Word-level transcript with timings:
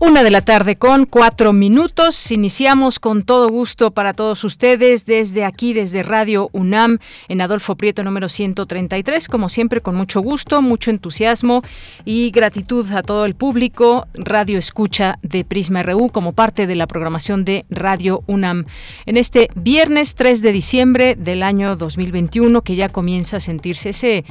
Una 0.00 0.22
de 0.22 0.30
la 0.30 0.42
tarde 0.42 0.76
con 0.76 1.06
cuatro 1.06 1.52
minutos. 1.52 2.30
Iniciamos 2.30 3.00
con 3.00 3.24
todo 3.24 3.48
gusto 3.48 3.90
para 3.90 4.14
todos 4.14 4.44
ustedes 4.44 5.06
desde 5.06 5.44
aquí, 5.44 5.72
desde 5.72 6.04
Radio 6.04 6.50
UNAM, 6.52 6.98
en 7.26 7.40
Adolfo 7.40 7.74
Prieto 7.74 8.04
número 8.04 8.28
133. 8.28 9.26
Como 9.26 9.48
siempre, 9.48 9.80
con 9.80 9.96
mucho 9.96 10.20
gusto, 10.20 10.62
mucho 10.62 10.92
entusiasmo 10.92 11.64
y 12.04 12.30
gratitud 12.30 12.88
a 12.92 13.02
todo 13.02 13.24
el 13.24 13.34
público. 13.34 14.06
Radio 14.14 14.60
Escucha 14.60 15.18
de 15.22 15.44
Prisma 15.44 15.82
RU 15.82 16.10
como 16.10 16.32
parte 16.32 16.68
de 16.68 16.76
la 16.76 16.86
programación 16.86 17.44
de 17.44 17.66
Radio 17.68 18.22
UNAM. 18.28 18.66
En 19.04 19.16
este 19.16 19.48
viernes 19.56 20.14
3 20.14 20.42
de 20.42 20.52
diciembre 20.52 21.16
del 21.16 21.42
año 21.42 21.74
2021, 21.74 22.62
que 22.62 22.76
ya 22.76 22.88
comienza 22.88 23.38
a 23.38 23.40
sentirse 23.40 23.88
ese 23.88 24.24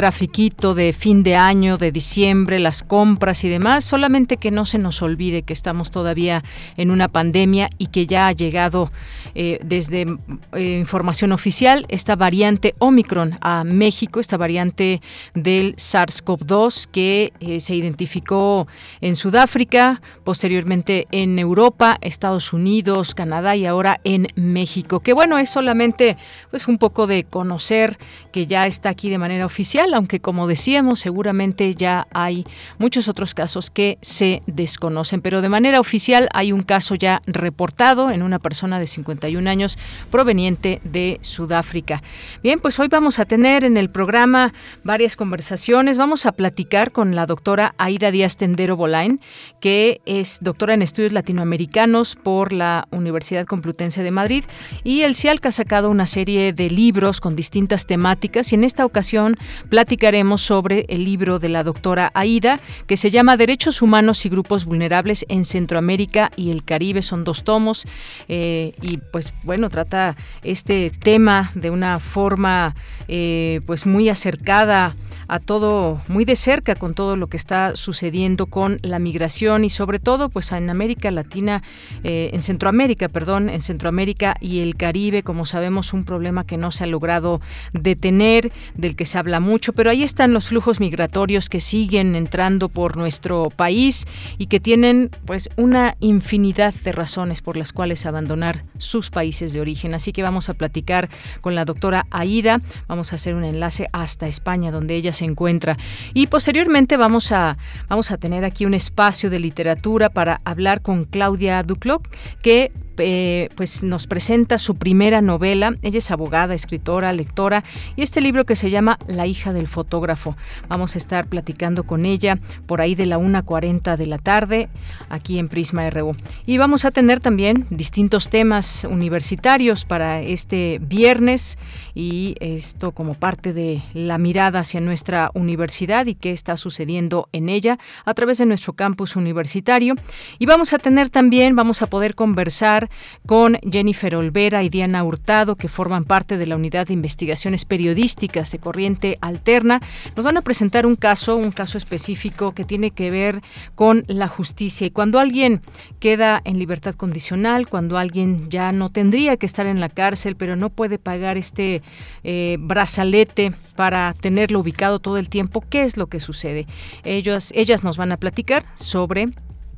trafiquito 0.00 0.72
de 0.74 0.94
fin 0.94 1.22
de 1.22 1.34
año, 1.34 1.76
de 1.76 1.92
diciembre, 1.92 2.58
las 2.58 2.82
compras 2.82 3.44
y 3.44 3.50
demás, 3.50 3.84
solamente 3.84 4.38
que 4.38 4.50
no 4.50 4.64
se 4.64 4.78
nos 4.78 5.02
olvide 5.02 5.42
que 5.42 5.52
estamos 5.52 5.90
todavía 5.90 6.42
en 6.78 6.90
una 6.90 7.08
pandemia 7.08 7.68
y 7.76 7.88
que 7.88 8.06
ya 8.06 8.26
ha 8.26 8.32
llegado 8.32 8.90
eh, 9.34 9.58
desde 9.62 10.06
eh, 10.52 10.78
información 10.78 11.32
oficial 11.32 11.86
esta 11.88 12.16
variante 12.16 12.74
Omicron 12.78 13.38
a 13.40 13.64
México, 13.64 14.20
esta 14.20 14.36
variante 14.36 15.00
del 15.34 15.76
SARS-CoV-2 15.76 16.88
que 16.90 17.32
eh, 17.40 17.60
se 17.60 17.74
identificó 17.74 18.66
en 19.00 19.16
Sudáfrica, 19.16 20.00
posteriormente 20.24 21.06
en 21.10 21.38
Europa, 21.38 21.98
Estados 22.00 22.52
Unidos, 22.52 23.14
Canadá 23.14 23.56
y 23.56 23.66
ahora 23.66 24.00
en 24.04 24.28
México. 24.34 25.00
Que 25.00 25.12
bueno, 25.12 25.38
es 25.38 25.50
solamente 25.50 26.16
pues 26.50 26.68
un 26.68 26.78
poco 26.78 27.06
de 27.06 27.24
conocer 27.24 27.98
que 28.32 28.46
ya 28.46 28.66
está 28.66 28.88
aquí 28.90 29.10
de 29.10 29.18
manera 29.18 29.46
oficial 29.46 29.80
aunque 29.94 30.20
como 30.20 30.46
decíamos, 30.46 31.00
seguramente 31.00 31.74
ya 31.74 32.06
hay 32.12 32.46
muchos 32.78 33.08
otros 33.08 33.34
casos 33.34 33.70
que 33.70 33.98
se 34.00 34.42
desconocen, 34.46 35.20
pero 35.20 35.42
de 35.42 35.48
manera 35.48 35.80
oficial 35.80 36.28
hay 36.32 36.52
un 36.52 36.60
caso 36.60 36.94
ya 36.94 37.22
reportado 37.26 38.10
en 38.10 38.22
una 38.22 38.38
persona 38.38 38.78
de 38.78 38.86
51 39.20 39.50
años 39.50 39.78
proveniente 40.10 40.80
de 40.84 41.18
Sudáfrica. 41.20 42.02
Bien, 42.42 42.58
pues 42.60 42.78
hoy 42.80 42.88
vamos 42.88 43.18
a 43.18 43.24
tener 43.24 43.64
en 43.64 43.76
el 43.76 43.90
programa 43.90 44.52
varias 44.82 45.16
conversaciones. 45.16 45.98
Vamos 45.98 46.26
a 46.26 46.32
platicar 46.32 46.92
con 46.92 47.14
la 47.14 47.26
doctora 47.26 47.74
Aida 47.78 48.10
Díaz 48.10 48.36
Tendero 48.36 48.76
Bolain, 48.76 49.20
que 49.60 50.00
es 50.06 50.38
doctora 50.40 50.74
en 50.74 50.82
estudios 50.82 51.12
latinoamericanos 51.12 52.16
por 52.16 52.52
la 52.52 52.88
Universidad 52.90 53.46
Complutense 53.46 54.02
de 54.02 54.10
Madrid 54.10 54.44
y 54.84 55.02
el 55.02 55.14
CIALC 55.14 55.46
ha 55.46 55.52
sacado 55.52 55.90
una 55.90 56.06
serie 56.06 56.52
de 56.52 56.70
libros 56.70 57.20
con 57.20 57.36
distintas 57.36 57.86
temáticas 57.86 58.52
y 58.52 58.54
en 58.54 58.64
esta 58.64 58.84
ocasión 58.84 59.36
platicaremos 59.68 60.40
sobre 60.42 60.86
el 60.88 61.04
libro 61.04 61.38
de 61.38 61.48
la 61.48 61.62
doctora 61.62 62.10
Aida, 62.14 62.60
que 62.86 62.96
se 62.96 63.10
llama 63.10 63.36
Derechos 63.36 63.82
Humanos 63.82 64.24
y 64.24 64.28
Grupos 64.28 64.64
Vulnerables 64.64 65.26
en 65.28 65.44
Centroamérica 65.44 66.30
y 66.36 66.50
el 66.50 66.64
Caribe. 66.64 67.02
Son 67.02 67.24
dos 67.24 67.44
tomos 67.44 67.86
eh, 68.28 68.72
y 68.80 68.98
pues 69.10 69.32
bueno, 69.42 69.68
trata 69.70 70.16
este 70.42 70.90
tema 70.90 71.50
de 71.54 71.70
una 71.70 71.98
forma 72.00 72.74
eh, 73.08 73.60
pues 73.66 73.86
muy 73.86 74.08
acercada 74.08 74.96
a 75.30 75.38
todo 75.38 76.02
muy 76.08 76.24
de 76.24 76.34
cerca 76.34 76.74
con 76.74 76.92
todo 76.92 77.14
lo 77.14 77.28
que 77.28 77.36
está 77.36 77.76
sucediendo 77.76 78.46
con 78.46 78.80
la 78.82 78.98
migración 78.98 79.64
y 79.64 79.70
sobre 79.70 80.00
todo 80.00 80.28
pues 80.28 80.50
en 80.50 80.68
América 80.68 81.12
Latina, 81.12 81.62
eh, 82.02 82.30
en 82.32 82.42
Centroamérica, 82.42 83.08
perdón, 83.08 83.48
en 83.48 83.62
Centroamérica 83.62 84.36
y 84.40 84.58
el 84.58 84.74
Caribe, 84.74 85.22
como 85.22 85.46
sabemos, 85.46 85.92
un 85.92 86.04
problema 86.04 86.44
que 86.44 86.56
no 86.56 86.72
se 86.72 86.82
ha 86.82 86.88
logrado 86.88 87.40
detener, 87.72 88.50
del 88.74 88.96
que 88.96 89.06
se 89.06 89.18
habla 89.18 89.38
mucho, 89.38 89.72
pero 89.72 89.90
ahí 89.90 90.02
están 90.02 90.32
los 90.32 90.48
flujos 90.48 90.80
migratorios 90.80 91.48
que 91.48 91.60
siguen 91.60 92.16
entrando 92.16 92.68
por 92.68 92.96
nuestro 92.96 93.44
país 93.54 94.06
y 94.36 94.46
que 94.46 94.58
tienen 94.58 95.10
pues 95.26 95.48
una 95.54 95.96
infinidad 96.00 96.74
de 96.74 96.90
razones 96.90 97.40
por 97.40 97.56
las 97.56 97.72
cuales 97.72 98.04
abandonar 98.04 98.64
sus 98.78 99.10
países 99.10 99.52
de 99.52 99.60
origen. 99.60 99.94
Así 99.94 100.12
que 100.12 100.24
vamos 100.24 100.48
a 100.48 100.54
platicar 100.54 101.08
con 101.40 101.54
la 101.54 101.64
doctora 101.64 102.06
Aida, 102.10 102.60
vamos 102.88 103.12
a 103.12 103.14
hacer 103.14 103.36
un 103.36 103.44
enlace 103.44 103.88
hasta 103.92 104.26
España 104.26 104.72
donde 104.72 104.96
ella 104.96 105.12
se 105.12 105.19
encuentra. 105.24 105.76
Y 106.14 106.26
posteriormente 106.26 106.96
vamos 106.96 107.32
a, 107.32 107.56
vamos 107.88 108.10
a 108.10 108.18
tener 108.18 108.44
aquí 108.44 108.66
un 108.66 108.74
espacio 108.74 109.30
de 109.30 109.38
literatura 109.38 110.10
para 110.10 110.40
hablar 110.44 110.82
con 110.82 111.04
Claudia 111.04 111.62
Duclos, 111.62 112.00
que 112.42 112.72
eh, 112.98 113.48
pues 113.54 113.82
nos 113.82 114.06
presenta 114.06 114.58
su 114.58 114.76
primera 114.76 115.20
novela. 115.20 115.74
Ella 115.82 115.98
es 115.98 116.10
abogada, 116.10 116.54
escritora, 116.54 117.12
lectora 117.12 117.64
y 117.96 118.02
este 118.02 118.20
libro 118.20 118.44
que 118.44 118.56
se 118.56 118.70
llama 118.70 118.98
La 119.06 119.26
hija 119.26 119.52
del 119.52 119.68
fotógrafo. 119.68 120.36
Vamos 120.68 120.94
a 120.94 120.98
estar 120.98 121.26
platicando 121.26 121.84
con 121.84 122.06
ella 122.06 122.38
por 122.66 122.80
ahí 122.80 122.94
de 122.94 123.06
la 123.06 123.18
1.40 123.18 123.96
de 123.96 124.06
la 124.06 124.18
tarde 124.18 124.68
aquí 125.08 125.38
en 125.38 125.48
Prisma 125.48 125.88
RU. 125.90 126.16
Y 126.46 126.58
vamos 126.58 126.84
a 126.84 126.90
tener 126.90 127.20
también 127.20 127.66
distintos 127.70 128.28
temas 128.28 128.86
universitarios 128.88 129.84
para 129.84 130.20
este 130.22 130.80
viernes 130.82 131.58
y 131.94 132.36
esto 132.40 132.92
como 132.92 133.14
parte 133.14 133.52
de 133.52 133.82
la 133.94 134.18
mirada 134.18 134.60
hacia 134.60 134.80
nuestra 134.80 135.30
universidad 135.34 136.06
y 136.06 136.14
qué 136.14 136.32
está 136.32 136.56
sucediendo 136.56 137.28
en 137.32 137.48
ella 137.48 137.78
a 138.04 138.14
través 138.14 138.38
de 138.38 138.46
nuestro 138.46 138.72
campus 138.72 139.16
universitario. 139.16 139.94
Y 140.38 140.46
vamos 140.46 140.72
a 140.72 140.78
tener 140.78 141.10
también, 141.10 141.56
vamos 141.56 141.82
a 141.82 141.86
poder 141.86 142.14
conversar 142.14 142.79
con 143.26 143.58
Jennifer 143.70 144.14
Olvera 144.14 144.62
y 144.62 144.68
Diana 144.68 145.04
Hurtado, 145.04 145.56
que 145.56 145.68
forman 145.68 146.04
parte 146.04 146.38
de 146.38 146.46
la 146.46 146.56
Unidad 146.56 146.86
de 146.86 146.94
Investigaciones 146.94 147.64
Periodísticas 147.64 148.52
de 148.52 148.58
Corriente 148.58 149.18
Alterna. 149.20 149.80
Nos 150.16 150.24
van 150.24 150.36
a 150.36 150.42
presentar 150.42 150.86
un 150.86 150.96
caso, 150.96 151.36
un 151.36 151.50
caso 151.50 151.78
específico 151.78 152.52
que 152.52 152.64
tiene 152.64 152.90
que 152.90 153.10
ver 153.10 153.42
con 153.74 154.04
la 154.06 154.28
justicia. 154.28 154.86
Y 154.86 154.90
cuando 154.90 155.18
alguien 155.18 155.62
queda 155.98 156.40
en 156.44 156.58
libertad 156.58 156.94
condicional, 156.94 157.68
cuando 157.68 157.98
alguien 157.98 158.48
ya 158.50 158.72
no 158.72 158.90
tendría 158.90 159.36
que 159.36 159.46
estar 159.46 159.66
en 159.66 159.80
la 159.80 159.88
cárcel, 159.88 160.36
pero 160.36 160.56
no 160.56 160.70
puede 160.70 160.98
pagar 160.98 161.36
este 161.36 161.82
eh, 162.24 162.56
brazalete 162.60 163.52
para 163.76 164.14
tenerlo 164.20 164.60
ubicado 164.60 164.98
todo 164.98 165.16
el 165.16 165.28
tiempo, 165.28 165.64
¿qué 165.68 165.82
es 165.82 165.96
lo 165.96 166.06
que 166.06 166.20
sucede? 166.20 166.66
Ellos, 167.04 167.52
ellas 167.54 167.84
nos 167.84 167.96
van 167.96 168.12
a 168.12 168.16
platicar 168.16 168.64
sobre 168.74 169.30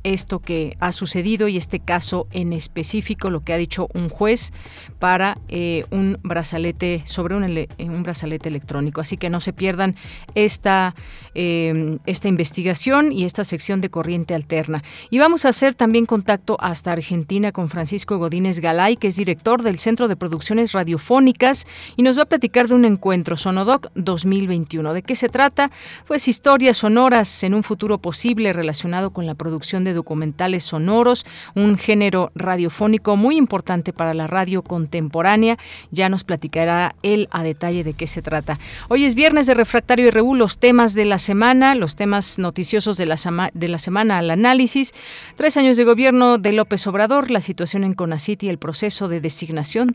esto 0.03 0.39
que 0.39 0.77
ha 0.79 0.91
sucedido 0.91 1.47
y 1.47 1.57
este 1.57 1.79
caso 1.79 2.27
en 2.31 2.53
específico, 2.53 3.29
lo 3.29 3.43
que 3.43 3.53
ha 3.53 3.57
dicho 3.57 3.87
un 3.93 4.09
juez 4.09 4.51
para 4.99 5.37
eh, 5.47 5.85
un 5.91 6.19
brazalete, 6.23 7.01
sobre 7.05 7.35
un, 7.35 7.43
eh, 7.43 7.67
un, 7.79 8.03
brazalete 8.03 8.49
electrónico. 8.49 9.01
Así 9.01 9.17
que 9.17 9.29
no 9.29 9.39
se 9.39 9.53
pierdan 9.53 9.95
esta, 10.35 10.95
em, 11.33 11.99
esta 12.05 12.27
investigación 12.27 13.11
y 13.11 13.23
esta 13.23 13.43
sección 13.43 13.81
de 13.81 13.89
corriente 13.89 14.35
alterna. 14.35 14.83
Y 15.09 15.19
vamos 15.19 15.45
a 15.45 15.49
hacer 15.49 15.75
también 15.75 16.05
contacto 16.05 16.57
hasta 16.59 16.91
Argentina 16.91 17.51
con 17.51 17.69
Francisco 17.69 18.17
Godínez 18.17 18.59
Galay, 18.59 18.97
que 18.97 19.07
es 19.07 19.15
director 19.15 19.63
del 19.63 19.79
Centro 19.79 20.07
de 20.07 20.15
Producciones 20.15 20.73
Radiofónicas, 20.73 21.65
y 21.95 22.03
nos 22.03 22.17
va 22.17 22.23
a 22.23 22.27
platicar 22.27 22.67
de 22.67 22.75
un 22.75 22.85
encuentro 22.85 23.37
Sonodoc 23.37 23.87
2021. 23.95 24.93
¿De 24.93 25.01
qué 25.01 25.15
se 25.15 25.29
trata? 25.29 25.71
Pues 26.07 26.27
historias 26.27 26.77
sonoras 26.77 27.43
en 27.43 27.53
un 27.53 27.63
futuro 27.63 27.99
posible 27.99 28.53
relacionado 28.53 29.11
con 29.11 29.25
la 29.25 29.35
producción 29.35 29.83
de 29.83 29.92
documentales 29.93 30.63
sonoros, 30.63 31.25
un 31.55 31.77
género 31.77 32.31
radiofónico 32.35 33.15
muy 33.15 33.37
importante 33.37 33.93
para 33.93 34.13
la 34.13 34.27
radio 34.27 34.61
contemporánea. 34.61 35.57
Ya 35.91 36.09
nos 36.09 36.23
platicará 36.23 36.95
él 37.03 37.27
a 37.31 37.43
detalle 37.43 37.83
de 37.83 37.93
qué 37.93 38.07
se 38.07 38.21
trata. 38.21 38.59
Hoy 38.89 39.05
es 39.05 39.15
viernes 39.15 39.47
de 39.47 39.53
Refractario 39.53 40.07
y 40.07 40.11
los 40.35 40.57
temas 40.57 40.93
de 40.93 41.05
la 41.05 41.19
semana, 41.19 41.75
los 41.75 41.95
temas 41.95 42.39
noticiosos 42.39 42.97
de 42.97 43.05
la, 43.05 43.51
de 43.53 43.67
la 43.67 43.77
semana 43.77 44.19
al 44.19 44.31
análisis. 44.31 44.93
Tres 45.35 45.57
años 45.57 45.77
de 45.77 45.83
gobierno 45.83 46.37
de 46.37 46.53
López 46.53 46.85
Obrador, 46.87 47.29
la 47.29 47.41
situación 47.41 47.83
en 47.83 47.93
Conaciti, 47.93 48.49
el 48.49 48.57
proceso 48.57 49.07
de 49.07 49.21
designación, 49.21 49.89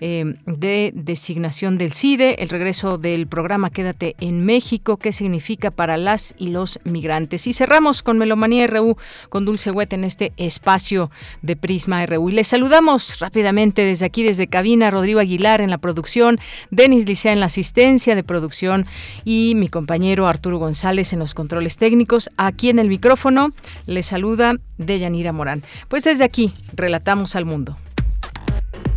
eh, 0.00 0.36
de 0.46 0.92
designación 0.94 1.76
del 1.76 1.92
CIDE, 1.92 2.42
el 2.42 2.48
regreso 2.48 2.98
del 2.98 3.26
programa 3.26 3.70
Quédate 3.70 4.16
en 4.20 4.44
México, 4.44 4.96
qué 4.96 5.12
significa 5.12 5.70
para 5.70 5.96
las 5.96 6.34
y 6.38 6.48
los 6.48 6.80
migrantes. 6.84 7.46
Y 7.46 7.52
cerramos 7.52 8.02
con 8.02 8.18
Melomanía 8.18 8.66
RU, 8.66 8.96
con 9.28 9.43
con 9.44 9.52
Dulce 9.54 9.70
Wet 9.70 9.92
en 9.92 10.04
este 10.04 10.32
espacio 10.36 11.10
de 11.42 11.56
Prisma 11.56 12.04
RU. 12.06 12.30
Y 12.30 12.32
les 12.32 12.48
saludamos 12.48 13.18
rápidamente 13.18 13.82
desde 13.82 14.06
aquí, 14.06 14.22
desde 14.22 14.46
cabina, 14.46 14.90
Rodrigo 14.90 15.20
Aguilar 15.20 15.60
en 15.60 15.70
la 15.70 15.78
producción, 15.78 16.38
Denis 16.70 17.06
Licea 17.06 17.32
en 17.32 17.40
la 17.40 17.46
asistencia 17.46 18.14
de 18.14 18.24
producción 18.24 18.86
y 19.24 19.54
mi 19.56 19.68
compañero 19.68 20.26
Arturo 20.26 20.58
González 20.58 21.12
en 21.12 21.18
los 21.18 21.34
controles 21.34 21.76
técnicos. 21.76 22.30
Aquí 22.36 22.70
en 22.70 22.78
el 22.78 22.88
micrófono 22.88 23.52
les 23.86 24.06
saluda 24.06 24.54
Deyanira 24.78 25.32
Morán. 25.32 25.62
Pues 25.88 26.04
desde 26.04 26.24
aquí, 26.24 26.54
relatamos 26.74 27.36
al 27.36 27.44
mundo. 27.44 27.76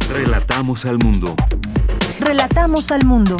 Relatamos 0.09 0.85
al 0.85 0.97
mundo. 0.97 1.35
Relatamos 2.19 2.91
al 2.91 3.05
mundo. 3.05 3.37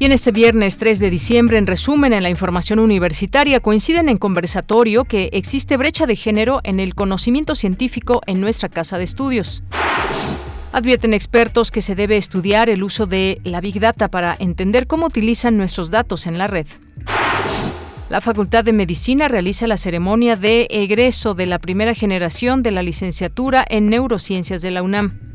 Y 0.00 0.06
en 0.06 0.12
este 0.12 0.32
viernes 0.32 0.78
3 0.78 0.98
de 0.98 1.10
diciembre, 1.10 1.58
en 1.58 1.66
resumen, 1.66 2.14
en 2.14 2.22
la 2.22 2.30
información 2.30 2.78
universitaria, 2.78 3.60
coinciden 3.60 4.08
en 4.08 4.16
conversatorio 4.16 5.04
que 5.04 5.28
existe 5.34 5.76
brecha 5.76 6.06
de 6.06 6.16
género 6.16 6.60
en 6.64 6.80
el 6.80 6.94
conocimiento 6.94 7.54
científico 7.54 8.22
en 8.26 8.40
nuestra 8.40 8.70
casa 8.70 8.96
de 8.96 9.04
estudios. 9.04 9.62
Advierten 10.72 11.12
expertos 11.12 11.70
que 11.70 11.82
se 11.82 11.94
debe 11.94 12.16
estudiar 12.16 12.70
el 12.70 12.82
uso 12.82 13.04
de 13.04 13.42
la 13.44 13.60
Big 13.60 13.78
Data 13.78 14.08
para 14.08 14.34
entender 14.40 14.86
cómo 14.86 15.04
utilizan 15.04 15.58
nuestros 15.58 15.90
datos 15.90 16.26
en 16.26 16.38
la 16.38 16.46
red. 16.46 16.66
La 18.08 18.22
Facultad 18.22 18.64
de 18.64 18.72
Medicina 18.72 19.28
realiza 19.28 19.66
la 19.66 19.76
ceremonia 19.76 20.34
de 20.34 20.66
egreso 20.70 21.34
de 21.34 21.44
la 21.44 21.58
primera 21.58 21.94
generación 21.94 22.62
de 22.62 22.70
la 22.70 22.82
licenciatura 22.82 23.66
en 23.68 23.84
Neurociencias 23.84 24.62
de 24.62 24.70
la 24.70 24.82
UNAM 24.82 25.29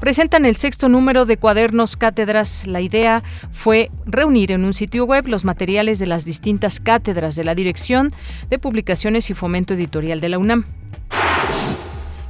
presentan 0.00 0.46
el 0.46 0.56
sexto 0.56 0.88
número 0.88 1.24
de 1.24 1.36
cuadernos 1.36 1.96
cátedras. 1.96 2.66
La 2.66 2.80
idea 2.80 3.22
fue 3.52 3.90
reunir 4.04 4.52
en 4.52 4.64
un 4.64 4.74
sitio 4.74 5.04
web 5.04 5.26
los 5.26 5.44
materiales 5.44 5.98
de 5.98 6.06
las 6.06 6.24
distintas 6.24 6.80
cátedras 6.80 7.36
de 7.36 7.44
la 7.44 7.54
Dirección 7.54 8.12
de 8.50 8.58
Publicaciones 8.58 9.30
y 9.30 9.34
Fomento 9.34 9.74
Editorial 9.74 10.20
de 10.20 10.28
la 10.28 10.38
UNAM. 10.38 10.64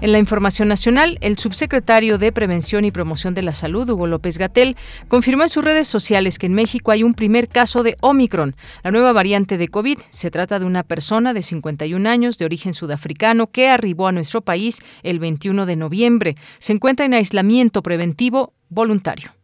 En 0.06 0.12
la 0.12 0.20
información 0.20 0.68
nacional, 0.68 1.18
el 1.20 1.36
subsecretario 1.36 2.16
de 2.16 2.30
Prevención 2.30 2.84
y 2.84 2.92
Promoción 2.92 3.34
de 3.34 3.42
la 3.42 3.52
Salud, 3.52 3.90
Hugo 3.90 4.06
López 4.06 4.38
Gatel, 4.38 4.76
confirmó 5.08 5.42
en 5.42 5.48
sus 5.48 5.64
redes 5.64 5.88
sociales 5.88 6.38
que 6.38 6.46
en 6.46 6.54
México 6.54 6.92
hay 6.92 7.02
un 7.02 7.12
primer 7.12 7.48
caso 7.48 7.82
de 7.82 7.96
Omicron, 8.02 8.54
la 8.84 8.92
nueva 8.92 9.12
variante 9.12 9.58
de 9.58 9.66
COVID. 9.66 9.98
Se 10.10 10.30
trata 10.30 10.60
de 10.60 10.64
una 10.64 10.84
persona 10.84 11.34
de 11.34 11.42
51 11.42 12.08
años 12.08 12.38
de 12.38 12.44
origen 12.44 12.72
sudafricano 12.72 13.48
que 13.48 13.68
arribó 13.68 14.06
a 14.06 14.12
nuestro 14.12 14.42
país 14.42 14.80
el 15.02 15.18
21 15.18 15.66
de 15.66 15.74
noviembre. 15.74 16.36
Se 16.60 16.72
encuentra 16.72 17.04
en 17.04 17.14
aislamiento 17.14 17.82
preventivo 17.82 18.52
voluntario. 18.68 19.35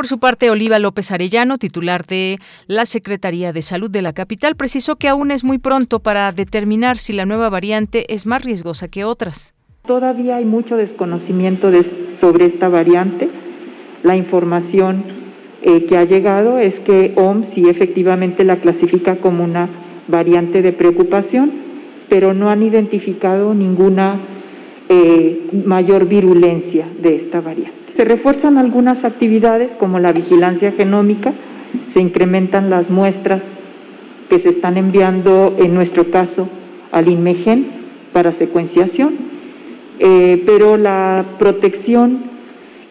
Por 0.00 0.06
su 0.06 0.18
parte, 0.18 0.48
Oliva 0.48 0.78
López 0.78 1.12
Arellano, 1.12 1.58
titular 1.58 2.06
de 2.06 2.38
la 2.66 2.86
Secretaría 2.86 3.52
de 3.52 3.60
Salud 3.60 3.90
de 3.90 4.00
la 4.00 4.14
capital, 4.14 4.56
precisó 4.56 4.96
que 4.96 5.08
aún 5.08 5.30
es 5.30 5.44
muy 5.44 5.58
pronto 5.58 6.00
para 6.00 6.32
determinar 6.32 6.96
si 6.96 7.12
la 7.12 7.26
nueva 7.26 7.50
variante 7.50 8.10
es 8.14 8.24
más 8.24 8.42
riesgosa 8.42 8.88
que 8.88 9.04
otras. 9.04 9.52
Todavía 9.86 10.36
hay 10.36 10.46
mucho 10.46 10.78
desconocimiento 10.78 11.70
sobre 12.18 12.46
esta 12.46 12.70
variante. 12.70 13.28
La 14.02 14.16
información 14.16 15.04
eh, 15.60 15.84
que 15.84 15.98
ha 15.98 16.04
llegado 16.04 16.56
es 16.56 16.80
que 16.80 17.12
OMS 17.16 17.48
sí 17.52 17.68
efectivamente 17.68 18.42
la 18.42 18.56
clasifica 18.56 19.16
como 19.16 19.44
una 19.44 19.68
variante 20.08 20.62
de 20.62 20.72
preocupación, 20.72 21.52
pero 22.08 22.32
no 22.32 22.48
han 22.48 22.62
identificado 22.62 23.52
ninguna 23.52 24.16
eh, 24.88 25.46
mayor 25.66 26.08
virulencia 26.08 26.88
de 27.02 27.16
esta 27.16 27.42
variante. 27.42 27.79
Se 28.00 28.06
refuerzan 28.06 28.56
algunas 28.56 29.04
actividades 29.04 29.72
como 29.72 29.98
la 29.98 30.14
vigilancia 30.14 30.72
genómica, 30.72 31.34
se 31.92 32.00
incrementan 32.00 32.70
las 32.70 32.88
muestras 32.88 33.42
que 34.30 34.38
se 34.38 34.48
están 34.48 34.78
enviando, 34.78 35.54
en 35.58 35.74
nuestro 35.74 36.10
caso, 36.10 36.48
al 36.92 37.08
INMEGEN 37.08 37.66
para 38.14 38.32
secuenciación, 38.32 39.16
eh, 39.98 40.42
pero 40.46 40.78
la 40.78 41.26
protección 41.38 42.20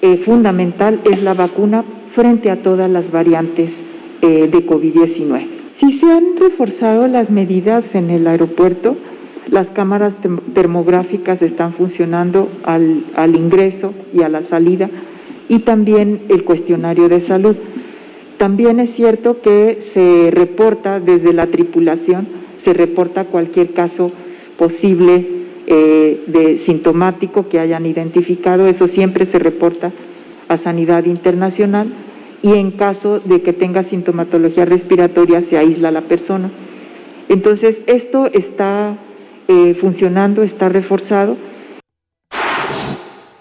eh, 0.03 0.17
fundamental 0.17 0.99
es 1.11 1.23
la 1.23 1.33
vacuna 1.33 1.83
frente 2.13 2.51
a 2.51 2.61
todas 2.61 2.87
las 2.87 3.11
variantes 3.11 3.71
eh, 4.21 4.47
de 4.47 4.63
COVID-19. 4.63 5.47
Si 5.73 5.91
se 5.93 6.05
han 6.05 6.37
reforzado 6.37 7.07
las 7.07 7.31
medidas 7.31 7.95
en 7.95 8.11
el 8.11 8.27
aeropuerto, 8.27 8.95
las 9.51 9.69
cámaras 9.69 10.13
termográficas 10.53 11.41
están 11.41 11.73
funcionando 11.73 12.49
al, 12.63 13.35
ingreso 13.35 13.93
y 14.13 14.21
a 14.21 14.29
la 14.29 14.41
salida 14.41 14.89
y 15.47 15.59
también 15.59 16.21
el 16.29 16.43
cuestionario 16.43 17.09
de 17.09 17.21
salud. 17.21 17.55
También 18.37 18.79
es 18.79 18.93
cierto 18.93 19.41
que 19.41 19.79
se 19.93 20.31
reporta 20.31 20.99
desde 20.99 21.33
la 21.33 21.47
tripulación, 21.47 22.27
se 22.63 22.73
reporta 22.73 23.25
cualquier 23.25 23.73
caso 23.73 24.11
posible 24.57 25.25
eh, 25.67 26.23
de 26.27 26.57
sintomático 26.57 27.49
que 27.49 27.59
hayan 27.59 27.85
identificado, 27.85 28.67
eso 28.67 28.87
siempre 28.87 29.25
se 29.25 29.39
reporta 29.39 29.91
a 30.47 30.57
Sanidad 30.57 31.05
Internacional 31.05 31.87
y 32.41 32.53
en 32.53 32.71
caso 32.71 33.19
de 33.19 33.41
que 33.41 33.53
tenga 33.53 33.83
sintomatología 33.83 34.65
respiratoria 34.65 35.41
se 35.41 35.57
aísla 35.57 35.91
la 35.91 36.01
persona. 36.01 36.49
Entonces, 37.27 37.81
esto 37.85 38.27
está 38.33 38.97
eh, 39.49 39.73
funcionando, 39.73 40.43
está 40.43 40.69
reforzado. 40.69 41.35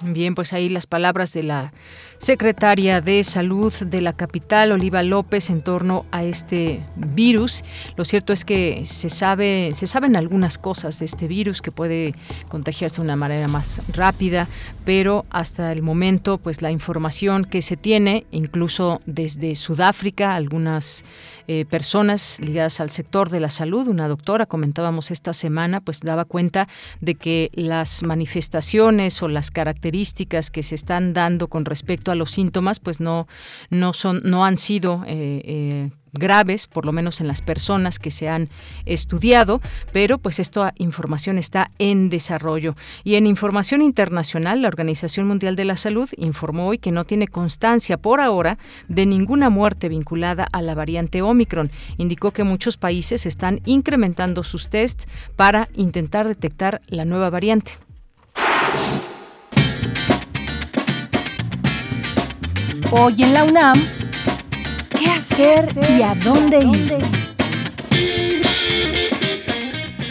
Bien, 0.01 0.35
pues 0.35 0.55
ahí 0.55 0.71
las 0.71 0.87
palabras 0.87 1.35
de 1.35 1.43
la 1.43 1.75
secretaria 2.19 3.01
de 3.01 3.23
Salud 3.25 3.73
de 3.73 4.01
la 4.01 4.13
capital, 4.13 4.73
Oliva 4.73 5.03
López, 5.03 5.51
en 5.51 5.63
torno 5.63 6.05
a 6.11 6.25
este 6.25 6.85
virus. 6.97 7.65
Lo 7.97 8.05
cierto 8.05 8.33
es 8.33 8.45
que 8.45 8.85
se 8.85 9.09
sabe, 9.09 9.73
se 9.75 9.87
saben 9.87 10.17
algunas 10.17 10.59
cosas 10.59 10.99
de 10.99 11.05
este 11.05 11.29
virus 11.29 11.63
que 11.63 11.71
puede 11.71 12.15
contagiarse 12.49 12.97
de 12.97 13.03
una 13.03 13.17
manera 13.17 13.47
más 13.49 13.81
rápida, 13.93 14.49
pero 14.85 15.27
hasta 15.31 15.73
el 15.73 15.83
momento, 15.83 16.39
pues 16.39 16.61
la 16.61 16.71
información 16.71 17.45
que 17.45 17.63
se 17.63 17.77
tiene, 17.77 18.27
incluso 18.33 19.01
desde 19.07 19.55
Sudáfrica, 19.55 20.35
algunas 20.35 21.05
eh, 21.47 21.65
personas 21.65 22.39
ligadas 22.43 22.81
al 22.81 22.91
sector 22.91 23.31
de 23.31 23.41
la 23.41 23.49
salud, 23.49 23.89
una 23.89 24.09
doctora, 24.09 24.45
comentábamos 24.45 25.11
esta 25.11 25.33
semana, 25.33 25.81
pues 25.81 26.01
daba 26.01 26.25
cuenta 26.25 26.69
de 27.01 27.15
que 27.15 27.51
las 27.55 28.03
manifestaciones 28.03 29.23
o 29.23 29.29
las 29.29 29.51
características 29.51 30.51
que 30.51 30.63
se 30.63 30.75
están 30.75 31.15
dando 31.15 31.49
con 31.49 31.65
respecto 31.65 32.08
a 32.11 32.15
los 32.15 32.31
síntomas, 32.31 32.81
pues 32.81 33.01
no, 33.01 33.27
no 33.71 33.93
son, 33.93 34.23
no 34.25 34.45
han 34.45 34.59
sido 34.59 35.05
eh, 35.07 35.43
eh, 35.45 35.91
graves, 36.13 36.67
por 36.67 36.87
lo 36.87 36.93
menos 36.93 37.21
en 37.21 37.29
las 37.29 37.43
personas 37.43 37.99
que 37.99 38.11
se 38.11 38.29
han 38.29 38.49
estudiado, 38.87 39.61
pero 39.93 40.19
pues 40.19 40.39
esta 40.39 40.73
información 40.77 41.39
está 41.39 41.71
en 41.79 42.09
desarrollo. 42.09 42.77
Y 43.05 43.15
en 43.17 43.27
información 43.27 43.83
internacional, 43.83 44.63
la 44.63 44.69
Organización 44.69 45.27
Mundial 45.27 45.57
de 45.57 45.65
la 45.65 45.77
Salud 45.77 46.09
informó 46.17 46.69
hoy 46.69 46.79
que 46.79 46.93
no 46.93 47.05
tiene 47.05 47.29
constancia 47.29 47.97
por 47.97 48.21
ahora 48.21 48.59
de 48.89 49.07
ninguna 49.07 49.51
muerte 49.51 49.89
vinculada 49.89 50.47
a 50.53 50.63
la 50.63 50.75
variante 50.75 51.23
Omicron. 51.23 51.71
Indicó 51.97 52.33
que 52.33 52.45
muchos 52.45 52.77
países 52.77 53.27
están 53.27 53.61
incrementando 53.65 54.45
sus 54.45 54.69
tests 54.69 55.07
para 55.37 55.69
intentar 55.75 56.27
detectar 56.29 56.81
la 56.87 57.05
nueva 57.05 57.31
variante. 57.31 57.88
Hoy 62.91 63.23
en 63.23 63.35
la 63.35 63.45
UNAM, 63.45 63.83
¿qué 64.99 65.11
hacer 65.11 65.69
y 65.91 66.01
a 66.01 66.15
dónde 66.15 66.61
ir? 66.61 66.97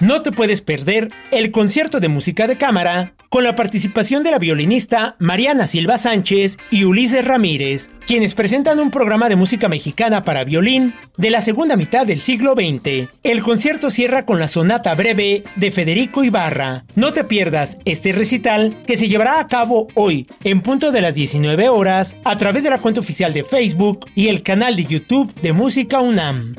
No 0.00 0.22
te 0.22 0.30
puedes 0.30 0.62
perder 0.62 1.10
el 1.32 1.50
concierto 1.50 1.98
de 1.98 2.06
música 2.08 2.46
de 2.46 2.56
cámara 2.56 3.14
con 3.28 3.44
la 3.44 3.54
participación 3.54 4.22
de 4.22 4.30
la 4.30 4.38
violinista 4.38 5.16
Mariana 5.18 5.66
Silva 5.66 5.98
Sánchez 5.98 6.58
y 6.70 6.84
Ulises 6.84 7.24
Ramírez, 7.24 7.90
quienes 8.06 8.34
presentan 8.34 8.80
un 8.80 8.90
programa 8.90 9.28
de 9.28 9.36
música 9.36 9.68
mexicana 9.68 10.24
para 10.24 10.44
violín 10.44 10.94
de 11.16 11.30
la 11.30 11.40
segunda 11.40 11.76
mitad 11.76 12.06
del 12.06 12.20
siglo 12.20 12.54
XX. 12.54 13.08
El 13.22 13.42
concierto 13.42 13.90
cierra 13.90 14.24
con 14.24 14.38
la 14.38 14.48
sonata 14.48 14.94
breve 14.94 15.44
de 15.56 15.70
Federico 15.70 16.24
Ibarra. 16.24 16.84
No 16.94 17.12
te 17.12 17.24
pierdas 17.24 17.78
este 17.84 18.12
recital 18.12 18.76
que 18.86 18.96
se 18.96 19.08
llevará 19.08 19.40
a 19.40 19.48
cabo 19.48 19.88
hoy 19.94 20.26
en 20.44 20.62
punto 20.62 20.92
de 20.92 21.00
las 21.00 21.14
19 21.14 21.68
horas 21.68 22.16
a 22.24 22.36
través 22.38 22.62
de 22.62 22.70
la 22.70 22.78
cuenta 22.78 23.00
oficial 23.00 23.32
de 23.32 23.44
Facebook 23.44 24.06
y 24.14 24.28
el 24.28 24.42
canal 24.42 24.76
de 24.76 24.84
YouTube 24.84 25.34
de 25.42 25.52
Música 25.52 26.00
UNAM. 26.00 26.54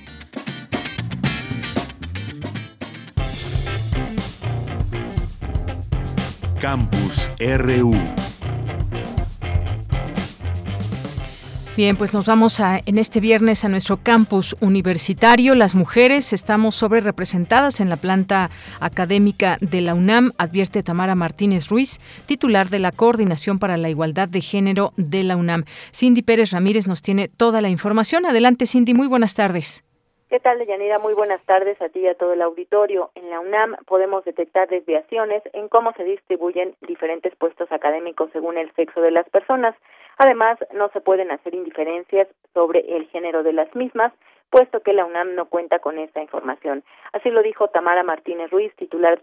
Campus 6.62 7.28
RU. 7.40 7.92
Bien, 11.76 11.96
pues 11.96 12.12
nos 12.12 12.26
vamos 12.26 12.60
a, 12.60 12.80
en 12.86 12.98
este 12.98 13.18
viernes 13.18 13.64
a 13.64 13.68
nuestro 13.68 13.96
campus 13.96 14.54
universitario. 14.60 15.56
Las 15.56 15.74
mujeres 15.74 16.32
estamos 16.32 16.76
sobre 16.76 17.00
representadas 17.00 17.80
en 17.80 17.88
la 17.88 17.96
planta 17.96 18.52
académica 18.78 19.58
de 19.60 19.80
la 19.80 19.94
UNAM, 19.94 20.30
advierte 20.38 20.84
Tamara 20.84 21.16
Martínez 21.16 21.68
Ruiz, 21.68 21.98
titular 22.26 22.70
de 22.70 22.78
la 22.78 22.92
Coordinación 22.92 23.58
para 23.58 23.76
la 23.76 23.90
Igualdad 23.90 24.28
de 24.28 24.40
Género 24.40 24.92
de 24.96 25.24
la 25.24 25.34
UNAM. 25.34 25.64
Cindy 25.92 26.22
Pérez 26.22 26.52
Ramírez 26.52 26.86
nos 26.86 27.02
tiene 27.02 27.26
toda 27.26 27.60
la 27.60 27.70
información. 27.70 28.24
Adelante, 28.24 28.66
Cindy, 28.66 28.94
muy 28.94 29.08
buenas 29.08 29.34
tardes. 29.34 29.82
¿Qué 30.32 30.40
tal, 30.40 30.58
Deyanira? 30.58 30.98
Muy 30.98 31.12
buenas 31.12 31.42
tardes 31.44 31.78
a 31.82 31.90
ti 31.90 31.98
y 31.98 32.08
a 32.08 32.14
todo 32.14 32.32
el 32.32 32.40
auditorio. 32.40 33.10
En 33.14 33.28
la 33.28 33.38
UNAM 33.38 33.76
podemos 33.84 34.24
detectar 34.24 34.66
desviaciones 34.66 35.42
en 35.52 35.68
cómo 35.68 35.92
se 35.92 36.04
distribuyen 36.04 36.74
diferentes 36.80 37.36
puestos 37.36 37.70
académicos 37.70 38.30
según 38.32 38.56
el 38.56 38.72
sexo 38.72 39.02
de 39.02 39.10
las 39.10 39.28
personas. 39.28 39.76
Además, 40.16 40.56
no 40.72 40.88
se 40.88 41.02
pueden 41.02 41.30
hacer 41.30 41.54
indiferencias 41.54 42.28
sobre 42.54 42.96
el 42.96 43.08
género 43.08 43.42
de 43.42 43.52
las 43.52 43.76
mismas, 43.76 44.14
puesto 44.48 44.80
que 44.80 44.94
la 44.94 45.04
UNAM 45.04 45.34
no 45.34 45.50
cuenta 45.50 45.80
con 45.80 45.98
esta 45.98 46.22
información. 46.22 46.82
Así 47.12 47.28
lo 47.28 47.42
dijo 47.42 47.68
Tamara 47.68 48.02
Martínez 48.02 48.50
Ruiz, 48.50 48.74
titular 48.76 49.20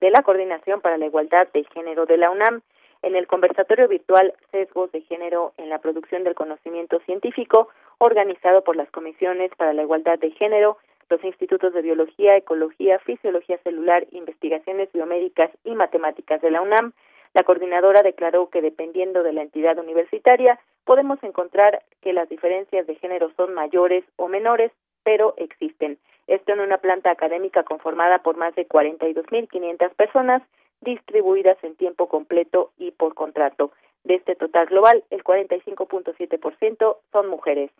de 0.00 0.10
la 0.10 0.22
Coordinación 0.24 0.80
para 0.80 0.98
la 0.98 1.06
Igualdad 1.06 1.46
de 1.54 1.62
Género 1.72 2.04
de 2.04 2.16
la 2.16 2.32
UNAM 2.32 2.62
en 3.02 3.16
el 3.16 3.26
conversatorio 3.26 3.88
virtual 3.88 4.34
Sesgos 4.50 4.90
de 4.92 5.02
Género 5.02 5.52
en 5.56 5.68
la 5.68 5.78
producción 5.78 6.24
del 6.24 6.34
conocimiento 6.34 7.00
científico, 7.00 7.68
organizado 7.98 8.62
por 8.62 8.76
las 8.76 8.90
comisiones 8.90 9.50
para 9.56 9.72
la 9.72 9.82
igualdad 9.82 10.18
de 10.18 10.30
género, 10.32 10.78
los 11.08 11.22
institutos 11.24 11.72
de 11.72 11.82
biología, 11.82 12.36
ecología, 12.36 12.98
fisiología 12.98 13.58
celular, 13.58 14.06
investigaciones 14.10 14.92
biomédicas 14.92 15.50
y 15.64 15.74
matemáticas 15.74 16.40
de 16.42 16.50
la 16.50 16.60
UNAM, 16.60 16.92
la 17.34 17.44
coordinadora 17.44 18.02
declaró 18.02 18.48
que 18.50 18.62
dependiendo 18.62 19.22
de 19.22 19.32
la 19.32 19.42
entidad 19.42 19.78
universitaria 19.78 20.58
podemos 20.84 21.22
encontrar 21.22 21.82
que 22.00 22.12
las 22.12 22.28
diferencias 22.28 22.86
de 22.86 22.94
género 22.96 23.30
son 23.36 23.54
mayores 23.54 24.04
o 24.16 24.28
menores, 24.28 24.72
pero 25.02 25.34
existen. 25.36 25.98
Esto 26.26 26.52
en 26.52 26.60
una 26.60 26.78
planta 26.78 27.10
académica 27.10 27.62
conformada 27.62 28.18
por 28.18 28.36
más 28.36 28.54
de 28.54 28.66
42.500 28.66 29.94
personas 29.94 30.42
distribuidas 30.80 31.56
en 31.62 31.76
tiempo 31.76 32.08
completo 32.08 32.72
y 32.78 32.92
por 32.92 33.14
contrato. 33.14 33.72
De 34.04 34.14
este 34.14 34.36
total 34.36 34.66
global, 34.66 35.04
el 35.10 35.22
45.7% 35.22 36.96
son 37.12 37.28
mujeres. 37.28 37.70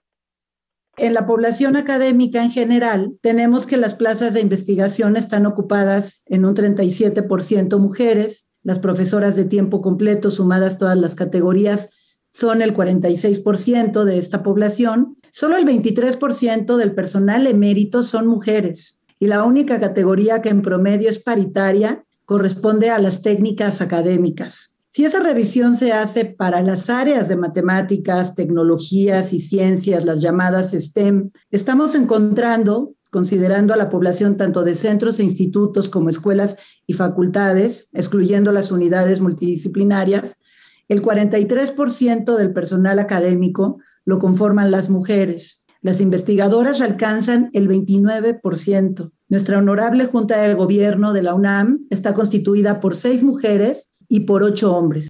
En 0.97 1.15
la 1.15 1.27
población 1.27 1.77
académica 1.77 2.43
en 2.43 2.51
general, 2.51 3.17
tenemos 3.23 3.67
que 3.69 3.77
las 3.77 3.95
plazas 3.95 4.35
de 4.35 4.41
investigación 4.41 5.17
están 5.17 5.47
ocupadas 5.47 6.25
en 6.27 6.45
un 6.45 6.57
37% 6.57 7.79
mujeres, 7.79 8.53
las 8.65 8.81
profesoras 8.81 9.37
de 9.37 9.45
tiempo 9.45 9.81
completo, 9.81 10.29
sumadas 10.31 10.79
todas 10.79 10.99
las 10.99 11.15
categorías, 11.15 12.17
son 12.31 12.63
el 12.63 12.75
46% 12.75 14.05
de 14.05 14.19
esta 14.19 14.43
población. 14.43 15.17
Solo 15.31 15.57
el 15.57 15.65
23% 15.65 16.77
del 16.77 16.95
personal 16.95 17.47
emérito 17.47 18.03
son 18.03 18.27
mujeres. 18.27 19.01
Y 19.21 19.29
la 19.29 19.45
única 19.45 19.81
categoría 19.81 20.43
que 20.43 20.49
en 20.49 20.63
promedio 20.63 21.09
es 21.09 21.21
paritaria 21.21 22.05
corresponde 22.29 22.91
a 22.91 22.99
las 22.99 23.23
técnicas 23.23 23.81
académicas. 23.81 24.81
Si 24.89 25.07
esa 25.07 25.23
revisión 25.23 25.75
se 25.75 25.95
hace 25.95 26.27
para 26.27 26.61
las 26.61 26.91
áreas 26.91 27.27
de 27.31 27.37
matemáticas, 27.37 28.35
tecnologías 28.35 29.33
y 29.33 29.41
ciencias, 29.41 30.05
las 30.05 30.21
llamadas 30.21 30.73
STEM, 30.73 31.31
estamos 31.51 31.95
encontrando, 31.95 32.93
considerando 33.11 33.73
a 33.73 33.79
la 33.79 33.89
población 33.89 34.37
tanto 34.37 34.63
de 34.63 34.75
centros 34.75 35.19
e 35.21 35.25
institutos 35.25 35.89
como 35.89 36.11
escuelas 36.11 36.59
y 36.87 36.93
facultades, 36.93 37.89
excluyendo 37.95 38.53
las 38.53 38.71
unidades 38.71 39.23
multidisciplinarias, 39.23 40.43
el 40.89 41.01
43% 41.01 42.37
del 42.37 42.53
personal 42.53 42.99
académico 42.99 43.79
lo 44.05 44.19
conforman 44.19 44.71
las 44.71 44.91
mujeres. 44.91 45.65
Las 45.81 46.01
investigadoras 46.01 46.81
alcanzan 46.81 47.51
el 47.53 47.69
29%. 47.69 49.13
Nuestra 49.29 49.59
honorable 49.59 50.07
Junta 50.07 50.43
de 50.43 50.55
Gobierno 50.55 51.13
de 51.13 51.23
la 51.23 51.35
UNAM 51.35 51.87
está 51.91 52.15
constituida 52.15 52.81
por 52.81 52.97
seis 52.97 53.23
mujeres 53.23 53.95
y 54.09 54.27
por 54.27 54.43
ocho 54.43 54.77
hombres. 54.77 55.09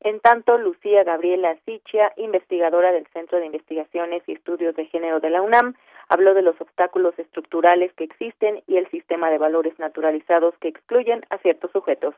En 0.00 0.20
tanto, 0.20 0.56
Lucía 0.56 1.04
Gabriela 1.04 1.56
Sichia, 1.66 2.12
investigadora 2.16 2.92
del 2.92 3.06
Centro 3.12 3.38
de 3.38 3.46
Investigaciones 3.46 4.22
y 4.26 4.32
Estudios 4.32 4.74
de 4.74 4.86
Género 4.86 5.20
de 5.20 5.30
la 5.30 5.42
UNAM, 5.42 5.74
habló 6.08 6.32
de 6.34 6.42
los 6.42 6.58
obstáculos 6.60 7.14
estructurales 7.18 7.92
que 7.92 8.04
existen 8.04 8.62
y 8.66 8.78
el 8.78 8.90
sistema 8.90 9.30
de 9.30 9.38
valores 9.38 9.78
naturalizados 9.78 10.54
que 10.60 10.68
excluyen 10.68 11.20
a 11.30 11.38
ciertos 11.38 11.70
sujetos. 11.72 12.14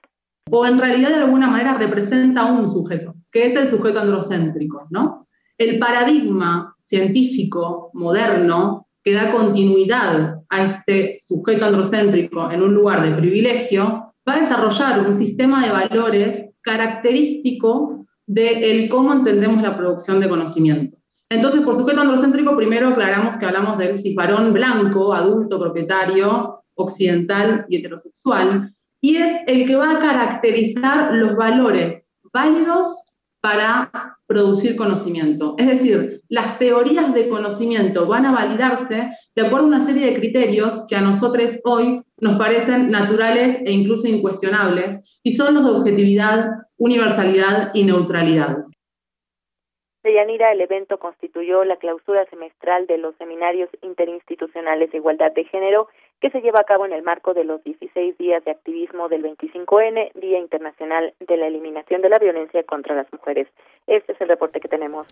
O 0.51 0.65
en 0.65 0.79
realidad 0.79 1.11
de 1.11 1.25
alguna 1.25 1.49
manera 1.49 1.77
representa 1.77 2.47
un 2.47 2.69
sujeto, 2.69 3.15
que 3.33 3.45
es 3.45 3.57
el 3.57 3.69
sujeto 3.69 3.99
androcéntrico, 3.99 4.87
¿no? 4.91 5.25
El 5.59 5.79
paradigma 5.79 6.75
científico 6.79 7.91
moderno 7.95 8.85
que 9.05 9.13
da 9.13 9.31
continuidad 9.31 10.41
a 10.49 10.65
este 10.65 11.17
sujeto 11.19 11.67
androcéntrico 11.67 12.51
en 12.51 12.63
un 12.63 12.75
lugar 12.75 13.03
de 13.03 13.15
privilegio, 13.15 14.15
va 14.27 14.35
a 14.35 14.39
desarrollar 14.39 15.01
un 15.07 15.13
sistema 15.13 15.65
de 15.65 15.73
valores 15.73 16.55
característico 16.63 18.07
de 18.27 18.89
cómo 18.91 19.13
entendemos 19.13 19.63
la 19.63 19.77
producción 19.77 20.21
de 20.21 20.29
conocimiento. 20.31 20.97
Entonces, 21.29 21.61
por 21.61 21.77
sujeto 21.77 22.01
androcéntrico, 22.01 22.57
primero 22.57 22.89
aclaramos 22.89 23.37
que 23.37 23.45
hablamos 23.45 23.77
del 23.77 23.99
ciparón 23.99 24.55
blanco, 24.55 25.13
adulto, 25.13 25.61
propietario, 25.61 26.65
occidental 26.75 27.67
y 27.69 27.77
heterosexual, 27.77 28.75
y 29.03 29.17
es 29.17 29.33
el 29.47 29.67
que 29.67 29.77
va 29.77 29.93
a 29.93 30.01
caracterizar 30.01 31.15
los 31.15 31.37
valores 31.37 32.13
válidos 32.33 33.04
para 33.45 33.91
producir 34.27 34.75
conocimiento. 34.75 35.55
Es 35.59 35.67
decir, 35.67 36.23
las 36.31 36.59
teorías 36.59 37.13
de 37.13 37.29
conocimiento 37.29 38.07
van 38.07 38.25
a 38.25 38.33
validarse 38.33 39.11
de 39.37 39.47
acuerdo 39.47 39.67
a 39.67 39.69
una 39.69 39.81
serie 39.81 40.07
de 40.07 40.19
criterios 40.19 40.87
que 40.89 40.97
a 40.97 41.03
nosotros 41.03 41.61
hoy 41.67 42.01
nos 42.23 42.39
parecen 42.39 42.91
naturales 42.91 43.61
e 43.67 43.71
incluso 43.71 44.09
incuestionables, 44.09 45.21
y 45.23 45.33
son 45.33 45.53
los 45.53 45.65
de 45.65 45.73
objetividad, 45.73 46.53
universalidad 46.79 47.71
y 47.75 47.85
neutralidad. 47.85 48.65
Deyanira, 50.03 50.51
el 50.53 50.63
evento 50.63 50.99
constituyó 50.99 51.65
la 51.65 51.77
clausura 51.77 52.25
semestral 52.31 52.87
de 52.87 52.97
los 52.97 53.15
seminarios 53.17 53.69
interinstitucionales 53.83 54.91
de 54.91 54.99
igualdad 54.99 55.33
de 55.33 55.45
género 55.45 55.89
que 56.21 56.31
se 56.31 56.41
lleva 56.41 56.61
a 56.61 56.65
cabo 56.65 56.87
en 56.87 56.93
el 56.93 57.03
marco 57.03 57.35
de 57.35 57.45
los 57.45 57.63
16 57.65 58.17
días 58.19 58.45
de 58.45 58.53
activismo 58.53 59.09
del 59.09 59.23
25N, 59.23 60.13
Día 60.15 60.39
Internacional 60.39 61.15
de 61.21 61.37
la 61.37 61.47
Eliminación 61.47 62.01
de 62.03 62.09
la 62.09 62.19
Violencia 62.19 62.63
contra 62.65 62.95
las 62.95 63.13
Mujeres. 63.13 63.49
Este 63.87 64.13
es 64.13 64.21
el 64.21 64.29
reporte 64.29 64.61
que 64.61 64.69
tenemos. 64.69 65.07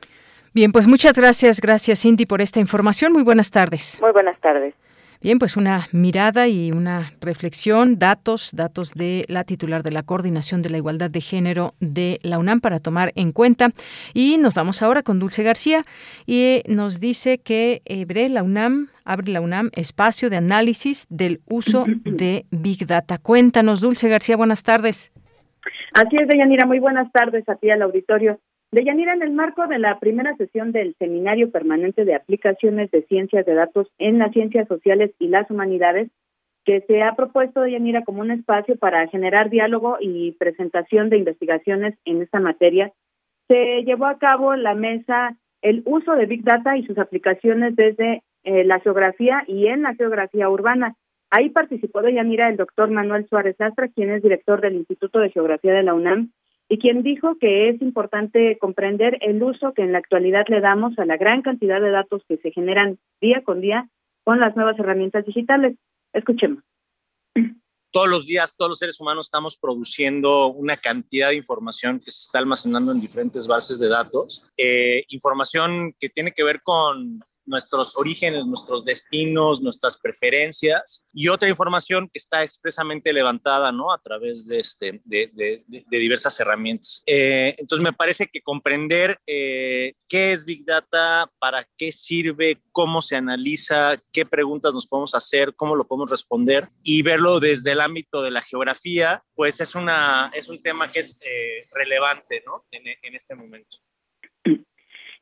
Bien, 0.55 0.73
pues 0.73 0.87
muchas 0.87 1.19
gracias, 1.19 1.61
gracias 1.61 2.03
Cindy 2.03 2.27
por 2.27 2.41
esta 2.41 2.61
información. 2.61 3.13
Muy 3.13 3.25
buenas 3.25 3.51
tardes. 3.51 4.01
Muy 4.01 4.13
buenas 4.13 4.39
tardes. 4.39 4.75
Bien, 5.23 5.39
pues 5.39 5.57
una 5.57 5.87
mirada 5.93 6.49
y 6.49 6.73
una 6.73 7.13
reflexión, 7.21 8.01
datos, 8.01 8.51
datos 8.53 8.93
de 8.93 9.25
la 9.29 9.45
titular 9.45 9.85
de 9.85 9.93
la 9.93 10.03
Coordinación 10.03 10.63
de 10.63 10.71
la 10.71 10.79
Igualdad 10.79 11.11
de 11.11 11.21
Género 11.21 11.75
de 11.79 12.19
la 12.25 12.41
UNAM 12.41 12.61
para 12.61 12.81
tomar 12.81 13.13
en 13.15 13.31
cuenta. 13.31 13.69
Y 14.15 14.39
nos 14.39 14.53
vamos 14.55 14.83
ahora 14.83 15.05
con 15.05 15.21
Dulce 15.21 15.45
García 15.45 15.85
y 16.27 16.63
nos 16.67 16.99
dice 16.99 17.39
que 17.39 17.83
abre 17.89 18.29
la 18.31 18.43
UNAM, 18.43 18.89
abre 19.05 19.31
la 19.31 19.41
UNAM 19.41 19.71
espacio 19.77 20.29
de 20.29 20.39
análisis 20.39 21.07
del 21.09 21.41
uso 21.49 21.85
de 22.05 22.45
Big 22.51 22.85
Data. 22.89 23.19
Cuéntanos, 23.19 23.81
Dulce 23.81 24.09
García, 24.09 24.37
buenas 24.37 24.65
tardes. 24.65 25.13
Así 25.95 26.17
es, 26.17 26.27
Deyanira, 26.27 26.67
muy 26.67 26.81
buenas 26.81 27.13
tardes 27.13 27.49
a 27.49 27.55
ti 27.55 27.71
al 27.71 27.83
auditorio. 27.83 28.41
Deyanira, 28.73 29.13
en 29.13 29.23
el 29.23 29.33
marco 29.33 29.67
de 29.67 29.79
la 29.79 29.99
primera 30.01 30.35
sesión 30.37 30.73
del 30.73 30.95
Seminario 30.99 31.51
Permanente 31.51 32.07
de 32.07 32.15
Aplicaciones 32.15 32.91
de 32.91 33.03
Ciencias 33.03 33.45
de 33.45 33.53
Datos 33.53 33.87
en 33.99 34.19
las 34.19 34.33
Ciencias 34.33 34.67
Sociales 34.67 35.11
y 35.19 35.29
las 35.29 35.51
Humanidades, 35.51 36.11
que 36.65 36.81
se 36.87 37.03
ha 37.03 37.15
propuesto, 37.15 37.61
Deyanira, 37.61 38.03
como 38.03 38.23
un 38.23 38.31
espacio 38.31 38.79
para 38.79 39.07
generar 39.09 39.51
diálogo 39.51 39.99
y 40.01 40.33
presentación 40.33 41.11
de 41.11 41.19
investigaciones 41.19 41.99
en 42.07 42.23
esta 42.23 42.41
materia, 42.41 42.93
se 43.47 43.83
llevó 43.85 44.07
a 44.07 44.17
cabo 44.17 44.57
la 44.57 44.75
mesa 44.75 45.37
el 45.61 45.83
uso 45.85 46.15
de 46.15 46.25
Big 46.25 46.43
Data 46.43 46.79
y 46.79 46.87
sus 46.87 46.97
aplicaciones 46.97 47.77
desde 47.77 48.23
eh, 48.45 48.65
la 48.65 48.81
geografía 48.81 49.45
y 49.47 49.67
en 49.67 49.83
la 49.83 49.95
geografía 49.97 50.49
urbana. 50.49 50.97
Ahí 51.31 51.51
participó 51.51 52.01
Deyanira 52.01 52.49
el 52.49 52.57
doctor 52.57 52.91
Manuel 52.91 53.29
Suárez 53.29 53.61
Astra, 53.61 53.89
quien 53.89 54.09
es 54.11 54.23
director 54.23 54.63
del 54.63 54.77
Instituto 54.77 55.19
de 55.19 55.29
Geografía 55.29 55.75
de 55.75 55.83
la 55.83 55.93
UNAM, 55.93 56.33
y 56.73 56.79
quien 56.79 57.03
dijo 57.03 57.37
que 57.39 57.69
es 57.69 57.83
importante 57.83 58.57
comprender 58.59 59.19
el 59.21 59.43
uso 59.43 59.75
que 59.75 59.83
en 59.83 59.93
la 59.93 59.99
actualidad 59.99 60.47
le 60.49 60.63
damos 60.63 60.99
a 60.99 61.05
la 61.05 61.19
gran 61.19 61.43
cantidad 61.43 61.83
de 61.83 61.91
datos 61.91 62.23
que 62.27 62.39
se 62.39 62.51
generan 62.51 62.99
día 63.21 63.43
con 63.45 63.61
día 63.61 63.91
con 64.25 64.41
las 64.41 64.57
nuevas 64.57 64.79
herramientas 64.79 65.27
digitales. 65.27 65.77
Escuchemos. 66.15 66.65
Todos 67.91 68.09
los 68.09 68.25
días, 68.25 68.57
todos 68.57 68.71
los 68.71 68.79
seres 68.79 68.99
humanos 69.03 69.27
estamos 69.27 69.59
produciendo 69.59 70.47
una 70.47 70.79
cantidad 70.79 71.29
de 71.29 71.37
información 71.37 71.99
que 71.99 72.11
se 72.11 72.23
está 72.23 72.39
almacenando 72.39 72.91
en 72.91 73.03
diferentes 73.03 73.47
bases 73.47 73.79
de 73.79 73.89
datos, 73.89 74.49
eh, 74.57 75.05
información 75.09 75.95
que 76.01 76.09
tiene 76.09 76.33
que 76.33 76.43
ver 76.43 76.63
con 76.63 77.23
nuestros 77.45 77.97
orígenes, 77.97 78.47
nuestros 78.47 78.85
destinos, 78.85 79.61
nuestras 79.61 79.97
preferencias 79.99 81.05
y 81.13 81.29
otra 81.29 81.49
información 81.49 82.09
que 82.13 82.19
está 82.19 82.43
expresamente 82.43 83.13
levantada 83.13 83.73
¿no? 83.73 83.93
a 83.93 84.01
través 84.01 84.47
de, 84.47 84.61
este, 84.61 85.01
de, 85.05 85.31
de, 85.67 85.99
diversas 85.99 86.39
herramientas. 86.41 87.03
Eh, 87.07 87.55
entonces 87.59 87.83
me 87.83 87.93
parece 87.93 88.29
que 88.29 88.43
comprender 88.43 89.19
eh, 89.27 89.95
qué 90.09 90.33
es 90.33 90.45
Big 90.45 90.65
Data, 90.65 91.31
para 91.39 91.67
qué 91.77 91.93
sirve, 91.93 92.61
cómo 92.71 93.03
se 93.03 93.17
analiza, 93.17 93.97
qué 94.13 94.25
preguntas 94.27 94.73
nos 94.73 94.87
podemos 94.87 95.15
hacer, 95.15 95.55
cómo 95.57 95.77
lo 95.77 95.87
podemos 95.87 96.11
responder 96.11 96.69
y 96.83 97.03
verlo 97.03 97.41
desde 97.41 97.73
el 97.73 97.81
ámbito 97.81 98.23
de 98.23 98.31
la 98.31 98.43
geografía, 98.43 99.25
pues 99.35 99.61
es, 99.61 99.75
una, 99.75 100.31
es 100.35 100.49
un 100.49 100.63
tema 100.63 100.91
que 100.91 101.01
es 101.01 101.19
eh, 101.23 101.67
relevante 101.73 102.43
¿no? 102.47 102.65
en, 102.71 102.83
en 103.03 103.15
este 103.15 103.35
momento. 103.35 103.79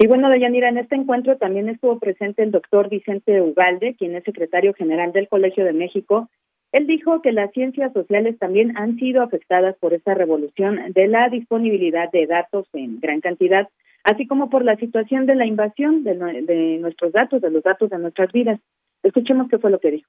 Y 0.02 0.06
bueno, 0.06 0.30
Deyanira, 0.30 0.70
en 0.70 0.78
este 0.78 0.94
encuentro 0.94 1.36
también 1.36 1.68
estuvo 1.68 1.98
presente 1.98 2.42
el 2.42 2.52
doctor 2.52 2.88
Vicente 2.88 3.42
Ugalde, 3.42 3.96
quien 3.98 4.16
es 4.16 4.24
secretario 4.24 4.72
general 4.72 5.12
del 5.12 5.28
Colegio 5.28 5.62
de 5.62 5.74
México. 5.74 6.30
Él 6.72 6.86
dijo 6.86 7.20
que 7.20 7.32
las 7.32 7.52
ciencias 7.52 7.92
sociales 7.92 8.38
también 8.38 8.78
han 8.78 8.96
sido 8.96 9.22
afectadas 9.22 9.76
por 9.78 9.92
esta 9.92 10.14
revolución 10.14 10.80
de 10.94 11.06
la 11.06 11.28
disponibilidad 11.28 12.10
de 12.10 12.26
datos 12.26 12.66
en 12.72 12.98
gran 12.98 13.20
cantidad, 13.20 13.68
así 14.02 14.26
como 14.26 14.48
por 14.48 14.64
la 14.64 14.76
situación 14.76 15.26
de 15.26 15.34
la 15.34 15.44
invasión 15.44 16.02
de, 16.02 16.14
de 16.14 16.78
nuestros 16.80 17.12
datos, 17.12 17.42
de 17.42 17.50
los 17.50 17.62
datos 17.62 17.90
de 17.90 17.98
nuestras 17.98 18.32
vidas. 18.32 18.58
Escuchemos 19.02 19.50
qué 19.50 19.58
fue 19.58 19.70
lo 19.70 19.80
que 19.80 19.90
dijo 19.90 20.08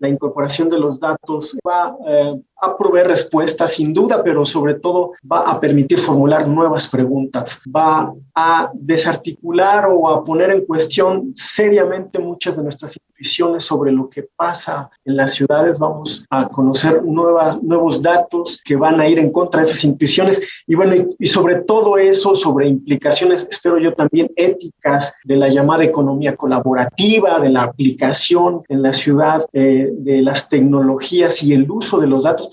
la 0.00 0.08
incorporación 0.08 0.70
de 0.70 0.80
los 0.80 0.98
datos 0.98 1.58
va 1.66 1.94
eh, 2.08 2.40
a 2.60 2.76
proveer 2.76 3.08
respuestas 3.08 3.72
sin 3.72 3.92
duda, 3.92 4.22
pero 4.22 4.44
sobre 4.44 4.74
todo 4.74 5.12
va 5.30 5.40
a 5.42 5.60
permitir 5.60 5.98
formular 5.98 6.46
nuevas 6.46 6.88
preguntas, 6.88 7.60
va 7.74 8.12
a 8.34 8.70
desarticular 8.74 9.88
o 9.90 10.08
a 10.08 10.24
poner 10.24 10.50
en 10.50 10.64
cuestión 10.64 11.32
seriamente 11.34 12.18
muchas 12.18 12.56
de 12.56 12.62
nuestras 12.62 12.96
intuiciones 12.96 13.64
sobre 13.64 13.92
lo 13.92 14.08
que 14.08 14.28
pasa 14.36 14.90
en 15.04 15.16
las 15.16 15.34
ciudades. 15.34 15.78
Vamos 15.78 16.24
a 16.30 16.48
conocer 16.48 17.02
nuevos 17.04 18.02
datos 18.02 18.60
que 18.64 18.76
van 18.76 19.00
a 19.00 19.08
ir 19.08 19.18
en 19.18 19.30
contra 19.30 19.60
de 19.60 19.68
esas 19.68 19.84
intuiciones 19.84 20.42
y 20.66 20.74
bueno, 20.74 20.94
y, 21.18 21.26
sobre 21.26 21.56
todo 21.56 21.98
eso, 21.98 22.34
sobre 22.34 22.68
implicaciones, 22.68 23.46
espero 23.50 23.78
yo 23.78 23.92
también 23.94 24.30
éticas 24.36 25.14
de 25.24 25.36
la 25.36 25.48
llamada 25.48 25.84
economía 25.84 26.36
colaborativa, 26.36 27.40
de 27.40 27.50
la 27.50 27.62
aplicación 27.62 28.62
en 28.68 28.82
la 28.82 28.92
ciudad. 28.92 29.46
Eh, 29.52 29.90
de 29.92 30.22
las 30.22 30.48
tecnologías 30.48 31.42
y 31.42 31.52
el 31.52 31.70
uso 31.70 32.00
de 32.00 32.06
los 32.06 32.24
datos. 32.24 32.49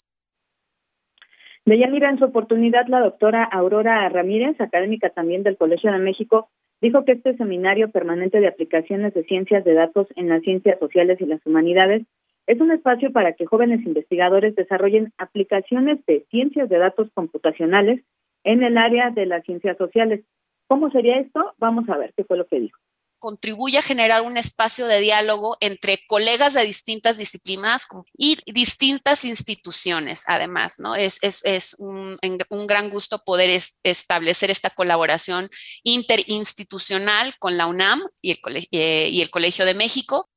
Deyanira, 1.68 2.10
en 2.10 2.18
su 2.18 2.24
oportunidad, 2.24 2.88
la 2.88 3.02
doctora 3.02 3.44
Aurora 3.44 4.08
Ramírez, 4.08 4.56
académica 4.62 5.10
también 5.10 5.44
del 5.44 5.58
Colegio 5.58 5.92
de 5.92 5.98
México, 5.98 6.48
dijo 6.80 7.04
que 7.04 7.12
este 7.12 7.36
seminario 7.36 7.92
permanente 7.92 8.40
de 8.40 8.48
aplicaciones 8.48 9.14
de 9.14 9.26
ciencias 9.26 9.66
de 9.66 9.74
datos 9.74 10.08
en 10.16 10.30
las 10.30 10.44
ciencias 10.44 10.80
sociales 10.80 11.20
y 11.20 11.26
las 11.26 11.46
humanidades 11.46 12.04
es 12.46 12.62
un 12.62 12.72
espacio 12.72 13.12
para 13.12 13.34
que 13.34 13.46
jóvenes 13.46 13.86
investigadores 13.86 14.56
desarrollen 14.56 15.12
aplicaciones 15.18 16.00
de 16.06 16.26
ciencias 16.32 16.70
de 16.70 16.78
datos 16.78 17.10
computacionales 17.14 18.02
en 18.46 18.64
el 18.64 18.78
área 18.78 19.10
de 19.10 19.26
las 19.26 19.44
ciencias 19.44 19.76
sociales. 19.76 20.24
¿Cómo 20.68 20.90
sería 20.90 21.20
esto? 21.20 21.54
Vamos 21.58 21.90
a 21.90 21.98
ver 21.98 22.14
qué 22.16 22.24
fue 22.24 22.38
lo 22.38 22.48
que 22.48 22.62
dijo 22.62 22.80
contribuye 23.20 23.78
a 23.78 23.82
generar 23.82 24.22
un 24.22 24.38
espacio 24.38 24.88
de 24.88 25.00
diálogo 25.00 25.58
entre 25.62 26.00
colegas 26.08 26.54
de 26.54 26.64
distintas 26.64 27.18
disciplinas 27.18 27.88
y 28.18 28.38
distintas 28.52 29.26
instituciones, 29.26 30.24
además, 30.28 30.80
¿no? 30.80 30.96
Es, 30.96 31.20
es, 31.24 31.76
un, 31.80 32.18
un, 32.50 32.68
gran 32.68 32.90
gusto 32.90 33.20
poder 33.26 33.50
establecer 33.84 34.52
esta 34.52 34.70
colaboración 34.70 35.50
interinstitucional 35.84 37.34
con 37.40 37.58
la 37.58 37.68
UNAM 37.68 38.02
y 38.22 38.32
el, 38.32 38.38
eh, 38.72 39.10
y 39.10 39.22
el 39.22 39.30
Colegio 39.30 39.66
de 39.66 39.74
México. 39.74 40.30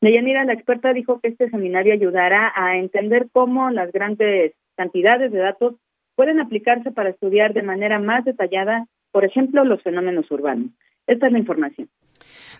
Deyanira, 0.00 0.44
la 0.44 0.54
experta, 0.54 0.92
dijo 0.92 1.20
que 1.20 1.28
este 1.28 1.50
seminario 1.50 1.92
ayudará 1.92 2.52
a 2.54 2.78
entender 2.78 3.28
cómo 3.32 3.70
las 3.70 3.92
grandes 3.92 4.54
cantidades 4.74 5.30
de 5.30 5.38
datos 5.38 5.74
pueden 6.14 6.40
aplicarse 6.40 6.90
para 6.90 7.10
estudiar 7.10 7.52
de 7.52 7.62
manera 7.62 7.98
más 7.98 8.24
detallada, 8.24 8.86
por 9.10 9.24
ejemplo, 9.24 9.64
los 9.64 9.82
fenómenos 9.82 10.30
urbanos. 10.30 10.70
Esta 11.10 11.26
es 11.26 11.32
la 11.32 11.40
información. 11.40 11.88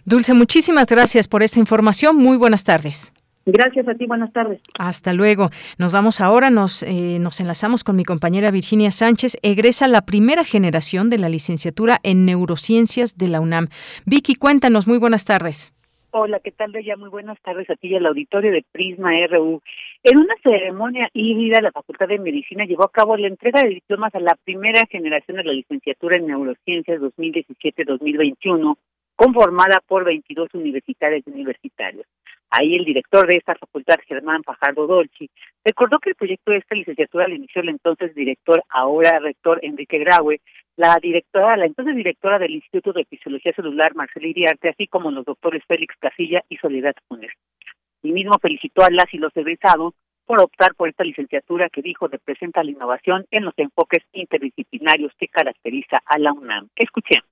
Dulce, 0.05 0.35
muchísimas 0.35 0.89
gracias 0.89 1.29
por 1.29 1.45
esta 1.45 1.61
información. 1.61 2.17
Muy 2.17 2.37
buenas 2.37 2.65
tardes. 2.65 3.13
Gracias 3.47 3.87
a 3.87 3.95
ti, 3.95 4.07
buenas 4.07 4.33
tardes. 4.33 4.61
Hasta 4.77 5.13
luego. 5.13 5.51
Nos 5.79 5.93
vamos 5.93 6.21
ahora, 6.21 6.51
nos, 6.51 6.83
eh, 6.83 7.19
nos 7.21 7.41
enlazamos 7.41 7.85
con 7.85 7.95
mi 7.95 8.05
compañera 8.05 8.51
Virginia 8.51 8.91
Sánchez. 8.91 9.39
Egresa 9.43 9.87
la 9.87 10.03
primera 10.03 10.45
generación 10.45 11.11
de 11.11 11.19
la 11.19 11.29
licenciatura 11.29 11.99
en 12.03 12.27
neurociencias 12.27 13.17
de 13.17 13.29
la 13.29 13.41
UNAM. 13.41 13.69
Vicky, 14.05 14.35
cuéntanos, 14.35 14.89
muy 14.89 14.99
buenas 14.99 15.25
tardes. 15.25 15.73
Hola, 16.11 16.41
¿qué 16.43 16.51
tal, 16.51 16.73
Bella? 16.73 16.97
Muy 16.97 17.09
buenas 17.09 17.41
tardes 17.43 17.71
a 17.71 17.77
ti 17.77 17.87
y 17.87 17.95
al 17.95 18.07
auditorio 18.07 18.51
de 18.51 18.65
Prisma 18.73 19.11
RU. 19.29 19.63
En 20.03 20.17
una 20.17 20.35
ceremonia 20.43 21.11
híbrida, 21.13 21.61
la 21.61 21.73
Facultad 21.73 22.09
de 22.09 22.19
Medicina 22.19 22.65
llevó 22.65 22.85
a 22.85 22.91
cabo 22.91 23.19
la 23.19 23.27
entrega 23.27 23.61
de 23.61 23.69
diplomas 23.69 24.15
a 24.15 24.21
la 24.21 24.35
primera 24.35 24.87
generación 24.91 25.37
de 25.37 25.45
la 25.45 25.53
licenciatura 25.53 26.17
en 26.17 26.27
neurociencias 26.27 27.03
2017-2021, 27.03 28.79
conformada 29.15 29.83
por 29.87 30.07
22 30.07 30.55
universitarios 30.55 31.23
y 31.27 31.31
universitarios. 31.31 32.07
Ahí 32.49 32.77
el 32.77 32.87
director 32.87 33.27
de 33.27 33.37
esta 33.37 33.55
facultad, 33.57 33.97
Germán 34.09 34.43
Fajardo 34.43 34.87
Dolci, 34.87 35.29
recordó 35.63 35.99
que 35.99 36.11
el 36.11 36.17
proyecto 36.17 36.51
de 36.53 36.57
esta 36.57 36.75
licenciatura 36.77 37.29
lo 37.29 37.35
inició 37.35 37.61
el 37.61 37.69
entonces 37.69 38.15
director, 38.15 38.65
ahora 38.71 39.19
rector 39.19 39.59
Enrique 39.63 39.99
Graue, 39.99 40.41
la 40.77 40.97
directora, 41.03 41.59
la 41.59 41.67
entonces 41.67 41.95
directora 41.95 42.39
del 42.39 42.53
Instituto 42.53 42.95
de 42.95 43.05
Fisiología 43.05 43.53
Celular, 43.53 43.95
Marcela 43.95 44.27
Iriarte, 44.27 44.71
así 44.71 44.87
como 44.87 45.11
los 45.11 45.27
doctores 45.27 45.63
Félix 45.69 45.95
Casilla 46.01 46.43
y 46.49 46.57
Soledad 46.57 46.95
Funes. 47.07 47.33
Y 48.03 48.13
mismo 48.13 48.37
felicitó 48.41 48.83
a 48.83 48.91
las 48.91 49.13
y 49.13 49.19
los 49.19 49.37
egresados 49.37 49.95
por 50.27 50.41
optar 50.41 50.75
por 50.77 50.89
esta 50.89 51.03
licenciatura 51.03 51.69
que 51.71 51.83
dijo 51.83 52.07
representa 52.07 52.63
la 52.63 52.71
innovación 52.71 53.27
en 53.33 53.45
los 53.45 53.55
enfoques 53.57 54.05
interdisciplinarios 54.13 55.13
que 55.19 55.27
caracteriza 55.27 55.99
a 56.07 56.19
la 56.19 56.33
UNAM. 56.33 56.69
Escuchemos. 56.77 57.29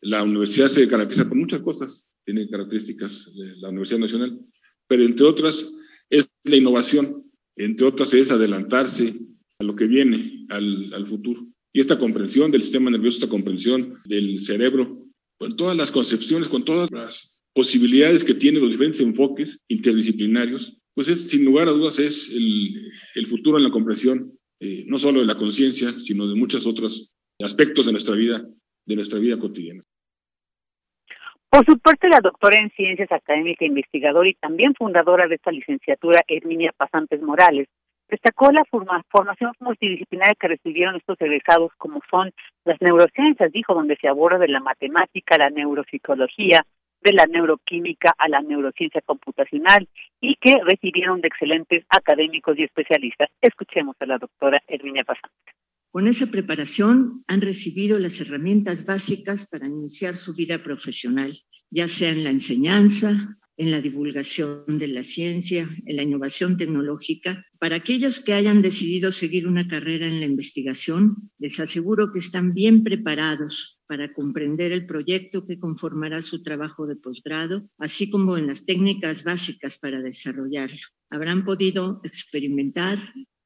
La 0.00 0.22
universidad 0.22 0.66
se 0.66 0.88
caracteriza 0.88 1.28
por 1.28 1.36
muchas 1.36 1.62
cosas, 1.62 2.10
tiene 2.24 2.48
características 2.48 3.32
de 3.36 3.56
la 3.56 3.68
Universidad 3.68 4.00
Nacional, 4.00 4.40
pero 4.86 5.04
entre 5.04 5.26
otras 5.26 5.72
es 6.10 6.28
la 6.42 6.56
innovación, 6.56 7.24
entre 7.56 7.86
otras 7.86 8.12
es 8.14 8.30
adelantarse 8.30 9.14
a 9.60 9.64
lo 9.64 9.76
que 9.76 9.86
viene, 9.86 10.46
al, 10.50 10.92
al 10.92 11.06
futuro. 11.06 11.46
y 11.72 11.80
esta 11.80 11.98
comprensión 11.98 12.50
del 12.50 12.62
sistema 12.62 12.90
nervioso, 12.90 13.18
esta 13.18 13.28
comprensión 13.28 13.94
del 14.04 14.40
cerebro, 14.40 15.06
con 15.38 15.56
todas 15.56 15.76
las 15.76 15.90
concepciones, 15.90 16.48
con 16.48 16.64
todas 16.64 16.90
las 16.90 17.33
posibilidades 17.54 18.24
que 18.24 18.34
tienen 18.34 18.60
los 18.60 18.70
diferentes 18.70 19.00
enfoques 19.00 19.60
interdisciplinarios, 19.68 20.78
pues 20.94 21.08
es, 21.08 21.28
sin 21.28 21.44
lugar 21.44 21.68
a 21.68 21.72
dudas, 21.72 21.98
es 21.98 22.30
el, 22.30 22.90
el 23.14 23.26
futuro 23.26 23.58
en 23.58 23.64
la 23.64 23.70
comprensión, 23.70 24.32
eh, 24.60 24.84
no 24.86 24.98
solo 24.98 25.20
de 25.20 25.26
la 25.26 25.36
conciencia, 25.36 25.90
sino 25.90 26.26
de 26.26 26.34
muchos 26.34 26.66
otros 26.66 27.12
aspectos 27.42 27.86
de 27.86 27.92
nuestra 27.92 28.14
vida, 28.14 28.42
de 28.86 28.96
nuestra 28.96 29.18
vida 29.18 29.38
cotidiana. 29.38 29.82
Por 31.48 31.64
su 31.66 31.78
parte, 31.78 32.08
la 32.08 32.20
doctora 32.20 32.60
en 32.60 32.70
Ciencias 32.70 33.12
Académicas 33.12 33.62
e 33.62 33.66
Investigadora 33.66 34.28
y 34.28 34.34
también 34.34 34.74
fundadora 34.74 35.28
de 35.28 35.36
esta 35.36 35.52
licenciatura, 35.52 36.20
Herminia 36.26 36.72
Pasantes 36.76 37.22
Morales, 37.22 37.68
destacó 38.08 38.50
la 38.52 38.64
formación 39.10 39.52
multidisciplinaria 39.60 40.34
que 40.38 40.48
recibieron 40.48 40.96
estos 40.96 41.20
egresados, 41.20 41.70
como 41.78 42.00
son 42.10 42.32
las 42.64 42.80
neurociencias, 42.80 43.52
dijo, 43.52 43.74
donde 43.74 43.96
se 43.96 44.08
aborda 44.08 44.38
de 44.38 44.48
la 44.48 44.60
matemática, 44.60 45.38
la 45.38 45.50
neuropsicología, 45.50 46.66
de 47.04 47.12
la 47.12 47.26
neuroquímica 47.26 48.14
a 48.18 48.28
la 48.28 48.40
neurociencia 48.40 49.02
computacional 49.02 49.88
y 50.20 50.36
que 50.36 50.56
recibieron 50.64 51.20
de 51.20 51.28
excelentes 51.28 51.84
académicos 51.90 52.58
y 52.58 52.64
especialistas. 52.64 53.28
Escuchemos 53.42 53.94
a 54.00 54.06
la 54.06 54.18
doctora 54.18 54.62
Herminia 54.66 55.04
Pasante. 55.04 55.52
Con 55.90 56.08
esa 56.08 56.26
preparación 56.26 57.22
han 57.28 57.40
recibido 57.40 58.00
las 58.00 58.20
herramientas 58.20 58.86
básicas 58.86 59.48
para 59.48 59.66
iniciar 59.66 60.16
su 60.16 60.34
vida 60.34 60.58
profesional, 60.58 61.32
ya 61.70 61.86
sea 61.86 62.10
en 62.10 62.24
la 62.24 62.30
enseñanza, 62.30 63.38
en 63.56 63.70
la 63.70 63.80
divulgación 63.80 64.64
de 64.66 64.88
la 64.88 65.04
ciencia, 65.04 65.68
en 65.86 65.96
la 65.96 66.02
innovación 66.02 66.56
tecnológica. 66.56 67.46
Para 67.58 67.76
aquellos 67.76 68.20
que 68.20 68.34
hayan 68.34 68.62
decidido 68.62 69.12
seguir 69.12 69.46
una 69.46 69.68
carrera 69.68 70.06
en 70.06 70.20
la 70.20 70.26
investigación, 70.26 71.30
les 71.38 71.60
aseguro 71.60 72.12
que 72.12 72.18
están 72.18 72.52
bien 72.52 72.82
preparados 72.82 73.80
para 73.86 74.12
comprender 74.12 74.72
el 74.72 74.86
proyecto 74.86 75.46
que 75.46 75.58
conformará 75.58 76.22
su 76.22 76.42
trabajo 76.42 76.86
de 76.86 76.96
posgrado, 76.96 77.68
así 77.78 78.10
como 78.10 78.36
en 78.36 78.46
las 78.46 78.64
técnicas 78.64 79.24
básicas 79.24 79.78
para 79.78 80.02
desarrollarlo. 80.02 80.80
Habrán 81.10 81.44
podido 81.44 82.00
experimentar 82.02 82.98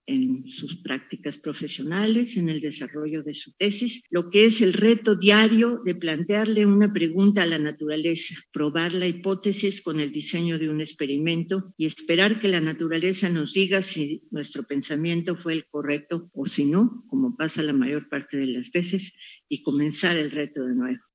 en 0.08 0.46
sus 0.46 0.76
prácticas 0.76 1.38
profesionales, 1.38 2.36
en 2.36 2.48
el 2.48 2.60
desarrollo 2.60 3.22
de 3.22 3.34
su 3.34 3.52
tesis, 3.52 4.02
lo 4.10 4.30
que 4.30 4.46
es 4.46 4.62
el 4.62 4.72
reto 4.72 5.14
diario 5.14 5.82
de 5.84 5.94
plantearle 5.94 6.64
una 6.64 6.92
pregunta 6.92 7.42
a 7.42 7.46
la 7.46 7.58
naturaleza, 7.58 8.34
probar 8.50 8.92
la 8.94 9.06
hipótesis 9.06 9.82
con 9.82 10.00
el 10.00 10.10
diseño 10.10 10.58
de 10.58 10.70
un 10.70 10.80
experimento 10.80 11.74
y 11.76 11.86
esperar 11.86 12.40
que 12.40 12.48
la 12.48 12.60
naturaleza 12.60 13.28
nos 13.28 13.52
diga 13.52 13.82
si 13.82 14.22
nuestro 14.30 14.64
pensamiento 14.66 15.36
fue 15.36 15.52
el 15.52 15.66
correcto 15.66 16.30
o 16.32 16.46
si 16.46 16.64
no, 16.64 17.04
como 17.08 17.36
pasa 17.36 17.62
la 17.62 17.74
mayor 17.74 18.08
parte 18.08 18.38
de 18.38 18.46
las 18.46 18.72
veces, 18.72 19.12
y 19.48 19.62
comenzar 19.62 20.16
el 20.16 20.30
reto 20.30 20.64
de 20.64 20.74
nuevo. 20.74 21.07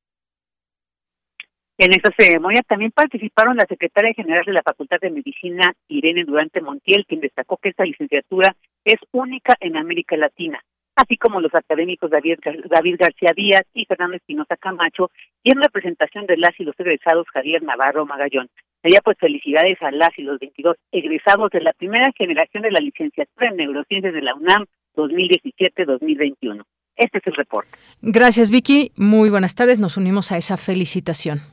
En 1.83 1.91
esta 1.91 2.13
ceremonia 2.17 2.61
también 2.65 2.91
participaron 2.91 3.57
la 3.57 3.65
secretaria 3.67 4.13
general 4.13 4.45
de 4.45 4.53
la 4.53 4.61
Facultad 4.63 5.01
de 5.01 5.09
Medicina, 5.09 5.73
Irene 5.89 6.23
Durante 6.23 6.61
Montiel, 6.61 7.05
quien 7.05 7.19
destacó 7.19 7.57
que 7.57 7.67
esta 7.67 7.83
licenciatura 7.83 8.55
es 8.85 8.95
única 9.11 9.55
en 9.59 9.75
América 9.75 10.15
Latina, 10.15 10.63
así 10.95 11.17
como 11.17 11.41
los 11.41 11.53
académicos 11.53 12.09
David, 12.09 12.39
David 12.69 12.95
García 12.97 13.33
Díaz 13.35 13.63
y 13.73 13.83
Fernando 13.83 14.15
Espinosa 14.15 14.55
Camacho, 14.55 15.11
y 15.43 15.51
en 15.51 15.61
representación 15.61 16.25
de 16.25 16.37
las 16.37 16.57
y 16.57 16.63
los 16.63 16.79
egresados 16.79 17.27
Javier 17.33 17.61
Navarro 17.63 18.05
Magallón. 18.05 18.47
Sería 18.81 19.01
pues 19.03 19.17
felicidades 19.19 19.77
a 19.81 19.91
las 19.91 20.17
y 20.17 20.21
los 20.21 20.39
22 20.39 20.77
egresados 20.89 21.51
de 21.51 21.59
la 21.59 21.73
primera 21.73 22.13
generación 22.17 22.63
de 22.63 22.71
la 22.71 22.79
licenciatura 22.79 23.49
en 23.49 23.57
neurociencias 23.57 24.13
de 24.13 24.21
la 24.21 24.35
UNAM 24.35 24.67
2017-2021. 24.95 26.63
Este 26.95 27.17
es 27.17 27.27
el 27.27 27.33
reporte. 27.33 27.71
Gracias, 28.01 28.51
Vicky. 28.51 28.93
Muy 28.95 29.29
buenas 29.29 29.53
tardes. 29.53 29.79
Nos 29.79 29.97
unimos 29.97 30.31
a 30.31 30.37
esa 30.37 30.55
felicitación. 30.55 31.52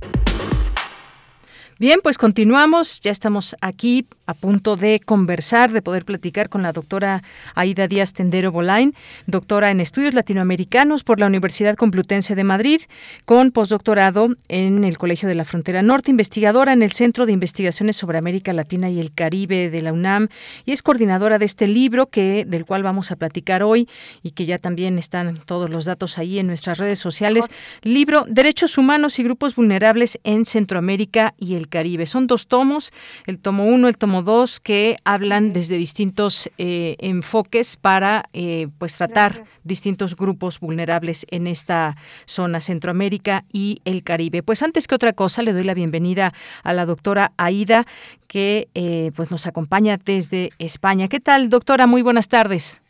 Bien, 1.81 1.99
pues 2.03 2.19
continuamos. 2.19 3.01
Ya 3.01 3.09
estamos 3.09 3.55
aquí 3.59 4.05
a 4.27 4.35
punto 4.35 4.77
de 4.77 5.01
conversar, 5.03 5.71
de 5.71 5.81
poder 5.81 6.05
platicar 6.05 6.47
con 6.47 6.61
la 6.61 6.73
doctora 6.73 7.23
Aida 7.55 7.87
Díaz 7.87 8.13
Tendero 8.13 8.51
Bolain, 8.51 8.93
doctora 9.25 9.71
en 9.71 9.79
estudios 9.79 10.13
latinoamericanos 10.13 11.03
por 11.03 11.19
la 11.19 11.25
Universidad 11.25 11.75
Complutense 11.75 12.35
de 12.35 12.43
Madrid, 12.43 12.81
con 13.25 13.49
postdoctorado 13.51 14.29
en 14.47 14.83
el 14.83 14.99
Colegio 14.99 15.27
de 15.27 15.33
la 15.33 15.43
Frontera 15.43 15.81
Norte, 15.81 16.11
investigadora 16.11 16.71
en 16.71 16.83
el 16.83 16.91
Centro 16.91 17.25
de 17.25 17.31
Investigaciones 17.31 17.95
sobre 17.95 18.19
América 18.19 18.53
Latina 18.53 18.91
y 18.91 18.99
el 18.99 19.11
Caribe 19.11 19.71
de 19.71 19.81
la 19.81 19.91
UNAM 19.91 20.27
y 20.65 20.73
es 20.73 20.83
coordinadora 20.83 21.39
de 21.39 21.45
este 21.45 21.65
libro 21.65 22.05
que 22.05 22.45
del 22.45 22.65
cual 22.65 22.83
vamos 22.83 23.09
a 23.11 23.15
platicar 23.15 23.63
hoy 23.63 23.89
y 24.21 24.31
que 24.31 24.45
ya 24.45 24.59
también 24.59 24.99
están 24.99 25.35
todos 25.47 25.71
los 25.71 25.85
datos 25.85 26.19
ahí 26.19 26.37
en 26.37 26.45
nuestras 26.45 26.77
redes 26.77 26.99
sociales. 26.99 27.47
Libro 27.81 28.25
Derechos 28.29 28.77
Humanos 28.77 29.17
y 29.17 29.23
Grupos 29.23 29.55
Vulnerables 29.55 30.19
en 30.23 30.45
Centroamérica 30.45 31.33
y 31.39 31.55
el 31.55 31.70
Caribe. 31.71 32.05
Son 32.05 32.27
dos 32.27 32.45
tomos, 32.45 32.91
el 33.25 33.39
tomo 33.39 33.65
uno, 33.65 33.87
el 33.87 33.97
tomo 33.97 34.21
dos, 34.21 34.59
que 34.59 34.97
hablan 35.03 35.53
desde 35.53 35.77
distintos 35.77 36.51
eh, 36.59 36.97
enfoques 36.99 37.77
para 37.77 38.25
eh, 38.33 38.67
pues 38.77 38.95
tratar 38.95 39.45
distintos 39.63 40.15
grupos 40.15 40.59
vulnerables 40.59 41.25
en 41.31 41.47
esta 41.47 41.97
zona 42.25 42.61
Centroamérica 42.61 43.45
y 43.51 43.81
el 43.85 44.03
Caribe. 44.03 44.43
Pues 44.43 44.61
antes 44.61 44.87
que 44.87 44.93
otra 44.93 45.13
cosa, 45.13 45.41
le 45.41 45.53
doy 45.53 45.63
la 45.63 45.73
bienvenida 45.73 46.33
a 46.63 46.73
la 46.73 46.85
doctora 46.85 47.31
Aida, 47.37 47.87
que 48.27 48.69
eh, 48.75 49.11
pues 49.15 49.31
nos 49.31 49.47
acompaña 49.47 49.97
desde 49.97 50.51
España. 50.59 51.07
¿Qué 51.07 51.19
tal, 51.19 51.49
doctora? 51.49 51.87
Muy 51.87 52.03
buenas 52.03 52.27
tardes. 52.27 52.81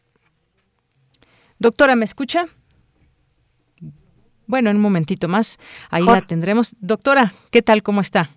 Doctora, 1.59 1.95
¿me 1.95 2.05
escucha? 2.05 2.47
Bueno, 4.47 4.69
en 4.69 4.75
un 4.75 4.81
momentito 4.81 5.27
más, 5.27 5.59
ahí 5.89 6.03
la 6.03 6.21
tendremos. 6.21 6.75
Doctora, 6.81 7.33
¿qué 7.51 7.61
tal? 7.61 7.83
¿Cómo 7.83 8.01
está? 8.01 8.31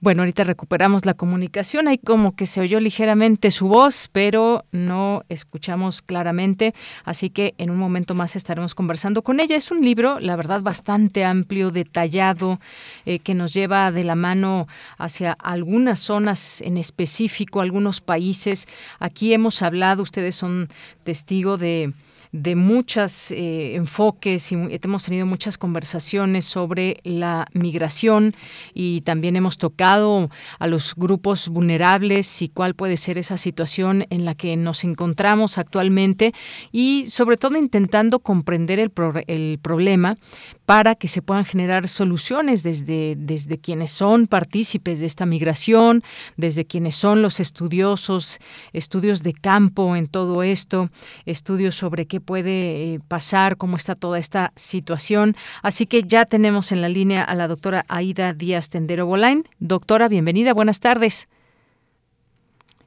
Bueno, 0.00 0.22
ahorita 0.22 0.44
recuperamos 0.44 1.04
la 1.06 1.14
comunicación, 1.14 1.88
hay 1.88 1.98
como 1.98 2.36
que 2.36 2.46
se 2.46 2.60
oyó 2.60 2.78
ligeramente 2.78 3.50
su 3.50 3.66
voz, 3.66 4.08
pero 4.12 4.64
no 4.70 5.24
escuchamos 5.28 6.02
claramente, 6.02 6.72
así 7.04 7.30
que 7.30 7.56
en 7.58 7.70
un 7.70 7.78
momento 7.78 8.14
más 8.14 8.36
estaremos 8.36 8.76
conversando 8.76 9.22
con 9.22 9.40
ella. 9.40 9.56
Es 9.56 9.72
un 9.72 9.80
libro, 9.80 10.20
la 10.20 10.36
verdad, 10.36 10.62
bastante 10.62 11.24
amplio, 11.24 11.72
detallado, 11.72 12.60
eh, 13.06 13.18
que 13.18 13.34
nos 13.34 13.52
lleva 13.52 13.90
de 13.90 14.04
la 14.04 14.14
mano 14.14 14.68
hacia 14.98 15.32
algunas 15.32 15.98
zonas 15.98 16.60
en 16.60 16.76
específico, 16.76 17.60
algunos 17.60 18.00
países. 18.00 18.68
Aquí 19.00 19.34
hemos 19.34 19.62
hablado, 19.62 20.04
ustedes 20.04 20.36
son 20.36 20.68
testigo 21.02 21.58
de 21.58 21.92
de 22.32 22.56
muchos 22.56 23.30
eh, 23.30 23.74
enfoques 23.76 24.52
y 24.52 24.56
hemos 24.56 25.04
tenido 25.04 25.26
muchas 25.26 25.58
conversaciones 25.58 26.44
sobre 26.44 27.00
la 27.04 27.46
migración 27.52 28.34
y 28.74 29.00
también 29.02 29.36
hemos 29.36 29.58
tocado 29.58 30.30
a 30.58 30.66
los 30.66 30.94
grupos 30.94 31.48
vulnerables 31.48 32.42
y 32.42 32.48
cuál 32.48 32.74
puede 32.74 32.96
ser 32.96 33.18
esa 33.18 33.38
situación 33.38 34.06
en 34.10 34.24
la 34.24 34.34
que 34.34 34.56
nos 34.56 34.84
encontramos 34.84 35.58
actualmente 35.58 36.32
y 36.72 37.06
sobre 37.08 37.36
todo 37.36 37.56
intentando 37.56 38.20
comprender 38.20 38.78
el, 38.78 38.92
el 39.26 39.58
problema 39.60 40.16
para 40.68 40.96
que 40.96 41.08
se 41.08 41.22
puedan 41.22 41.46
generar 41.46 41.88
soluciones 41.88 42.62
desde, 42.62 43.14
desde 43.16 43.56
quienes 43.56 43.90
son 43.90 44.26
partícipes 44.26 45.00
de 45.00 45.06
esta 45.06 45.24
migración, 45.24 46.02
desde 46.36 46.66
quienes 46.66 46.94
son 46.94 47.22
los 47.22 47.40
estudiosos, 47.40 48.38
estudios 48.74 49.22
de 49.22 49.32
campo 49.32 49.96
en 49.96 50.08
todo 50.08 50.42
esto, 50.42 50.90
estudios 51.24 51.74
sobre 51.74 52.04
qué 52.04 52.20
puede 52.20 52.96
eh, 52.96 53.00
pasar, 53.08 53.56
cómo 53.56 53.78
está 53.78 53.94
toda 53.94 54.18
esta 54.18 54.52
situación. 54.56 55.36
Así 55.62 55.86
que 55.86 56.02
ya 56.02 56.26
tenemos 56.26 56.70
en 56.70 56.82
la 56.82 56.90
línea 56.90 57.24
a 57.24 57.34
la 57.34 57.48
doctora 57.48 57.86
Aida 57.88 58.34
Díaz 58.34 58.68
Tendero 58.68 59.06
Bolain. 59.06 59.44
Doctora, 59.60 60.06
bienvenida, 60.08 60.52
buenas 60.52 60.80
tardes. 60.80 61.30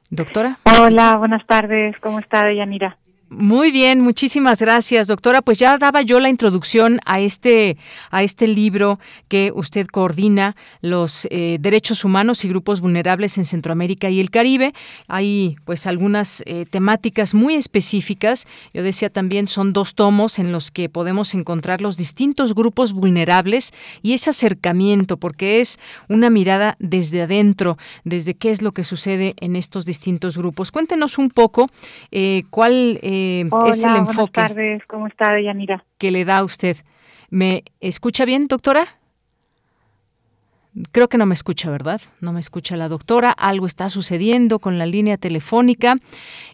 Doctora. 0.08 0.60
Hola, 0.78 1.16
buenas 1.16 1.44
tardes, 1.48 1.96
¿cómo 1.98 2.20
está 2.20 2.44
Deyanira? 2.44 2.96
Muy 3.34 3.70
bien, 3.70 4.00
muchísimas 4.00 4.60
gracias, 4.60 5.08
doctora. 5.08 5.40
Pues 5.40 5.58
ya 5.58 5.78
daba 5.78 6.02
yo 6.02 6.20
la 6.20 6.28
introducción 6.28 7.00
a 7.06 7.18
este 7.18 7.78
a 8.10 8.22
este 8.22 8.46
libro 8.46 9.00
que 9.28 9.52
usted 9.54 9.86
coordina, 9.86 10.54
los 10.82 11.26
eh, 11.30 11.56
derechos 11.58 12.04
humanos 12.04 12.44
y 12.44 12.48
grupos 12.48 12.82
vulnerables 12.82 13.38
en 13.38 13.46
Centroamérica 13.46 14.10
y 14.10 14.20
el 14.20 14.30
Caribe. 14.30 14.74
Hay 15.08 15.56
pues 15.64 15.86
algunas 15.86 16.42
eh, 16.44 16.66
temáticas 16.68 17.32
muy 17.32 17.54
específicas. 17.54 18.46
Yo 18.74 18.82
decía 18.82 19.08
también 19.08 19.46
son 19.46 19.72
dos 19.72 19.94
tomos 19.94 20.38
en 20.38 20.52
los 20.52 20.70
que 20.70 20.90
podemos 20.90 21.32
encontrar 21.32 21.80
los 21.80 21.96
distintos 21.96 22.54
grupos 22.54 22.92
vulnerables 22.92 23.70
y 24.02 24.12
ese 24.12 24.28
acercamiento, 24.28 25.16
porque 25.16 25.60
es 25.62 25.80
una 26.06 26.28
mirada 26.28 26.76
desde 26.80 27.22
adentro, 27.22 27.78
desde 28.04 28.34
qué 28.34 28.50
es 28.50 28.60
lo 28.60 28.72
que 28.72 28.84
sucede 28.84 29.34
en 29.40 29.56
estos 29.56 29.86
distintos 29.86 30.36
grupos. 30.36 30.70
Cuéntenos 30.70 31.16
un 31.16 31.30
poco 31.30 31.70
eh, 32.10 32.42
cuál 32.50 32.98
eh, 33.42 33.50
es 33.66 33.84
el 33.84 33.96
enfoque. 33.96 34.40
Buenas 34.40 34.54
tardes, 34.54 34.82
¿cómo 34.86 35.06
está, 35.06 35.40
Yanira? 35.40 35.84
Que 35.98 36.10
le 36.10 36.24
da 36.24 36.38
a 36.38 36.44
usted. 36.44 36.76
¿Me 37.30 37.64
escucha 37.80 38.24
bien, 38.24 38.46
doctora? 38.46 38.86
Creo 40.90 41.08
que 41.08 41.18
no 41.18 41.26
me 41.26 41.34
escucha, 41.34 41.70
¿verdad? 41.70 42.00
No 42.20 42.32
me 42.32 42.40
escucha 42.40 42.76
la 42.76 42.88
doctora. 42.88 43.30
Algo 43.30 43.66
está 43.66 43.90
sucediendo 43.90 44.58
con 44.58 44.78
la 44.78 44.86
línea 44.86 45.18
telefónica 45.18 45.96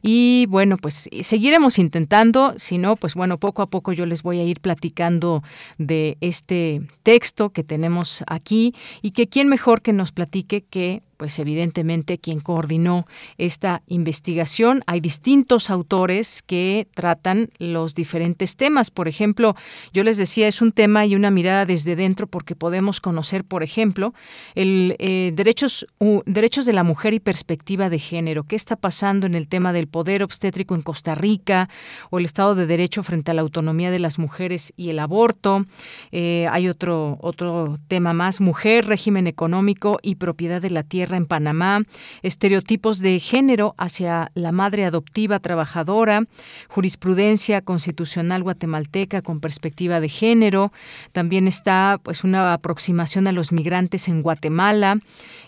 y 0.02 0.46
bueno, 0.48 0.76
pues 0.76 1.08
seguiremos 1.20 1.78
intentando. 1.78 2.54
Si 2.56 2.78
no, 2.78 2.96
pues 2.96 3.14
bueno, 3.14 3.38
poco 3.38 3.62
a 3.62 3.66
poco 3.66 3.92
yo 3.92 4.06
les 4.06 4.24
voy 4.24 4.40
a 4.40 4.44
ir 4.44 4.58
platicando 4.60 5.44
de 5.78 6.16
este 6.20 6.82
texto 7.04 7.50
que 7.50 7.62
tenemos 7.62 8.24
aquí 8.26 8.74
y 9.02 9.12
que 9.12 9.28
quién 9.28 9.48
mejor 9.48 9.82
que 9.82 9.92
nos 9.92 10.10
platique 10.10 10.62
que 10.62 11.02
pues 11.18 11.38
evidentemente 11.40 12.18
quien 12.18 12.40
coordinó 12.40 13.06
esta 13.36 13.82
investigación. 13.88 14.82
Hay 14.86 15.00
distintos 15.00 15.68
autores 15.68 16.42
que 16.46 16.86
tratan 16.94 17.50
los 17.58 17.94
diferentes 17.94 18.56
temas. 18.56 18.90
Por 18.90 19.08
ejemplo, 19.08 19.56
yo 19.92 20.04
les 20.04 20.16
decía, 20.16 20.48
es 20.48 20.62
un 20.62 20.72
tema 20.72 21.04
y 21.04 21.16
una 21.16 21.30
mirada 21.30 21.66
desde 21.66 21.96
dentro 21.96 22.28
porque 22.28 22.54
podemos 22.54 23.00
conocer, 23.00 23.44
por 23.44 23.62
ejemplo, 23.62 24.14
el 24.54 24.94
eh, 25.00 25.32
derechos, 25.34 25.86
derechos 26.24 26.66
de 26.66 26.72
la 26.72 26.84
mujer 26.84 27.14
y 27.14 27.20
perspectiva 27.20 27.90
de 27.90 27.98
género. 27.98 28.44
¿Qué 28.44 28.54
está 28.54 28.76
pasando 28.76 29.26
en 29.26 29.34
el 29.34 29.48
tema 29.48 29.72
del 29.72 29.88
poder 29.88 30.22
obstétrico 30.22 30.76
en 30.76 30.82
Costa 30.82 31.16
Rica 31.16 31.68
o 32.10 32.20
el 32.20 32.26
Estado 32.26 32.54
de 32.54 32.66
Derecho 32.66 33.02
frente 33.02 33.32
a 33.32 33.34
la 33.34 33.42
autonomía 33.42 33.90
de 33.90 33.98
las 33.98 34.20
mujeres 34.20 34.72
y 34.76 34.90
el 34.90 35.00
aborto? 35.00 35.66
Eh, 36.12 36.46
hay 36.50 36.68
otro, 36.68 37.18
otro 37.20 37.76
tema 37.88 38.12
más, 38.12 38.40
mujer, 38.40 38.86
régimen 38.86 39.26
económico 39.26 39.98
y 40.00 40.14
propiedad 40.14 40.62
de 40.62 40.70
la 40.70 40.84
tierra 40.84 41.07
en 41.16 41.26
Panamá, 41.26 41.82
estereotipos 42.22 42.98
de 43.00 43.20
género 43.20 43.74
hacia 43.78 44.30
la 44.34 44.52
madre 44.52 44.84
adoptiva 44.84 45.38
trabajadora, 45.38 46.24
jurisprudencia 46.68 47.62
constitucional 47.62 48.42
guatemalteca 48.42 49.22
con 49.22 49.40
perspectiva 49.40 50.00
de 50.00 50.08
género, 50.08 50.72
también 51.12 51.48
está 51.48 52.00
pues 52.02 52.24
una 52.24 52.52
aproximación 52.52 53.26
a 53.26 53.32
los 53.32 53.52
migrantes 53.52 54.08
en 54.08 54.22
Guatemala, 54.22 54.98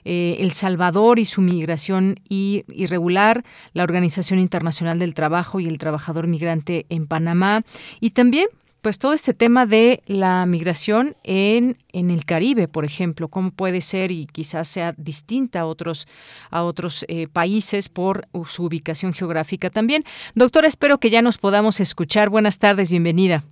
eh, 0.05 0.37
El 0.41 0.53
Salvador 0.53 1.19
y 1.19 1.25
su 1.25 1.41
migración 1.41 2.21
irregular, 2.29 3.45
la 3.73 3.83
Organización 3.83 4.39
Internacional 4.39 4.99
del 4.99 5.15
Trabajo 5.15 5.61
y 5.61 5.67
el 5.67 5.79
trabajador 5.79 6.27
migrante 6.27 6.87
en 6.89 7.07
Panamá. 7.07 7.63
Y 8.01 8.11
también 8.11 8.47
pues 8.83 8.99
todo 8.99 9.13
este 9.13 9.35
tema 9.35 9.67
de 9.67 10.03
la 10.07 10.45
migración 10.47 11.15
en, 11.25 11.77
en 11.93 12.11
el 12.11 12.25
Caribe, 12.25 12.69
por 12.69 12.85
ejemplo, 12.85 13.29
cómo 13.29 13.51
puede 13.51 13.81
ser 13.81 14.11
y 14.11 14.27
quizás 14.27 14.69
sea 14.69 14.93
distinta 14.97 15.61
a 15.61 15.67
otros, 15.67 16.07
a 16.51 16.63
otros 16.63 17.05
eh, 17.09 17.29
países 17.29 17.89
por 17.89 18.27
su 18.45 18.65
ubicación 18.65 19.13
geográfica 19.13 19.71
también. 19.71 20.05
Doctora, 20.35 20.69
espero 20.69 20.99
que 20.99 21.11
ya 21.11 21.23
nos 21.23 21.39
podamos 21.39 21.81
escuchar. 21.81 22.31
Buenas 22.31 22.59
tardes, 22.59 22.91
bienvenida. 22.91 23.45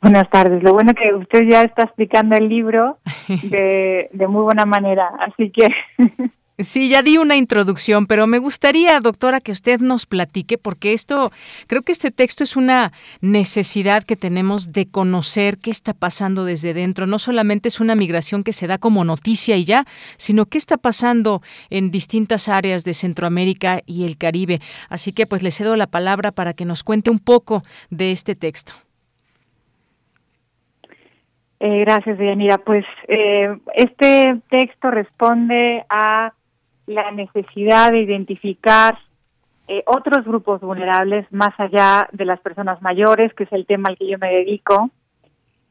Buenas 0.00 0.28
tardes. 0.30 0.62
Lo 0.64 0.72
bueno 0.72 0.92
que 0.94 1.14
usted 1.14 1.48
ya 1.48 1.62
está 1.62 1.84
explicando 1.84 2.36
el 2.36 2.48
libro 2.48 2.98
de, 3.44 4.08
de 4.12 4.26
muy 4.26 4.42
buena 4.42 4.66
manera, 4.66 5.08
así 5.20 5.50
que 5.50 5.68
Sí, 6.58 6.90
ya 6.90 7.02
di 7.02 7.16
una 7.16 7.36
introducción, 7.36 8.06
pero 8.06 8.26
me 8.26 8.38
gustaría, 8.38 9.00
doctora, 9.00 9.40
que 9.40 9.52
usted 9.52 9.80
nos 9.80 10.04
platique, 10.04 10.58
porque 10.58 10.92
esto, 10.92 11.32
creo 11.66 11.80
que 11.80 11.92
este 11.92 12.10
texto 12.10 12.44
es 12.44 12.56
una 12.56 12.92
necesidad 13.22 14.04
que 14.04 14.16
tenemos 14.16 14.70
de 14.70 14.86
conocer 14.86 15.56
qué 15.56 15.70
está 15.70 15.94
pasando 15.94 16.44
desde 16.44 16.74
dentro. 16.74 17.06
No 17.06 17.18
solamente 17.18 17.68
es 17.68 17.80
una 17.80 17.94
migración 17.94 18.44
que 18.44 18.52
se 18.52 18.66
da 18.66 18.76
como 18.76 19.02
noticia 19.04 19.56
y 19.56 19.64
ya, 19.64 19.86
sino 20.18 20.44
qué 20.44 20.58
está 20.58 20.76
pasando 20.76 21.40
en 21.70 21.90
distintas 21.90 22.50
áreas 22.50 22.84
de 22.84 22.92
Centroamérica 22.92 23.80
y 23.86 24.04
el 24.04 24.18
Caribe. 24.18 24.60
Así 24.90 25.12
que 25.12 25.26
pues 25.26 25.42
le 25.42 25.50
cedo 25.52 25.74
la 25.76 25.86
palabra 25.86 26.32
para 26.32 26.52
que 26.52 26.66
nos 26.66 26.82
cuente 26.82 27.10
un 27.10 27.18
poco 27.18 27.62
de 27.88 28.12
este 28.12 28.34
texto. 28.34 28.74
Eh, 31.60 31.80
gracias, 31.80 32.18
Mira, 32.18 32.58
Pues 32.58 32.84
eh, 33.08 33.56
este 33.74 34.36
texto 34.50 34.90
responde 34.90 35.84
a 35.88 36.32
la 36.86 37.10
necesidad 37.10 37.92
de 37.92 38.00
identificar 38.00 38.98
eh, 39.68 39.82
otros 39.86 40.24
grupos 40.24 40.60
vulnerables 40.60 41.26
más 41.30 41.54
allá 41.58 42.08
de 42.12 42.24
las 42.24 42.40
personas 42.40 42.82
mayores, 42.82 43.32
que 43.34 43.44
es 43.44 43.52
el 43.52 43.64
tema 43.64 43.88
al 43.88 43.96
que 43.96 44.08
yo 44.08 44.18
me 44.18 44.32
dedico, 44.32 44.90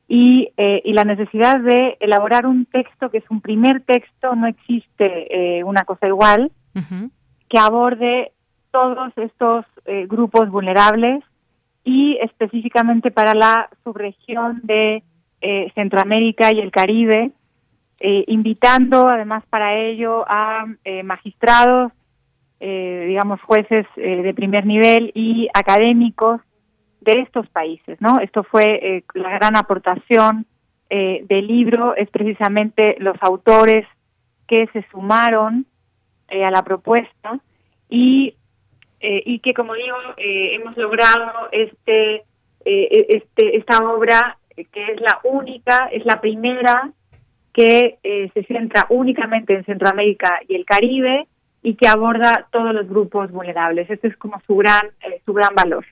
y, 0.08 0.50
eh, 0.58 0.82
y 0.84 0.94
la 0.94 1.04
necesidad 1.04 1.60
de 1.60 1.98
elaborar 2.00 2.46
un 2.46 2.66
texto 2.66 3.10
que 3.10 3.20
es 3.20 3.30
un 3.30 3.42
primer 3.42 3.82
texto, 3.82 4.36
no 4.36 4.48
existe 4.48 5.60
eh, 5.60 5.64
una 5.64 5.84
cosa 5.84 6.08
igual, 6.08 6.52
que 7.50 7.60
aborde 7.60 8.32
todos 8.72 9.12
estos 9.18 9.66
grupos 10.08 10.50
vulnerables 10.50 11.22
y 11.84 12.18
específicamente 12.22 13.12
para 13.12 13.34
la 13.34 13.70
subregión 13.84 14.62
de 14.64 15.04
Centroamérica 15.76 16.54
y 16.54 16.62
el 16.62 16.72
Caribe, 16.72 17.32
eh, 18.04 18.24
invitando 18.30 19.08
además 19.08 19.44
para 19.48 19.76
ello 19.76 20.26
a 20.28 20.66
eh, 20.84 21.04
magistrados, 21.04 21.92
eh, 22.60 23.06
digamos 23.08 23.40
jueces 23.42 23.86
de 23.96 24.34
primer 24.34 24.66
nivel 24.66 25.12
y 25.14 25.50
académicos 25.54 26.42
de 27.02 27.20
estos 27.20 27.48
países, 27.50 28.02
¿no? 28.02 28.20
Esto 28.20 28.44
fue 28.44 29.04
la 29.14 29.30
gran 29.30 29.56
aportación 29.56 30.46
del 30.90 31.48
libro, 31.48 31.96
es 31.96 32.10
precisamente 32.10 32.96
los 33.00 33.16
autores 33.22 33.88
que 34.48 34.68
se 34.74 34.84
sumaron 34.92 35.66
a 36.28 36.52
la 36.52 36.64
propuesta 36.64 37.40
y 37.90 38.36
y 39.00 39.40
que 39.40 39.54
como 39.54 39.74
digo 39.74 39.98
hemos 40.18 40.76
logrado 40.78 41.50
este 41.52 42.24
este 42.66 43.58
esta 43.58 43.80
obra 43.80 44.38
que 44.56 44.92
es 44.92 45.02
la 45.02 45.20
única 45.24 45.90
es 45.92 46.06
la 46.06 46.20
primera 46.20 46.92
que 47.54 48.00
eh, 48.04 48.30
se 48.34 48.44
centra 48.46 48.88
únicamente 48.90 49.54
en 49.54 49.66
Centroamérica 49.66 50.40
y 50.48 50.56
el 50.56 50.66
Caribe 50.66 51.28
y 51.64 51.76
que 51.76 51.88
aborda 51.88 52.48
todos 52.52 52.74
los 52.74 52.88
grupos 52.88 53.32
vulnerables. 53.32 53.90
Ese 53.90 54.08
es 54.08 54.18
como 54.18 54.42
su 54.48 54.56
gran, 54.56 54.88
eh, 55.02 55.22
su 55.26 55.34
gran 55.34 55.54
valor. 55.56 55.86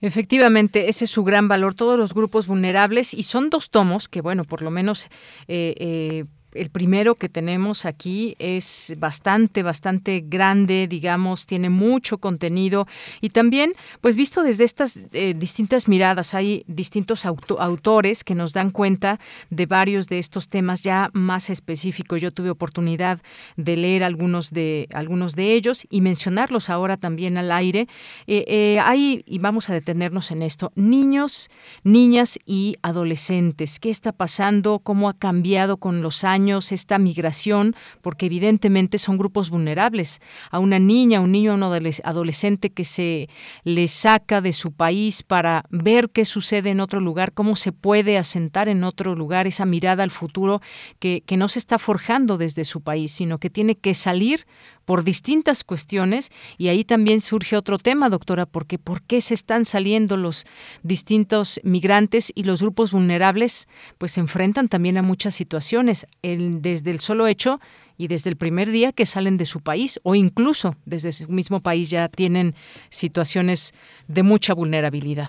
Efectivamente, 0.00 0.88
ese 0.88 1.06
es 1.06 1.10
su 1.10 1.24
gran 1.24 1.48
valor, 1.48 1.74
todos 1.74 1.98
los 1.98 2.14
grupos 2.14 2.46
vulnerables, 2.46 3.12
y 3.14 3.24
son 3.24 3.50
dos 3.50 3.70
tomos 3.70 4.08
que, 4.08 4.20
bueno, 4.20 4.44
por 4.44 4.62
lo 4.62 4.70
menos 4.70 5.08
eh, 5.48 6.24
el 6.52 6.70
primero 6.70 7.14
que 7.14 7.28
tenemos 7.28 7.84
aquí 7.84 8.34
es 8.38 8.94
bastante, 8.98 9.62
bastante 9.62 10.24
grande, 10.26 10.86
digamos, 10.88 11.44
tiene 11.46 11.68
mucho 11.68 12.18
contenido 12.18 12.86
y 13.20 13.30
también, 13.30 13.72
pues 14.00 14.16
visto 14.16 14.42
desde 14.42 14.64
estas 14.64 14.98
eh, 15.12 15.34
distintas 15.36 15.88
miradas, 15.88 16.34
hay 16.34 16.64
distintos 16.66 17.26
autores 17.26 18.24
que 18.24 18.34
nos 18.34 18.52
dan 18.52 18.70
cuenta 18.70 19.20
de 19.50 19.66
varios 19.66 20.06
de 20.06 20.18
estos 20.18 20.48
temas 20.48 20.82
ya 20.82 21.10
más 21.12 21.50
específicos. 21.50 22.20
Yo 22.20 22.32
tuve 22.32 22.50
oportunidad 22.50 23.20
de 23.56 23.76
leer 23.76 24.02
algunos 24.02 24.50
de 24.50 24.88
algunos 24.94 25.34
de 25.34 25.52
ellos 25.52 25.86
y 25.90 26.00
mencionarlos 26.00 26.70
ahora 26.70 26.96
también 26.96 27.36
al 27.36 27.52
aire. 27.52 27.88
Eh, 28.26 28.44
eh, 28.48 28.80
hay 28.82 29.22
y 29.26 29.38
vamos 29.38 29.68
a 29.68 29.74
detenernos 29.74 30.30
en 30.30 30.42
esto: 30.42 30.72
niños, 30.74 31.50
niñas 31.84 32.38
y 32.46 32.76
adolescentes. 32.82 33.80
¿Qué 33.80 33.90
está 33.90 34.12
pasando? 34.12 34.78
¿Cómo 34.78 35.08
ha 35.08 35.14
cambiado 35.14 35.76
con 35.76 36.00
los 36.00 36.24
años? 36.24 36.37
Esta 36.46 36.98
migración, 36.98 37.74
porque 38.02 38.26
evidentemente 38.26 38.98
son 38.98 39.18
grupos 39.18 39.50
vulnerables. 39.50 40.20
A 40.50 40.58
una 40.58 40.78
niña, 40.78 41.20
un 41.20 41.32
niño, 41.32 41.52
a 41.52 41.54
un 41.54 41.62
adolescente 41.62 42.70
que 42.70 42.84
se 42.84 43.28
le 43.64 43.88
saca 43.88 44.40
de 44.40 44.52
su 44.52 44.72
país 44.72 45.22
para 45.22 45.64
ver 45.70 46.10
qué 46.10 46.24
sucede 46.24 46.70
en 46.70 46.80
otro 46.80 47.00
lugar, 47.00 47.32
cómo 47.32 47.56
se 47.56 47.72
puede 47.72 48.18
asentar 48.18 48.68
en 48.68 48.84
otro 48.84 49.14
lugar, 49.14 49.46
esa 49.46 49.66
mirada 49.66 50.02
al 50.02 50.10
futuro 50.10 50.60
que, 50.98 51.22
que 51.26 51.36
no 51.36 51.48
se 51.48 51.58
está 51.58 51.78
forjando 51.78 52.38
desde 52.38 52.64
su 52.64 52.80
país, 52.80 53.12
sino 53.12 53.38
que 53.38 53.50
tiene 53.50 53.74
que 53.74 53.94
salir 53.94 54.46
por 54.88 55.04
distintas 55.04 55.64
cuestiones 55.64 56.30
y 56.56 56.68
ahí 56.68 56.82
también 56.82 57.20
surge 57.20 57.58
otro 57.58 57.76
tema, 57.76 58.08
doctora, 58.08 58.46
porque 58.46 58.78
¿por 58.78 59.02
qué 59.02 59.20
se 59.20 59.34
están 59.34 59.66
saliendo 59.66 60.16
los 60.16 60.46
distintos 60.82 61.60
migrantes 61.62 62.32
y 62.34 62.44
los 62.44 62.62
grupos 62.62 62.92
vulnerables? 62.92 63.68
Pues 63.98 64.12
se 64.12 64.20
enfrentan 64.20 64.68
también 64.68 64.96
a 64.96 65.02
muchas 65.02 65.34
situaciones, 65.34 66.06
desde 66.22 66.90
el 66.90 67.00
solo 67.00 67.26
hecho 67.26 67.60
y 67.98 68.08
desde 68.08 68.30
el 68.30 68.36
primer 68.36 68.70
día 68.70 68.92
que 68.92 69.04
salen 69.04 69.36
de 69.36 69.44
su 69.44 69.60
país 69.60 70.00
o 70.04 70.14
incluso 70.14 70.74
desde 70.86 71.12
su 71.12 71.28
mismo 71.28 71.60
país 71.60 71.90
ya 71.90 72.08
tienen 72.08 72.54
situaciones 72.88 73.74
de 74.06 74.22
mucha 74.22 74.54
vulnerabilidad. 74.54 75.28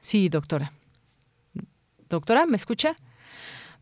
Sí, 0.00 0.30
doctora. 0.30 0.72
Doctora, 2.08 2.46
¿me 2.46 2.56
escucha? 2.56 2.96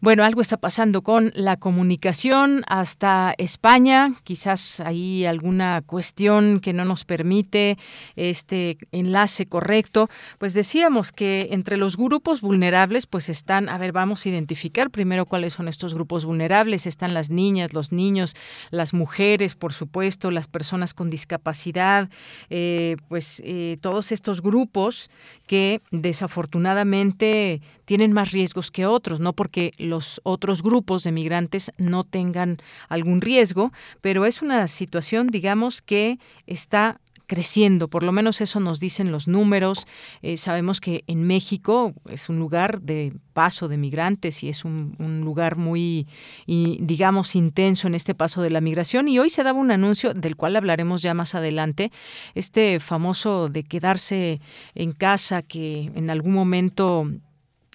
Bueno, 0.02 0.24
algo 0.24 0.40
está 0.40 0.56
pasando 0.56 1.02
con 1.02 1.30
la 1.34 1.58
comunicación 1.58 2.64
hasta 2.68 3.34
España, 3.36 4.14
quizás 4.24 4.80
hay 4.80 5.26
alguna 5.26 5.82
cuestión 5.84 6.60
que 6.60 6.72
no 6.72 6.86
nos 6.86 7.04
permite 7.04 7.76
este 8.16 8.78
enlace 8.92 9.44
correcto. 9.44 10.08
Pues 10.38 10.54
decíamos 10.54 11.12
que 11.12 11.48
entre 11.50 11.76
los 11.76 11.98
grupos 11.98 12.40
vulnerables, 12.40 13.06
pues 13.06 13.28
están, 13.28 13.68
a 13.68 13.76
ver, 13.76 13.92
vamos 13.92 14.24
a 14.24 14.30
identificar 14.30 14.88
primero 14.88 15.26
cuáles 15.26 15.52
son 15.52 15.68
estos 15.68 15.92
grupos 15.92 16.24
vulnerables. 16.24 16.86
Están 16.86 17.12
las 17.12 17.28
niñas, 17.28 17.74
los 17.74 17.92
niños, 17.92 18.36
las 18.70 18.94
mujeres, 18.94 19.54
por 19.54 19.74
supuesto, 19.74 20.30
las 20.30 20.48
personas 20.48 20.94
con 20.94 21.10
discapacidad, 21.10 22.08
eh, 22.48 22.96
pues 23.08 23.42
eh, 23.44 23.76
todos 23.82 24.12
estos 24.12 24.40
grupos 24.40 25.10
que 25.46 25.82
desafortunadamente 25.90 27.60
tienen 27.90 28.12
más 28.12 28.30
riesgos 28.30 28.70
que 28.70 28.86
otros, 28.86 29.18
no 29.18 29.32
porque 29.32 29.72
los 29.76 30.20
otros 30.22 30.62
grupos 30.62 31.02
de 31.02 31.10
migrantes 31.10 31.72
no 31.76 32.04
tengan 32.04 32.58
algún 32.88 33.20
riesgo, 33.20 33.72
pero 34.00 34.26
es 34.26 34.42
una 34.42 34.68
situación, 34.68 35.26
digamos, 35.26 35.82
que 35.82 36.20
está 36.46 37.00
creciendo, 37.26 37.88
por 37.88 38.04
lo 38.04 38.12
menos 38.12 38.40
eso 38.40 38.60
nos 38.60 38.78
dicen 38.78 39.10
los 39.10 39.26
números. 39.26 39.88
Eh, 40.22 40.36
sabemos 40.36 40.80
que 40.80 41.02
en 41.08 41.24
México 41.24 41.92
es 42.08 42.28
un 42.28 42.38
lugar 42.38 42.80
de 42.80 43.12
paso 43.32 43.66
de 43.66 43.76
migrantes 43.76 44.44
y 44.44 44.50
es 44.50 44.64
un, 44.64 44.94
lugar 45.24 45.56
muy, 45.56 46.06
digamos, 46.46 47.34
intenso 47.34 47.88
en 47.88 47.96
este 47.96 48.14
paso 48.14 48.40
de 48.40 48.50
la 48.50 48.60
migración. 48.60 49.08
Y 49.08 49.18
hoy 49.18 49.30
se 49.30 49.42
daba 49.42 49.58
un 49.58 49.72
anuncio 49.72 50.14
del 50.14 50.36
cual 50.36 50.54
hablaremos 50.54 51.02
ya 51.02 51.12
más 51.12 51.34
adelante, 51.34 51.90
este 52.36 52.78
famoso 52.78 53.48
de 53.48 53.64
quedarse 53.64 54.40
en 54.76 54.92
casa 54.92 55.42
que 55.42 55.90
en 55.96 56.08
algún 56.08 56.34
momento 56.34 57.10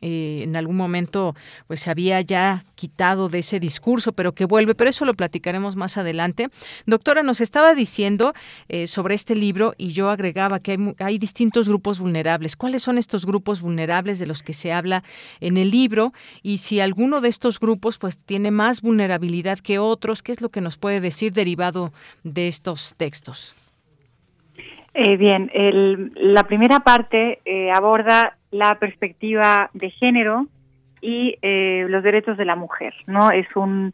eh, 0.08 0.44
en 0.44 0.56
algún 0.56 0.78
momento 0.78 1.36
pues 1.66 1.80
se 1.80 1.90
había 1.90 2.22
ya 2.22 2.64
quitado 2.76 3.28
de 3.28 3.40
ese 3.40 3.60
discurso, 3.60 4.14
pero 4.14 4.36
que 4.36 4.46
vuelve, 4.46 4.76
pero 4.76 4.92
eso 4.92 5.04
lo 5.04 5.16
platicaremos 5.16 5.76
más 5.76 5.98
adelante. 5.98 6.50
Doctora, 6.86 7.24
nos 7.24 7.42
estaba 7.42 7.74
diciendo 7.74 8.36
eh, 8.70 8.86
sobre 8.86 9.16
este 9.16 9.34
libro 9.36 9.74
y 9.80 9.94
yo 9.94 10.12
agregaba 10.12 10.60
que 10.60 10.74
hay, 10.74 10.96
hay, 11.00 11.18
distintos 11.18 11.68
grupos 11.68 11.98
vulnerables. 11.98 12.56
¿Cuáles 12.56 12.84
son 12.84 13.00
estos 13.00 13.26
grupos 13.26 13.62
vulnerables 13.62 14.20
de 14.20 14.28
los 14.28 14.44
que 14.44 14.54
se 14.54 14.72
habla 14.72 15.04
en 15.40 15.58
el 15.58 15.72
libro? 15.72 16.14
Y 16.44 16.60
si 16.60 16.80
alguno 16.80 17.20
de 17.20 17.30
estos 17.30 17.60
grupos 17.60 17.98
pues 17.98 18.20
tiene 18.20 18.52
más 18.52 18.84
vulnerabilidad 18.84 19.58
que 19.58 19.80
otros, 19.80 20.22
¿qué 20.22 20.34
es 20.34 20.42
lo 20.42 20.50
que 20.50 20.62
nos 20.62 20.78
puede 20.78 21.02
decir 21.02 21.34
derivado 21.34 21.92
de 22.24 22.48
estos 22.48 22.94
textos? 22.96 23.56
Eh, 24.98 25.18
bien, 25.18 25.52
la 26.16 26.46
primera 26.46 26.80
parte 26.80 27.42
eh, 27.44 27.70
aborda 27.70 28.38
la 28.52 28.80
perspectiva 28.80 29.70
de 29.74 29.90
género 29.90 30.48
y 31.02 31.36
eh, 31.42 31.86
los 31.90 32.02
derechos 32.02 32.38
de 32.38 32.46
la 32.46 32.56
mujer, 32.56 32.94
¿no? 33.06 33.30
Es 33.30 33.48
un 33.56 33.94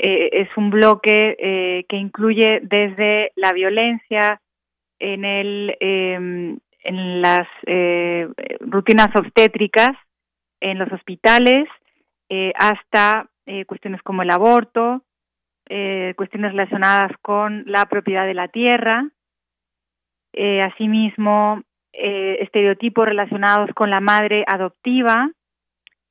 es 0.00 0.48
un 0.56 0.70
bloque 0.70 1.84
que 1.88 1.96
incluye 1.96 2.60
desde 2.62 3.32
la 3.34 3.52
violencia 3.52 4.40
en 5.00 5.24
el 5.24 5.76
em, 5.80 6.60
en 6.84 7.20
las 7.20 7.48
rutinas 8.60 9.08
obstétricas 9.16 9.90
en 10.60 10.78
los 10.78 10.92
hospitales 10.92 11.68
hasta 12.54 13.28
cuestiones 13.66 14.00
como 14.02 14.22
el 14.22 14.30
aborto, 14.30 15.02
cuestiones 15.66 16.52
relacionadas 16.52 17.10
con 17.22 17.64
la 17.66 17.86
propiedad 17.86 18.24
de 18.24 18.34
la 18.34 18.46
tierra, 18.46 19.10
eh, 20.32 20.62
asimismo 20.62 21.62
eh, 21.92 22.38
estereotipos 22.40 23.06
relacionados 23.06 23.70
con 23.74 23.90
la 23.90 24.00
madre 24.00 24.44
adoptiva 24.46 25.30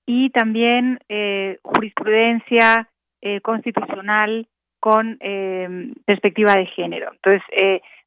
y 0.05 0.29
también 0.31 0.99
eh, 1.09 1.59
jurisprudencia 1.63 2.89
constitucional 3.41 4.47
con 4.79 5.17
perspectiva 6.05 6.53
de 6.53 6.67
género. 6.67 7.11
Entonces, 7.11 7.41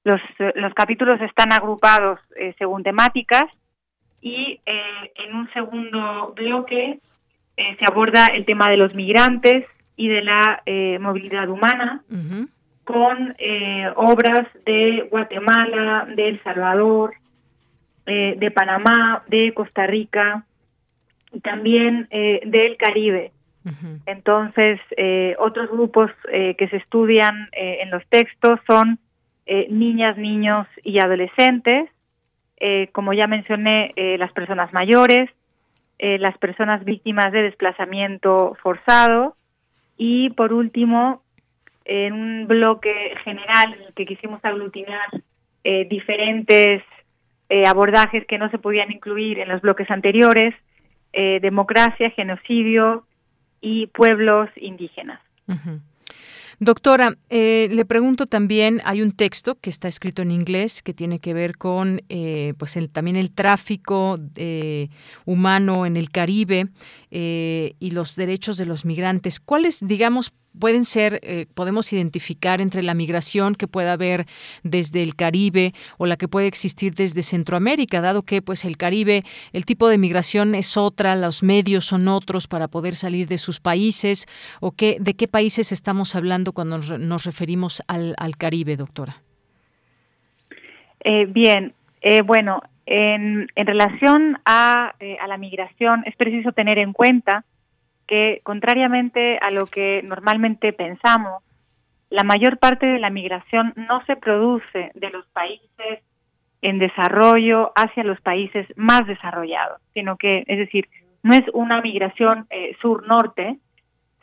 los, 0.02 0.20
los 0.54 0.72
capítulos 0.72 1.20
están 1.20 1.52
agrupados 1.52 2.20
según 2.56 2.82
temáticas 2.84 3.42
y 4.22 4.60
en 4.64 5.34
un 5.34 5.52
segundo 5.52 6.32
bloque 6.34 7.00
se 7.54 7.84
aborda 7.86 8.28
el 8.32 8.46
tema 8.46 8.70
de 8.70 8.78
los 8.78 8.94
migrantes 8.94 9.66
y 9.96 10.08
de 10.08 10.22
la 10.22 10.62
movilidad 11.00 11.50
humana 11.50 12.02
con 12.92 13.34
eh, 13.38 13.88
obras 13.96 14.46
de 14.66 15.06
Guatemala, 15.10 16.08
de 16.14 16.28
El 16.28 16.42
Salvador, 16.42 17.14
eh, 18.06 18.34
de 18.36 18.50
Panamá, 18.50 19.22
de 19.28 19.52
Costa 19.54 19.86
Rica 19.86 20.44
y 21.32 21.40
también 21.40 22.08
eh, 22.10 22.40
del 22.44 22.76
Caribe. 22.76 23.32
Entonces, 24.06 24.80
otros 25.38 25.70
grupos 25.70 26.10
que 26.32 26.68
se 26.70 26.78
estudian 26.78 27.50
en 27.52 27.90
los 27.90 28.02
textos 28.08 28.58
son 28.66 28.98
niñas, 29.68 30.16
niños 30.16 30.66
y 30.82 30.98
adolescentes, 30.98 31.90
como 32.92 33.12
ya 33.12 33.26
mencioné, 33.26 33.92
las 34.18 34.32
personas 34.32 34.72
mayores, 34.72 35.28
las 35.98 36.38
personas 36.38 36.86
víctimas 36.86 37.32
de 37.32 37.42
desplazamiento 37.42 38.56
forzado 38.62 39.36
y, 39.98 40.30
por 40.30 40.54
último, 40.54 41.22
en 41.90 42.12
un 42.12 42.46
bloque 42.46 43.14
general 43.24 43.74
en 43.74 43.82
el 43.82 43.92
que 43.94 44.06
quisimos 44.06 44.38
aglutinar 44.44 45.08
eh, 45.64 45.88
diferentes 45.90 46.84
eh, 47.48 47.66
abordajes 47.66 48.24
que 48.28 48.38
no 48.38 48.48
se 48.50 48.58
podían 48.58 48.92
incluir 48.92 49.40
en 49.40 49.48
los 49.48 49.60
bloques 49.60 49.90
anteriores, 49.90 50.54
eh, 51.12 51.40
democracia, 51.42 52.10
genocidio 52.10 53.06
y 53.60 53.88
pueblos 53.88 54.48
indígenas. 54.54 55.20
Doctora, 56.60 57.14
le 57.28 57.84
pregunto 57.86 58.26
también, 58.26 58.80
hay 58.84 59.02
un 59.02 59.10
texto 59.10 59.58
que 59.60 59.70
está 59.70 59.88
escrito 59.88 60.22
en 60.22 60.30
inglés 60.30 60.82
que 60.82 60.94
tiene 60.94 61.18
que 61.18 61.34
ver 61.34 61.56
con 61.56 62.02
pues 62.56 62.78
también 62.92 63.16
el 63.16 63.34
tráfico 63.34 64.16
humano 65.24 65.86
en 65.86 65.96
el 65.96 66.10
Caribe 66.10 66.68
y 67.10 67.90
los 67.90 68.14
derechos 68.14 68.58
de 68.58 68.66
los 68.66 68.84
migrantes. 68.84 69.40
¿Cuáles, 69.40 69.84
digamos, 69.84 70.32
pueden 70.58 70.84
ser, 70.84 71.20
eh, 71.22 71.46
podemos 71.54 71.92
identificar 71.92 72.60
entre 72.60 72.82
la 72.82 72.94
migración 72.94 73.54
que 73.54 73.68
pueda 73.68 73.92
haber 73.92 74.26
desde 74.62 75.02
el 75.02 75.14
Caribe 75.14 75.72
o 75.98 76.06
la 76.06 76.16
que 76.16 76.28
puede 76.28 76.46
existir 76.46 76.94
desde 76.94 77.22
Centroamérica, 77.22 78.00
dado 78.00 78.22
que 78.22 78.42
pues 78.42 78.64
el 78.64 78.76
Caribe, 78.76 79.22
el 79.52 79.64
tipo 79.64 79.88
de 79.88 79.98
migración 79.98 80.54
es 80.54 80.76
otra, 80.76 81.14
los 81.16 81.42
medios 81.42 81.84
son 81.84 82.08
otros 82.08 82.48
para 82.48 82.68
poder 82.68 82.94
salir 82.94 83.28
de 83.28 83.38
sus 83.38 83.60
países, 83.60 84.26
o 84.60 84.72
qué, 84.72 84.96
de 85.00 85.14
qué 85.14 85.28
países 85.28 85.72
estamos 85.72 86.16
hablando 86.16 86.52
cuando 86.52 86.78
nos 86.78 87.24
referimos 87.24 87.82
al, 87.86 88.14
Caribe, 88.38 88.76
doctora. 88.76 89.16
Eh, 91.04 91.26
bien, 91.26 91.74
eh, 92.00 92.22
bueno, 92.22 92.62
en, 92.86 93.48
en 93.54 93.66
relación 93.66 94.38
a, 94.44 94.94
a 95.20 95.26
la 95.26 95.36
migración 95.36 96.02
es 96.06 96.16
preciso 96.16 96.52
tener 96.52 96.78
en 96.78 96.92
cuenta 96.92 97.44
que, 98.10 98.40
contrariamente 98.42 99.38
a 99.38 99.52
lo 99.52 99.66
que 99.66 100.02
normalmente 100.02 100.72
pensamos, 100.72 101.44
la 102.10 102.24
mayor 102.24 102.58
parte 102.58 102.84
de 102.86 102.98
la 102.98 103.08
migración 103.08 103.72
no 103.76 104.04
se 104.04 104.16
produce 104.16 104.90
de 104.94 105.10
los 105.10 105.24
países 105.28 106.02
en 106.60 106.80
desarrollo 106.80 107.72
hacia 107.76 108.02
los 108.02 108.20
países 108.20 108.66
más 108.74 109.06
desarrollados, 109.06 109.80
sino 109.94 110.16
que, 110.16 110.42
es 110.48 110.58
decir, 110.58 110.88
no 111.22 111.34
es 111.34 111.42
una 111.54 111.80
migración 111.80 112.46
eh, 112.50 112.76
sur-norte, 112.82 113.58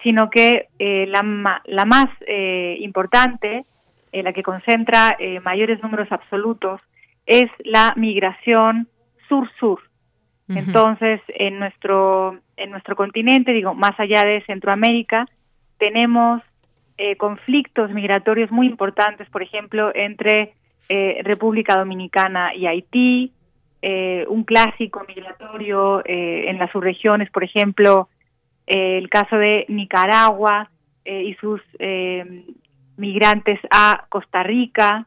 sino 0.04 0.30
que 0.30 0.68
eh, 0.80 1.06
la, 1.08 1.24
la, 1.64 1.86
más 1.86 2.08
eh, 2.28 2.76
importante, 2.82 3.66
la 4.12 4.34
que 4.34 4.44
concentra 4.44 5.16
mayores 5.44 5.82
números 5.82 6.12
absolutos, 6.12 6.82
es 7.26 7.50
la 7.60 7.94
migración 7.96 8.88
sur-sur. 9.30 9.80
Entonces, 10.50 11.22
en 11.28 11.60
nuestro 11.60 12.40
en 12.56 12.72
nuestro 12.72 12.96
continente, 12.96 13.54
digo, 13.54 13.76
más 13.76 14.00
allá 14.00 14.24
de 14.24 14.42
Centroamérica, 14.46 15.28
tenemos 15.78 16.42
eh, 16.98 17.16
conflictos 17.16 17.92
migratorios 17.92 18.50
muy 18.50 18.66
importantes, 18.66 19.30
por 19.30 19.44
ejemplo, 19.44 19.92
entre 19.94 20.54
eh, 20.90 21.22
República 21.24 21.78
Dominicana 21.78 22.56
y 22.56 22.66
Haití, 22.66 23.32
eh, 23.84 24.26
un 24.28 24.44
clásico 24.44 25.06
migratorio 25.08 26.02
en 26.06 26.58
las 26.58 26.72
subregiones, 26.72 27.30
por 27.30 27.44
ejemplo, 27.44 28.10
el 28.66 29.08
caso 29.10 29.38
de 29.38 29.66
Nicaragua, 29.70 30.70
y 31.06 31.36
sus 31.36 31.62
migrantes 32.98 33.60
a 33.72 34.08
Costa 34.10 34.44
Rica 34.44 35.06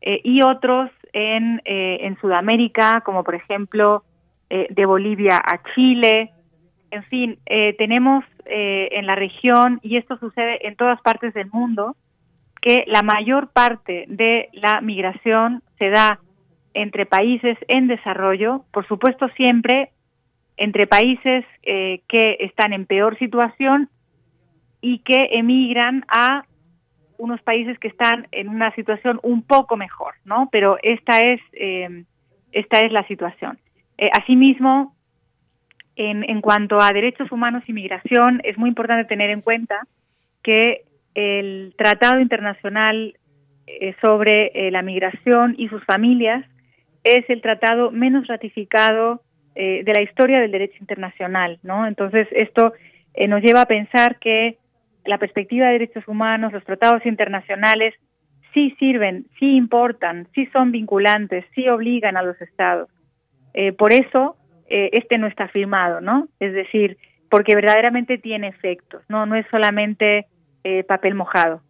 y 0.00 0.42
otros 0.44 0.90
en, 1.12 1.60
en 1.64 2.16
Sudamérica, 2.20 3.00
como 3.00 3.24
por 3.24 3.34
ejemplo 3.34 4.04
de 4.50 4.84
Bolivia 4.84 5.36
a 5.38 5.62
Chile. 5.74 6.32
En 6.90 7.04
fin, 7.04 7.38
tenemos 7.46 8.24
en 8.44 9.06
la 9.06 9.14
región, 9.14 9.78
y 9.82 9.96
esto 9.96 10.18
sucede 10.18 10.66
en 10.66 10.74
todas 10.74 11.00
partes 11.02 11.32
del 11.34 11.48
mundo, 11.52 11.94
que 12.60 12.84
la 12.86 13.02
mayor 13.02 13.52
parte 13.52 14.04
de 14.08 14.48
la 14.52 14.80
migración 14.80 15.62
se 15.78 15.90
da 15.90 16.20
entre 16.74 17.06
países 17.06 17.56
en 17.68 17.86
desarrollo, 17.86 18.64
por 18.72 18.86
supuesto 18.86 19.28
siempre 19.36 19.90
entre 20.56 20.86
países 20.86 21.44
eh, 21.62 22.02
que 22.06 22.36
están 22.40 22.72
en 22.74 22.84
peor 22.84 23.18
situación 23.18 23.88
y 24.82 24.98
que 24.98 25.30
emigran 25.32 26.04
a 26.08 26.44
unos 27.16 27.40
países 27.42 27.78
que 27.78 27.88
están 27.88 28.28
en 28.30 28.48
una 28.48 28.74
situación 28.74 29.20
un 29.22 29.42
poco 29.42 29.76
mejor, 29.76 30.14
¿no? 30.24 30.48
Pero 30.52 30.76
esta 30.82 31.20
es 31.22 31.40
eh, 31.52 32.04
esta 32.52 32.80
es 32.80 32.92
la 32.92 33.06
situación. 33.06 33.58
Eh, 34.00 34.08
asimismo, 34.18 34.96
en, 35.94 36.24
en 36.24 36.40
cuanto 36.40 36.80
a 36.80 36.90
derechos 36.90 37.30
humanos 37.30 37.62
y 37.66 37.74
migración, 37.74 38.40
es 38.44 38.56
muy 38.56 38.70
importante 38.70 39.04
tener 39.04 39.28
en 39.28 39.42
cuenta 39.42 39.86
que 40.42 40.84
el 41.14 41.74
Tratado 41.76 42.18
Internacional 42.18 43.18
eh, 43.66 43.94
sobre 44.02 44.52
eh, 44.54 44.70
la 44.70 44.80
Migración 44.80 45.54
y 45.58 45.68
sus 45.68 45.84
familias 45.84 46.46
es 47.04 47.28
el 47.28 47.42
tratado 47.42 47.90
menos 47.90 48.26
ratificado 48.26 49.22
de 49.54 49.92
la 49.92 50.00
historia 50.00 50.40
del 50.40 50.52
derecho 50.52 50.76
internacional, 50.80 51.58
¿no? 51.62 51.86
Entonces 51.86 52.26
esto 52.30 52.72
nos 53.28 53.42
lleva 53.42 53.62
a 53.62 53.66
pensar 53.66 54.18
que 54.18 54.56
la 55.04 55.18
perspectiva 55.18 55.66
de 55.66 55.72
derechos 55.72 56.06
humanos, 56.08 56.52
los 56.52 56.64
tratados 56.64 57.04
internacionales 57.04 57.94
sí 58.54 58.74
sirven, 58.78 59.26
sí 59.38 59.56
importan, 59.56 60.28
sí 60.34 60.46
son 60.52 60.72
vinculantes, 60.72 61.44
sí 61.54 61.68
obligan 61.68 62.16
a 62.16 62.22
los 62.22 62.40
estados. 62.40 62.88
Por 63.76 63.92
eso 63.92 64.36
este 64.68 65.18
no 65.18 65.26
está 65.26 65.48
firmado, 65.48 66.00
¿no? 66.00 66.28
Es 66.38 66.52
decir, 66.52 66.96
porque 67.30 67.54
verdaderamente 67.54 68.18
tiene 68.18 68.48
efectos, 68.48 69.02
no, 69.08 69.24
no 69.24 69.36
es 69.36 69.46
solamente 69.50 70.26
eh, 70.64 70.84
papel 70.84 71.14
mojado. 71.14 71.62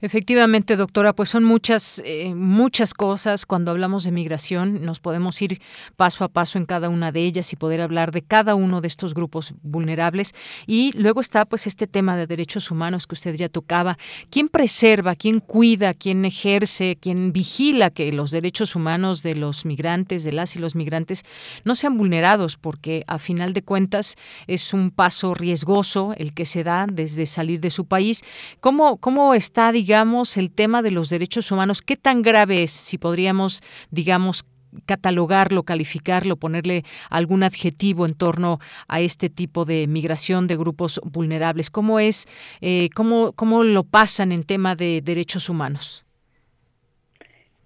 Efectivamente, 0.00 0.76
doctora, 0.76 1.12
pues 1.12 1.28
son 1.28 1.42
muchas, 1.42 2.00
eh, 2.04 2.32
muchas 2.32 2.94
cosas. 2.94 3.46
Cuando 3.46 3.72
hablamos 3.72 4.04
de 4.04 4.12
migración, 4.12 4.84
nos 4.84 5.00
podemos 5.00 5.42
ir 5.42 5.60
paso 5.96 6.22
a 6.22 6.28
paso 6.28 6.56
en 6.56 6.66
cada 6.66 6.88
una 6.88 7.10
de 7.10 7.22
ellas 7.22 7.52
y 7.52 7.56
poder 7.56 7.80
hablar 7.80 8.12
de 8.12 8.22
cada 8.22 8.54
uno 8.54 8.80
de 8.80 8.86
estos 8.86 9.12
grupos 9.12 9.54
vulnerables. 9.62 10.36
Y 10.68 10.92
luego 10.96 11.20
está, 11.20 11.46
pues, 11.46 11.66
este 11.66 11.88
tema 11.88 12.16
de 12.16 12.28
derechos 12.28 12.70
humanos 12.70 13.08
que 13.08 13.14
usted 13.14 13.34
ya 13.34 13.48
tocaba. 13.48 13.98
¿Quién 14.30 14.48
preserva, 14.48 15.16
quién 15.16 15.40
cuida, 15.40 15.94
quién 15.94 16.24
ejerce, 16.24 16.96
quién 17.00 17.32
vigila 17.32 17.90
que 17.90 18.12
los 18.12 18.30
derechos 18.30 18.76
humanos 18.76 19.24
de 19.24 19.34
los 19.34 19.64
migrantes, 19.64 20.22
de 20.22 20.32
las 20.32 20.54
y 20.54 20.60
los 20.60 20.76
migrantes, 20.76 21.24
no 21.64 21.74
sean 21.74 21.98
vulnerados? 21.98 22.56
Porque 22.56 23.02
a 23.08 23.18
final 23.18 23.52
de 23.52 23.62
cuentas 23.62 24.14
es 24.46 24.72
un 24.72 24.92
paso 24.92 25.34
riesgoso 25.34 26.14
el 26.18 26.34
que 26.34 26.46
se 26.46 26.62
da 26.62 26.86
desde 26.88 27.26
salir 27.26 27.60
de 27.60 27.70
su 27.70 27.84
país. 27.84 28.22
¿Cómo, 28.60 28.98
cómo 28.98 29.34
está, 29.34 29.72
digamos, 29.72 29.87
digamos, 29.88 30.36
el 30.36 30.54
tema 30.54 30.82
de 30.82 30.90
los 30.90 31.08
derechos 31.08 31.50
humanos, 31.50 31.80
¿qué 31.80 31.96
tan 31.96 32.20
grave 32.20 32.62
es, 32.62 32.72
si 32.72 32.98
podríamos, 32.98 33.62
digamos, 33.90 34.44
catalogarlo, 34.84 35.62
calificarlo, 35.62 36.36
ponerle 36.36 36.82
algún 37.08 37.42
adjetivo 37.42 38.04
en 38.04 38.12
torno 38.14 38.58
a 38.86 39.00
este 39.00 39.30
tipo 39.30 39.64
de 39.64 39.86
migración 39.86 40.46
de 40.46 40.58
grupos 40.58 41.00
vulnerables? 41.10 41.70
¿Cómo 41.70 42.00
es, 42.00 42.26
eh, 42.60 42.90
cómo, 42.94 43.32
cómo 43.32 43.64
lo 43.64 43.82
pasan 43.82 44.30
en 44.30 44.44
tema 44.44 44.76
de 44.76 45.00
derechos 45.02 45.48
humanos? 45.48 46.04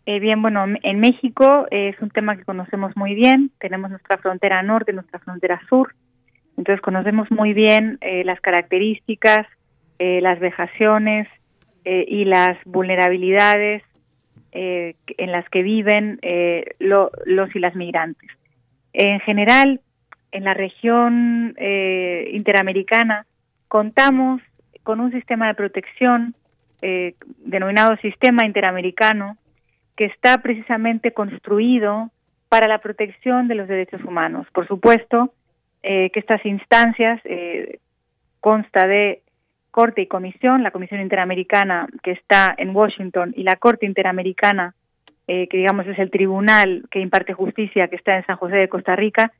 Eh, 0.06 0.20
bien, 0.20 0.42
bueno, 0.42 0.64
en 0.80 1.00
México 1.00 1.66
es 1.72 2.00
un 2.00 2.10
tema 2.10 2.36
que 2.36 2.44
conocemos 2.44 2.96
muy 2.96 3.16
bien. 3.16 3.50
Tenemos 3.58 3.90
nuestra 3.90 4.18
frontera 4.18 4.62
norte, 4.62 4.92
nuestra 4.92 5.18
frontera 5.18 5.60
sur. 5.68 5.92
Entonces 6.56 6.80
conocemos 6.82 7.28
muy 7.32 7.52
bien 7.52 7.98
eh, 8.00 8.22
las 8.24 8.40
características, 8.40 9.44
las 9.98 10.40
vejaciones, 10.40 11.28
eh, 11.84 12.04
y 12.06 12.24
las 12.24 12.56
vulnerabilidades 12.64 13.82
eh, 14.52 14.94
en 15.18 15.32
las 15.32 15.48
que 15.48 15.62
viven 15.62 16.20
eh, 16.22 16.76
los 16.78 17.10
y 17.54 17.58
las 17.58 17.74
migrantes. 17.74 18.30
En 18.92 19.18
general, 19.20 19.80
en 20.30 20.44
la 20.44 20.54
región 20.54 21.56
interamericana 22.30 23.26
contamos 23.68 24.40
con 24.82 25.00
un 25.00 25.10
sistema 25.10 25.48
de 25.48 25.54
protección 25.54 26.34
denominado 27.38 27.96
Sistema 27.96 28.44
Interamericano 28.44 29.36
que 29.96 30.06
está 30.06 30.38
precisamente 30.38 31.12
construido 31.12 32.10
para 32.48 32.68
la 32.68 32.78
protección 32.78 33.48
de 33.48 33.54
los 33.54 33.68
derechos 33.68 34.02
humanos. 34.04 34.46
Por 34.52 34.66
supuesto 34.68 35.32
que 35.82 36.12
estas 36.14 36.44
instancias 36.46 37.20
consta 38.40 38.86
de 38.86 39.22
Corte 39.72 40.02
y 40.02 40.06
Comisión, 40.06 40.62
la 40.62 40.70
Comisión 40.70 41.00
Interamericana 41.00 41.88
que 42.02 42.12
está 42.12 42.54
en 42.58 42.76
Washington 42.76 43.32
y 43.34 43.42
la 43.42 43.56
Corte 43.56 43.86
Interamericana, 43.86 44.74
eh, 45.26 45.48
que 45.48 45.56
digamos 45.56 45.86
es 45.86 45.98
el 45.98 46.10
tribunal 46.10 46.84
que 46.90 47.00
imparte 47.00 47.32
justicia 47.32 47.88
que 47.88 47.96
está 47.96 48.16
en 48.16 48.26
San 48.26 48.36
José 48.36 48.56
de 48.56 48.68
Costa 48.68 48.94
Rica, 48.94 49.32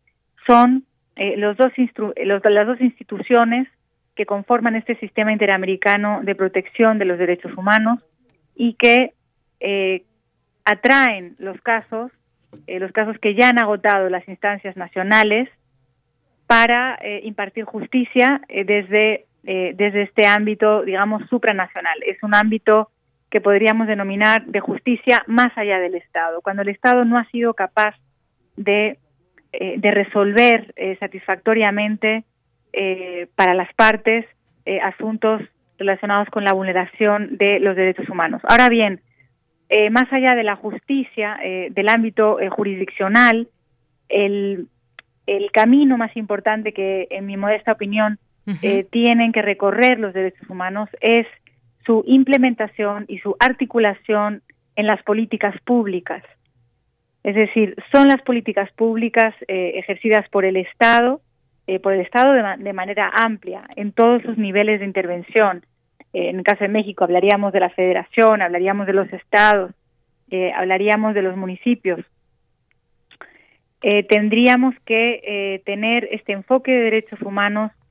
son 0.47 0.85
eh, 1.17 1.37
los 1.37 1.57
dos 1.59 1.71
las 2.17 2.67
dos 2.67 2.81
instituciones 2.81 3.69
que 4.17 4.25
conforman 4.25 4.75
este 4.75 4.97
sistema 4.97 5.33
interamericano 5.33 6.21
de 6.23 6.35
protección 6.35 6.99
de 6.99 7.05
los 7.05 7.19
derechos 7.19 7.53
humanos 7.55 8.03
y 8.57 8.73
que 8.75 9.13
eh, 9.61 10.05
atraen 10.65 11.37
los 11.39 11.61
casos, 11.61 12.11
los 12.67 12.93
casos 12.93 13.19
que 13.19 13.35
ya 13.35 13.51
han 13.51 13.59
agotado 13.59 14.09
las 14.09 14.27
instancias 14.29 14.77
nacionales 14.79 15.51
para 16.47 16.99
impartir 17.23 17.65
justicia 17.65 18.43
desde 18.49 19.27
eh, 19.45 19.73
desde 19.75 20.03
este 20.03 20.25
ámbito, 20.27 20.83
digamos, 20.83 21.29
supranacional. 21.29 21.99
Es 22.07 22.23
un 22.23 22.35
ámbito 22.35 22.91
que 23.29 23.41
podríamos 23.41 23.89
denominar 23.89 24.45
de 24.47 24.61
justicia 24.61 25.25
más 25.27 25.57
allá 25.57 25.81
del 25.81 25.97
Estado. 25.97 26.43
Cuando 26.43 26.63
el 26.63 26.69
Estado 26.69 27.05
no 27.05 27.19
ha 27.19 27.25
sido 27.31 27.55
capaz 27.55 27.97
de, 28.57 28.99
eh, 29.53 29.81
resolver 29.83 30.73
eh, 30.77 30.97
satisfactoriamente 30.99 32.25
para 33.37 33.53
las 33.53 33.71
partes 33.75 34.25
asuntos 34.83 35.43
relacionados 35.77 36.31
con 36.31 36.43
la 36.43 36.55
vulneración 36.55 37.37
de 37.37 37.61
los 37.61 37.77
derechos 37.77 38.09
humanos. 38.09 38.41
Ahora 38.49 38.71
bien, 38.71 39.03
más 39.91 40.11
allá 40.11 40.35
de 40.35 40.43
la 40.43 40.57
justicia, 40.57 41.37
del 41.69 41.89
ámbito 41.91 42.39
jurisdiccional, 42.49 43.49
el 44.09 44.67
camino 45.53 45.99
más 45.99 46.17
importante 46.17 46.73
que, 46.73 47.09
en 47.11 47.27
mi 47.27 47.37
modesta 47.37 47.73
opinión, 47.73 48.19
eh, 48.47 48.87
tienen 48.91 49.33
que 49.33 49.43
recorrer 49.43 50.01
los 50.01 50.13
derechos 50.13 50.49
humanos 50.51 50.89
es 51.01 51.27
su 51.87 52.03
implementación 52.07 53.05
y 53.09 53.19
su 53.19 53.37
articulación 53.39 54.43
en 54.75 54.87
las 54.87 55.03
políticas 55.05 55.55
públicas. 55.63 56.25
Es 57.23 57.37
decir, 57.37 57.77
son 57.93 58.09
las 58.09 58.21
políticas 58.23 58.71
públicas 58.73 59.35
eh, 59.47 59.75
ejercidas 59.77 60.29
por 60.29 60.45
el 60.45 60.57
Estado, 60.57 61.21
eh, 61.69 61.79
por 61.79 61.93
el 61.93 62.01
Estado 62.01 62.33
de, 62.33 62.73
manera 62.73 63.13
amplia, 63.15 63.63
en 63.77 63.93
todos 63.93 64.23
sus 64.23 64.37
niveles 64.37 64.81
de 64.81 64.87
intervención. 64.87 65.65
en 66.13 66.39
el 66.39 66.43
caso 66.43 66.65
de 66.65 66.69
México 66.69 67.05
hablaríamos 67.05 67.53
de 67.53 67.61
la 67.61 67.71
federación, 67.71 68.43
hablaríamos 68.43 68.87
de 68.87 68.93
los 68.93 69.13
estados, 69.13 69.73
hablaríamos 70.57 71.15
de 71.15 71.23
los 71.23 71.37
municipios. 71.37 72.01
tendríamos 73.81 74.75
que 74.85 75.63
tener 75.65 76.09
este 76.11 76.33
enfoque 76.33 76.73
de 76.73 76.85
derechos 76.91 77.23
humanos 77.23 77.71
eh, 77.71 77.82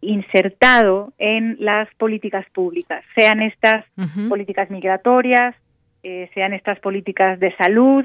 insertado 0.00 1.12
en 1.18 1.56
las 1.58 1.92
políticas 1.96 2.46
públicas, 2.50 3.04
sean 3.14 3.42
estas 3.42 3.84
políticas 4.28 4.70
migratorias, 4.70 5.54
eh, 6.02 6.30
sean 6.34 6.52
estas 6.52 6.78
políticas 6.80 7.40
de 7.40 7.54
salud, 7.56 8.04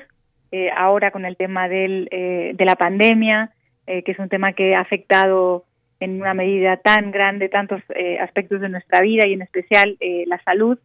eh, 0.52 0.70
ahora 0.76 1.12
con 1.12 1.26
el 1.26 1.38
tema 1.38 1.68
del, 1.68 2.06
de 2.12 2.66
la 2.66 2.76
pandemia, 2.76 3.52
que 3.86 4.12
es 4.12 4.20
un 4.20 4.30
tema 4.30 4.54
que 4.54 4.74
ha 4.74 4.80
afectado 4.80 5.66
en 6.00 6.22
una 6.22 6.34
medida 6.34 6.78
tan 6.78 7.12
grande 7.12 7.50
tantos 7.50 7.82
aspectos 8.22 8.62
de 8.62 8.70
nuestra 8.70 9.02
vida 9.02 9.28
y 9.28 9.34
en 9.34 9.42
especial 9.42 9.98
la 10.28 10.42
salud. 10.44 10.80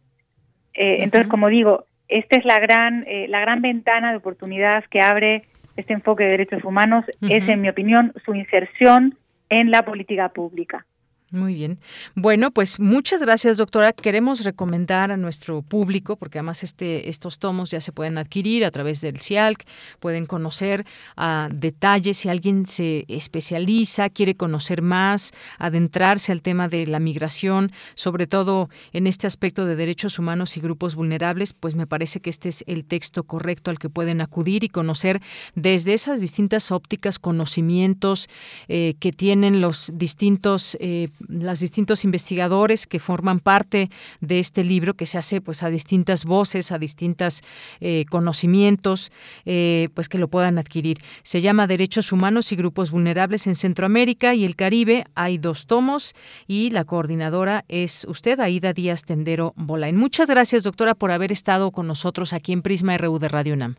Entonces, 0.73 1.29
como 1.29 1.47
digo, 1.47 1.85
esta 2.09 2.37
es 2.37 2.43
la 2.43 2.59
gran, 2.59 3.05
la 3.29 3.39
gran 3.39 3.61
ventana 3.61 4.11
de 4.11 4.17
oportunidad 4.17 4.83
que 4.85 4.99
abre 4.99 5.43
este 5.77 5.93
enfoque 5.93 6.25
de 6.25 6.31
derechos 6.31 6.65
humanos, 6.65 7.05
es 7.21 7.47
en 7.47 7.61
mi 7.61 7.69
opinión 7.69 8.11
su 8.25 8.35
inserción 8.35 9.15
en 9.49 9.71
la 9.71 9.83
política 9.83 10.29
pública. 10.29 10.85
Muy 11.29 11.55
bien. 11.55 11.77
Bueno, 12.15 12.51
pues 12.51 12.79
muchas 12.79 13.21
gracias, 13.21 13.57
doctora. 13.57 13.91
Queremos 13.91 14.45
recomendar 14.45 15.11
a 15.11 15.17
nuestro 15.17 15.61
público, 15.61 16.15
porque 16.15 16.39
además 16.39 16.63
este, 16.63 17.09
estos 17.09 17.37
tomos 17.37 17.69
ya 17.69 17.81
se 17.81 17.91
pueden 17.91 18.17
adquirir 18.17 18.63
a 18.63 18.71
través 18.71 19.01
del 19.01 19.19
CIALC, 19.19 19.65
pueden 19.99 20.25
conocer 20.25 20.85
a 21.17 21.49
detalles 21.53 22.19
si 22.19 22.29
alguien 22.29 22.65
se 22.65 23.03
especializa, 23.09 24.09
quiere 24.09 24.35
conocer 24.35 24.81
más, 24.81 25.31
adentrarse 25.59 26.31
al 26.31 26.41
tema 26.41 26.69
de 26.69 26.87
la 26.87 27.01
migración, 27.01 27.73
sobre 27.93 28.25
todo 28.25 28.69
en 28.93 29.05
este 29.05 29.27
aspecto 29.27 29.65
de 29.65 29.75
derechos 29.75 30.19
humanos 30.19 30.55
y 30.55 30.61
grupos 30.61 30.95
vulnerables, 30.95 31.51
pues 31.51 31.75
me 31.75 31.87
parece 31.87 32.21
que 32.21 32.29
este 32.29 32.47
es 32.47 32.63
el 32.67 32.85
texto 32.85 33.23
correcto 33.23 33.69
al 33.69 33.79
que 33.79 33.89
pueden 33.89 34.21
acudir 34.21 34.63
y 34.63 34.69
conocer 34.69 35.21
desde 35.55 35.93
esas 35.93 36.21
distintas 36.21 36.71
ópticas, 36.71 37.19
conocimientos 37.19 38.29
eh, 38.69 38.95
que 39.01 39.11
tienen 39.11 39.59
los 39.59 39.91
distintos 39.93 40.77
eh, 40.79 41.09
los 41.19 41.59
distintos 41.59 42.05
investigadores 42.05 42.87
que 42.87 42.99
forman 42.99 43.39
parte 43.39 43.89
de 44.21 44.39
este 44.39 44.63
libro 44.63 44.93
que 44.93 45.05
se 45.05 45.17
hace 45.17 45.41
pues 45.41 45.63
a 45.63 45.69
distintas 45.69 46.25
voces, 46.25 46.71
a 46.71 46.77
distintos 46.77 47.43
eh, 47.79 48.05
conocimientos, 48.09 49.11
eh, 49.45 49.89
pues 49.93 50.09
que 50.09 50.17
lo 50.17 50.27
puedan 50.27 50.57
adquirir. 50.57 50.97
Se 51.23 51.41
llama 51.41 51.67
Derechos 51.67 52.11
Humanos 52.11 52.51
y 52.51 52.55
Grupos 52.55 52.91
Vulnerables 52.91 53.47
en 53.47 53.55
Centroamérica 53.55 54.33
y 54.33 54.45
el 54.45 54.55
Caribe. 54.55 55.05
Hay 55.15 55.37
dos 55.37 55.67
tomos 55.67 56.15
y 56.47 56.69
la 56.71 56.85
coordinadora 56.85 57.65
es 57.67 58.05
usted, 58.09 58.39
Aida 58.39 58.73
Díaz 58.73 59.03
Tendero 59.03 59.53
Bolain. 59.55 59.97
Muchas 59.97 60.29
gracias, 60.29 60.63
doctora, 60.63 60.95
por 60.95 61.11
haber 61.11 61.31
estado 61.31 61.71
con 61.71 61.87
nosotros 61.87 62.33
aquí 62.33 62.53
en 62.53 62.61
Prisma 62.61 62.97
RU 62.97 63.19
de 63.19 63.27
Radio 63.27 63.53
UNAM. 63.53 63.75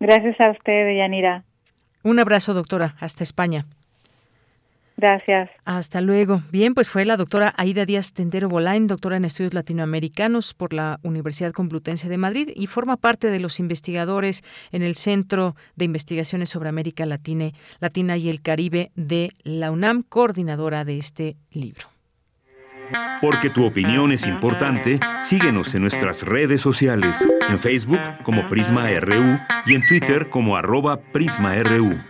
Gracias 0.00 0.40
a 0.40 0.50
usted, 0.50 0.96
Yanira. 0.96 1.44
Un 2.04 2.18
abrazo, 2.18 2.54
doctora. 2.54 2.94
Hasta 3.00 3.24
España. 3.24 3.66
Gracias. 4.98 5.48
Hasta 5.64 6.00
luego. 6.00 6.42
Bien, 6.50 6.74
pues 6.74 6.90
fue 6.90 7.04
la 7.04 7.16
doctora 7.16 7.54
Aida 7.56 7.86
Díaz 7.86 8.12
Tendero 8.12 8.48
Bolain, 8.48 8.88
doctora 8.88 9.16
en 9.16 9.24
estudios 9.24 9.54
latinoamericanos 9.54 10.54
por 10.54 10.72
la 10.72 10.98
Universidad 11.04 11.52
Complutense 11.52 12.08
de 12.08 12.18
Madrid 12.18 12.50
y 12.52 12.66
forma 12.66 12.96
parte 12.96 13.30
de 13.30 13.38
los 13.38 13.60
investigadores 13.60 14.42
en 14.72 14.82
el 14.82 14.96
Centro 14.96 15.54
de 15.76 15.84
Investigaciones 15.84 16.48
sobre 16.48 16.68
América 16.68 17.06
Latina, 17.06 17.52
Latina 17.78 18.16
y 18.16 18.28
el 18.28 18.42
Caribe 18.42 18.90
de 18.96 19.30
la 19.44 19.70
UNAM, 19.70 20.02
coordinadora 20.02 20.84
de 20.84 20.98
este 20.98 21.36
libro. 21.52 21.86
Porque 23.20 23.50
tu 23.50 23.66
opinión 23.66 24.10
es 24.10 24.26
importante, 24.26 24.98
síguenos 25.20 25.76
en 25.76 25.82
nuestras 25.82 26.24
redes 26.24 26.60
sociales, 26.60 27.28
en 27.48 27.60
Facebook 27.60 28.00
como 28.24 28.48
Prisma 28.48 28.88
RU 28.98 29.38
y 29.66 29.76
en 29.76 29.86
Twitter 29.86 30.28
como 30.28 30.56
arroba 30.56 30.98
PrismaRU. 31.12 32.00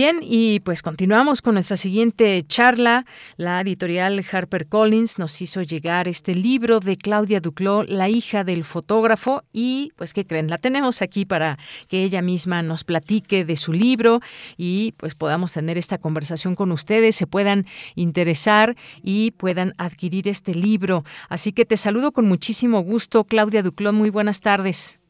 Bien, 0.00 0.18
y 0.22 0.60
pues 0.60 0.80
continuamos 0.80 1.42
con 1.42 1.54
nuestra 1.54 1.76
siguiente 1.76 2.40
charla. 2.42 3.04
La 3.36 3.60
editorial 3.60 4.22
HarperCollins 4.30 5.18
nos 5.18 5.42
hizo 5.42 5.62
llegar 5.62 6.06
este 6.06 6.36
libro 6.36 6.78
de 6.78 6.96
Claudia 6.96 7.40
Duclos, 7.40 7.88
La 7.88 8.08
hija 8.08 8.44
del 8.44 8.62
fotógrafo, 8.62 9.42
y 9.52 9.90
pues 9.96 10.14
¿qué 10.14 10.24
creen? 10.24 10.50
La 10.50 10.58
tenemos 10.58 11.02
aquí 11.02 11.24
para 11.26 11.56
que 11.88 12.04
ella 12.04 12.22
misma 12.22 12.62
nos 12.62 12.84
platique 12.84 13.44
de 13.44 13.56
su 13.56 13.72
libro 13.72 14.20
y 14.56 14.92
pues 14.98 15.16
podamos 15.16 15.52
tener 15.52 15.76
esta 15.76 15.98
conversación 15.98 16.54
con 16.54 16.70
ustedes, 16.70 17.16
se 17.16 17.26
puedan 17.26 17.64
interesar 17.96 18.76
y 19.02 19.32
puedan 19.32 19.72
adquirir 19.78 20.28
este 20.28 20.54
libro. 20.54 21.02
Así 21.28 21.52
que 21.52 21.64
te 21.64 21.76
saludo 21.76 22.12
con 22.12 22.28
muchísimo 22.28 22.82
gusto, 22.82 23.24
Claudia 23.24 23.64
Duclos, 23.64 23.94
muy 23.94 24.10
buenas 24.10 24.40
tardes. 24.42 25.00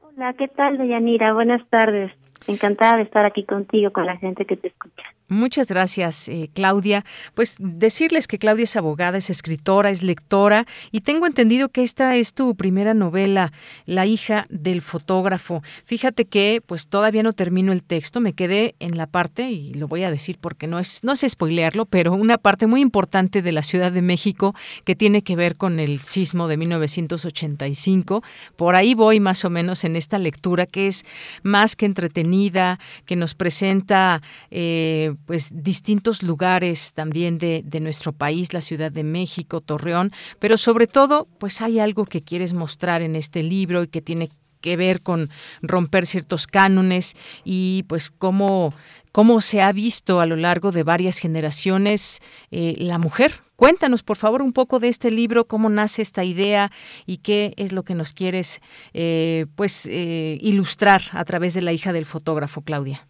Hola, 0.00 0.32
¿qué 0.32 0.48
tal, 0.48 0.78
Deyanira? 0.78 1.34
Buenas 1.34 1.60
tardes. 1.68 2.10
Encantada 2.46 2.96
de 2.96 3.02
estar 3.02 3.24
aquí 3.24 3.44
contigo, 3.44 3.92
con 3.92 4.06
la 4.06 4.16
gente 4.16 4.44
que 4.44 4.56
te 4.56 4.68
escucha. 4.68 5.04
Muchas 5.30 5.68
gracias, 5.68 6.28
eh, 6.28 6.50
Claudia. 6.52 7.04
Pues 7.34 7.54
decirles 7.60 8.26
que 8.26 8.40
Claudia 8.40 8.64
es 8.64 8.74
abogada, 8.74 9.16
es 9.16 9.30
escritora, 9.30 9.90
es 9.90 10.02
lectora 10.02 10.66
y 10.90 11.02
tengo 11.02 11.24
entendido 11.24 11.68
que 11.68 11.84
esta 11.84 12.16
es 12.16 12.34
tu 12.34 12.56
primera 12.56 12.94
novela, 12.94 13.52
La 13.86 14.06
hija 14.06 14.46
del 14.50 14.82
fotógrafo. 14.82 15.62
Fíjate 15.84 16.24
que 16.24 16.60
pues 16.66 16.88
todavía 16.88 17.22
no 17.22 17.32
termino 17.32 17.70
el 17.70 17.84
texto, 17.84 18.20
me 18.20 18.32
quedé 18.32 18.74
en 18.80 18.96
la 18.96 19.06
parte 19.06 19.48
y 19.52 19.72
lo 19.74 19.86
voy 19.86 20.02
a 20.02 20.10
decir 20.10 20.36
porque 20.40 20.66
no 20.66 20.80
es 20.80 21.04
no 21.04 21.14
sé 21.14 21.28
spoilearlo, 21.28 21.86
pero 21.86 22.12
una 22.12 22.36
parte 22.36 22.66
muy 22.66 22.80
importante 22.80 23.40
de 23.40 23.52
la 23.52 23.62
Ciudad 23.62 23.92
de 23.92 24.02
México 24.02 24.56
que 24.84 24.96
tiene 24.96 25.22
que 25.22 25.36
ver 25.36 25.54
con 25.54 25.78
el 25.78 26.00
sismo 26.00 26.48
de 26.48 26.56
1985. 26.56 28.24
Por 28.56 28.74
ahí 28.74 28.94
voy 28.94 29.20
más 29.20 29.44
o 29.44 29.50
menos 29.50 29.84
en 29.84 29.94
esta 29.94 30.18
lectura 30.18 30.66
que 30.66 30.88
es 30.88 31.06
más 31.44 31.76
que 31.76 31.86
entretenida, 31.86 32.80
que 33.06 33.14
nos 33.14 33.36
presenta 33.36 34.22
eh, 34.50 35.14
pues 35.26 35.50
distintos 35.52 36.22
lugares 36.22 36.92
también 36.92 37.38
de, 37.38 37.62
de 37.64 37.80
nuestro 37.80 38.12
país, 38.12 38.52
la 38.52 38.60
Ciudad 38.60 38.92
de 38.92 39.04
México, 39.04 39.60
Torreón, 39.60 40.12
pero 40.38 40.56
sobre 40.56 40.86
todo, 40.86 41.26
pues 41.38 41.60
hay 41.60 41.78
algo 41.78 42.04
que 42.04 42.22
quieres 42.22 42.52
mostrar 42.52 43.02
en 43.02 43.16
este 43.16 43.42
libro 43.42 43.82
y 43.82 43.88
que 43.88 44.02
tiene 44.02 44.30
que 44.60 44.76
ver 44.76 45.00
con 45.00 45.30
romper 45.62 46.06
ciertos 46.06 46.46
cánones 46.46 47.16
y 47.44 47.84
pues 47.88 48.10
cómo, 48.10 48.74
cómo 49.12 49.40
se 49.40 49.62
ha 49.62 49.72
visto 49.72 50.20
a 50.20 50.26
lo 50.26 50.36
largo 50.36 50.72
de 50.72 50.82
varias 50.82 51.18
generaciones 51.18 52.20
eh, 52.50 52.74
la 52.78 52.98
mujer. 52.98 53.42
Cuéntanos, 53.56 54.02
por 54.02 54.16
favor, 54.16 54.40
un 54.40 54.54
poco 54.54 54.78
de 54.78 54.88
este 54.88 55.10
libro, 55.10 55.46
cómo 55.46 55.68
nace 55.68 56.00
esta 56.00 56.24
idea 56.24 56.70
y 57.04 57.18
qué 57.18 57.52
es 57.56 57.72
lo 57.72 57.82
que 57.82 57.94
nos 57.94 58.14
quieres 58.14 58.60
eh, 58.94 59.46
pues 59.54 59.86
eh, 59.86 60.38
ilustrar 60.40 61.02
a 61.12 61.24
través 61.24 61.52
de 61.52 61.60
la 61.60 61.72
hija 61.72 61.92
del 61.92 62.06
fotógrafo, 62.06 62.62
Claudia. 62.62 63.06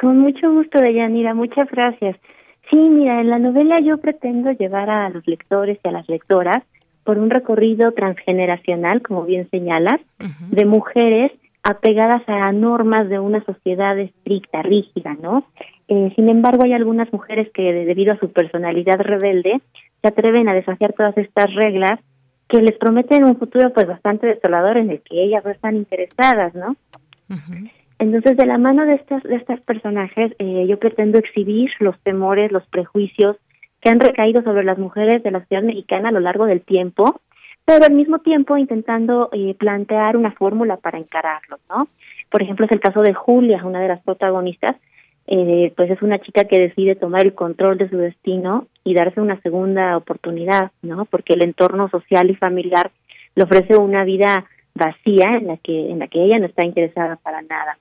Con 0.00 0.18
mucho 0.18 0.52
gusto, 0.52 0.80
Deyanira, 0.80 1.34
muchas 1.34 1.70
gracias. 1.70 2.16
Sí, 2.70 2.76
mira, 2.76 3.20
en 3.20 3.30
la 3.30 3.38
novela 3.38 3.80
yo 3.80 3.98
pretendo 3.98 4.50
llevar 4.52 4.88
a 4.90 5.08
los 5.10 5.26
lectores 5.26 5.78
y 5.84 5.88
a 5.88 5.92
las 5.92 6.08
lectoras 6.08 6.62
por 7.04 7.18
un 7.18 7.30
recorrido 7.30 7.92
transgeneracional, 7.92 9.02
como 9.02 9.24
bien 9.24 9.48
señalas, 9.50 10.00
de 10.50 10.64
mujeres 10.64 11.32
apegadas 11.62 12.22
a 12.26 12.50
normas 12.52 13.08
de 13.08 13.18
una 13.18 13.44
sociedad 13.44 13.98
estricta, 13.98 14.62
rígida, 14.62 15.14
¿no? 15.20 15.46
Eh, 15.88 16.12
sin 16.16 16.28
embargo, 16.28 16.64
hay 16.64 16.72
algunas 16.72 17.12
mujeres 17.12 17.50
que, 17.52 17.62
debido 17.62 18.14
a 18.14 18.18
su 18.18 18.32
personalidad 18.32 18.98
rebelde, 18.98 19.60
se 20.00 20.08
atreven 20.08 20.48
a 20.48 20.54
desafiar 20.54 20.94
todas 20.94 21.16
estas 21.18 21.54
reglas 21.54 22.00
que 22.48 22.60
les 22.60 22.76
prometen 22.78 23.24
un 23.24 23.36
futuro 23.36 23.72
pues 23.72 23.86
bastante 23.86 24.26
desolador 24.26 24.76
en 24.76 24.90
el 24.90 25.00
que 25.00 25.22
ellas 25.22 25.44
no 25.44 25.50
están 25.50 25.76
interesadas, 25.76 26.54
¿no? 26.54 26.76
Entonces, 28.04 28.36
de 28.36 28.44
la 28.44 28.58
mano 28.58 28.84
de 28.84 28.96
estas, 28.96 29.22
de 29.22 29.36
estas 29.36 29.60
personajes, 29.62 30.32
eh, 30.38 30.66
yo 30.68 30.78
pretendo 30.78 31.18
exhibir 31.18 31.70
los 31.78 31.98
temores, 32.00 32.52
los 32.52 32.66
prejuicios 32.66 33.36
que 33.80 33.88
han 33.88 33.98
recaído 33.98 34.42
sobre 34.42 34.62
las 34.62 34.76
mujeres 34.76 35.22
de 35.22 35.30
la 35.30 35.40
sociedad 35.40 35.62
mexicana 35.62 36.10
a 36.10 36.12
lo 36.12 36.20
largo 36.20 36.44
del 36.44 36.60
tiempo, 36.60 37.22
pero 37.64 37.86
al 37.86 37.94
mismo 37.94 38.18
tiempo 38.18 38.58
intentando 38.58 39.30
eh, 39.32 39.54
plantear 39.58 40.18
una 40.18 40.32
fórmula 40.32 40.76
para 40.76 40.98
encararlos, 40.98 41.60
¿no? 41.70 41.88
Por 42.30 42.42
ejemplo, 42.42 42.66
es 42.66 42.72
el 42.72 42.80
caso 42.80 43.00
de 43.00 43.14
Julia, 43.14 43.64
una 43.64 43.80
de 43.80 43.88
las 43.88 44.02
protagonistas, 44.02 44.76
eh, 45.26 45.72
pues 45.74 45.90
es 45.90 46.02
una 46.02 46.18
chica 46.18 46.44
que 46.44 46.60
decide 46.60 46.96
tomar 46.96 47.24
el 47.24 47.34
control 47.34 47.78
de 47.78 47.88
su 47.88 47.96
destino 47.96 48.66
y 48.84 48.92
darse 48.92 49.22
una 49.22 49.40
segunda 49.40 49.96
oportunidad, 49.96 50.72
¿no? 50.82 51.06
Porque 51.06 51.32
el 51.32 51.42
entorno 51.42 51.88
social 51.88 52.28
y 52.28 52.34
familiar 52.34 52.90
le 53.34 53.44
ofrece 53.44 53.78
una 53.78 54.04
vida 54.04 54.44
vacía 54.74 55.36
en 55.38 55.46
la 55.46 55.56
que 55.56 55.90
en 55.90 56.00
la 56.00 56.08
que 56.08 56.22
ella 56.22 56.38
no 56.38 56.46
está 56.46 56.66
interesada 56.66 57.16
para 57.16 57.40
nada. 57.40 57.78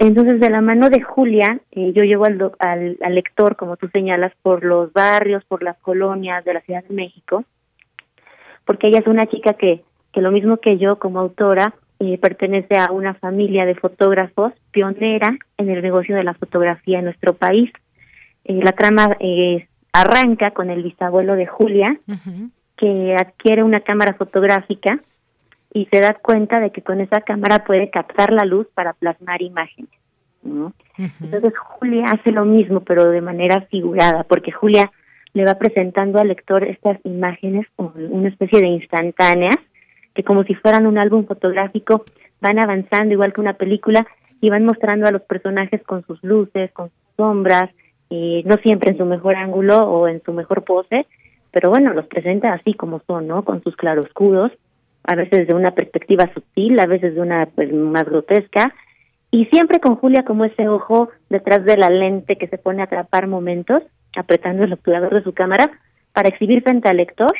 Entonces, 0.00 0.40
de 0.40 0.48
la 0.48 0.62
mano 0.62 0.88
de 0.88 1.02
Julia, 1.02 1.60
eh, 1.72 1.92
yo 1.94 2.04
llevo 2.04 2.24
al, 2.24 2.96
al, 3.02 3.14
lector, 3.14 3.56
como 3.56 3.76
tú 3.76 3.86
señalas, 3.88 4.32
por 4.40 4.64
los 4.64 4.90
barrios, 4.94 5.44
por 5.44 5.62
las 5.62 5.76
colonias 5.76 6.42
de 6.42 6.54
la 6.54 6.62
Ciudad 6.62 6.82
de 6.82 6.94
México, 6.94 7.44
porque 8.64 8.88
ella 8.88 9.00
es 9.00 9.06
una 9.06 9.26
chica 9.26 9.52
que, 9.52 9.82
que 10.10 10.22
lo 10.22 10.30
mismo 10.30 10.56
que 10.56 10.78
yo 10.78 10.98
como 10.98 11.20
autora, 11.20 11.74
eh, 11.98 12.16
pertenece 12.16 12.78
a 12.78 12.92
una 12.92 13.12
familia 13.12 13.66
de 13.66 13.74
fotógrafos 13.74 14.54
pionera 14.70 15.36
en 15.58 15.68
el 15.68 15.82
negocio 15.82 16.16
de 16.16 16.24
la 16.24 16.32
fotografía 16.32 17.00
en 17.00 17.04
nuestro 17.04 17.34
país. 17.34 17.70
Eh, 18.44 18.54
la 18.54 18.72
trama 18.72 19.18
arranca 19.92 20.52
con 20.52 20.70
el 20.70 20.82
bisabuelo 20.82 21.34
de 21.34 21.46
Julia, 21.46 22.00
que 22.78 23.16
adquiere 23.16 23.62
una 23.64 23.80
cámara 23.80 24.14
fotográfica 24.14 24.98
y 25.72 25.86
se 25.86 26.00
da 26.00 26.14
cuenta 26.14 26.60
de 26.60 26.70
que 26.70 26.82
con 26.82 27.00
esa 27.00 27.20
cámara 27.20 27.64
puede 27.64 27.90
captar 27.90 28.32
la 28.32 28.44
luz 28.44 28.66
para 28.74 28.92
plasmar 28.92 29.42
imágenes. 29.42 29.90
¿no? 30.42 30.72
Entonces 30.96 31.52
Julia 31.56 32.04
hace 32.12 32.32
lo 32.32 32.44
mismo, 32.44 32.80
pero 32.80 33.10
de 33.10 33.20
manera 33.20 33.62
figurada, 33.70 34.24
porque 34.24 34.52
Julia 34.52 34.90
le 35.32 35.44
va 35.44 35.54
presentando 35.54 36.18
al 36.18 36.28
lector 36.28 36.64
estas 36.64 36.98
imágenes 37.04 37.66
como 37.76 37.92
una 37.96 38.28
especie 38.28 38.60
de 38.60 38.66
instantáneas, 38.66 39.56
que 40.14 40.24
como 40.24 40.42
si 40.44 40.54
fueran 40.54 40.86
un 40.86 40.98
álbum 40.98 41.26
fotográfico 41.26 42.04
van 42.40 42.58
avanzando 42.58 43.14
igual 43.14 43.32
que 43.32 43.40
una 43.40 43.54
película 43.54 44.06
y 44.40 44.50
van 44.50 44.64
mostrando 44.64 45.06
a 45.06 45.12
los 45.12 45.22
personajes 45.22 45.82
con 45.84 46.04
sus 46.06 46.22
luces, 46.24 46.72
con 46.72 46.88
sus 46.88 47.16
sombras, 47.16 47.70
y 48.08 48.42
no 48.44 48.56
siempre 48.56 48.90
en 48.90 48.98
su 48.98 49.04
mejor 49.04 49.36
ángulo 49.36 49.78
o 49.84 50.08
en 50.08 50.20
su 50.24 50.32
mejor 50.32 50.64
pose, 50.64 51.06
pero 51.52 51.70
bueno, 51.70 51.94
los 51.94 52.06
presenta 52.06 52.52
así 52.52 52.74
como 52.74 53.00
son, 53.06 53.28
¿no? 53.28 53.44
Con 53.44 53.62
sus 53.62 53.76
claroscuros 53.76 54.50
a 55.10 55.16
veces 55.16 55.48
de 55.48 55.54
una 55.54 55.72
perspectiva 55.72 56.30
sutil, 56.32 56.78
a 56.78 56.86
veces 56.86 57.16
de 57.16 57.20
una 57.20 57.46
pues 57.46 57.72
más 57.72 58.04
grotesca, 58.04 58.72
y 59.32 59.46
siempre 59.46 59.80
con 59.80 59.96
Julia 59.96 60.24
como 60.24 60.44
ese 60.44 60.68
ojo 60.68 61.08
detrás 61.28 61.64
de 61.64 61.76
la 61.76 61.90
lente 61.90 62.36
que 62.36 62.46
se 62.46 62.58
pone 62.58 62.80
a 62.80 62.84
atrapar 62.84 63.26
momentos, 63.26 63.82
apretando 64.16 64.62
el 64.62 64.72
obturador 64.72 65.12
de 65.12 65.24
su 65.24 65.32
cámara 65.32 65.68
para 66.12 66.28
exhibir 66.28 66.62
frente 66.62 66.88
al 66.88 66.98
lector 66.98 67.32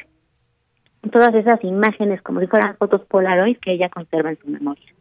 todas 1.12 1.32
esas 1.34 1.62
imágenes 1.62 2.20
como 2.22 2.40
si 2.40 2.48
fueran 2.48 2.76
fotos 2.76 3.02
Polaroid 3.06 3.56
que 3.58 3.72
ella 3.72 3.88
conserva 3.88 4.30
en 4.30 4.38
su 4.38 4.48
memoria. 4.48 4.92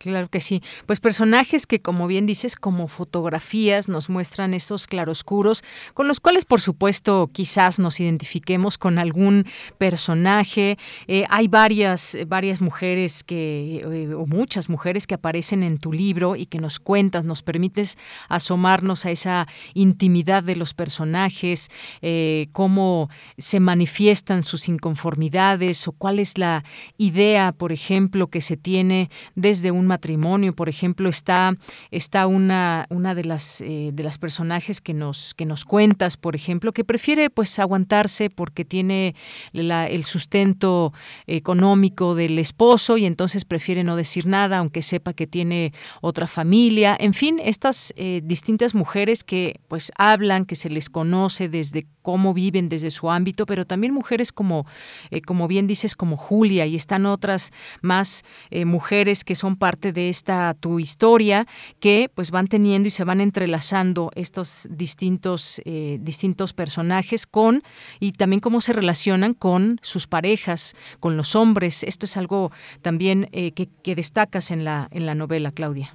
Claro 0.00 0.30
que 0.30 0.40
sí. 0.40 0.62
Pues 0.86 0.98
personajes 0.98 1.66
que, 1.66 1.82
como 1.82 2.06
bien 2.06 2.24
dices, 2.24 2.56
como 2.56 2.88
fotografías 2.88 3.86
nos 3.86 4.08
muestran 4.08 4.54
esos 4.54 4.86
claroscuros, 4.86 5.62
con 5.92 6.08
los 6.08 6.20
cuales, 6.20 6.46
por 6.46 6.62
supuesto, 6.62 7.28
quizás 7.30 7.78
nos 7.78 8.00
identifiquemos 8.00 8.78
con 8.78 8.98
algún 8.98 9.44
personaje. 9.76 10.78
Eh, 11.06 11.24
hay 11.28 11.48
varias, 11.48 12.16
varias 12.26 12.62
mujeres 12.62 13.22
que, 13.22 13.82
eh, 13.84 14.14
o 14.14 14.24
muchas 14.24 14.70
mujeres 14.70 15.06
que 15.06 15.16
aparecen 15.16 15.62
en 15.62 15.76
tu 15.76 15.92
libro 15.92 16.34
y 16.34 16.46
que 16.46 16.56
nos 16.56 16.78
cuentas, 16.78 17.26
nos 17.26 17.42
permites 17.42 17.98
asomarnos 18.30 19.04
a 19.04 19.10
esa 19.10 19.48
intimidad 19.74 20.42
de 20.42 20.56
los 20.56 20.72
personajes, 20.72 21.68
eh, 22.00 22.48
cómo 22.52 23.10
se 23.36 23.60
manifiestan 23.60 24.42
sus 24.42 24.66
inconformidades 24.70 25.86
o 25.86 25.92
cuál 25.92 26.20
es 26.20 26.38
la 26.38 26.64
idea, 26.96 27.52
por 27.52 27.70
ejemplo, 27.70 28.28
que 28.28 28.40
se 28.40 28.56
tiene 28.56 29.10
desde 29.34 29.70
un 29.70 29.89
matrimonio, 29.90 30.54
por 30.54 30.68
ejemplo, 30.68 31.08
está, 31.08 31.56
está 31.90 32.26
una, 32.26 32.86
una 32.88 33.14
de 33.14 33.24
las 33.24 33.60
eh, 33.60 33.90
de 33.92 34.02
las 34.02 34.18
personajes 34.18 34.80
que 34.80 34.94
nos, 34.94 35.34
que 35.34 35.44
nos 35.44 35.64
cuentas, 35.64 36.16
por 36.16 36.34
ejemplo, 36.34 36.72
que 36.72 36.84
prefiere 36.84 37.28
pues 37.28 37.58
aguantarse 37.58 38.30
porque 38.30 38.64
tiene 38.64 39.14
el 39.52 40.04
sustento 40.04 40.92
económico 41.26 42.14
del 42.14 42.38
esposo 42.38 42.96
y 42.96 43.04
entonces 43.04 43.44
prefiere 43.44 43.84
no 43.84 43.96
decir 43.96 44.26
nada, 44.26 44.58
aunque 44.58 44.82
sepa 44.82 45.12
que 45.12 45.26
tiene 45.26 45.72
otra 46.00 46.26
familia. 46.26 46.96
En 46.98 47.14
fin, 47.14 47.40
estas 47.42 47.92
eh, 47.96 48.20
distintas 48.24 48.74
mujeres 48.74 49.24
que 49.24 49.60
pues 49.68 49.92
hablan, 49.98 50.46
que 50.46 50.54
se 50.54 50.70
les 50.70 50.88
conoce 50.88 51.48
desde 51.48 51.86
cómo 52.02 52.34
viven 52.34 52.68
desde 52.68 52.90
su 52.90 53.10
ámbito, 53.10 53.46
pero 53.46 53.64
también 53.64 53.92
mujeres 53.92 54.32
como, 54.32 54.66
eh, 55.10 55.20
como 55.20 55.48
bien 55.48 55.66
dices, 55.66 55.94
como 55.94 56.16
Julia, 56.16 56.66
y 56.66 56.76
están 56.76 57.06
otras 57.06 57.52
más 57.82 58.24
mujeres 58.64 59.24
que 59.24 59.34
son 59.34 59.56
parte 59.56 59.92
de 59.92 60.08
esta 60.08 60.54
tu 60.54 60.78
historia 60.78 61.46
que 61.78 62.10
pues 62.14 62.30
van 62.30 62.46
teniendo 62.46 62.88
y 62.88 62.90
se 62.90 63.04
van 63.04 63.20
entrelazando 63.20 64.10
estos 64.14 64.68
distintos 64.70 65.60
eh, 65.64 65.98
distintos 66.00 66.52
personajes 66.52 67.26
con 67.26 67.62
y 68.00 68.12
también 68.12 68.40
cómo 68.40 68.60
se 68.60 68.72
relacionan 68.72 69.34
con 69.34 69.78
sus 69.82 70.06
parejas, 70.06 70.74
con 71.00 71.16
los 71.16 71.36
hombres. 71.36 71.84
Esto 71.84 72.06
es 72.06 72.16
algo 72.16 72.50
también 72.82 73.28
eh, 73.32 73.52
que, 73.52 73.94
destacas 73.94 74.50
en 74.50 74.64
la 74.64 74.88
en 74.90 75.06
la 75.06 75.14
novela, 75.14 75.52
Claudia. 75.52 75.90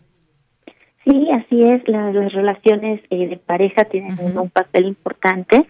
Sí, 1.04 1.28
así 1.32 1.62
es. 1.62 1.88
las 1.88 2.34
relaciones 2.34 3.02
eh, 3.10 3.28
de 3.28 3.38
pareja 3.38 3.84
tienen 3.86 4.18
un 4.20 4.50
papel 4.50 4.86
importante 4.88 5.66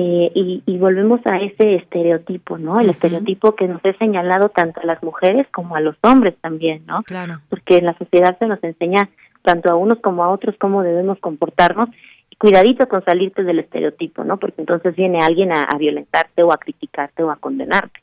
eh, 0.00 0.30
y, 0.64 0.78
volvemos 0.78 1.20
a 1.24 1.38
ese 1.38 1.74
estereotipo, 1.74 2.56
¿no? 2.56 2.78
El 2.78 2.88
estereotipo 2.88 3.56
que 3.56 3.66
nos 3.66 3.84
ha 3.84 3.92
señalado 3.94 4.48
tanto 4.48 4.80
a 4.80 4.86
las 4.86 5.02
mujeres 5.02 5.48
como 5.50 5.74
a 5.74 5.80
los 5.80 5.96
hombres 6.02 6.36
también, 6.40 6.84
¿no? 6.86 7.02
Claro. 7.02 7.40
Porque 7.50 7.78
en 7.78 7.86
la 7.86 7.98
sociedad 7.98 8.38
se 8.38 8.46
nos 8.46 8.62
enseña 8.62 9.08
tanto 9.42 9.68
a 9.68 9.74
unos 9.74 9.98
como 9.98 10.22
a 10.22 10.28
otros 10.28 10.54
cómo 10.60 10.84
debemos 10.84 11.18
comportarnos 11.18 11.88
y 12.30 12.36
cuidadito 12.36 12.88
con 12.88 13.04
salirte 13.04 13.42
del 13.42 13.58
estereotipo, 13.58 14.22
¿no? 14.22 14.36
Porque 14.36 14.60
entonces 14.60 14.94
viene 14.94 15.18
alguien 15.18 15.50
a, 15.52 15.66
violentarte 15.76 16.44
o 16.44 16.52
a 16.52 16.58
criticarte 16.58 17.24
o 17.24 17.32
a 17.32 17.36
condenarte. 17.36 17.98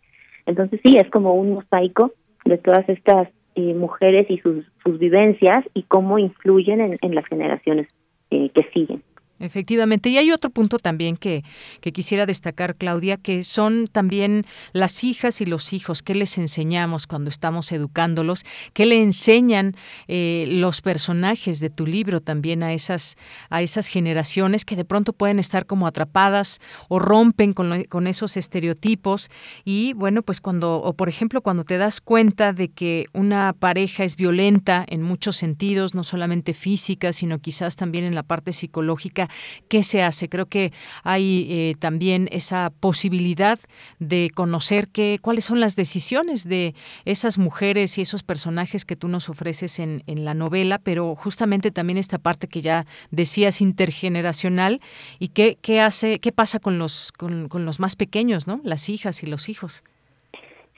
Entonces 0.45 0.81
sí, 0.83 0.97
es 0.97 1.09
como 1.09 1.33
un 1.35 1.53
mosaico 1.53 2.11
de 2.43 2.57
todas 2.57 2.89
estas 2.89 3.29
eh, 3.55 3.73
mujeres 3.73 4.29
y 4.29 4.39
sus, 4.39 4.65
sus 4.83 4.99
vivencias 4.99 5.63
y 5.73 5.83
cómo 5.83 6.19
influyen 6.19 6.97
en, 6.99 7.15
las 7.15 7.25
generaciones 7.27 7.87
eh, 8.31 8.49
que 8.49 8.63
siguen. 8.73 9.01
Efectivamente. 9.39 10.07
Y 10.07 10.17
hay 10.17 10.31
otro 10.31 10.49
punto 10.49 10.79
también 10.79 11.17
que, 11.17 11.43
que, 11.81 11.91
quisiera 11.91 12.25
destacar, 12.25 12.75
Claudia, 12.77 13.17
que 13.17 13.43
son 13.43 13.87
también 13.87 14.45
las 14.71 15.03
hijas 15.03 15.41
y 15.41 15.45
los 15.45 15.73
hijos. 15.73 16.01
¿Qué 16.01 16.15
les 16.15 16.37
enseñamos 16.37 17.05
cuando 17.05 17.29
estamos 17.29 17.73
educándolos? 17.73 18.45
¿Qué 18.71 18.85
le 18.85 19.01
enseñan 19.01 19.75
eh, 20.07 20.45
los 20.47 20.79
personajes 20.81 21.59
de 21.59 21.69
tu 21.69 21.85
libro 21.85 22.21
también 22.21 22.63
a 22.63 22.71
esas, 22.71 23.17
a 23.49 23.61
esas 23.61 23.87
generaciones 23.87 24.63
que 24.63 24.77
de 24.77 24.85
pronto 24.85 25.11
pueden 25.11 25.39
estar 25.39 25.65
como 25.65 25.85
atrapadas 25.85 26.61
o 26.87 26.99
rompen 26.99 27.51
con, 27.51 27.83
con 27.83 28.07
esos 28.07 28.37
estereotipos? 28.37 29.29
Y 29.65 29.91
bueno, 29.93 30.21
pues 30.21 30.39
cuando, 30.39 30.77
o 30.77 30.93
por 30.93 31.09
ejemplo, 31.09 31.41
cuando 31.41 31.65
te 31.65 31.77
das 31.77 31.99
cuenta 31.99 32.53
de 32.53 32.69
que 32.69 33.07
una 33.11 33.51
pareja 33.51 34.05
es 34.05 34.15
violenta 34.15 34.85
en 34.87 35.01
muchos 35.01 35.35
sentidos, 35.35 35.93
no 35.93 36.05
solamente 36.05 36.53
física, 36.53 37.11
sino 37.11 37.39
quizás 37.39 37.75
también 37.75 38.05
en 38.05 38.15
la 38.15 38.23
parte 38.23 38.53
psicológica, 38.53 39.24
¿qué 39.67 39.83
se 39.83 40.03
hace? 40.03 40.29
Creo 40.29 40.45
que 40.45 40.71
hay 41.03 41.47
eh, 41.49 41.75
también 41.79 42.27
esa 42.31 42.71
posibilidad 42.79 43.59
de 43.99 44.29
conocer 44.33 44.87
qué, 44.87 45.17
cuáles 45.21 45.45
son 45.45 45.59
las 45.59 45.75
decisiones 45.75 46.47
de 46.47 46.73
esas 47.05 47.37
mujeres 47.37 47.97
y 47.97 48.01
esos 48.01 48.23
personajes 48.23 48.85
que 48.85 48.95
tú 48.95 49.07
nos 49.07 49.29
ofreces 49.29 49.79
en, 49.79 50.03
en 50.07 50.25
la 50.25 50.33
novela, 50.33 50.79
pero 50.79 51.15
justamente 51.15 51.71
también 51.71 51.97
esta 51.97 52.17
parte 52.17 52.47
que 52.47 52.61
ya 52.61 52.85
decías 53.11 53.61
intergeneracional 53.61 54.81
y 55.19 55.29
qué, 55.29 55.57
qué 55.61 55.81
hace, 55.81 56.19
qué 56.19 56.31
pasa 56.31 56.59
con 56.59 56.77
los, 56.77 57.11
con, 57.11 57.49
con 57.49 57.65
los 57.65 57.79
más 57.79 57.95
pequeños, 57.95 58.47
¿no? 58.47 58.61
Las 58.63 58.89
hijas 58.89 59.23
y 59.23 59.27
los 59.27 59.49
hijos. 59.49 59.83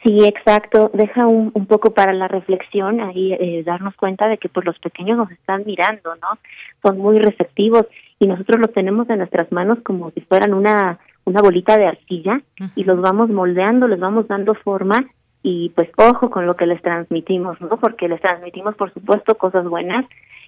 Sí, 0.03 0.15
exacto. 0.25 0.91
Deja 0.93 1.25
un, 1.25 1.51
un 1.53 1.65
poco 1.65 1.91
para 1.91 2.13
la 2.13 2.27
reflexión 2.27 3.01
ahí 3.01 3.33
eh, 3.33 3.63
darnos 3.65 3.95
cuenta 3.95 4.29
de 4.29 4.37
que 4.37 4.47
pues 4.47 4.65
los 4.65 4.77
pequeños 4.79 5.17
nos 5.17 5.31
están 5.31 5.63
mirando, 5.65 6.15
¿no? 6.15 6.37
Son 6.83 6.97
muy 6.97 7.17
receptivos 7.17 7.85
y 8.19 8.27
nosotros 8.27 8.59
los 8.59 8.73
tenemos 8.73 9.09
en 9.09 9.19
nuestras 9.19 9.51
manos 9.51 9.79
como 9.83 10.11
si 10.11 10.21
fueran 10.21 10.53
una 10.53 10.99
una 11.25 11.41
bolita 11.41 11.77
de 11.77 11.87
arcilla 11.87 12.41
y 12.75 12.85
los 12.85 13.01
vamos 13.01 13.29
moldeando, 13.29 13.87
les 13.89 13.99
vamos 13.99 14.29
dando 14.29 14.55
forma 14.55 15.05
y 15.43 15.69
pues 15.75 15.89
ojo 15.97 16.29
con 16.29 16.47
lo 16.47 16.55
que 16.55 16.65
les 16.65 16.81
transmitimos, 16.81 17.59
¿no? 17.59 17.77
Porque 17.81 18.07
les 18.07 18.21
transmitimos 18.21 18.75
por 18.75 18.93
supuesto 18.93 19.35
cosas 19.35 19.65
buenas 19.67 20.05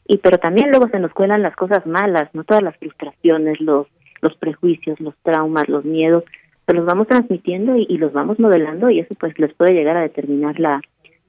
y 0.08 0.18
pero 0.18 0.38
también 0.38 0.70
luego 0.70 0.88
se 0.88 1.00
nos 1.00 1.12
cuelan 1.12 1.42
las 1.42 1.56
cosas 1.56 1.86
malas, 1.86 2.34
no 2.34 2.46
todas 2.46 2.64
las 2.64 2.78
frustraciones, 2.78 3.60
los 3.60 3.88
los 4.22 4.36
prejuicios, 4.38 5.00
los 5.00 5.16
traumas, 5.24 5.68
los 5.70 5.86
miedos 5.86 6.24
los 6.74 6.86
vamos 6.86 7.08
transmitiendo 7.08 7.76
y, 7.76 7.98
los 7.98 8.14
vamos 8.14 8.40
modelando 8.40 8.90
y 8.90 9.00
eso 9.00 9.16
pues 9.16 9.38
les 9.40 9.54
puede 9.54 9.74
llegar 9.74 9.98
a 9.98 10.02
determinar 10.02 10.60
la, 10.60 10.82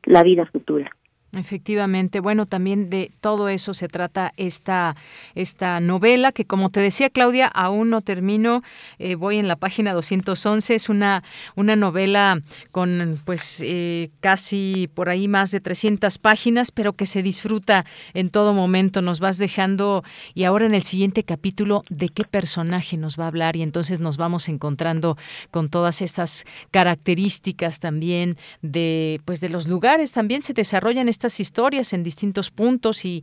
la 0.05 0.23
vida 0.23 0.47
futura. 0.47 0.91
Efectivamente, 1.33 2.19
bueno, 2.19 2.45
también 2.45 2.91
de 2.91 3.13
todo 3.21 3.49
eso 3.49 3.73
se 3.73 3.87
trata 3.87 4.33
esta, 4.37 4.97
esta 5.37 5.79
novela 5.79 6.33
que 6.33 6.45
como 6.45 6.71
te 6.71 6.81
decía 6.81 7.09
Claudia, 7.09 7.47
aún 7.47 7.89
no 7.89 8.01
termino, 8.01 8.65
eh, 8.99 9.15
voy 9.15 9.39
en 9.39 9.47
la 9.47 9.55
página 9.55 9.93
211, 9.93 10.75
es 10.75 10.89
una, 10.89 11.23
una 11.55 11.77
novela 11.77 12.41
con 12.73 13.21
pues 13.25 13.63
eh, 13.65 14.11
casi 14.19 14.91
por 14.93 15.09
ahí 15.09 15.29
más 15.29 15.53
de 15.53 15.61
300 15.61 16.19
páginas, 16.19 16.73
pero 16.73 16.95
que 16.95 17.07
se 17.07 17.23
disfruta 17.23 17.87
en 18.13 18.31
todo 18.31 18.53
momento, 18.53 19.01
nos 19.01 19.21
vas 19.21 19.39
dejando 19.39 20.03
y 20.35 20.43
ahora 20.43 20.67
en 20.67 20.75
el 20.75 20.83
siguiente 20.83 21.23
capítulo 21.23 21.85
de 21.91 22.09
qué 22.09 22.25
personaje 22.25 22.97
nos 22.97 23.17
va 23.17 23.27
a 23.27 23.29
hablar 23.29 23.55
y 23.55 23.63
entonces 23.63 24.01
nos 24.01 24.17
vamos 24.17 24.49
encontrando 24.49 25.17
con 25.53 25.69
todas 25.69 26.03
estas 26.03 26.45
características 26.73 27.79
también 27.79 28.37
de 28.63 29.21
pues 29.25 29.41
de 29.41 29.49
los 29.49 29.69
lugares, 29.69 30.11
también 30.11 30.43
se 30.43 30.55
desarrollan 30.55 31.09
estas 31.21 31.39
historias 31.39 31.93
en 31.93 32.03
distintos 32.03 32.51
puntos 32.51 33.05
y, 33.05 33.23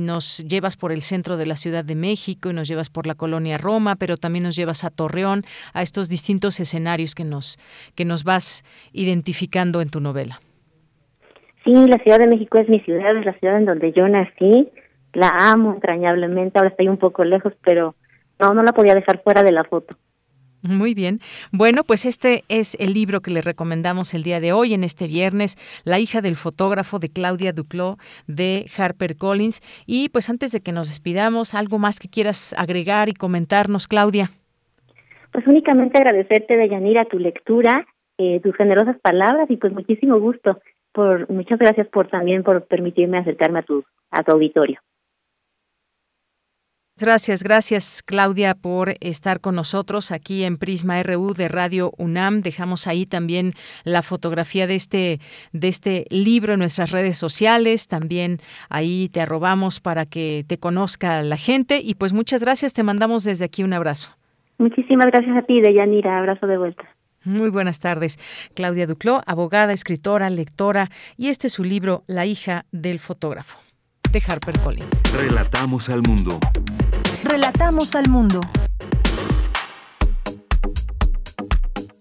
nos 0.00 0.38
llevas 0.48 0.78
por 0.78 0.92
el 0.92 1.02
centro 1.02 1.36
de 1.36 1.44
la 1.44 1.56
Ciudad 1.56 1.84
de 1.84 1.94
México 1.94 2.48
y 2.48 2.54
nos 2.54 2.68
llevas 2.68 2.88
por 2.88 3.06
la 3.06 3.14
colonia 3.14 3.58
Roma, 3.58 3.96
pero 3.96 4.16
también 4.16 4.44
nos 4.44 4.56
llevas 4.56 4.82
a 4.84 4.90
Torreón, 4.90 5.42
a 5.74 5.82
estos 5.82 6.08
distintos 6.08 6.58
escenarios 6.58 7.14
que 7.14 7.24
nos, 7.24 7.58
que 7.94 8.06
nos 8.06 8.24
vas 8.24 8.64
identificando 8.94 9.82
en 9.82 9.90
tu 9.90 10.00
novela. 10.00 10.40
Sí, 11.64 11.74
la 11.74 11.98
Ciudad 11.98 12.18
de 12.18 12.28
México 12.28 12.58
es 12.58 12.68
mi 12.70 12.80
ciudad, 12.80 13.14
es 13.14 13.26
la 13.26 13.34
ciudad 13.38 13.58
en 13.58 13.66
donde 13.66 13.92
yo 13.92 14.08
nací, 14.08 14.70
la 15.12 15.28
amo 15.28 15.74
entrañablemente, 15.74 16.58
ahora 16.58 16.70
estoy 16.70 16.88
un 16.88 16.96
poco 16.96 17.24
lejos, 17.24 17.52
pero 17.62 17.94
no, 18.40 18.54
no 18.54 18.62
la 18.62 18.72
podía 18.72 18.94
dejar 18.94 19.22
fuera 19.22 19.42
de 19.42 19.52
la 19.52 19.64
foto. 19.64 19.96
Muy 20.66 20.94
bien. 20.94 21.20
Bueno, 21.52 21.84
pues 21.84 22.04
este 22.04 22.42
es 22.48 22.76
el 22.80 22.92
libro 22.92 23.20
que 23.20 23.30
le 23.30 23.40
recomendamos 23.40 24.12
el 24.14 24.24
día 24.24 24.40
de 24.40 24.52
hoy, 24.52 24.74
en 24.74 24.82
este 24.82 25.06
viernes, 25.06 25.56
La 25.84 26.00
hija 26.00 26.20
del 26.20 26.34
fotógrafo 26.34 26.98
de 26.98 27.10
Claudia 27.10 27.52
Duclos 27.52 27.96
de 28.26 28.66
Harper 28.76 29.16
Collins. 29.16 29.60
Y 29.86 30.08
pues 30.08 30.28
antes 30.28 30.50
de 30.50 30.60
que 30.60 30.72
nos 30.72 30.88
despidamos, 30.88 31.54
¿algo 31.54 31.78
más 31.78 32.00
que 32.00 32.08
quieras 32.08 32.54
agregar 32.58 33.08
y 33.08 33.12
comentarnos, 33.12 33.86
Claudia? 33.86 34.30
Pues 35.32 35.46
únicamente 35.46 35.98
agradecerte, 35.98 36.56
Deyanira, 36.56 37.04
tu 37.04 37.18
lectura, 37.18 37.86
eh, 38.16 38.40
tus 38.40 38.56
generosas 38.56 38.96
palabras 39.00 39.48
y 39.50 39.56
pues 39.56 39.72
muchísimo 39.72 40.18
gusto. 40.18 40.60
Por, 40.92 41.30
muchas 41.30 41.58
gracias 41.58 41.86
por 41.88 42.08
también 42.08 42.42
por 42.42 42.66
permitirme 42.66 43.18
acercarme 43.18 43.60
a 43.60 43.62
tu, 43.62 43.84
a 44.10 44.24
tu 44.24 44.32
auditorio. 44.32 44.80
Gracias, 47.00 47.42
gracias 47.42 48.02
Claudia 48.02 48.54
por 48.54 48.94
estar 49.00 49.40
con 49.40 49.54
nosotros 49.54 50.10
aquí 50.10 50.44
en 50.44 50.58
Prisma 50.58 51.02
RU 51.02 51.34
de 51.34 51.48
Radio 51.48 51.92
UNAM. 51.96 52.40
Dejamos 52.40 52.86
ahí 52.86 53.06
también 53.06 53.52
la 53.84 54.02
fotografía 54.02 54.66
de 54.66 54.74
este 54.74 55.20
de 55.52 55.68
este 55.68 56.06
libro 56.10 56.54
en 56.54 56.58
nuestras 56.58 56.90
redes 56.90 57.16
sociales. 57.16 57.88
También 57.88 58.38
ahí 58.68 59.08
te 59.12 59.20
arrobamos 59.20 59.80
para 59.80 60.06
que 60.06 60.44
te 60.46 60.58
conozca 60.58 61.22
la 61.22 61.36
gente 61.36 61.80
y 61.82 61.94
pues 61.94 62.12
muchas 62.12 62.42
gracias. 62.42 62.74
Te 62.74 62.82
mandamos 62.82 63.24
desde 63.24 63.44
aquí 63.44 63.62
un 63.62 63.72
abrazo. 63.72 64.10
Muchísimas 64.58 65.06
gracias 65.12 65.36
a 65.36 65.42
ti, 65.42 65.60
Deyanira. 65.60 66.18
Abrazo 66.18 66.46
de 66.46 66.58
vuelta. 66.58 66.84
Muy 67.24 67.50
buenas 67.50 67.78
tardes. 67.78 68.18
Claudia 68.54 68.86
Ducló, 68.86 69.20
abogada, 69.26 69.72
escritora, 69.72 70.30
lectora, 70.30 70.88
y 71.16 71.28
este 71.28 71.48
es 71.48 71.52
su 71.52 71.64
libro 71.64 72.02
La 72.06 72.26
hija 72.26 72.64
del 72.72 72.98
fotógrafo, 72.98 73.58
de 74.12 74.22
Harper 74.26 74.58
Collins. 74.60 75.02
Relatamos 75.14 75.88
al 75.90 76.02
mundo. 76.02 76.38
Relatamos 77.28 77.94
al 77.94 78.08
mundo. 78.08 78.40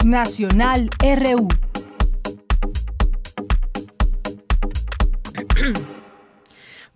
Nacional 0.06 0.90
RU. 1.02 1.50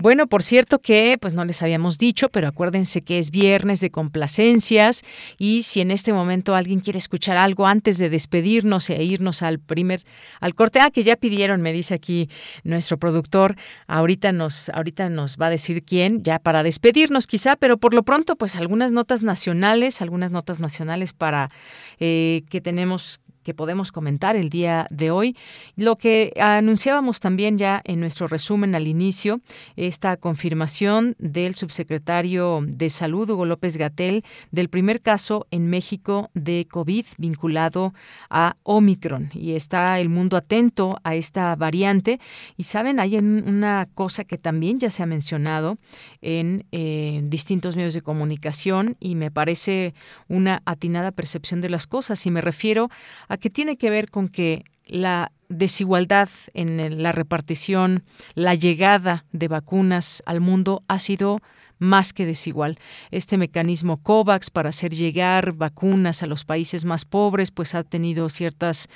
Bueno, 0.01 0.25
por 0.25 0.41
cierto 0.41 0.79
que 0.79 1.19
pues 1.21 1.35
no 1.35 1.45
les 1.45 1.61
habíamos 1.61 1.99
dicho, 1.99 2.27
pero 2.29 2.47
acuérdense 2.47 3.03
que 3.03 3.19
es 3.19 3.29
viernes 3.29 3.81
de 3.81 3.91
complacencias 3.91 5.03
y 5.37 5.61
si 5.61 5.79
en 5.79 5.91
este 5.91 6.11
momento 6.11 6.55
alguien 6.55 6.79
quiere 6.79 6.97
escuchar 6.97 7.37
algo 7.37 7.67
antes 7.67 7.99
de 7.99 8.09
despedirnos 8.09 8.89
e 8.89 9.03
irnos 9.03 9.43
al 9.43 9.59
primer 9.59 10.01
al 10.39 10.55
corte, 10.55 10.79
ah, 10.79 10.89
que 10.89 11.03
ya 11.03 11.17
pidieron, 11.17 11.61
me 11.61 11.71
dice 11.71 11.93
aquí 11.93 12.31
nuestro 12.63 12.97
productor, 12.97 13.55
ahorita 13.85 14.31
nos 14.31 14.69
ahorita 14.69 15.07
nos 15.09 15.37
va 15.37 15.45
a 15.45 15.49
decir 15.51 15.83
quién, 15.83 16.23
ya 16.23 16.39
para 16.39 16.63
despedirnos 16.63 17.27
quizá, 17.27 17.55
pero 17.55 17.77
por 17.77 17.93
lo 17.93 18.01
pronto 18.01 18.35
pues 18.35 18.55
algunas 18.55 18.91
notas 18.91 19.21
nacionales, 19.21 20.01
algunas 20.01 20.31
notas 20.31 20.59
nacionales 20.59 21.13
para 21.13 21.51
eh, 21.99 22.41
que 22.49 22.59
tenemos 22.59 23.21
que 23.43 23.53
podemos 23.53 23.91
comentar 23.91 24.35
el 24.35 24.49
día 24.49 24.87
de 24.89 25.11
hoy. 25.11 25.35
Lo 25.75 25.97
que 25.97 26.33
anunciábamos 26.39 27.19
también 27.19 27.57
ya 27.57 27.81
en 27.83 27.99
nuestro 27.99 28.27
resumen 28.27 28.75
al 28.75 28.87
inicio, 28.87 29.41
esta 29.75 30.17
confirmación 30.17 31.15
del 31.19 31.55
subsecretario 31.55 32.61
de 32.65 32.89
Salud, 32.89 33.29
Hugo 33.29 33.45
López 33.45 33.77
Gatel, 33.77 34.23
del 34.51 34.69
primer 34.69 35.01
caso 35.01 35.47
en 35.51 35.69
México 35.69 36.29
de 36.33 36.67
COVID 36.69 37.05
vinculado 37.17 37.93
a 38.29 38.55
Omicron. 38.63 39.29
Y 39.33 39.53
está 39.53 39.99
el 39.99 40.09
mundo 40.09 40.37
atento 40.37 40.97
a 41.03 41.15
esta 41.15 41.55
variante. 41.55 42.19
Y 42.57 42.63
saben, 42.63 42.99
hay 42.99 43.17
una 43.17 43.87
cosa 43.93 44.23
que 44.23 44.37
también 44.37 44.79
ya 44.79 44.89
se 44.89 45.03
ha 45.03 45.05
mencionado 45.05 45.77
en 46.21 46.65
eh, 46.71 47.21
distintos 47.23 47.75
medios 47.75 47.93
de 47.93 48.01
comunicación 48.01 48.95
y 48.99 49.15
me 49.15 49.31
parece 49.31 49.93
una 50.27 50.61
atinada 50.65 51.11
percepción 51.11 51.61
de 51.61 51.69
las 51.69 51.87
cosas. 51.87 52.25
Y 52.25 52.31
me 52.31 52.41
refiero 52.41 52.89
a 53.31 53.37
que 53.37 53.49
tiene 53.49 53.77
que 53.77 53.89
ver 53.89 54.11
con 54.11 54.27
que 54.27 54.65
la 54.85 55.31
desigualdad 55.47 56.27
en 56.53 57.01
la 57.01 57.13
repartición, 57.13 58.03
la 58.35 58.55
llegada 58.55 59.23
de 59.31 59.47
vacunas 59.47 60.21
al 60.25 60.41
mundo 60.41 60.83
ha 60.89 60.99
sido 60.99 61.39
más 61.79 62.11
que 62.11 62.25
desigual. 62.25 62.77
Este 63.09 63.37
mecanismo 63.37 64.03
COVAX 64.03 64.49
para 64.49 64.69
hacer 64.69 64.93
llegar 64.93 65.53
vacunas 65.53 66.21
a 66.23 66.27
los 66.27 66.43
países 66.43 66.83
más 66.83 67.05
pobres, 67.05 67.51
pues 67.51 67.73
ha 67.73 67.85
tenido 67.85 68.27
ciertas 68.27 68.89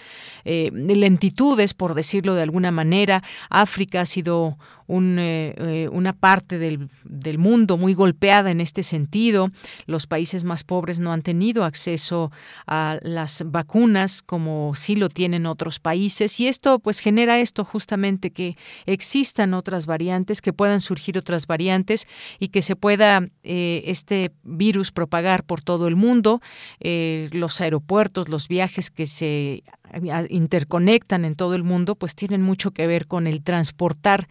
eh, 0.44 0.70
lentitudes, 0.74 1.74
por 1.74 1.96
decirlo 1.96 2.36
de 2.36 2.44
alguna 2.44 2.72
manera. 2.72 3.24
África 3.50 4.02
ha 4.02 4.06
sido 4.06 4.60
eh, 4.88 5.56
eh, 5.58 5.90
una 5.92 6.14
parte 6.14 6.60
del, 6.60 6.90
del, 7.04 7.40
mundo 7.40 7.76
muy 7.76 7.96
golpeada 7.96 8.52
en 8.52 8.62
este 8.62 8.84
sentido. 8.84 9.50
Los 9.88 10.06
países 10.06 10.44
más 10.44 10.64
pobres 10.64 11.00
no 11.00 11.12
han 11.12 11.24
tenido 11.24 11.64
acceso 11.64 12.32
a 12.68 13.00
las 13.02 13.44
vacunas 13.48 14.22
como 14.22 14.74
sí 14.76 14.96
lo 14.96 15.10
tienen 15.10 15.48
otros 15.48 15.80
países 15.80 16.40
y 16.40 16.48
esto 16.48 16.78
pues 16.78 17.00
genera 17.00 17.40
esto 17.40 17.66
justamente 17.66 18.30
que 18.30 18.58
existan 18.86 19.56
otras 19.56 19.88
variantes, 19.88 20.42
que 20.42 20.54
puedan 20.54 20.82
surgir 20.82 21.18
otras 21.18 21.48
variantes 21.48 22.08
y 22.40 22.50
que 22.50 22.62
se 22.62 22.76
pueda 22.76 23.28
eh, 23.44 23.84
este 23.86 24.32
virus 24.44 24.92
propagar 24.92 25.44
por 25.46 25.62
todo 25.62 25.88
el 25.88 25.96
mundo. 25.96 26.42
los 26.80 27.60
aeropuertos, 27.62 28.30
los 28.30 28.48
viajes 28.48 28.92
que 28.92 29.06
se 29.08 29.64
interconectan 30.30 31.26
en 31.26 31.36
todo 31.36 31.56
el 31.56 31.64
mundo, 31.64 31.96
pues 31.96 32.16
tienen 32.16 32.42
mucho 32.42 32.72
que 32.72 32.88
ver 32.88 33.08
con 33.08 33.28
el 33.28 33.42
transportar 33.42 34.28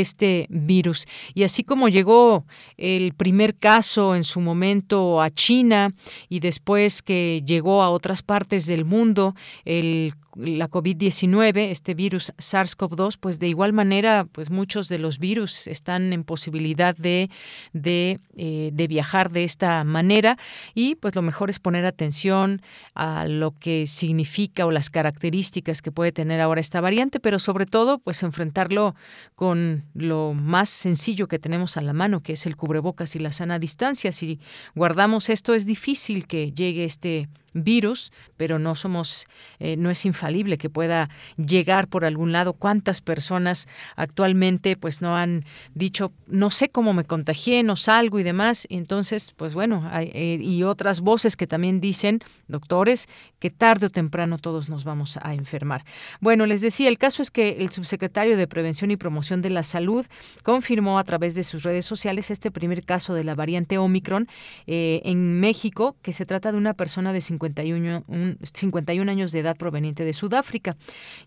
este 0.00 0.46
virus. 0.48 1.06
Y 1.34 1.44
así 1.44 1.64
como 1.64 1.88
llegó 1.88 2.44
el 2.76 3.12
primer 3.14 3.56
caso 3.56 4.14
en 4.14 4.24
su 4.24 4.40
momento 4.40 5.20
a 5.20 5.30
China 5.30 5.94
y 6.28 6.40
después 6.40 7.02
que 7.02 7.42
llegó 7.46 7.82
a 7.82 7.90
otras 7.90 8.22
partes 8.22 8.66
del 8.66 8.84
mundo, 8.84 9.34
el 9.64 10.14
la 10.38 10.70
COVID-19, 10.70 11.70
este 11.70 11.94
virus 11.94 12.32
SARS-CoV-2, 12.38 13.16
pues 13.18 13.38
de 13.40 13.48
igual 13.48 13.72
manera, 13.72 14.26
pues 14.30 14.50
muchos 14.50 14.88
de 14.88 14.98
los 14.98 15.18
virus 15.18 15.66
están 15.66 16.12
en 16.12 16.22
posibilidad 16.22 16.96
de, 16.96 17.28
de, 17.72 18.20
eh, 18.36 18.70
de, 18.72 18.86
viajar 18.86 19.32
de 19.32 19.44
esta 19.44 19.82
manera 19.82 20.38
y 20.74 20.94
pues 20.94 21.16
lo 21.16 21.22
mejor 21.22 21.50
es 21.50 21.58
poner 21.58 21.84
atención 21.84 22.62
a 22.94 23.26
lo 23.26 23.52
que 23.58 23.86
significa 23.86 24.64
o 24.64 24.70
las 24.70 24.90
características 24.90 25.82
que 25.82 25.90
puede 25.90 26.12
tener 26.12 26.40
ahora 26.40 26.60
esta 26.60 26.80
variante, 26.80 27.18
pero 27.18 27.38
sobre 27.38 27.66
todo 27.66 27.98
pues 27.98 28.22
enfrentarlo 28.22 28.94
con 29.34 29.84
lo 29.94 30.34
más 30.34 30.68
sencillo 30.68 31.26
que 31.26 31.40
tenemos 31.40 31.76
a 31.76 31.80
la 31.80 31.92
mano, 31.92 32.22
que 32.22 32.34
es 32.34 32.46
el 32.46 32.56
cubrebocas 32.56 33.16
y 33.16 33.18
la 33.18 33.32
sana 33.32 33.58
distancia. 33.58 34.12
Si 34.12 34.38
guardamos 34.76 35.30
esto 35.30 35.54
es 35.54 35.66
difícil 35.66 36.26
que 36.26 36.52
llegue 36.52 36.84
este 36.84 37.28
virus, 37.52 38.12
pero 38.36 38.58
no 38.58 38.74
somos, 38.74 39.26
eh, 39.58 39.76
no 39.76 39.90
es 39.90 40.04
infalible 40.04 40.58
que 40.58 40.70
pueda 40.70 41.08
llegar 41.36 41.88
por 41.88 42.04
algún 42.04 42.32
lado. 42.32 42.52
¿Cuántas 42.52 43.00
personas 43.00 43.68
actualmente 43.96 44.76
pues 44.76 45.02
no 45.02 45.16
han 45.16 45.44
dicho, 45.74 46.12
no 46.26 46.50
sé 46.50 46.68
cómo 46.68 46.92
me 46.92 47.04
contagié, 47.04 47.62
no 47.62 47.76
salgo 47.76 48.18
y 48.18 48.22
demás? 48.22 48.66
Entonces, 48.70 49.32
pues 49.36 49.54
bueno, 49.54 49.88
hay, 49.90 50.10
eh, 50.14 50.38
y 50.40 50.62
otras 50.62 51.00
voces 51.00 51.36
que 51.36 51.46
también 51.46 51.80
dicen, 51.80 52.20
doctores, 52.48 53.08
que 53.38 53.50
tarde 53.50 53.86
o 53.86 53.90
temprano 53.90 54.38
todos 54.38 54.68
nos 54.68 54.84
vamos 54.84 55.18
a 55.22 55.34
enfermar. 55.34 55.84
Bueno, 56.20 56.46
les 56.46 56.60
decía, 56.60 56.88
el 56.88 56.98
caso 56.98 57.22
es 57.22 57.30
que 57.30 57.56
el 57.60 57.70
subsecretario 57.70 58.36
de 58.36 58.46
Prevención 58.46 58.90
y 58.90 58.96
Promoción 58.96 59.42
de 59.42 59.50
la 59.50 59.62
Salud 59.62 60.06
confirmó 60.42 60.98
a 60.98 61.04
través 61.04 61.34
de 61.34 61.44
sus 61.44 61.62
redes 61.62 61.84
sociales 61.84 62.30
este 62.30 62.50
primer 62.50 62.84
caso 62.84 63.14
de 63.14 63.24
la 63.24 63.34
variante 63.34 63.78
Omicron 63.78 64.28
eh, 64.66 65.00
en 65.04 65.40
México, 65.40 65.96
que 66.02 66.12
se 66.12 66.26
trata 66.26 66.52
de 66.52 66.58
una 66.58 66.74
persona 66.74 67.12
de 67.12 67.20
50 67.20 67.37
51, 67.38 69.10
años 69.10 69.32
de 69.32 69.40
edad 69.40 69.56
proveniente 69.56 70.04
de 70.04 70.12
Sudáfrica. 70.12 70.76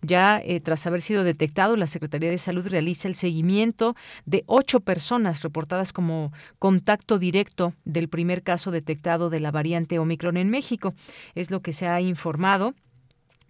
Ya 0.02 0.42
eh, 0.44 0.60
tras 0.60 0.86
haber 0.88 1.02
sido 1.02 1.24
detectado, 1.24 1.76
la 1.76 1.88
Secretaría 1.88 2.30
de 2.30 2.38
Salud 2.38 2.68
realiza 2.68 3.08
el 3.08 3.16
seguimiento 3.16 3.96
de 4.26 4.44
ocho 4.48 4.80
personas 4.80 5.42
reportadas 5.42 5.94
como 5.94 6.32
contacto 6.60 7.20
directo 7.20 7.74
del 7.86 8.10
primer 8.10 8.44
caso 8.44 8.72
detectado 8.72 9.30
de 9.30 9.40
la 9.40 9.52
variante 9.52 10.00
Omicron 10.00 10.38
en 10.38 10.50
México. 10.50 10.94
Es 11.36 11.52
lo 11.52 11.62
que 11.62 11.74
se 11.74 11.88
ha 11.88 12.02
informado. 12.02 12.74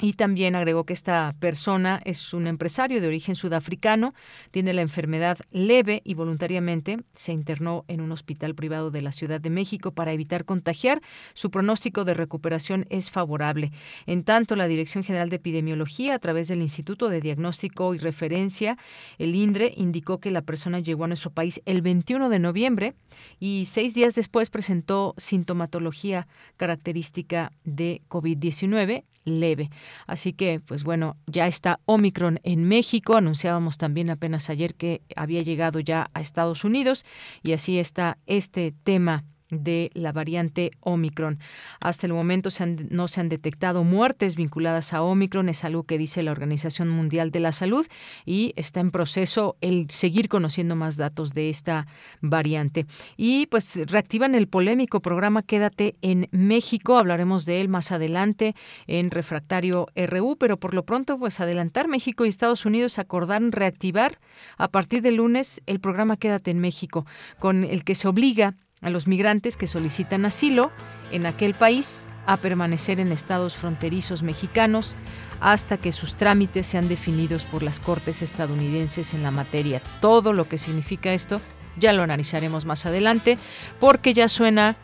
Y 0.02 0.14
también 0.14 0.56
agregó 0.56 0.84
que 0.84 0.94
esta 0.94 1.36
persona 1.40 2.02
es 2.06 2.34
un 2.34 2.48
empresario 2.48 3.00
de 3.02 3.08
origen 3.08 3.36
sudafricano, 3.36 4.16
tiene 4.50 4.74
la 4.74 4.82
enfermedad 4.82 5.38
leve 5.52 6.02
y 6.04 6.16
voluntariamente 6.16 6.98
se 7.14 7.34
internó 7.34 7.86
en 7.88 8.02
un 8.02 8.12
hospital 8.12 8.56
privado 8.56 8.90
de 8.90 9.04
la 9.04 9.12
Ciudad 9.12 9.40
de 9.40 9.52
México 9.52 9.92
para 9.92 10.12
evitar 10.12 10.44
contagiar. 10.44 11.04
Su 11.36 11.52
pronóstico 11.52 12.04
de 12.04 12.16
recuperación 12.16 12.88
es 12.90 13.12
favorable. 13.12 13.72
En 14.08 14.24
tanto, 14.24 14.56
la 14.56 14.68
Dirección 14.68 15.04
General 15.04 15.30
de 15.30 15.36
Epidemiología, 15.36 16.16
a 16.16 16.20
través 16.20 16.48
del 16.48 16.62
Instituto 16.62 17.08
de 17.08 17.22
Diagnóstico 17.22 17.94
y 17.94 18.00
Referencia, 18.00 18.80
el 19.20 19.36
INDRE, 19.36 19.72
indicó 19.78 20.20
que 20.20 20.32
la 20.32 20.42
persona 20.42 20.80
llegó 20.80 21.04
a 21.04 21.10
nuestro 21.10 21.30
país 21.30 21.62
el 21.66 21.84
21 21.84 22.30
de 22.30 22.40
noviembre 22.40 22.96
y 23.40 23.66
seis 23.66 23.94
días 23.94 24.16
después 24.16 24.50
presentó 24.50 25.14
sintomatología 25.18 26.28
característica 26.58 27.52
de 27.66 28.02
COVID-19 28.10 29.04
leve. 29.26 29.70
Así 30.08 30.34
que, 30.34 30.60
pues 30.60 30.84
bueno, 30.84 31.18
ya 31.28 31.48
está 31.48 31.80
Omicron 31.86 32.40
en 32.44 32.68
México. 32.68 33.16
Anunciábamos 33.16 33.78
también 33.78 34.10
apenas 34.10 34.50
ayer 34.50 34.76
que 34.76 35.02
había 35.16 35.42
llegado 35.42 35.80
ya 35.80 36.10
a 36.14 36.22
Estados 36.22 36.64
Unidos 36.64 37.06
y 37.44 37.54
así 37.54 37.80
está 37.80 38.18
este 38.26 38.74
tema 38.84 39.24
de 39.52 39.92
la 39.94 40.12
variante 40.12 40.72
Omicron. 40.80 41.40
Hasta 41.80 42.08
el 42.08 42.14
momento 42.14 42.50
no 42.90 43.08
se 43.08 43.22
han 43.22 43.30
detectado 43.30 43.84
muertes 43.84 44.36
vinculadas 44.36 44.94
a 44.94 45.04
Omicron, 45.04 45.50
es 45.50 45.64
algo 45.64 45.84
que 45.84 45.98
dice 45.98 46.24
la 46.24 46.32
Organización 46.32 46.90
Mundial 46.90 47.32
de 47.32 47.42
la 47.42 47.52
Salud 47.52 47.86
y 48.26 48.54
está 48.56 48.80
en 48.80 48.92
proceso 48.92 49.58
el 49.62 49.90
seguir 49.90 50.30
conociendo 50.30 50.76
más 50.76 50.98
datos 50.98 51.34
de 51.34 51.50
esta 51.50 51.86
variante. 52.22 52.86
Y 53.18 53.46
pues 53.48 53.80
reactivan 53.88 54.34
el 54.34 54.48
polémico 54.48 55.02
programa 55.02 55.44
Quédate 55.44 55.96
en 56.02 56.28
México, 56.32 56.98
hablaremos 56.98 57.46
de 57.46 57.62
él 57.62 57.70
más 57.70 57.92
adelante 57.92 58.56
en 58.88 59.12
Refractario 59.12 59.88
RU, 59.96 60.38
pero 60.38 60.58
por 60.58 60.74
lo 60.74 60.86
pronto 60.86 61.20
pues 61.20 61.40
adelantar 61.40 61.88
México 61.88 62.26
y 62.26 62.30
Estados 62.30 62.66
Unidos 62.66 63.00
acordaron 63.00 63.52
reactivar 63.52 64.20
a 64.58 64.70
partir 64.70 65.02
de 65.02 65.12
lunes 65.12 65.62
el 65.66 65.80
programa 65.80 66.18
Quédate 66.18 66.52
en 66.52 66.60
México, 66.60 67.06
con 67.40 67.64
el 67.64 67.84
que 67.84 67.96
se 67.96 68.08
obliga 68.08 68.56
a 68.82 68.90
los 68.90 69.08
migrantes 69.08 69.58
que 69.58 69.68
solicitan 69.68 70.26
asilo 70.26 70.72
en 71.12 71.26
aquel 71.26 71.54
país 71.54 72.08
a 72.26 72.38
permanecer 72.38 73.00
en 73.00 73.12
estados 73.12 73.56
fronterizos 73.56 74.24
mexicanos 74.24 74.96
hasta 75.40 75.78
que 75.78 75.92
sus 75.92 76.16
trámites 76.16 76.68
sean 76.68 76.88
definidos 76.88 77.46
por 77.46 77.64
las 77.64 77.80
cortes 77.80 78.22
estadounidenses 78.22 79.14
en 79.14 79.24
la 79.24 79.32
materia. 79.32 79.82
Todo 80.00 80.34
lo 80.34 80.48
que 80.48 80.58
significa 80.58 81.14
esto 81.14 81.42
ya 81.78 81.94
lo 81.94 82.04
analizaremos 82.04 82.66
más 82.66 82.86
adelante 82.86 83.38
porque 83.80 84.14
ya 84.14 84.28
suena, 84.28 84.76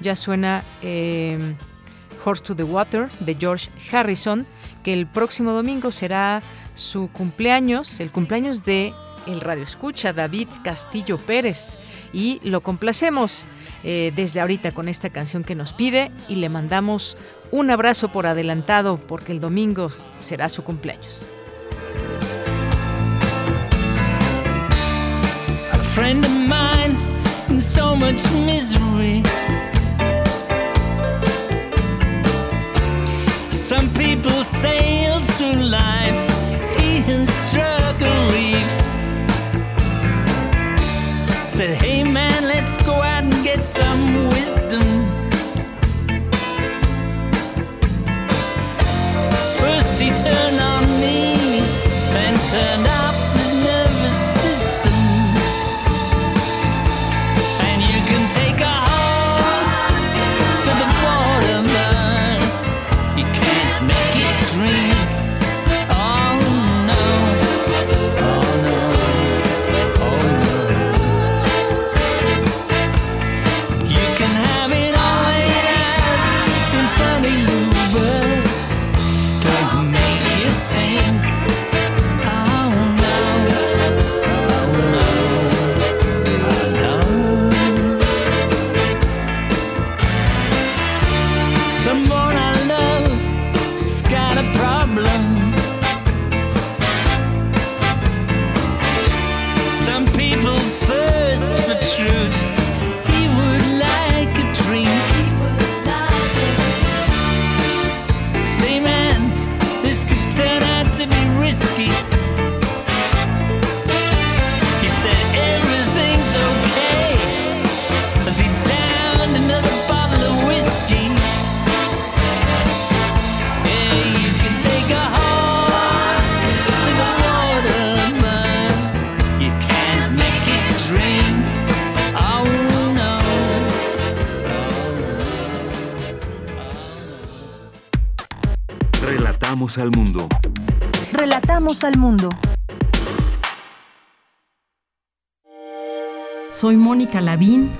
ya 0.00 0.16
suena 0.16 0.62
eh, 0.82 1.54
Horse 2.24 2.42
to 2.42 2.56
the 2.56 2.62
Water 2.62 3.10
de 3.20 3.34
George 3.34 3.70
Harrison, 3.90 4.46
que 4.82 4.92
el 4.92 5.06
próximo 5.06 5.52
domingo 5.52 5.92
será 5.92 6.42
su 6.74 7.08
cumpleaños, 7.12 8.00
el 8.00 8.10
cumpleaños 8.10 8.64
de 8.64 8.92
el 9.26 9.40
radio 9.40 9.64
escucha 9.64 10.12
David 10.12 10.48
Castillo 10.62 11.18
Pérez 11.18 11.78
y 12.16 12.40
lo 12.42 12.62
complacemos 12.62 13.46
eh, 13.84 14.10
desde 14.16 14.40
ahorita 14.40 14.72
con 14.72 14.88
esta 14.88 15.10
canción 15.10 15.44
que 15.44 15.54
nos 15.54 15.74
pide 15.74 16.10
y 16.28 16.36
le 16.36 16.48
mandamos 16.48 17.18
un 17.50 17.70
abrazo 17.70 18.10
por 18.10 18.26
adelantado 18.26 18.96
porque 18.96 19.32
el 19.32 19.40
domingo 19.40 19.90
será 20.18 20.48
su 20.48 20.64
cumpleaños. 20.64 21.26
A 25.72 25.78
friend 25.78 26.24
of 26.24 26.32
mine 26.32 26.96
in 27.50 27.60
so 27.60 27.94
much 27.94 28.24
misery. 28.46 29.22
Some 33.50 33.90
people 33.90 34.42
sail 34.42 35.20
through 35.20 35.62
life, 35.68 36.16
he 36.78 37.02
has 37.02 37.28
struck 37.28 38.00
a 38.00 38.32
reef. 38.32 38.86
Said, 41.56 41.74
hey 41.76 41.95
some 43.66 44.28
wisdom. 44.28 44.86
First 49.58 50.00
he 50.00 50.10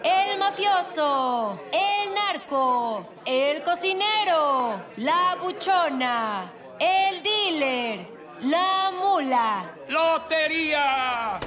El 0.03 0.37
mafioso, 0.39 1.57
el 1.71 2.13
narco, 2.13 3.07
el 3.25 3.63
cocinero, 3.63 4.81
la 4.97 5.37
buchona, 5.41 6.51
el 6.77 7.23
dealer, 7.23 8.14
la 8.41 8.91
mula. 8.99 9.75
¡Lotería! 9.89 11.39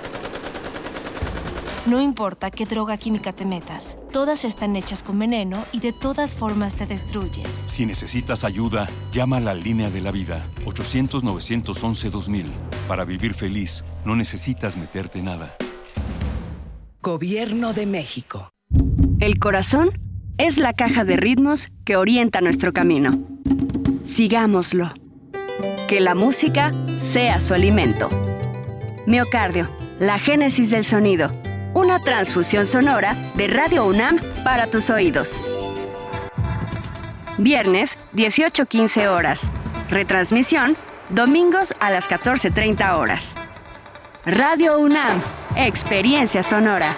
No 1.86 2.03
importa 2.03 2.51
qué 2.51 2.66
droga 2.66 2.99
química 2.99 3.32
te 3.32 3.47
metas, 3.47 3.97
todas 4.12 4.45
están 4.45 4.76
hechas 4.76 5.03
con 5.03 5.18
veneno 5.18 5.64
y 5.72 5.80
de 5.80 5.95
todas 5.95 6.34
formas 6.34 6.74
te 6.74 6.84
destruyes. 6.84 7.62
Si 7.64 7.86
necesitas 7.86 8.45
ayuda, 8.45 8.89
llama 9.11 9.39
a 9.39 9.41
la 9.41 9.55
línea 9.55 9.89
de 9.89 10.03
la 10.03 10.11
vida 10.12 10.45
800-911-2000. 10.66 12.45
Para 12.86 13.07
vivir 13.07 13.32
feliz, 13.32 13.86
no 14.05 14.16
necesitas 14.16 14.76
meterte 14.76 15.22
nada. 15.22 15.57
Gobierno 17.01 17.72
de 17.72 17.86
México. 17.86 18.51
El 19.18 19.39
corazón 19.39 19.99
es 20.36 20.59
la 20.59 20.74
caja 20.74 21.05
de 21.05 21.16
ritmos 21.16 21.70
que 21.86 21.97
orienta 21.97 22.43
nuestro 22.43 22.74
camino. 22.74 23.11
Sigámoslo. 24.05 24.93
Que 25.89 26.01
la 26.01 26.14
música 26.14 26.70
sea 26.99 27.41
su 27.41 27.55
alimento. 27.55 28.11
Miocardio, 29.07 29.70
la 29.99 30.18
génesis 30.18 30.70
del 30.70 30.84
sonido. 30.84 31.32
Una 31.72 31.99
transfusión 31.99 32.66
sonora 32.66 33.14
de 33.36 33.47
Radio 33.47 33.86
UNAM 33.86 34.18
para 34.45 34.66
tus 34.66 34.91
oídos. 34.91 35.43
Viernes, 37.39 37.97
18.15 38.12 39.09
horas. 39.09 39.51
Retransmisión, 39.89 40.76
domingos 41.09 41.74
a 41.80 41.91
las 41.91 42.07
14.30 42.11 42.95
horas. 42.95 43.34
Radio 44.26 44.78
UNAM, 44.78 45.22
experiencia 45.57 46.43
sonora. 46.43 46.95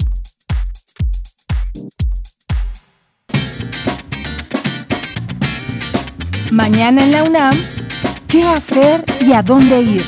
Mañana 6.51 7.03
en 7.03 7.11
la 7.11 7.23
UNAM, 7.23 7.55
¿qué 8.27 8.43
hacer 8.43 9.05
y 9.23 9.33
a 9.33 9.43
dónde 9.43 9.83
ir? 9.83 10.03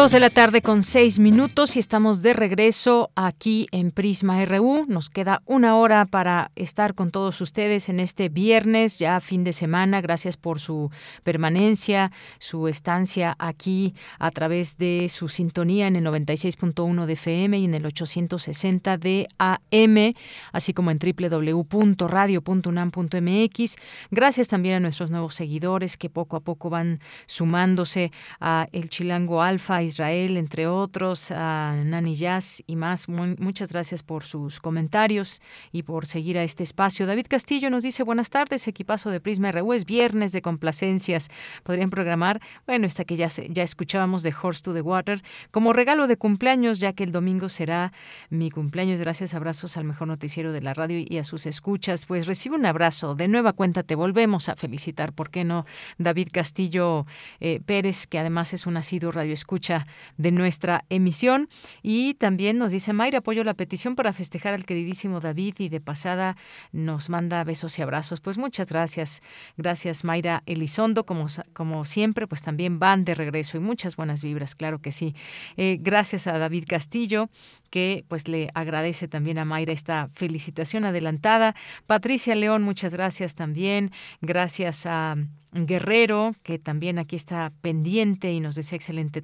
Dos 0.00 0.12
de 0.12 0.20
la 0.20 0.30
tarde 0.30 0.62
con 0.62 0.82
seis 0.82 1.18
minutos 1.18 1.76
y 1.76 1.78
estamos 1.78 2.22
de 2.22 2.32
regreso 2.32 3.10
aquí 3.16 3.66
en 3.70 3.90
Prisma 3.90 4.42
RU. 4.46 4.86
Nos 4.88 5.10
queda 5.10 5.42
una 5.44 5.76
hora 5.76 6.06
para 6.06 6.50
estar 6.56 6.94
con 6.94 7.10
todos 7.10 7.38
ustedes 7.42 7.90
en 7.90 8.00
este 8.00 8.30
viernes, 8.30 8.98
ya 8.98 9.20
fin 9.20 9.44
de 9.44 9.52
semana. 9.52 10.00
Gracias 10.00 10.38
por 10.38 10.58
su 10.58 10.90
permanencia, 11.22 12.12
su 12.38 12.66
estancia 12.66 13.36
aquí 13.38 13.92
a 14.18 14.30
través 14.30 14.78
de 14.78 15.10
su 15.10 15.28
sintonía 15.28 15.86
en 15.86 15.96
el 15.96 16.06
96.1 16.06 17.04
de 17.04 17.12
FM 17.12 17.58
y 17.58 17.66
en 17.66 17.74
el 17.74 17.84
860 17.84 18.96
de 18.96 19.28
AM, 19.36 20.14
así 20.52 20.72
como 20.72 20.90
en 20.90 20.98
www.radio.unam.mx. 20.98 23.76
Gracias 24.10 24.48
también 24.48 24.76
a 24.76 24.80
nuestros 24.80 25.10
nuevos 25.10 25.34
seguidores 25.34 25.98
que 25.98 26.08
poco 26.08 26.36
a 26.36 26.40
poco 26.40 26.70
van 26.70 27.00
sumándose 27.26 28.10
a 28.40 28.66
El 28.72 28.88
Chilango 28.88 29.42
Alfa 29.42 29.89
Israel, 29.90 30.36
entre 30.36 30.66
otros, 30.66 31.30
a 31.30 31.74
Nani 31.84 32.14
Jazz 32.14 32.62
y 32.66 32.76
más. 32.76 33.08
muchas 33.08 33.70
gracias 33.70 34.02
por 34.02 34.24
sus 34.24 34.60
comentarios 34.60 35.42
y 35.72 35.82
por 35.82 36.06
seguir 36.06 36.38
a 36.38 36.44
este 36.44 36.62
espacio. 36.62 37.06
David 37.06 37.26
Castillo 37.28 37.68
nos 37.70 37.82
dice, 37.82 38.02
buenas 38.02 38.30
tardes, 38.30 38.66
equipazo 38.66 39.10
de 39.10 39.20
Prisma 39.20 39.52
RU, 39.52 39.72
es 39.72 39.84
viernes 39.84 40.32
de 40.32 40.42
complacencias. 40.42 41.28
¿Podrían 41.62 41.90
programar? 41.90 42.40
Bueno, 42.66 42.86
esta 42.86 43.04
que 43.04 43.16
ya, 43.16 43.28
ya 43.28 43.62
escuchábamos 43.62 44.22
de 44.22 44.32
Horse 44.40 44.62
to 44.62 44.72
the 44.72 44.80
Water, 44.80 45.22
como 45.50 45.72
regalo 45.72 46.06
de 46.06 46.16
cumpleaños, 46.16 46.78
ya 46.78 46.92
que 46.92 47.04
el 47.04 47.12
domingo 47.12 47.48
será 47.48 47.92
mi 48.30 48.50
cumpleaños. 48.50 49.00
Gracias, 49.00 49.34
abrazos 49.34 49.76
al 49.76 49.84
mejor 49.84 50.08
noticiero 50.08 50.52
de 50.52 50.62
la 50.62 50.72
radio 50.72 51.04
y 51.06 51.18
a 51.18 51.24
sus 51.24 51.46
escuchas. 51.46 52.06
Pues 52.06 52.26
recibe 52.26 52.56
un 52.56 52.66
abrazo. 52.66 53.14
De 53.14 53.28
nueva 53.28 53.52
cuenta 53.52 53.82
te 53.82 53.94
volvemos 53.94 54.48
a 54.48 54.56
felicitar, 54.56 55.12
¿por 55.12 55.30
qué 55.30 55.44
no? 55.44 55.66
David 55.98 56.28
Castillo 56.32 57.06
eh, 57.40 57.60
Pérez, 57.66 58.06
que 58.06 58.18
además 58.18 58.54
es 58.54 58.66
un 58.66 58.76
asiduo 58.76 59.10
radio 59.10 59.34
escucha 59.34 59.79
de 60.16 60.32
nuestra 60.32 60.84
emisión. 60.88 61.48
Y 61.82 62.14
también 62.14 62.58
nos 62.58 62.72
dice 62.72 62.92
Mayra, 62.92 63.18
apoyo 63.18 63.44
la 63.44 63.54
petición 63.54 63.96
para 63.96 64.12
festejar 64.12 64.54
al 64.54 64.64
queridísimo 64.64 65.20
David 65.20 65.54
y 65.58 65.68
de 65.68 65.80
pasada 65.80 66.36
nos 66.72 67.08
manda 67.08 67.44
besos 67.44 67.78
y 67.78 67.82
abrazos. 67.82 68.20
Pues 68.20 68.38
muchas 68.38 68.68
gracias. 68.68 69.22
Gracias 69.56 70.04
Mayra 70.04 70.42
Elizondo, 70.46 71.04
como, 71.04 71.26
como 71.52 71.84
siempre, 71.84 72.26
pues 72.26 72.42
también 72.42 72.78
van 72.78 73.04
de 73.04 73.14
regreso 73.14 73.56
y 73.56 73.60
muchas 73.60 73.96
buenas 73.96 74.22
vibras, 74.22 74.54
claro 74.54 74.80
que 74.80 74.92
sí. 74.92 75.14
Eh, 75.56 75.78
gracias 75.80 76.26
a 76.26 76.38
David 76.38 76.64
Castillo, 76.68 77.30
que 77.70 78.04
pues 78.08 78.28
le 78.28 78.50
agradece 78.54 79.08
también 79.08 79.38
a 79.38 79.44
Mayra 79.44 79.72
esta 79.72 80.10
felicitación 80.14 80.84
adelantada. 80.84 81.54
Patricia 81.86 82.34
León, 82.34 82.62
muchas 82.62 82.92
gracias 82.92 83.34
también. 83.34 83.90
Gracias 84.20 84.86
a 84.86 85.16
Guerrero, 85.52 86.34
que 86.42 86.58
también 86.58 86.98
aquí 86.98 87.16
está 87.16 87.52
pendiente 87.60 88.32
y 88.32 88.40
nos 88.40 88.54
desea 88.54 88.76
excelente 88.76 89.20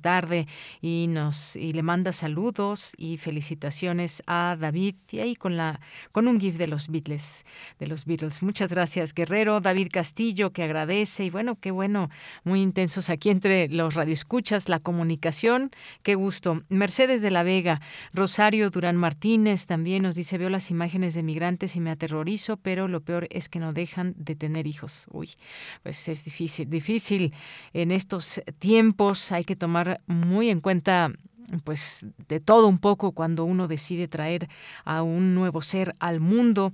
y 0.82 1.06
nos 1.08 1.56
y 1.56 1.72
le 1.72 1.82
manda 1.82 2.12
saludos 2.12 2.92
y 2.98 3.16
felicitaciones 3.16 4.22
a 4.26 4.56
David 4.58 4.96
y 5.10 5.20
ahí 5.20 5.36
con 5.36 5.56
la 5.56 5.80
con 6.12 6.28
un 6.28 6.38
gif 6.38 6.56
de 6.58 6.66
los 6.66 6.88
Beatles, 6.88 7.46
de 7.78 7.86
los 7.86 8.04
Beatles. 8.04 8.42
Muchas 8.42 8.70
gracias, 8.70 9.14
Guerrero, 9.14 9.60
David 9.60 9.88
Castillo 9.90 10.52
que 10.52 10.62
agradece 10.64 11.24
y 11.24 11.30
bueno, 11.30 11.56
qué 11.60 11.70
bueno, 11.70 12.10
muy 12.44 12.60
intensos 12.60 13.08
aquí 13.08 13.30
entre 13.30 13.68
los 13.68 13.94
radioescuchas, 13.94 14.68
la 14.68 14.80
comunicación, 14.80 15.70
qué 16.02 16.14
gusto. 16.14 16.62
Mercedes 16.68 17.22
de 17.22 17.30
la 17.30 17.42
Vega, 17.42 17.80
Rosario 18.12 18.70
Durán 18.70 18.96
Martínez 18.96 19.66
también 19.66 20.02
nos 20.02 20.16
dice, 20.16 20.38
"Veo 20.38 20.50
las 20.50 20.70
imágenes 20.70 21.14
de 21.14 21.22
migrantes 21.22 21.76
y 21.76 21.80
me 21.80 21.90
aterrorizo, 21.90 22.56
pero 22.56 22.88
lo 22.88 23.00
peor 23.00 23.28
es 23.30 23.48
que 23.48 23.60
no 23.60 23.72
dejan 23.72 24.14
de 24.16 24.34
tener 24.34 24.66
hijos." 24.66 25.06
Uy, 25.10 25.30
pues 25.82 26.08
es 26.08 26.24
difícil, 26.24 26.68
difícil 26.68 27.32
en 27.72 27.90
estos 27.90 28.40
tiempos. 28.58 29.32
Hay 29.32 29.44
que 29.44 29.56
tomar 29.56 30.00
muy 30.26 30.50
en 30.50 30.60
cuenta 30.60 31.12
pues 31.64 32.06
de 32.28 32.40
todo 32.40 32.66
un 32.66 32.78
poco 32.78 33.12
cuando 33.12 33.44
uno 33.44 33.68
decide 33.68 34.08
traer 34.08 34.48
a 34.84 35.02
un 35.02 35.34
nuevo 35.34 35.62
ser 35.62 35.92
al 36.00 36.20
mundo. 36.20 36.72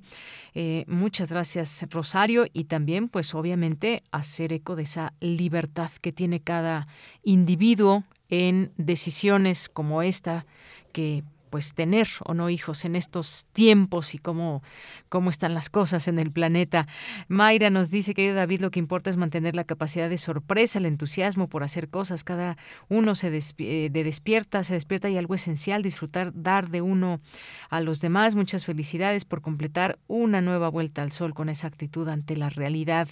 Eh, 0.54 0.84
muchas 0.86 1.30
gracias 1.30 1.84
Rosario 1.90 2.46
y 2.52 2.64
también 2.64 3.08
pues 3.08 3.34
obviamente 3.34 4.02
hacer 4.10 4.52
eco 4.52 4.76
de 4.76 4.84
esa 4.84 5.12
libertad 5.20 5.90
que 6.00 6.12
tiene 6.12 6.40
cada 6.40 6.86
individuo 7.22 8.04
en 8.28 8.72
decisiones 8.76 9.68
como 9.68 10.02
esta 10.02 10.46
que 10.92 11.22
pues 11.52 11.74
tener 11.74 12.08
o 12.24 12.32
no 12.32 12.48
hijos 12.48 12.86
en 12.86 12.96
estos 12.96 13.46
tiempos 13.52 14.14
y 14.14 14.18
cómo, 14.18 14.62
cómo 15.10 15.28
están 15.28 15.52
las 15.52 15.68
cosas 15.68 16.08
en 16.08 16.18
el 16.18 16.32
planeta. 16.32 16.88
Mayra 17.28 17.68
nos 17.68 17.90
dice, 17.90 18.14
querido 18.14 18.34
David, 18.34 18.60
lo 18.60 18.70
que 18.70 18.78
importa 18.78 19.10
es 19.10 19.18
mantener 19.18 19.54
la 19.54 19.64
capacidad 19.64 20.08
de 20.08 20.16
sorpresa, 20.16 20.78
el 20.78 20.86
entusiasmo 20.86 21.50
por 21.50 21.62
hacer 21.62 21.90
cosas. 21.90 22.24
Cada 22.24 22.56
uno 22.88 23.14
se 23.14 23.30
de 23.30 23.90
despierta, 23.90 24.64
se 24.64 24.72
despierta 24.72 25.10
y 25.10 25.18
algo 25.18 25.34
esencial, 25.34 25.82
disfrutar, 25.82 26.32
dar 26.34 26.70
de 26.70 26.80
uno 26.80 27.20
a 27.68 27.80
los 27.80 28.00
demás. 28.00 28.34
Muchas 28.34 28.64
felicidades 28.64 29.26
por 29.26 29.42
completar 29.42 29.98
una 30.06 30.40
nueva 30.40 30.70
vuelta 30.70 31.02
al 31.02 31.12
sol 31.12 31.34
con 31.34 31.50
esa 31.50 31.66
actitud 31.66 32.08
ante 32.08 32.34
la 32.34 32.48
realidad. 32.48 33.08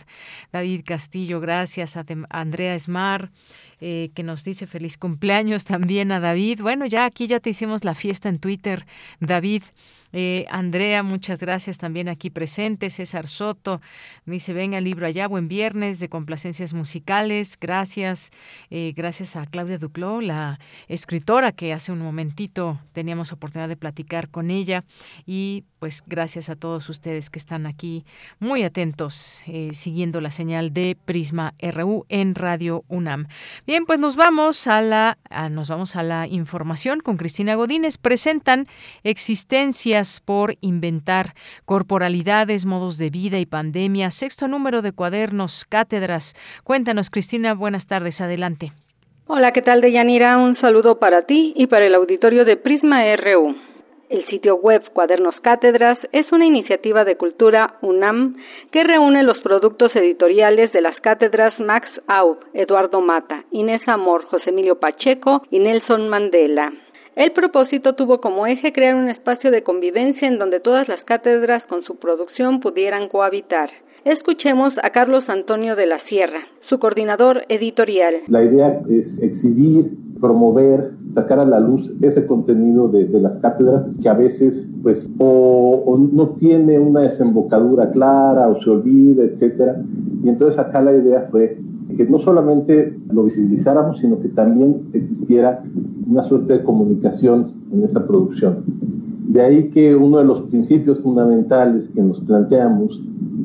David 0.50 0.80
Castillo, 0.86 1.40
gracias 1.40 1.98
a 1.98 2.06
Andrea 2.30 2.74
Esmar. 2.74 3.30
Eh, 3.82 4.10
que 4.14 4.22
nos 4.22 4.44
dice 4.44 4.66
feliz 4.66 4.98
cumpleaños 4.98 5.64
también 5.64 6.12
a 6.12 6.20
David. 6.20 6.60
Bueno, 6.60 6.84
ya 6.84 7.06
aquí 7.06 7.26
ya 7.26 7.40
te 7.40 7.48
hicimos 7.48 7.82
la 7.82 7.94
fiesta 7.94 8.28
en 8.30 8.38
Twitter, 8.38 8.86
David. 9.20 9.62
Eh, 10.12 10.46
Andrea, 10.50 11.02
muchas 11.02 11.40
gracias 11.40 11.78
también 11.78 12.08
aquí 12.08 12.30
presente. 12.30 12.90
César 12.90 13.26
Soto 13.26 13.80
dice, 14.26 14.52
venga 14.52 14.78
el 14.78 14.84
libro 14.84 15.06
allá, 15.06 15.28
buen 15.28 15.48
viernes 15.48 16.00
de 16.00 16.08
complacencias 16.08 16.74
musicales. 16.74 17.56
Gracias. 17.60 18.30
Eh, 18.70 18.92
gracias 18.96 19.36
a 19.36 19.44
Claudia 19.44 19.78
Duclos, 19.78 20.22
la 20.24 20.58
escritora 20.88 21.52
que 21.52 21.72
hace 21.72 21.92
un 21.92 22.00
momentito 22.00 22.80
teníamos 22.92 23.32
oportunidad 23.32 23.68
de 23.68 23.76
platicar 23.76 24.28
con 24.28 24.50
ella. 24.50 24.84
Y 25.26 25.64
pues 25.78 26.02
gracias 26.06 26.50
a 26.50 26.56
todos 26.56 26.88
ustedes 26.90 27.30
que 27.30 27.38
están 27.38 27.66
aquí 27.66 28.04
muy 28.38 28.64
atentos, 28.64 29.42
eh, 29.46 29.70
siguiendo 29.72 30.20
la 30.20 30.30
señal 30.30 30.74
de 30.74 30.96
Prisma 31.06 31.54
RU 31.58 32.04
en 32.08 32.34
Radio 32.34 32.84
UNAM. 32.88 33.28
Bien, 33.66 33.86
pues 33.86 33.98
nos 33.98 34.16
vamos 34.16 34.66
a 34.66 34.82
la, 34.82 35.18
nos 35.50 35.68
vamos 35.68 35.96
a 35.96 36.02
la 36.02 36.26
información 36.26 37.00
con 37.00 37.16
Cristina 37.16 37.54
Godínez. 37.54 37.96
Presentan 37.96 38.66
existencia 39.04 39.99
por 40.24 40.54
inventar, 40.62 41.34
corporalidades, 41.66 42.64
modos 42.64 42.96
de 42.96 43.10
vida 43.10 43.38
y 43.38 43.46
pandemia, 43.46 44.10
sexto 44.10 44.48
número 44.48 44.80
de 44.80 44.92
cuadernos, 44.92 45.66
cátedras. 45.66 46.34
Cuéntanos, 46.64 47.10
Cristina, 47.10 47.54
buenas 47.54 47.86
tardes, 47.86 48.20
adelante. 48.20 48.72
Hola, 49.26 49.52
¿qué 49.52 49.62
tal, 49.62 49.80
Deyanira? 49.80 50.38
Un 50.38 50.60
saludo 50.60 50.98
para 50.98 51.22
ti 51.22 51.52
y 51.54 51.66
para 51.66 51.86
el 51.86 51.94
auditorio 51.94 52.44
de 52.44 52.56
Prisma 52.56 53.04
RU. 53.16 53.54
El 54.10 54.26
sitio 54.26 54.56
web 54.56 54.82
Cuadernos 54.92 55.36
Cátedras 55.40 55.96
es 56.10 56.26
una 56.32 56.44
iniciativa 56.44 57.04
de 57.04 57.16
cultura 57.16 57.74
UNAM 57.80 58.38
que 58.72 58.82
reúne 58.82 59.22
los 59.22 59.38
productos 59.38 59.94
editoriales 59.94 60.72
de 60.72 60.80
las 60.80 61.00
cátedras 61.00 61.54
Max 61.60 61.86
Aub, 62.08 62.38
Eduardo 62.52 63.00
Mata, 63.00 63.44
Inés 63.52 63.82
Amor, 63.86 64.24
José 64.24 64.50
Emilio 64.50 64.80
Pacheco 64.80 65.42
y 65.52 65.60
Nelson 65.60 66.08
Mandela. 66.08 66.72
El 67.16 67.32
propósito 67.32 67.94
tuvo 67.94 68.20
como 68.20 68.46
eje 68.46 68.72
crear 68.72 68.94
un 68.94 69.08
espacio 69.08 69.50
de 69.50 69.64
convivencia 69.64 70.28
en 70.28 70.38
donde 70.38 70.60
todas 70.60 70.86
las 70.88 71.02
cátedras 71.04 71.62
con 71.64 71.82
su 71.82 71.96
producción 71.96 72.60
pudieran 72.60 73.08
cohabitar. 73.08 73.68
Escuchemos 74.04 74.72
a 74.82 74.90
Carlos 74.90 75.24
Antonio 75.28 75.76
de 75.76 75.86
la 75.86 75.98
Sierra, 76.08 76.40
su 76.68 76.78
coordinador 76.78 77.44
editorial. 77.48 78.14
La 78.28 78.44
idea 78.44 78.80
es 78.88 79.20
exhibir, 79.20 79.90
promover, 80.20 80.92
sacar 81.12 81.40
a 81.40 81.44
la 81.44 81.58
luz 81.58 81.92
ese 82.00 82.24
contenido 82.26 82.88
de, 82.88 83.06
de 83.06 83.20
las 83.20 83.38
cátedras 83.40 83.86
que 84.00 84.08
a 84.08 84.14
veces 84.14 84.68
pues 84.82 85.10
o, 85.18 85.82
o, 85.84 85.98
no 85.98 86.30
tiene 86.30 86.78
una 86.78 87.00
desembocadura 87.00 87.90
clara 87.90 88.48
o 88.48 88.62
se 88.62 88.70
olvida, 88.70 89.24
etcétera. 89.24 89.82
Y 90.22 90.28
entonces 90.28 90.58
acá 90.58 90.80
la 90.80 90.94
idea 90.94 91.28
fue 91.30 91.58
que 92.00 92.06
no 92.06 92.18
solamente 92.20 92.96
lo 93.12 93.24
visibilizáramos, 93.24 93.98
sino 93.98 94.18
que 94.20 94.28
también 94.28 94.88
existiera 94.94 95.62
una 96.08 96.22
suerte 96.22 96.54
de 96.54 96.62
comunicación 96.62 97.48
en 97.74 97.82
esa 97.82 98.06
producción. 98.06 98.64
De 99.28 99.42
ahí 99.42 99.68
que 99.68 99.94
uno 99.94 100.16
de 100.16 100.24
los 100.24 100.40
principios 100.44 101.00
fundamentales 101.00 101.90
que 101.90 102.00
nos 102.00 102.18
planteamos 102.20 103.02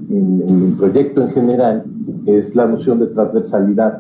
en, 0.10 0.42
en, 0.48 0.68
el 0.68 0.74
proyecto 0.78 1.24
en 1.24 1.30
general 1.32 1.84
es 2.28 2.56
la 2.56 2.66
noción 2.66 3.00
de 3.00 3.08
transversalidad, 3.08 4.00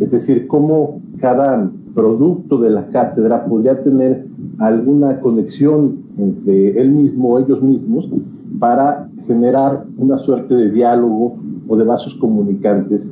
es 0.00 0.10
decir, 0.10 0.46
cómo 0.46 1.02
cada 1.18 1.70
producto 1.94 2.56
de 2.56 2.70
la 2.70 2.86
cátedra 2.86 3.44
podría 3.44 3.82
tener 3.82 4.24
alguna 4.56 5.20
conexión 5.20 5.96
entre 6.16 6.80
él 6.80 6.90
mismo 6.90 7.34
o 7.34 7.38
ellos 7.38 7.60
mismos 7.60 8.08
para 8.58 9.10
generar 9.26 9.84
una 9.98 10.16
suerte 10.16 10.54
de 10.54 10.70
diálogo 10.70 11.36
o 11.68 11.76
de 11.76 11.84
vasos 11.84 12.14
comunicantes 12.14 13.06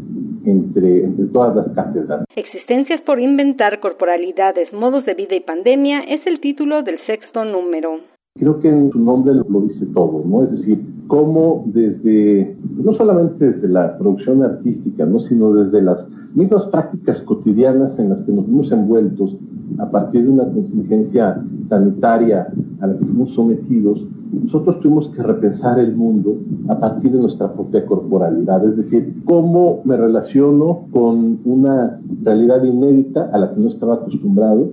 entre, 0.51 1.03
todas 1.33 1.55
las 1.55 1.69
cátedras. 1.75 2.25
Existencias 2.35 3.01
por 3.03 3.21
inventar, 3.21 3.81
corporalidades, 3.81 4.73
modos 4.73 5.05
de 5.05 5.15
vida 5.15 5.35
y 5.35 5.41
pandemia 5.41 6.01
es 6.01 6.27
el 6.27 6.41
título 6.41 6.83
del 6.83 6.99
sexto 7.07 7.45
número. 7.45 8.01
Creo 8.39 8.61
que 8.61 8.69
en 8.69 8.91
su 8.91 8.99
nombre 8.99 9.35
lo 9.35 9.61
dice 9.63 9.87
todo, 9.87 10.23
¿no? 10.25 10.45
Es 10.45 10.53
decir, 10.53 10.85
cómo 11.09 11.65
desde, 11.67 12.57
no 12.77 12.93
solamente 12.93 13.51
desde 13.51 13.69
la 13.69 13.99
producción 13.99 14.43
artística, 14.45 15.05
¿no? 15.05 15.19
Sino 15.19 15.53
desde 15.55 15.83
las 15.83 16.07
mismas 16.35 16.67
prácticas 16.67 17.21
cotidianas 17.23 17.99
en 17.99 18.11
las 18.11 18.23
que 18.23 18.33
nos 18.33 18.47
vimos 18.47 18.71
envueltos 18.71 19.37
a 19.79 19.91
partir 19.91 20.25
de 20.25 20.31
una 20.31 20.45
contingencia 20.45 21.43
sanitaria 21.69 22.49
a 22.81 22.87
la 22.87 22.97
que 22.97 23.05
fuimos 23.05 23.35
sometidos, 23.35 24.05
nosotros 24.33 24.81
tuvimos 24.81 25.09
que 25.09 25.23
repensar 25.23 25.79
el 25.79 25.97
mundo 25.97 26.37
a 26.69 26.79
partir 26.79 27.13
de 27.13 27.19
nuestra 27.19 27.53
propia 27.53 27.85
corporalidad, 27.87 28.65
es 28.67 28.77
decir, 28.77 29.15
cómo 29.25 29.81
me 29.85 29.97
relaciono 29.97 30.87
con 30.93 31.39
una 31.45 31.99
realidad 32.23 32.63
inédita 32.63 33.31
a 33.33 33.39
la 33.39 33.55
que 33.55 33.61
no 33.61 33.69
estaba 33.69 33.95
acostumbrado 33.95 34.71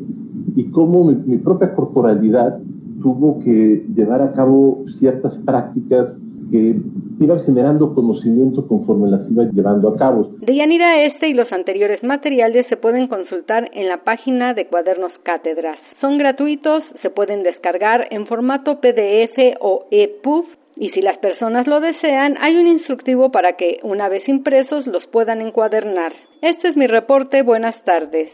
y 0.56 0.66
cómo 0.66 1.06
mi, 1.06 1.16
mi 1.26 1.38
propia 1.38 1.74
corporalidad 1.74 2.60
tuvo 3.06 3.38
que 3.38 3.86
llevar 3.96 4.24
a 4.24 4.34
cabo 4.34 4.84
ciertas 4.98 5.38
prácticas 5.46 6.18
que 6.50 6.76
iban 7.20 7.40
generando 7.46 7.94
conocimiento 7.94 8.68
conforme 8.68 9.12
las 9.12 9.30
iba 9.30 9.44
llevando 9.44 9.90
a 9.90 9.96
cabo. 9.96 10.32
De 10.42 10.56
Yanira 10.56 11.06
este 11.06 11.30
y 11.30 11.34
los 11.34 11.52
anteriores 11.52 12.04
materiales 12.04 12.66
se 12.68 12.78
pueden 12.78 13.08
consultar 13.08 13.70
en 13.74 13.90
la 13.90 14.04
página 14.04 14.56
de 14.56 14.66
Cuadernos 14.66 15.12
Cátedras. 15.22 15.78
Son 16.02 16.18
gratuitos, 16.18 16.82
se 17.04 17.12
pueden 17.12 17.44
descargar 17.44 18.08
en 18.10 18.26
formato 18.26 18.80
PDF 18.80 19.38
o 19.60 19.86
EPUB 19.92 20.46
y 20.78 20.90
si 20.90 21.02
las 21.02 21.18
personas 21.20 21.68
lo 21.68 21.80
desean, 21.80 22.38
hay 22.40 22.56
un 22.56 22.68
instructivo 22.68 23.32
para 23.32 23.56
que, 23.56 23.80
una 23.84 24.10
vez 24.10 24.28
impresos, 24.28 24.86
los 24.88 25.06
puedan 25.08 25.42
encuadernar. 25.42 26.14
Este 26.42 26.70
es 26.70 26.76
mi 26.76 26.86
reporte. 26.88 27.42
Buenas 27.44 27.76
tardes. 27.86 28.30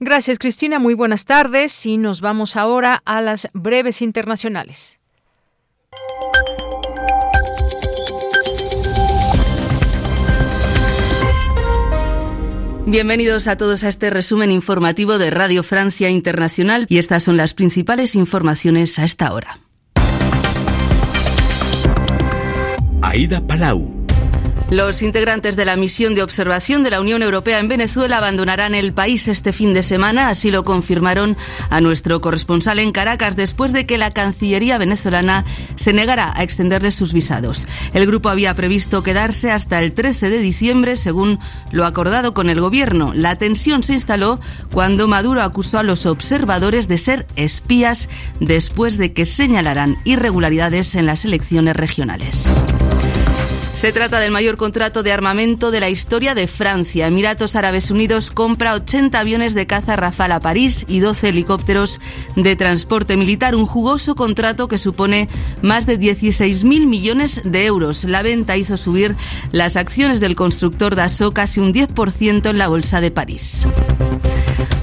Gracias, 0.00 0.38
Cristina. 0.38 0.78
Muy 0.78 0.94
buenas 0.94 1.24
tardes. 1.24 1.86
Y 1.86 1.96
nos 1.96 2.20
vamos 2.20 2.56
ahora 2.56 3.00
a 3.04 3.20
las 3.20 3.48
breves 3.54 4.02
internacionales. 4.02 4.98
Bienvenidos 12.88 13.48
a 13.48 13.56
todos 13.56 13.82
a 13.82 13.88
este 13.88 14.10
resumen 14.10 14.52
informativo 14.52 15.18
de 15.18 15.30
Radio 15.30 15.64
Francia 15.64 16.08
Internacional 16.08 16.86
y 16.88 16.98
estas 16.98 17.24
son 17.24 17.36
las 17.36 17.52
principales 17.52 18.14
informaciones 18.14 19.00
a 19.00 19.04
esta 19.04 19.32
hora. 19.32 19.65
Aida 23.06 23.40
Palau. 23.40 24.05
Los 24.70 25.00
integrantes 25.00 25.54
de 25.54 25.64
la 25.64 25.76
misión 25.76 26.16
de 26.16 26.24
observación 26.24 26.82
de 26.82 26.90
la 26.90 27.00
Unión 27.00 27.22
Europea 27.22 27.60
en 27.60 27.68
Venezuela 27.68 28.18
abandonarán 28.18 28.74
el 28.74 28.92
país 28.92 29.28
este 29.28 29.52
fin 29.52 29.74
de 29.74 29.84
semana, 29.84 30.28
así 30.28 30.50
lo 30.50 30.64
confirmaron 30.64 31.36
a 31.70 31.80
nuestro 31.80 32.20
corresponsal 32.20 32.80
en 32.80 32.90
Caracas 32.90 33.36
después 33.36 33.72
de 33.72 33.86
que 33.86 33.96
la 33.96 34.10
Cancillería 34.10 34.76
venezolana 34.76 35.44
se 35.76 35.92
negara 35.92 36.32
a 36.34 36.42
extenderles 36.42 36.96
sus 36.96 37.12
visados. 37.12 37.68
El 37.94 38.06
grupo 38.06 38.28
había 38.28 38.54
previsto 38.54 39.04
quedarse 39.04 39.52
hasta 39.52 39.80
el 39.80 39.92
13 39.92 40.30
de 40.30 40.38
diciembre, 40.38 40.96
según 40.96 41.38
lo 41.70 41.86
acordado 41.86 42.34
con 42.34 42.50
el 42.50 42.60
gobierno. 42.60 43.12
La 43.14 43.38
tensión 43.38 43.84
se 43.84 43.92
instaló 43.92 44.40
cuando 44.72 45.06
Maduro 45.06 45.42
acusó 45.42 45.78
a 45.78 45.84
los 45.84 46.06
observadores 46.06 46.88
de 46.88 46.98
ser 46.98 47.26
espías 47.36 48.08
después 48.40 48.98
de 48.98 49.12
que 49.12 49.26
señalaran 49.26 49.96
irregularidades 50.02 50.96
en 50.96 51.06
las 51.06 51.24
elecciones 51.24 51.76
regionales. 51.76 52.64
Se 53.76 53.92
trata 53.92 54.20
del 54.20 54.30
mayor 54.30 54.56
contrato 54.56 55.02
de 55.02 55.12
armamento 55.12 55.70
de 55.70 55.80
la 55.80 55.90
historia 55.90 56.34
de 56.34 56.48
Francia. 56.48 57.06
Emiratos 57.06 57.56
Árabes 57.56 57.90
Unidos 57.90 58.30
compra 58.30 58.72
80 58.72 59.20
aviones 59.20 59.52
de 59.52 59.66
caza 59.66 59.96
Rafale 59.96 60.32
a 60.32 60.40
París 60.40 60.86
y 60.88 61.00
12 61.00 61.28
helicópteros 61.28 62.00
de 62.36 62.56
transporte 62.56 63.18
militar, 63.18 63.54
un 63.54 63.66
jugoso 63.66 64.14
contrato 64.14 64.66
que 64.66 64.78
supone 64.78 65.28
más 65.60 65.84
de 65.84 66.00
16.000 66.00 66.86
millones 66.86 67.42
de 67.44 67.66
euros. 67.66 68.04
La 68.04 68.22
venta 68.22 68.56
hizo 68.56 68.78
subir 68.78 69.14
las 69.52 69.76
acciones 69.76 70.20
del 70.20 70.36
constructor 70.36 70.96
Dassault 70.96 71.34
casi 71.34 71.60
un 71.60 71.74
10% 71.74 72.48
en 72.48 72.56
la 72.56 72.68
bolsa 72.68 73.02
de 73.02 73.10
París. 73.10 73.66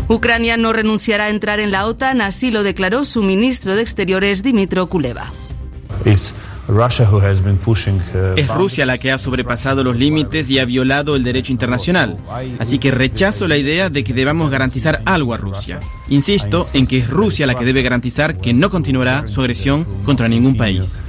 Ucrania 0.08 0.56
no 0.56 0.72
renunciará 0.72 1.26
a 1.26 1.30
entrar 1.30 1.60
en 1.60 1.72
la 1.72 1.88
OTAN, 1.88 2.22
así 2.22 2.52
lo 2.52 2.62
declaró 2.62 3.06
su 3.06 3.24
ministro 3.24 3.76
de 3.76 3.82
Exteriores 3.82 4.44
Dimitro 4.44 4.88
Kuleva. 4.88 5.32
Rusia 8.48 8.86
la 8.86 8.98
que 8.98 9.12
ha 9.12 9.20
sobrepasado 9.20 9.84
los 9.84 9.98
límites 9.98 10.50
y 10.50 10.60
ha 10.60 10.66
violado 10.66 11.16
el 11.16 11.24
derecho 11.24 11.52
internacional. 11.52 12.18
Así 12.60 12.80
que 12.80 12.92
rechazo 12.92 13.48
la 13.48 13.58
idea 13.58 13.90
de 13.90 14.04
que 14.04 14.14
debamos 14.14 14.50
garantizar 14.50 15.02
algo 15.06 15.34
a 15.34 15.38
Rusia. 15.38 15.80
Insisto 16.10 16.68
en 16.74 16.88
que 16.88 17.00
es 17.00 17.10
Rusia 17.10 17.48
la 17.48 17.56
que 17.56 17.66
debe 17.66 17.82
garantizar 17.82 18.38
que 18.38 18.54
no 18.54 18.70
continuará 18.70 19.28
su 19.28 19.42
agresión 19.42 19.86
contra 20.06 20.28
ningún 20.28 20.56
país. 20.56 21.00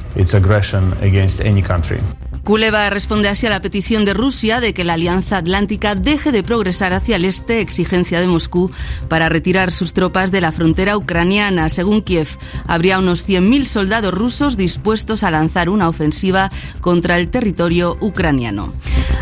Kuleva 2.44 2.90
responde 2.90 3.30
así 3.30 3.46
a 3.46 3.50
la 3.50 3.62
petición 3.62 4.04
de 4.04 4.12
Rusia 4.12 4.60
de 4.60 4.74
que 4.74 4.84
la 4.84 4.92
Alianza 4.92 5.38
Atlántica 5.38 5.94
deje 5.94 6.30
de 6.30 6.42
progresar 6.42 6.92
hacia 6.92 7.16
el 7.16 7.24
este, 7.24 7.60
exigencia 7.60 8.20
de 8.20 8.28
Moscú, 8.28 8.70
para 9.08 9.30
retirar 9.30 9.72
sus 9.72 9.94
tropas 9.94 10.30
de 10.30 10.42
la 10.42 10.52
frontera 10.52 10.98
ucraniana. 10.98 11.70
Según 11.70 12.02
Kiev, 12.02 12.28
habría 12.66 12.98
unos 12.98 13.26
100.000 13.26 13.64
soldados 13.64 14.12
rusos 14.12 14.58
dispuestos 14.58 15.24
a 15.24 15.30
lanzar 15.30 15.70
una 15.70 15.88
ofensiva 15.88 16.52
contra 16.82 17.18
el 17.18 17.30
territorio 17.30 17.96
ucraniano. 18.00 18.74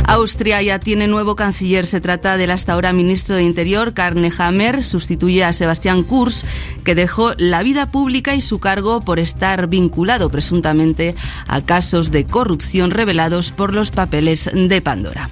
Austria 0.04 0.60
ya 0.60 0.80
tiene 0.80 1.06
nuevo 1.06 1.36
canciller. 1.36 1.86
Se 1.86 2.00
trata 2.00 2.36
del 2.36 2.50
hasta 2.50 2.72
ahora 2.72 2.92
ministro 2.92 3.36
de 3.36 3.44
Interior, 3.44 3.94
Karne 3.94 4.32
Hammer, 4.36 4.82
sustituye 4.82 5.44
a 5.44 5.52
Sebastián 5.52 6.02
Kurz, 6.02 6.44
que 6.84 6.96
dejó 6.96 7.34
la 7.38 7.62
vida 7.62 7.90
pública 7.92 8.34
y 8.34 8.40
su 8.40 8.58
cargo 8.58 9.00
por 9.00 9.20
estar 9.20 9.68
vinculado 9.68 10.28
presuntamente 10.28 11.14
a 11.46 11.62
casos 11.62 12.10
de 12.10 12.26
corrupción 12.26 12.90
por 13.52 13.74
los 13.74 13.90
papeles 13.90 14.50
de 14.54 14.80
Pandora. 14.80 15.30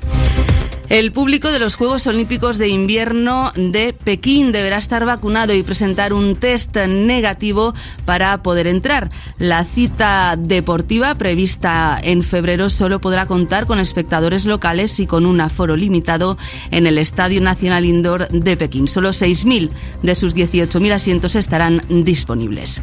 El 0.90 1.12
público 1.12 1.52
de 1.52 1.60
los 1.60 1.76
Juegos 1.76 2.08
Olímpicos 2.08 2.58
de 2.58 2.66
Invierno 2.66 3.52
de 3.54 3.92
Pekín 3.92 4.50
deberá 4.50 4.76
estar 4.76 5.04
vacunado 5.04 5.54
y 5.54 5.62
presentar 5.62 6.12
un 6.12 6.34
test 6.34 6.76
negativo 6.76 7.74
para 8.04 8.42
poder 8.42 8.66
entrar. 8.66 9.08
La 9.38 9.64
cita 9.64 10.34
deportiva 10.36 11.14
prevista 11.14 11.96
en 12.02 12.24
febrero 12.24 12.68
solo 12.70 13.00
podrá 13.00 13.26
contar 13.26 13.66
con 13.66 13.78
espectadores 13.78 14.46
locales 14.46 14.98
y 14.98 15.06
con 15.06 15.26
un 15.26 15.40
aforo 15.40 15.76
limitado 15.76 16.36
en 16.72 16.88
el 16.88 16.98
Estadio 16.98 17.40
Nacional 17.40 17.84
Indoor 17.84 18.26
de 18.26 18.56
Pekín. 18.56 18.88
Solo 18.88 19.10
6.000 19.10 19.70
de 20.02 20.14
sus 20.16 20.34
18.000 20.34 20.92
asientos 20.92 21.36
estarán 21.36 21.82
disponibles. 21.88 22.82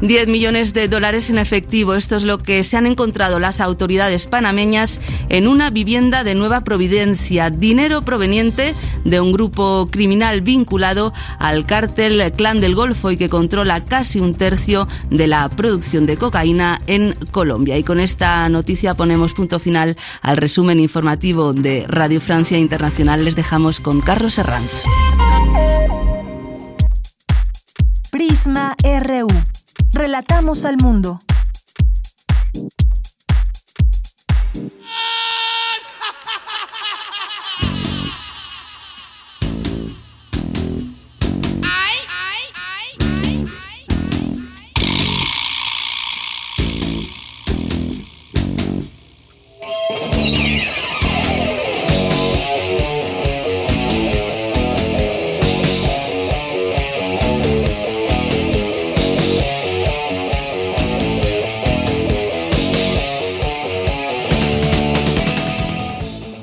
10 0.00 0.28
millones 0.28 0.72
de 0.72 0.88
dólares 0.88 1.28
en 1.28 1.38
efectivo. 1.38 1.94
Esto 1.94 2.16
es 2.16 2.24
lo 2.24 2.38
que 2.38 2.62
se 2.64 2.76
han 2.78 2.86
encontrado 2.86 3.38
las 3.38 3.60
autoridades 3.60 4.26
panameñas 4.26 5.00
en 5.28 5.48
una 5.48 5.68
vivienda 5.68 6.24
de 6.24 6.34
Nueva 6.34 6.62
Providencia. 6.62 7.25
Dinero 7.26 8.02
proveniente 8.02 8.74
de 9.04 9.20
un 9.20 9.32
grupo 9.32 9.88
criminal 9.90 10.42
vinculado 10.42 11.12
al 11.38 11.66
cártel 11.66 12.32
Clan 12.32 12.60
del 12.60 12.74
Golfo 12.76 13.10
y 13.10 13.16
que 13.16 13.28
controla 13.28 13.84
casi 13.84 14.20
un 14.20 14.34
tercio 14.34 14.86
de 15.10 15.26
la 15.26 15.48
producción 15.48 16.06
de 16.06 16.16
cocaína 16.16 16.80
en 16.86 17.14
Colombia. 17.32 17.76
Y 17.78 17.82
con 17.82 17.98
esta 17.98 18.48
noticia 18.48 18.94
ponemos 18.94 19.32
punto 19.32 19.58
final 19.58 19.96
al 20.22 20.36
resumen 20.36 20.78
informativo 20.78 21.52
de 21.52 21.84
Radio 21.88 22.20
Francia 22.20 22.58
Internacional. 22.58 23.24
Les 23.24 23.34
dejamos 23.34 23.80
con 23.80 24.00
Carlos 24.00 24.38
Herranz. 24.38 24.84
Prisma 28.10 28.76
RU. 28.82 29.28
Relatamos 29.92 30.64
al 30.64 30.76
mundo. 30.76 31.20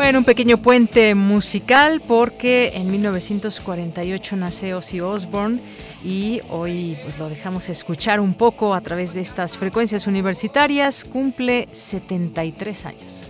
Bueno, 0.03 0.19
un 0.19 0.25
pequeño 0.25 0.57
puente 0.57 1.15
musical 1.15 2.01
porque 2.05 2.73
en 2.75 2.91
1948 2.91 4.35
nace 4.35 4.73
Ozzy 4.73 4.99
Osbourne 4.99 5.61
y 6.03 6.41
hoy 6.49 6.97
pues, 7.01 7.17
lo 7.17 7.30
dejamos 7.30 7.69
escuchar 7.69 8.19
un 8.19 8.34
poco 8.34 8.75
a 8.75 8.81
través 8.81 9.13
de 9.13 9.21
estas 9.21 9.57
frecuencias 9.57 10.05
universitarias. 10.05 11.05
Cumple 11.05 11.69
73 11.71 12.85
años. 12.85 13.30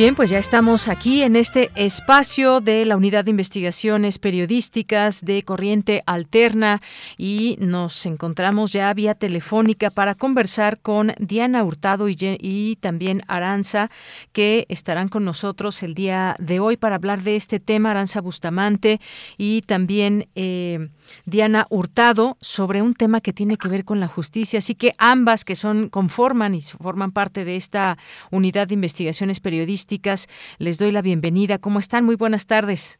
Bien, 0.00 0.14
pues 0.14 0.30
ya 0.30 0.38
estamos 0.38 0.88
aquí 0.88 1.20
en 1.20 1.36
este 1.36 1.70
espacio 1.74 2.62
de 2.62 2.86
la 2.86 2.96
Unidad 2.96 3.26
de 3.26 3.32
Investigaciones 3.32 4.18
Periodísticas 4.18 5.20
de 5.22 5.42
Corriente 5.42 6.02
Alterna 6.06 6.80
y 7.18 7.58
nos 7.60 8.06
encontramos 8.06 8.72
ya 8.72 8.94
vía 8.94 9.14
telefónica 9.14 9.90
para 9.90 10.14
conversar 10.14 10.80
con 10.80 11.12
Diana 11.18 11.62
Hurtado 11.64 12.08
y, 12.08 12.78
también 12.80 13.20
Aranza, 13.28 13.90
que 14.32 14.64
estarán 14.70 15.10
con 15.10 15.26
nosotros 15.26 15.82
el 15.82 15.92
día 15.92 16.34
de 16.38 16.60
hoy 16.60 16.78
para 16.78 16.94
hablar 16.94 17.20
de 17.20 17.36
este 17.36 17.60
tema, 17.60 17.90
Aranza 17.90 18.22
Bustamante 18.22 19.02
y 19.36 19.60
también... 19.60 20.28
Eh, 20.34 20.88
Diana 21.24 21.66
Hurtado 21.70 22.36
sobre 22.40 22.82
un 22.82 22.94
tema 22.94 23.20
que 23.20 23.32
tiene 23.32 23.56
que 23.56 23.68
ver 23.68 23.84
con 23.84 24.00
la 24.00 24.08
justicia. 24.08 24.58
Así 24.58 24.74
que 24.74 24.92
ambas 24.98 25.44
que 25.44 25.54
son 25.54 25.88
conforman 25.88 26.54
y 26.54 26.60
forman 26.60 27.12
parte 27.12 27.44
de 27.44 27.56
esta 27.56 27.96
unidad 28.30 28.68
de 28.68 28.74
investigaciones 28.74 29.40
periodísticas, 29.40 30.28
les 30.58 30.78
doy 30.78 30.92
la 30.92 31.02
bienvenida. 31.02 31.58
¿Cómo 31.58 31.78
están? 31.78 32.04
Muy 32.04 32.16
buenas 32.16 32.46
tardes. 32.46 32.98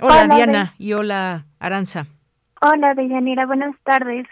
Hola, 0.00 0.24
Hola, 0.24 0.36
Diana 0.36 0.74
y 0.78 0.92
hola 0.92 1.46
Aranza. 1.58 2.06
Hola, 2.60 2.94
Deyanira, 2.94 3.46
buenas 3.46 3.74
tardes. 3.84 4.26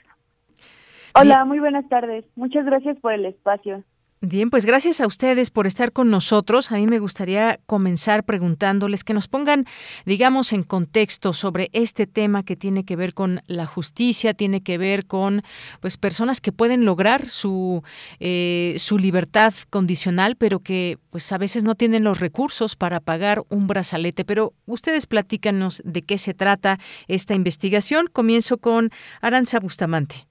Hola, 1.14 1.44
muy 1.44 1.58
buenas 1.58 1.88
tardes. 1.88 2.24
Muchas 2.36 2.66
gracias 2.66 2.98
por 3.00 3.12
el 3.12 3.24
espacio. 3.24 3.82
Bien, 4.28 4.50
pues 4.50 4.66
gracias 4.66 5.00
a 5.00 5.06
ustedes 5.06 5.50
por 5.50 5.68
estar 5.68 5.92
con 5.92 6.10
nosotros. 6.10 6.72
A 6.72 6.74
mí 6.78 6.88
me 6.88 6.98
gustaría 6.98 7.60
comenzar 7.64 8.24
preguntándoles 8.24 9.04
que 9.04 9.14
nos 9.14 9.28
pongan, 9.28 9.66
digamos, 10.04 10.52
en 10.52 10.64
contexto 10.64 11.32
sobre 11.32 11.70
este 11.72 12.08
tema 12.08 12.42
que 12.42 12.56
tiene 12.56 12.84
que 12.84 12.96
ver 12.96 13.14
con 13.14 13.40
la 13.46 13.66
justicia, 13.66 14.34
tiene 14.34 14.62
que 14.62 14.78
ver 14.78 15.06
con, 15.06 15.42
pues, 15.80 15.96
personas 15.96 16.40
que 16.40 16.50
pueden 16.50 16.84
lograr 16.84 17.28
su 17.28 17.84
eh, 18.18 18.74
su 18.78 18.98
libertad 18.98 19.54
condicional, 19.70 20.34
pero 20.34 20.58
que, 20.58 20.98
pues, 21.10 21.30
a 21.30 21.38
veces 21.38 21.62
no 21.62 21.76
tienen 21.76 22.02
los 22.02 22.18
recursos 22.18 22.74
para 22.74 22.98
pagar 22.98 23.44
un 23.48 23.68
brazalete. 23.68 24.24
Pero 24.24 24.54
ustedes 24.66 25.06
platícanos 25.06 25.82
de 25.84 26.02
qué 26.02 26.18
se 26.18 26.34
trata 26.34 26.80
esta 27.06 27.34
investigación. 27.34 28.08
Comienzo 28.12 28.58
con 28.58 28.90
Aranza 29.20 29.60
Bustamante. 29.60 30.26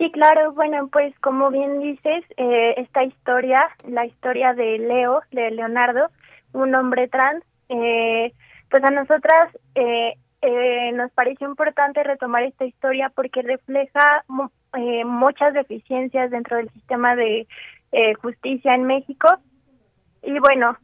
Sí, 0.00 0.10
claro. 0.12 0.52
Bueno, 0.52 0.88
pues 0.90 1.14
como 1.20 1.50
bien 1.50 1.78
dices, 1.78 2.24
eh, 2.38 2.72
esta 2.78 3.04
historia, 3.04 3.68
la 3.86 4.06
historia 4.06 4.54
de 4.54 4.78
Leo, 4.78 5.20
de 5.30 5.50
Leonardo, 5.50 6.08
un 6.54 6.74
hombre 6.74 7.06
trans, 7.08 7.44
eh, 7.68 8.32
pues 8.70 8.82
a 8.82 8.90
nosotras 8.90 9.54
eh, 9.74 10.14
eh, 10.40 10.92
nos 10.92 11.12
pareció 11.12 11.46
importante 11.46 12.02
retomar 12.02 12.44
esta 12.44 12.64
historia 12.64 13.12
porque 13.14 13.42
refleja 13.42 14.24
eh, 14.78 15.04
muchas 15.04 15.52
deficiencias 15.52 16.30
dentro 16.30 16.56
del 16.56 16.70
sistema 16.70 17.14
de 17.14 17.46
eh, 17.92 18.14
justicia 18.14 18.74
en 18.74 18.84
México. 18.84 19.28
Y 20.22 20.38
bueno, 20.38 20.78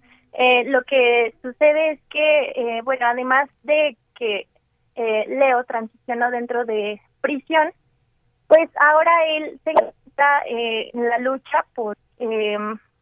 lo 0.66 0.82
que 0.82 1.32
sucede 1.40 1.92
es 1.92 2.00
que, 2.10 2.82
bueno, 2.84 3.06
además 3.06 3.48
de 3.62 3.96
que 4.14 4.46
Leo 4.94 5.64
transicionó 5.64 6.30
dentro 6.30 6.66
de 6.66 7.00
prisión, 7.22 7.72
pues 8.48 8.68
ahora 8.80 9.12
él 9.28 9.60
se 9.64 9.70
encuentra 9.70 10.42
eh, 10.48 10.90
en 10.94 11.08
la 11.08 11.18
lucha 11.18 11.64
por, 11.74 11.96
eh, 12.18 12.56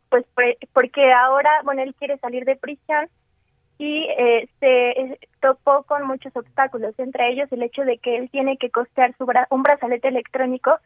pues 0.08 0.24
por- 0.34 0.56
porque 0.72 1.12
ahora, 1.12 1.50
bueno, 1.64 1.82
él 1.82 1.94
quiere 1.94 2.18
salir 2.18 2.44
de 2.44 2.56
prisión 2.56 3.08
y 3.78 4.06
eh, 4.18 4.48
se 4.60 4.90
eh, 4.90 5.18
topó 5.40 5.82
con 5.84 6.06
muchos 6.06 6.34
obstáculos, 6.36 6.94
entre 6.98 7.28
ellos 7.30 7.50
el 7.52 7.62
hecho 7.62 7.82
de 7.82 7.98
que 7.98 8.16
él 8.16 8.30
tiene 8.30 8.56
que 8.56 8.70
costear 8.70 9.14
su 9.18 9.26
bra- 9.26 9.46
un 9.50 9.62
brazalete 9.62 10.08
electrónico 10.08 10.78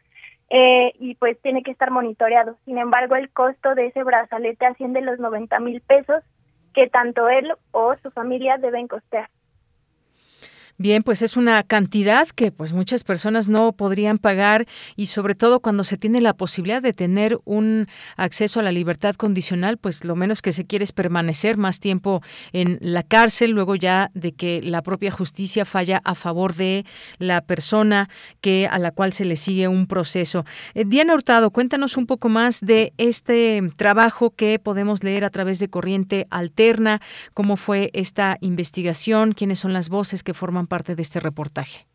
eh, 0.49 0.91
y 0.99 1.13
pues 1.15 1.39
tiene 1.41 1.61
que 1.61 1.71
estar 1.71 1.91
monitoreado. 1.91 2.57
Sin 2.65 2.77
embargo, 2.79 3.15
el 3.15 3.29
costo 3.29 3.75
de 3.75 3.87
ese 3.87 4.03
brazalete 4.03 4.65
asciende 4.65 5.01
los 5.01 5.19
90 5.19 5.59
mil 5.59 5.81
pesos 5.81 6.23
que 6.73 6.87
tanto 6.89 7.29
él 7.29 7.53
o 7.71 7.95
su 7.97 8.09
familia 8.11 8.57
deben 8.57 8.87
costear. 8.87 9.29
Bien, 10.81 11.03
pues 11.03 11.21
es 11.21 11.35
una 11.35 11.61
cantidad 11.63 12.29
que 12.29 12.53
pues 12.53 12.71
muchas 12.71 13.03
personas 13.03 13.49
no 13.49 13.73
podrían 13.73 14.17
pagar 14.17 14.65
y 14.95 15.07
sobre 15.07 15.35
todo 15.35 15.59
cuando 15.59 15.83
se 15.83 15.97
tiene 15.97 16.21
la 16.21 16.33
posibilidad 16.33 16.81
de 16.81 16.93
tener 16.93 17.37
un 17.43 17.87
acceso 18.15 18.61
a 18.61 18.63
la 18.63 18.71
libertad 18.71 19.15
condicional, 19.15 19.75
pues 19.75 20.05
lo 20.05 20.15
menos 20.15 20.41
que 20.41 20.53
se 20.53 20.65
quiere 20.65 20.83
es 20.83 20.93
permanecer 20.93 21.57
más 21.57 21.81
tiempo 21.81 22.23
en 22.53 22.77
la 22.79 23.03
cárcel, 23.03 23.51
luego 23.51 23.75
ya 23.75 24.09
de 24.13 24.31
que 24.31 24.61
la 24.63 24.81
propia 24.81 25.11
justicia 25.11 25.65
falla 25.65 25.99
a 26.05 26.15
favor 26.15 26.55
de 26.55 26.85
la 27.17 27.41
persona 27.41 28.07
que 28.39 28.65
a 28.65 28.79
la 28.79 28.91
cual 28.91 29.11
se 29.11 29.25
le 29.25 29.35
sigue 29.35 29.67
un 29.67 29.85
proceso. 29.85 30.45
Eh, 30.75 30.85
Diana 30.87 31.13
Hurtado, 31.13 31.51
cuéntanos 31.51 31.97
un 31.97 32.05
poco 32.05 32.29
más 32.29 32.61
de 32.61 32.93
este 32.95 33.61
trabajo 33.75 34.29
que 34.29 34.59
podemos 34.59 35.03
leer 35.03 35.25
a 35.25 35.29
través 35.29 35.59
de 35.59 35.69
Corriente 35.69 36.25
Alterna, 36.29 37.01
cómo 37.33 37.57
fue 37.57 37.89
esta 37.93 38.37
investigación, 38.39 39.33
quiénes 39.33 39.59
son 39.59 39.73
las 39.73 39.89
voces 39.89 40.23
que 40.23 40.33
forman 40.33 40.68
parte 40.69 40.95
de 40.95 41.01
este 41.01 41.19
reportaje. 41.19 41.85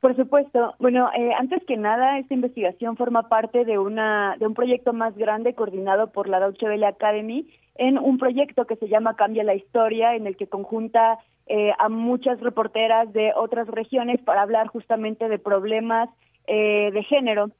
Por 0.00 0.14
supuesto. 0.16 0.74
Bueno, 0.78 1.10
eh, 1.16 1.32
antes 1.38 1.64
que 1.64 1.76
nada, 1.76 2.18
esta 2.18 2.34
investigación 2.34 2.96
forma 2.96 3.28
parte 3.28 3.64
de 3.64 3.78
una 3.78 4.36
de 4.38 4.46
un 4.46 4.54
proyecto 4.54 4.92
más 4.92 5.16
grande 5.16 5.54
coordinado 5.54 6.08
por 6.12 6.28
la 6.28 6.40
Deutsche 6.40 6.66
Welle 6.66 6.86
Academy 6.86 7.46
en 7.76 7.98
un 7.98 8.18
proyecto 8.18 8.66
que 8.66 8.76
se 8.76 8.88
llama 8.88 9.16
Cambia 9.16 9.44
la 9.44 9.54
Historia, 9.54 10.14
en 10.14 10.26
el 10.26 10.36
que 10.36 10.46
conjunta 10.46 11.18
eh, 11.46 11.72
a 11.78 11.88
muchas 11.88 12.40
reporteras 12.40 13.12
de 13.12 13.32
otras 13.34 13.68
regiones 13.68 14.20
para 14.22 14.42
hablar 14.42 14.66
justamente 14.68 15.28
de 15.28 15.38
problemas 15.38 16.08
eh, 16.46 16.90
de 16.92 17.02
género. 17.04 17.50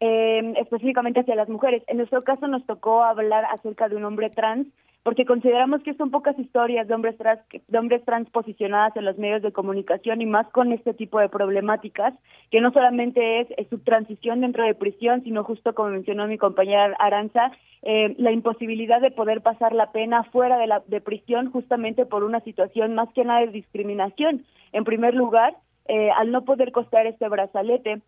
eh, 0.00 0.52
específicamente 0.58 1.20
hacia 1.20 1.34
las 1.34 1.48
mujeres. 1.48 1.82
En 1.86 1.96
nuestro 1.96 2.22
caso 2.22 2.46
nos 2.46 2.64
tocó 2.66 3.02
hablar 3.02 3.44
acerca 3.46 3.88
de 3.88 3.96
un 3.96 4.04
hombre 4.04 4.30
trans 4.30 4.66
porque 5.06 5.24
consideramos 5.24 5.84
que 5.84 5.94
son 5.94 6.10
pocas 6.10 6.36
historias 6.36 6.88
de 6.88 6.94
hombres 6.94 7.16
trans, 7.16 7.38
de 7.68 7.78
hombres 7.78 8.04
trans 8.04 8.28
posicionadas 8.30 8.96
en 8.96 9.04
los 9.04 9.16
medios 9.18 9.40
de 9.40 9.52
comunicación 9.52 10.20
y 10.20 10.26
más 10.26 10.48
con 10.48 10.72
este 10.72 10.94
tipo 10.94 11.20
de 11.20 11.28
problemáticas, 11.28 12.12
que 12.50 12.60
no 12.60 12.72
solamente 12.72 13.42
es, 13.42 13.46
es 13.56 13.68
su 13.68 13.78
transición 13.78 14.40
dentro 14.40 14.64
de 14.64 14.74
prisión, 14.74 15.22
sino 15.22 15.44
justo 15.44 15.76
como 15.76 15.90
mencionó 15.90 16.26
mi 16.26 16.38
compañera 16.38 16.96
Aranza, 16.98 17.52
eh, 17.82 18.16
la 18.18 18.32
imposibilidad 18.32 19.00
de 19.00 19.12
poder 19.12 19.42
pasar 19.42 19.72
la 19.74 19.92
pena 19.92 20.24
fuera 20.24 20.58
de 20.58 20.66
la 20.66 20.82
de 20.88 21.00
prisión 21.00 21.52
justamente 21.52 22.04
por 22.04 22.24
una 22.24 22.40
situación 22.40 22.96
más 22.96 23.08
que 23.12 23.24
nada 23.24 23.42
de 23.42 23.52
discriminación. 23.52 24.44
En 24.72 24.82
primer 24.82 25.14
lugar, 25.14 25.54
eh, 25.86 26.10
al 26.16 26.32
no 26.32 26.44
poder 26.44 26.72
costear 26.72 27.06
este 27.06 27.28
brazalete, 27.28 28.02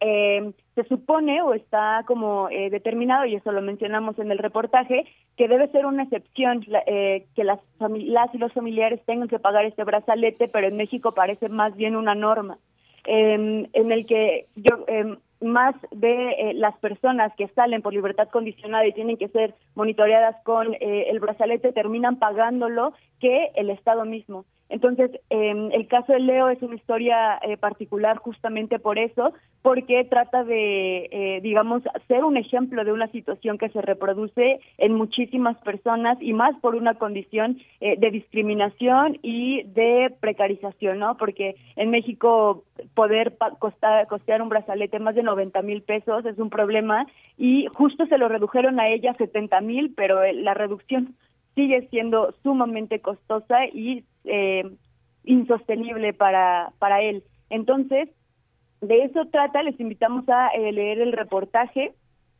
eh, 0.00 0.52
se 0.74 0.84
supone 0.84 1.42
o 1.42 1.54
está 1.54 2.02
como 2.06 2.48
eh, 2.50 2.70
determinado, 2.70 3.24
y 3.24 3.34
eso 3.34 3.52
lo 3.52 3.62
mencionamos 3.62 4.18
en 4.18 4.30
el 4.30 4.38
reportaje, 4.38 5.04
que 5.36 5.48
debe 5.48 5.68
ser 5.68 5.86
una 5.86 6.04
excepción 6.04 6.64
eh, 6.86 7.26
que 7.34 7.44
las, 7.44 7.60
las 7.78 8.34
y 8.34 8.38
los 8.38 8.52
familiares 8.52 9.00
tengan 9.06 9.28
que 9.28 9.38
pagar 9.38 9.64
este 9.64 9.84
brazalete, 9.84 10.48
pero 10.48 10.66
en 10.66 10.76
México 10.76 11.12
parece 11.12 11.48
más 11.48 11.76
bien 11.76 11.96
una 11.96 12.14
norma 12.14 12.58
eh, 13.06 13.68
en 13.72 13.92
el 13.92 14.06
que 14.06 14.46
yo 14.56 14.84
eh, 14.88 15.16
más 15.40 15.74
de 15.90 16.30
eh, 16.30 16.54
las 16.54 16.76
personas 16.78 17.32
que 17.36 17.48
salen 17.48 17.82
por 17.82 17.92
libertad 17.92 18.28
condicionada 18.28 18.86
y 18.86 18.92
tienen 18.92 19.16
que 19.16 19.28
ser 19.28 19.54
monitoreadas 19.74 20.36
con 20.44 20.74
eh, 20.74 21.06
el 21.08 21.20
brazalete 21.20 21.72
terminan 21.72 22.18
pagándolo 22.18 22.94
que 23.20 23.50
el 23.54 23.70
Estado 23.70 24.04
mismo. 24.04 24.44
Entonces, 24.68 25.10
eh, 25.30 25.68
el 25.72 25.86
caso 25.88 26.12
de 26.12 26.20
Leo 26.20 26.48
es 26.48 26.60
una 26.62 26.74
historia 26.74 27.38
eh, 27.42 27.56
particular 27.56 28.16
justamente 28.18 28.78
por 28.78 28.98
eso, 28.98 29.32
porque 29.66 30.04
trata 30.04 30.44
de, 30.44 31.08
eh, 31.10 31.40
digamos, 31.42 31.82
ser 32.06 32.22
un 32.22 32.36
ejemplo 32.36 32.84
de 32.84 32.92
una 32.92 33.08
situación 33.08 33.58
que 33.58 33.68
se 33.70 33.82
reproduce 33.82 34.60
en 34.78 34.94
muchísimas 34.94 35.56
personas 35.58 36.18
y 36.20 36.34
más 36.34 36.54
por 36.60 36.76
una 36.76 36.94
condición 36.94 37.58
eh, 37.80 37.96
de 37.98 38.12
discriminación 38.12 39.18
y 39.22 39.64
de 39.64 40.14
precarización, 40.20 41.00
¿no? 41.00 41.16
Porque 41.16 41.56
en 41.74 41.90
México 41.90 42.62
poder 42.94 43.36
costar, 43.58 44.06
costear 44.06 44.40
un 44.40 44.50
brazalete 44.50 45.00
más 45.00 45.16
de 45.16 45.24
90 45.24 45.60
mil 45.62 45.82
pesos 45.82 46.24
es 46.26 46.38
un 46.38 46.48
problema 46.48 47.06
y 47.36 47.66
justo 47.74 48.06
se 48.06 48.18
lo 48.18 48.28
redujeron 48.28 48.78
a 48.78 48.88
ella 48.88 49.14
70 49.14 49.60
mil, 49.62 49.92
pero 49.96 50.22
eh, 50.22 50.32
la 50.32 50.54
reducción 50.54 51.16
sigue 51.56 51.88
siendo 51.88 52.32
sumamente 52.44 53.00
costosa 53.00 53.66
y 53.66 54.04
eh, 54.24 54.70
insostenible 55.24 56.12
para, 56.12 56.72
para 56.78 57.02
él. 57.02 57.24
Entonces, 57.50 58.08
de 58.80 59.02
eso 59.02 59.24
trata, 59.26 59.64
les 59.64 59.78
invitamos 59.80 60.28
a 60.28 60.48
eh, 60.48 60.70
leer 60.70 61.00
el 61.00 61.12
reportaje 61.12 61.92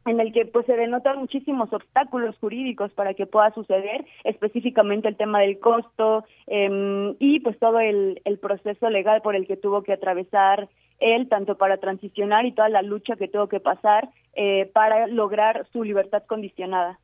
en 0.07 0.21
el 0.21 0.33
que 0.33 0.47
pues 0.47 0.67
se 0.67 0.77
denotan 0.77 1.19
muchísimos 1.19 1.73
obstáculos 1.73 2.37
jurídicos 2.39 2.93
para 2.93 3.15
que 3.15 3.27
pueda 3.27 3.53
suceder, 3.53 4.05
específicamente 4.23 5.09
el 5.09 5.17
tema 5.17 5.41
del 5.41 5.59
costo 5.59 6.25
eh, 6.47 7.15
y 7.19 7.41
pues 7.41 7.59
todo 7.59 7.81
el, 7.81 8.21
proceso 8.41 8.89
legal 8.91 9.23
por 9.23 9.35
el 9.35 9.47
que 9.47 9.57
tuvo 9.57 9.83
que 9.83 9.95
atravesar 9.95 10.69
él, 11.01 11.29
tanto 11.29 11.57
para 11.57 11.79
transicionar 11.79 12.47
y 12.47 12.53
toda 12.53 12.69
la 12.69 12.83
lucha 12.83 13.17
que 13.17 13.29
tuvo 13.29 13.49
que 13.49 13.61
pasar 13.61 14.09
eh, 14.35 14.71
para 14.73 15.07
lograr 15.09 15.67
su 15.73 15.83
libertad 15.83 16.23
condicionada. 16.27 17.01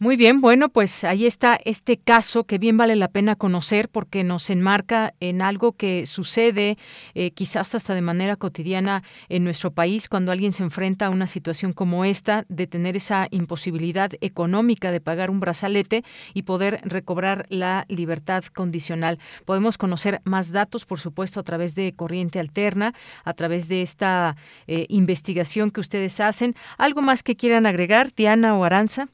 Muy 0.00 0.16
bien, 0.16 0.40
bueno, 0.40 0.70
pues 0.70 1.04
ahí 1.04 1.24
está 1.24 1.56
este 1.64 1.98
caso 1.98 2.44
que 2.44 2.58
bien 2.58 2.76
vale 2.76 2.96
la 2.96 3.06
pena 3.06 3.36
conocer 3.36 3.88
porque 3.88 4.24
nos 4.24 4.50
enmarca 4.50 5.14
en 5.20 5.40
algo 5.40 5.72
que 5.72 6.06
sucede 6.06 6.76
eh, 7.14 7.30
quizás 7.30 7.76
hasta 7.76 7.94
de 7.94 8.02
manera 8.02 8.34
cotidiana 8.34 9.04
en 9.28 9.44
nuestro 9.44 9.70
país 9.70 10.08
cuando 10.08 10.32
alguien 10.32 10.50
se 10.50 10.64
enfrenta 10.64 11.06
a 11.06 11.10
una 11.10 11.28
situación 11.28 11.72
como 11.72 12.04
esta 12.04 12.44
de 12.48 12.66
tener 12.66 12.96
esa 12.96 13.28
imposibilidad 13.30 14.10
económica 14.20 14.90
de 14.90 15.00
pagar 15.00 15.30
un 15.30 15.38
brazalete 15.38 16.02
y 16.34 16.42
poder 16.42 16.80
recobrar 16.82 17.46
la 17.48 17.86
libertad 17.88 18.42
condicional. 18.46 19.20
Podemos 19.44 19.78
conocer 19.78 20.20
más 20.24 20.50
datos, 20.50 20.86
por 20.86 20.98
supuesto, 20.98 21.38
a 21.38 21.44
través 21.44 21.76
de 21.76 21.94
Corriente 21.94 22.40
Alterna, 22.40 22.94
a 23.22 23.32
través 23.32 23.68
de 23.68 23.82
esta 23.82 24.36
eh, 24.66 24.86
investigación 24.88 25.70
que 25.70 25.80
ustedes 25.80 26.18
hacen. 26.18 26.56
¿Algo 26.78 27.00
más 27.00 27.22
que 27.22 27.36
quieran 27.36 27.64
agregar, 27.64 28.12
Diana 28.12 28.56
o 28.56 28.64
Aranza? 28.64 29.08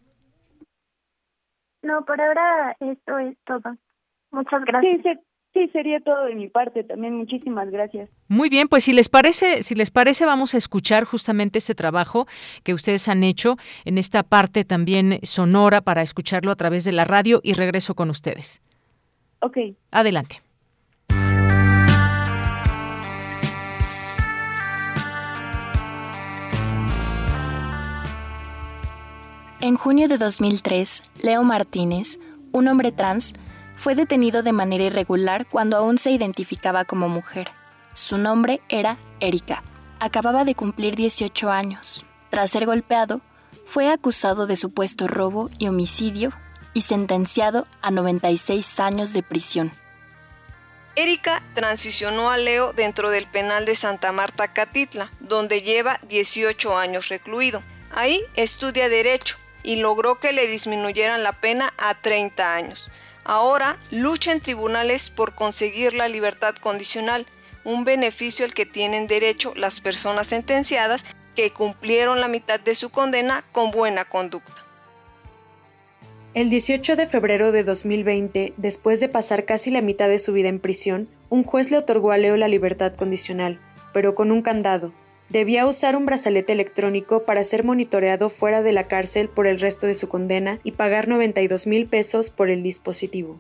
No, 1.83 2.05
por 2.05 2.21
ahora 2.21 2.77
esto 2.81 3.19
es 3.19 3.37
todo. 3.47 3.77
Muchas 4.31 4.65
gracias. 4.65 4.97
Sí, 4.97 5.03
se- 5.03 5.21
sí, 5.55 5.69
sería 5.73 6.01
todo 6.01 6.25
de 6.27 6.35
mi 6.35 6.49
parte 6.49 6.85
también. 6.85 7.17
Muchísimas 7.17 7.71
gracias. 7.71 8.09
Muy 8.29 8.49
bien, 8.49 8.69
pues 8.69 8.85
si 8.85 8.93
les 8.93 9.09
parece, 9.09 9.63
si 9.63 9.75
les 9.75 9.91
parece, 9.91 10.25
vamos 10.27 10.55
a 10.55 10.59
escuchar 10.59 11.05
justamente 11.05 11.59
este 11.59 11.75
trabajo 11.75 12.27
que 12.63 12.75
ustedes 12.75 13.09
han 13.09 13.25
hecho 13.25 13.57
en 13.85 13.99
esta 13.99 14.23
parte 14.23 14.65
también 14.65 15.19
sonora 15.23 15.81
para 15.81 16.03
escucharlo 16.03 16.51
a 16.53 16.57
través 16.57 16.85
de 16.85 16.93
la 16.93 17.05
radio 17.05 17.41
y 17.43 17.55
regreso 17.55 17.95
con 17.95 18.11
ustedes. 18.11 18.63
Ok. 19.41 19.57
Adelante. 19.91 20.43
En 29.63 29.77
junio 29.77 30.09
de 30.09 30.17
2003, 30.17 31.03
Leo 31.19 31.43
Martínez, 31.43 32.19
un 32.51 32.67
hombre 32.67 32.93
trans, 32.93 33.35
fue 33.77 33.95
detenido 33.95 34.43
de 34.43 34.53
manera 34.53 34.85
irregular 34.85 35.47
cuando 35.47 35.77
aún 35.77 35.99
se 35.99 36.11
identificaba 36.11 36.87
como 36.87 37.11
mujer. 37.11 37.51
Su 37.93 38.17
nombre 38.17 38.63
era 38.71 38.97
Erika. 39.21 39.63
Acababa 39.99 40.47
de 40.47 40.55
cumplir 40.55 40.97
18 40.97 41.51
años. 41.51 42.07
Tras 42.31 42.53
ser 42.53 42.65
golpeado, 42.65 43.21
fue 43.67 43.91
acusado 43.91 44.47
de 44.47 44.57
supuesto 44.57 45.07
robo 45.09 45.51
y 45.59 45.69
homicidio 45.69 46.33
y 46.73 46.81
sentenciado 46.81 47.67
a 47.83 47.91
96 47.91 48.81
años 48.81 49.13
de 49.13 49.23
prisión. 49.23 49.73
Erika 50.97 51.43
transicionó 51.53 52.31
a 52.31 52.39
Leo 52.39 52.73
dentro 52.73 53.11
del 53.11 53.27
penal 53.27 53.67
de 53.67 53.75
Santa 53.75 54.11
Marta 54.11 54.55
Catitla, 54.55 55.11
donde 55.21 55.61
lleva 55.61 56.01
18 56.09 56.79
años 56.79 57.09
recluido. 57.09 57.61
Ahí 57.95 58.23
estudia 58.37 58.89
Derecho 58.89 59.37
y 59.63 59.77
logró 59.77 60.17
que 60.17 60.33
le 60.33 60.47
disminuyeran 60.47 61.23
la 61.23 61.33
pena 61.33 61.73
a 61.79 61.95
30 62.01 62.55
años. 62.55 62.91
Ahora 63.25 63.79
lucha 63.91 64.33
en 64.33 64.41
tribunales 64.41 65.11
por 65.11 65.35
conseguir 65.35 65.95
la 65.95 66.09
libertad 66.09 66.55
condicional, 66.57 67.27
un 67.65 67.85
beneficio 67.85 68.45
al 68.45 68.55
que 68.55 68.67
tienen 68.67 69.07
derecho 69.07 69.53
las 69.55 69.81
personas 69.81 70.29
sentenciadas 70.29 71.05
que 71.37 71.53
cumplieron 71.53 72.21
la 72.21 72.29
mitad 72.29 72.59
de 72.59 72.75
su 72.75 72.91
condena 72.91 73.45
con 73.53 73.71
buena 73.71 74.05
conducta. 74.05 74.63
El 76.33 76.49
18 76.49 76.95
de 76.95 77.07
febrero 77.07 77.51
de 77.51 77.65
2020, 77.65 78.55
después 78.57 79.01
de 79.01 79.09
pasar 79.09 79.45
casi 79.45 79.71
la 79.71 79.81
mitad 79.81 80.09
de 80.09 80.21
su 80.21 80.33
vida 80.33 80.49
en 80.49 80.61
prisión, 80.61 81.09
un 81.29 81.43
juez 81.43 81.73
le 81.73 81.79
otorgó 81.79 82.13
a 82.13 82.19
Leo 82.19 82.37
la 82.37 82.47
libertad 82.47 82.95
condicional, 82.95 83.61
pero 83.93 84.15
con 84.15 84.31
un 84.31 84.41
candado. 84.41 84.93
Debía 85.31 85.65
usar 85.65 85.95
un 85.95 86.07
brazalete 86.07 86.53
electrónico 86.53 87.23
para 87.23 87.45
ser 87.45 87.63
monitoreado 87.63 88.31
fuera 88.31 88.63
de 88.63 88.73
la 88.73 88.89
cárcel 88.89 89.29
por 89.29 89.47
el 89.47 89.61
resto 89.61 89.87
de 89.87 89.95
su 89.95 90.09
condena 90.09 90.59
y 90.65 90.73
pagar 90.73 91.07
92 91.07 91.69
mil 91.69 91.87
pesos 91.87 92.31
por 92.31 92.51
el 92.51 92.65
dispositivo. 92.65 93.39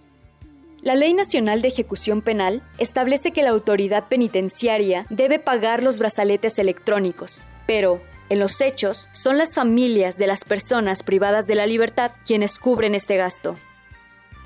La 0.83 0.95
Ley 0.95 1.13
Nacional 1.15 1.63
de 1.63 1.69
Ejecución 1.69 2.23
Penal 2.23 2.63
establece 2.79 3.33
que 3.33 3.43
la 3.43 3.51
autoridad 3.51 4.07
penitenciaria 4.09 5.05
debe 5.11 5.41
pagar 5.41 5.83
los 5.83 5.99
brazaletes 5.99 6.61
electrónicos, 6.61 7.43
pero, 7.67 8.01
en 8.29 8.39
los 8.39 8.61
hechos, 8.61 9.09
son 9.11 9.37
las 9.37 9.57
familias 9.57 10.17
de 10.17 10.29
las 10.29 10.45
personas 10.45 11.03
privadas 11.03 11.49
de 11.49 11.57
la 11.57 11.67
libertad 11.67 12.13
quienes 12.25 12.61
cubren 12.61 12.95
este 12.95 13.17
gasto. 13.17 13.57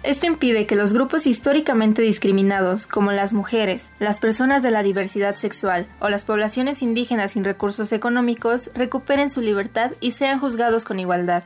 Esto 0.05 0.27
impide 0.27 0.67
que 0.67 0.77
los 0.77 0.93
grupos 0.93 1.27
históricamente 1.27 2.03
discriminados, 2.03 2.87
como 2.87 3.11
las 3.11 3.33
mujeres, 3.33 3.91
las 3.99 4.21
personas 4.21 4.63
de 4.63 4.71
la 4.71 4.83
diversidad 4.83 5.37
sexual 5.37 5.87
o 5.99 6.11
las 6.11 6.27
poblaciones 6.27 6.83
indígenas 6.83 7.33
sin 7.33 7.43
recursos 7.43 7.91
económicos, 7.91 8.71
recuperen 8.75 9.31
su 9.31 9.41
libertad 9.41 9.93
y 10.01 10.11
sean 10.11 10.41
juzgados 10.41 10.85
con 10.85 11.01
igualdad. 11.01 11.43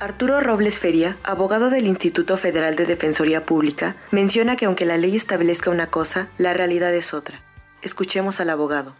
Arturo 0.00 0.40
Robles 0.40 0.80
Feria, 0.80 1.16
abogado 1.22 1.70
del 1.70 1.86
Instituto 1.86 2.36
Federal 2.36 2.74
de 2.74 2.84
Defensoría 2.84 3.46
Pública, 3.46 3.94
menciona 4.10 4.56
que 4.56 4.64
aunque 4.64 4.84
la 4.84 4.96
ley 4.96 5.14
establezca 5.14 5.70
una 5.70 5.86
cosa, 5.86 6.26
la 6.38 6.54
realidad 6.54 6.92
es 6.92 7.14
otra. 7.14 7.42
Escuchemos 7.80 8.40
al 8.40 8.50
abogado. 8.50 8.96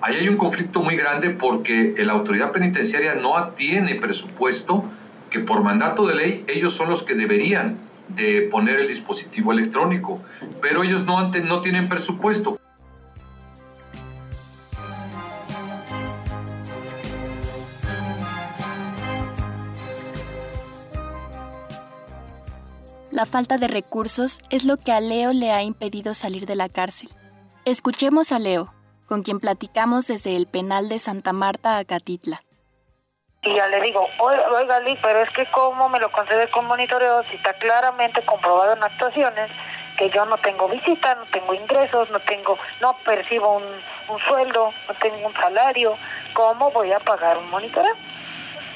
Ahí 0.00 0.16
hay 0.16 0.28
un 0.30 0.38
conflicto 0.38 0.80
muy 0.80 0.96
grande 0.96 1.28
porque 1.28 1.94
la 1.98 2.14
autoridad 2.14 2.52
penitenciaria 2.52 3.16
no 3.16 3.50
tiene 3.50 3.96
presupuesto, 3.96 4.84
por 5.40 5.62
mandato 5.62 6.06
de 6.06 6.14
ley 6.14 6.44
ellos 6.48 6.74
son 6.74 6.90
los 6.90 7.02
que 7.02 7.14
deberían 7.14 7.78
de 8.08 8.42
poner 8.50 8.80
el 8.80 8.88
dispositivo 8.88 9.52
electrónico, 9.52 10.22
pero 10.62 10.82
ellos 10.82 11.04
no, 11.04 11.28
no 11.28 11.60
tienen 11.60 11.88
presupuesto. 11.88 12.58
La 23.10 23.24
falta 23.24 23.56
de 23.56 23.66
recursos 23.66 24.40
es 24.50 24.66
lo 24.66 24.76
que 24.76 24.92
a 24.92 25.00
Leo 25.00 25.32
le 25.32 25.50
ha 25.50 25.62
impedido 25.62 26.14
salir 26.14 26.44
de 26.44 26.54
la 26.54 26.68
cárcel. 26.68 27.08
Escuchemos 27.64 28.30
a 28.30 28.38
Leo, 28.38 28.74
con 29.06 29.22
quien 29.22 29.40
platicamos 29.40 30.06
desde 30.06 30.36
el 30.36 30.46
penal 30.46 30.90
de 30.90 30.98
Santa 30.98 31.32
Marta 31.32 31.78
a 31.78 31.84
Catitla. 31.86 32.45
Y 33.46 33.54
ya 33.54 33.68
le 33.68 33.80
digo, 33.80 34.10
oiga, 34.18 34.80
Lee, 34.80 34.98
pero 35.00 35.20
es 35.20 35.30
que 35.30 35.46
cómo 35.46 35.88
me 35.88 36.00
lo 36.00 36.10
concede 36.10 36.48
con 36.50 36.66
monitoreo 36.66 37.22
si 37.30 37.36
está 37.36 37.52
claramente 37.54 38.20
comprobado 38.24 38.72
en 38.72 38.82
actuaciones 38.82 39.52
que 39.96 40.10
yo 40.10 40.26
no 40.26 40.36
tengo 40.38 40.68
visita, 40.68 41.14
no 41.14 41.26
tengo 41.26 41.54
ingresos, 41.54 42.10
no 42.10 42.18
tengo, 42.20 42.58
no 42.80 42.96
percibo 43.04 43.58
un, 43.58 43.64
un 44.08 44.18
sueldo, 44.26 44.74
no 44.88 44.94
tengo 44.94 45.28
un 45.28 45.34
salario, 45.34 45.96
¿cómo 46.34 46.72
voy 46.72 46.92
a 46.92 46.98
pagar 46.98 47.38
un 47.38 47.48
monitoreo? 47.48 47.94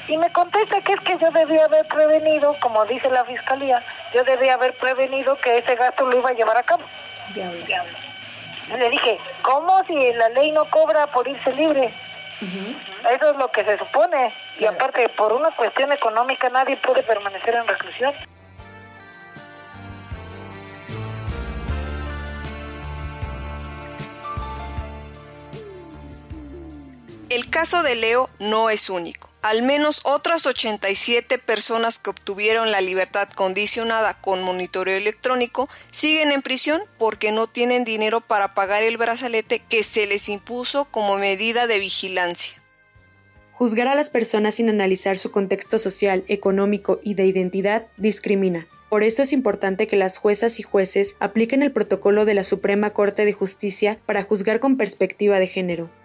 Y 0.07 0.17
me 0.17 0.31
contesta 0.31 0.79
que 0.81 0.93
es 0.93 0.99
que 1.01 1.17
yo 1.17 1.29
debía 1.31 1.65
haber 1.65 1.85
prevenido, 1.87 2.55
como 2.61 2.85
dice 2.85 3.09
la 3.09 3.25
fiscalía, 3.25 3.83
yo 4.13 4.23
debía 4.23 4.53
haber 4.53 4.73
prevenido 4.77 5.35
que 5.41 5.57
ese 5.57 5.75
gasto 5.75 6.05
lo 6.05 6.17
iba 6.17 6.29
a 6.29 6.33
llevar 6.33 6.57
a 6.57 6.63
cabo. 6.63 6.83
Le 8.77 8.89
dije, 8.89 9.19
¿cómo 9.41 9.83
si 9.83 10.13
la 10.13 10.29
ley 10.29 10.53
no 10.53 10.63
cobra 10.69 11.07
por 11.07 11.27
irse 11.27 11.51
libre? 11.53 11.93
Eso 12.41 13.31
es 13.31 13.37
lo 13.37 13.51
que 13.51 13.63
se 13.63 13.77
supone. 13.77 14.33
Y 14.57 14.65
aparte, 14.65 15.07
por 15.09 15.31
una 15.31 15.55
cuestión 15.55 15.91
económica, 15.91 16.49
nadie 16.49 16.77
puede 16.77 17.03
permanecer 17.03 17.55
en 17.55 17.67
reclusión. 17.67 18.13
El 27.29 27.49
caso 27.49 27.81
de 27.83 27.95
Leo 27.95 28.29
no 28.39 28.69
es 28.69 28.89
único. 28.89 29.30
Al 29.41 29.63
menos 29.63 30.01
otras 30.03 30.45
87 30.45 31.39
personas 31.39 31.97
que 31.97 32.11
obtuvieron 32.11 32.71
la 32.71 32.79
libertad 32.79 33.27
condicionada 33.27 34.21
con 34.21 34.43
monitoreo 34.43 34.95
electrónico 34.95 35.67
siguen 35.91 36.31
en 36.31 36.43
prisión 36.43 36.83
porque 36.99 37.31
no 37.31 37.47
tienen 37.47 37.83
dinero 37.83 38.21
para 38.21 38.53
pagar 38.53 38.83
el 38.83 38.97
brazalete 38.97 39.59
que 39.67 39.81
se 39.81 40.05
les 40.05 40.29
impuso 40.29 40.85
como 40.85 41.17
medida 41.17 41.65
de 41.65 41.79
vigilancia. 41.79 42.61
Juzgar 43.51 43.87
a 43.87 43.95
las 43.95 44.11
personas 44.11 44.55
sin 44.55 44.69
analizar 44.69 45.17
su 45.17 45.31
contexto 45.31 45.79
social, 45.79 46.23
económico 46.27 46.99
y 47.03 47.15
de 47.15 47.25
identidad 47.25 47.87
discrimina. 47.97 48.67
Por 48.89 49.03
eso 49.03 49.23
es 49.23 49.33
importante 49.33 49.87
que 49.87 49.95
las 49.95 50.19
juezas 50.19 50.59
y 50.59 50.63
jueces 50.63 51.15
apliquen 51.19 51.63
el 51.63 51.71
protocolo 51.71 52.25
de 52.25 52.35
la 52.35 52.43
Suprema 52.43 52.91
Corte 52.91 53.25
de 53.25 53.33
Justicia 53.33 53.97
para 54.05 54.21
juzgar 54.21 54.59
con 54.59 54.77
perspectiva 54.77 55.39
de 55.39 55.47
género. 55.47 56.00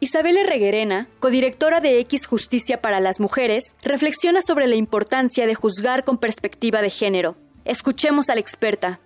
Isabel 0.00 0.38
Reguerena, 0.46 1.08
codirectora 1.18 1.80
de 1.80 1.98
X 2.00 2.26
Justicia 2.26 2.80
para 2.80 3.00
las 3.00 3.18
Mujeres, 3.18 3.76
reflexiona 3.82 4.40
sobre 4.40 4.68
la 4.68 4.76
importancia 4.76 5.44
de 5.46 5.56
juzgar 5.56 6.04
con 6.04 6.18
perspectiva 6.18 6.82
de 6.82 6.90
género. 6.90 7.34
Escuchemos 7.64 8.30
a 8.30 8.34
la 8.34 8.40
experta. 8.40 9.00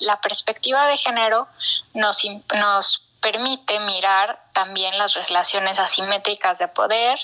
La 0.00 0.20
perspectiva 0.20 0.86
de 0.88 0.98
género 0.98 1.48
nos, 1.94 2.22
nos 2.54 3.04
permite 3.22 3.80
mirar 3.80 4.38
también 4.52 4.98
las 4.98 5.14
relaciones 5.14 5.78
asimétricas 5.78 6.58
de 6.58 6.68
poder, 6.68 7.18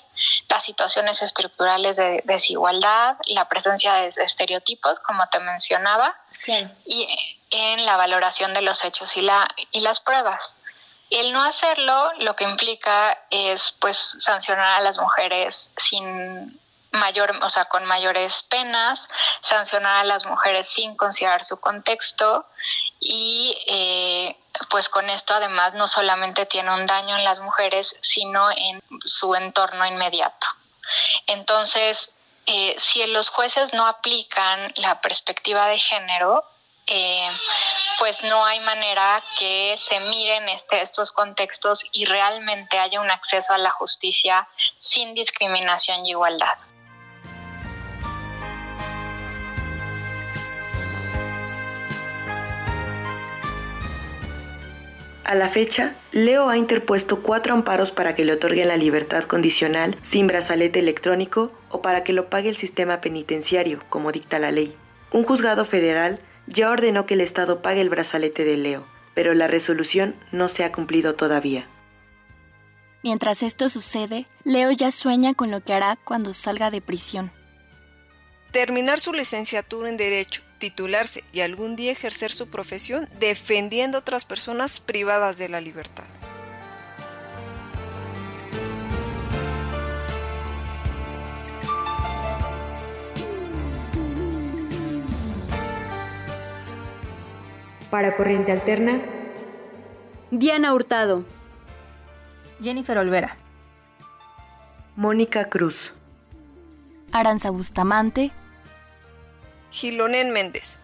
las 0.48 0.64
situaciones 0.64 1.20
estructurales 1.20 1.96
de 1.96 2.22
desigualdad, 2.24 3.18
la 3.26 3.46
presencia 3.50 3.92
de 3.94 4.08
estereotipos, 4.24 5.00
como 5.00 5.26
te 5.28 5.38
mencionaba, 5.40 6.18
y 6.86 7.06
en 7.50 7.84
la 7.84 7.98
valoración 7.98 8.54
de 8.54 8.62
los 8.62 8.82
hechos 8.82 9.14
y, 9.18 9.20
la, 9.20 9.46
y 9.72 9.80
las 9.80 10.00
pruebas. 10.00 10.54
El 11.10 11.32
no 11.32 11.42
hacerlo 11.42 12.12
lo 12.18 12.36
que 12.36 12.44
implica 12.44 13.26
es 13.30 13.72
pues 13.80 14.16
sancionar 14.20 14.74
a 14.74 14.80
las 14.80 14.98
mujeres 14.98 15.72
sin 15.76 16.60
mayor, 16.92 17.38
o 17.42 17.48
sea, 17.48 17.66
con 17.66 17.84
mayores 17.84 18.42
penas, 18.44 19.08
sancionar 19.40 19.98
a 19.98 20.04
las 20.04 20.26
mujeres 20.26 20.68
sin 20.68 20.96
considerar 20.96 21.44
su 21.44 21.60
contexto 21.60 22.46
y 22.98 23.56
eh, 23.66 24.36
pues 24.68 24.88
con 24.88 25.08
esto 25.10 25.34
además 25.34 25.74
no 25.74 25.88
solamente 25.88 26.46
tiene 26.46 26.72
un 26.74 26.86
daño 26.86 27.16
en 27.16 27.24
las 27.24 27.40
mujeres, 27.40 27.96
sino 28.00 28.50
en 28.50 28.82
su 29.04 29.34
entorno 29.34 29.86
inmediato. 29.86 30.46
Entonces, 31.26 32.12
eh, 32.46 32.74
si 32.78 33.04
los 33.06 33.28
jueces 33.28 33.72
no 33.72 33.86
aplican 33.86 34.72
la 34.76 35.00
perspectiva 35.00 35.66
de 35.66 35.78
género, 35.78 36.44
eh, 36.86 37.28
pues 37.98 38.22
no 38.24 38.44
hay 38.44 38.60
manera 38.60 39.22
que 39.38 39.76
se 39.78 40.00
miren 40.00 40.48
este, 40.48 40.80
estos 40.82 41.12
contextos 41.12 41.84
y 41.92 42.04
realmente 42.04 42.78
haya 42.78 43.00
un 43.00 43.10
acceso 43.10 43.52
a 43.52 43.58
la 43.58 43.70
justicia 43.70 44.48
sin 44.80 45.14
discriminación 45.14 46.06
y 46.06 46.10
igualdad. 46.10 46.58
A 55.30 55.36
la 55.36 55.48
fecha, 55.48 55.94
Leo 56.10 56.48
ha 56.48 56.56
interpuesto 56.56 57.22
cuatro 57.22 57.54
amparos 57.54 57.92
para 57.92 58.16
que 58.16 58.24
le 58.24 58.32
otorguen 58.32 58.66
la 58.66 58.76
libertad 58.76 59.22
condicional 59.22 59.96
sin 60.02 60.26
brazalete 60.26 60.80
electrónico 60.80 61.52
o 61.68 61.82
para 61.82 62.02
que 62.02 62.12
lo 62.12 62.28
pague 62.28 62.48
el 62.48 62.56
sistema 62.56 63.00
penitenciario, 63.00 63.80
como 63.90 64.10
dicta 64.10 64.40
la 64.40 64.50
ley. 64.50 64.74
Un 65.12 65.22
juzgado 65.22 65.64
federal 65.64 66.18
ya 66.50 66.70
ordenó 66.70 67.06
que 67.06 67.14
el 67.14 67.20
Estado 67.20 67.62
pague 67.62 67.80
el 67.80 67.88
brazalete 67.88 68.44
de 68.44 68.56
Leo, 68.56 68.86
pero 69.14 69.34
la 69.34 69.46
resolución 69.46 70.14
no 70.32 70.48
se 70.48 70.64
ha 70.64 70.72
cumplido 70.72 71.14
todavía. 71.14 71.66
Mientras 73.02 73.42
esto 73.42 73.68
sucede, 73.68 74.26
Leo 74.44 74.70
ya 74.72 74.90
sueña 74.90 75.34
con 75.34 75.50
lo 75.50 75.62
que 75.62 75.72
hará 75.72 75.96
cuando 75.96 76.34
salga 76.34 76.70
de 76.70 76.82
prisión. 76.82 77.30
Terminar 78.52 79.00
su 79.00 79.12
licenciatura 79.12 79.88
en 79.88 79.96
Derecho, 79.96 80.42
titularse 80.58 81.24
y 81.32 81.40
algún 81.40 81.76
día 81.76 81.92
ejercer 81.92 82.30
su 82.30 82.48
profesión 82.48 83.08
defendiendo 83.18 83.96
a 83.96 84.00
otras 84.00 84.24
personas 84.24 84.80
privadas 84.80 85.38
de 85.38 85.48
la 85.48 85.60
libertad. 85.60 86.04
Para 97.90 98.14
Corriente 98.16 98.52
Alterna, 98.52 99.00
Diana 100.30 100.72
Hurtado, 100.74 101.24
Jennifer 102.62 102.96
Olvera, 102.98 103.36
Mónica 104.96 105.46
Cruz, 105.48 105.92
Aranza 107.12 107.50
Bustamante, 107.50 108.30
Gilonen 109.70 110.30
Méndez. 110.32 110.78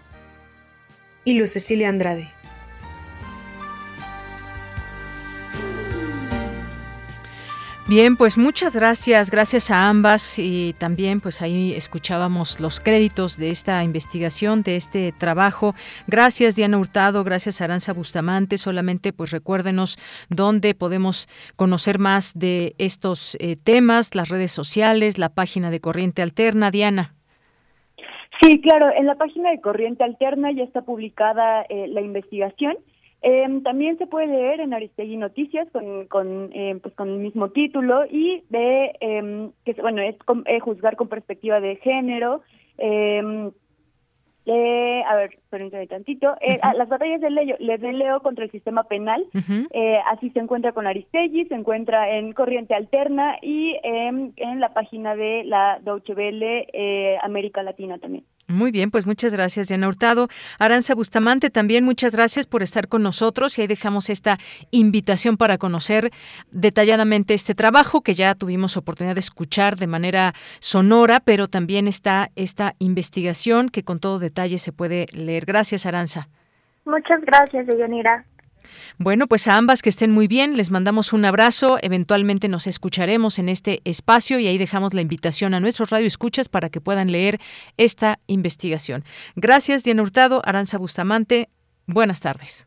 y 1.24 1.38
Luz 1.38 1.50
Cecilia 1.50 1.88
Andrade. 1.88 2.32
Bien, 7.88 8.16
pues 8.16 8.36
muchas 8.36 8.74
gracias, 8.74 9.30
gracias 9.30 9.70
a 9.70 9.88
ambas 9.88 10.40
y 10.40 10.74
también 10.76 11.20
pues 11.20 11.40
ahí 11.40 11.72
escuchábamos 11.72 12.58
los 12.60 12.80
créditos 12.80 13.38
de 13.38 13.50
esta 13.50 13.84
investigación, 13.84 14.64
de 14.64 14.74
este 14.74 15.12
trabajo. 15.12 15.72
Gracias 16.08 16.56
Diana 16.56 16.78
Hurtado, 16.78 17.22
gracias 17.22 17.60
Aranza 17.60 17.92
Bustamante, 17.92 18.58
solamente 18.58 19.12
pues 19.12 19.30
recuérdenos 19.30 19.98
dónde 20.28 20.74
podemos 20.74 21.28
conocer 21.54 22.00
más 22.00 22.36
de 22.36 22.74
estos 22.78 23.36
eh, 23.38 23.54
temas, 23.54 24.16
las 24.16 24.30
redes 24.30 24.50
sociales, 24.50 25.16
la 25.16 25.28
página 25.28 25.70
de 25.70 25.78
Corriente 25.78 26.22
Alterna. 26.22 26.72
Diana. 26.72 27.14
Sí, 28.42 28.60
claro, 28.62 28.90
en 28.98 29.06
la 29.06 29.14
página 29.14 29.50
de 29.50 29.60
Corriente 29.60 30.02
Alterna 30.02 30.50
ya 30.50 30.64
está 30.64 30.82
publicada 30.82 31.62
eh, 31.68 31.86
la 31.86 32.00
investigación. 32.00 32.76
Eh, 33.22 33.60
también 33.64 33.98
se 33.98 34.06
puede 34.06 34.26
leer 34.28 34.60
en 34.60 34.74
Aristegui 34.74 35.16
Noticias 35.16 35.68
con, 35.72 36.06
con, 36.06 36.50
eh, 36.52 36.78
pues 36.82 36.94
con 36.94 37.08
el 37.08 37.18
mismo 37.18 37.48
título 37.50 38.04
y 38.10 38.42
de 38.50 38.92
eh, 39.00 39.48
que 39.64 39.72
bueno 39.80 40.02
es 40.02 40.16
com- 40.24 40.44
eh, 40.46 40.60
juzgar 40.60 40.96
con 40.96 41.08
perspectiva 41.08 41.58
de 41.60 41.76
género. 41.76 42.42
Eh, 42.78 43.50
eh, 44.48 45.02
a 45.08 45.16
ver, 45.16 45.30
permítame 45.50 45.88
tantito. 45.88 46.36
Eh, 46.40 46.60
ah, 46.62 46.72
las 46.74 46.88
batallas 46.88 47.20
de 47.20 47.30
Leo, 47.30 47.56
de 47.58 47.92
Leo 47.92 48.20
contra 48.22 48.44
el 48.44 48.50
sistema 48.52 48.84
penal. 48.84 49.26
Eh, 49.70 49.98
así 50.08 50.30
se 50.30 50.38
encuentra 50.38 50.70
con 50.70 50.86
Aristegui, 50.86 51.46
se 51.46 51.54
encuentra 51.54 52.16
en 52.16 52.32
Corriente 52.32 52.74
Alterna 52.74 53.38
y 53.42 53.74
en 53.82 54.60
la 54.60 54.72
página 54.72 55.16
de 55.16 55.42
la 55.44 55.80
Deutsche 55.82 56.14
Welle 56.14 56.68
eh, 56.72 57.18
América 57.22 57.64
Latina 57.64 57.98
también. 57.98 58.24
Muy 58.48 58.70
bien, 58.70 58.92
pues 58.92 59.06
muchas 59.06 59.34
gracias, 59.34 59.68
Diana 59.68 59.88
Hurtado. 59.88 60.28
Aranza 60.60 60.94
Bustamante, 60.94 61.50
también 61.50 61.84
muchas 61.84 62.14
gracias 62.14 62.46
por 62.46 62.62
estar 62.62 62.86
con 62.86 63.02
nosotros 63.02 63.58
y 63.58 63.62
ahí 63.62 63.66
dejamos 63.66 64.08
esta 64.08 64.38
invitación 64.70 65.36
para 65.36 65.58
conocer 65.58 66.10
detalladamente 66.52 67.34
este 67.34 67.56
trabajo 67.56 68.02
que 68.02 68.14
ya 68.14 68.36
tuvimos 68.36 68.76
oportunidad 68.76 69.14
de 69.14 69.20
escuchar 69.20 69.76
de 69.76 69.88
manera 69.88 70.32
sonora, 70.60 71.18
pero 71.18 71.48
también 71.48 71.88
está 71.88 72.30
esta 72.36 72.74
investigación 72.78 73.68
que 73.68 73.82
con 73.82 73.98
todo 73.98 74.20
detalle 74.20 74.60
se 74.60 74.72
puede 74.72 75.06
leer. 75.12 75.44
Gracias, 75.44 75.84
Aranza. 75.84 76.28
Muchas 76.84 77.20
gracias, 77.22 77.66
Deyanira. 77.66 78.24
Bueno, 78.98 79.26
pues 79.26 79.48
a 79.48 79.56
ambas 79.56 79.82
que 79.82 79.88
estén 79.88 80.10
muy 80.10 80.28
bien, 80.28 80.56
les 80.56 80.70
mandamos 80.70 81.12
un 81.12 81.24
abrazo, 81.24 81.78
eventualmente 81.82 82.48
nos 82.48 82.66
escucharemos 82.66 83.38
en 83.38 83.48
este 83.48 83.80
espacio 83.84 84.38
y 84.38 84.46
ahí 84.46 84.58
dejamos 84.58 84.94
la 84.94 85.00
invitación 85.00 85.54
a 85.54 85.60
nuestros 85.60 85.90
radioescuchas 85.90 86.48
para 86.48 86.70
que 86.70 86.80
puedan 86.80 87.10
leer 87.10 87.38
esta 87.76 88.18
investigación. 88.26 89.04
Gracias, 89.34 89.84
Diana 89.84 90.02
Hurtado, 90.02 90.42
Aranza 90.44 90.78
Bustamante, 90.78 91.48
buenas 91.86 92.20
tardes. 92.20 92.66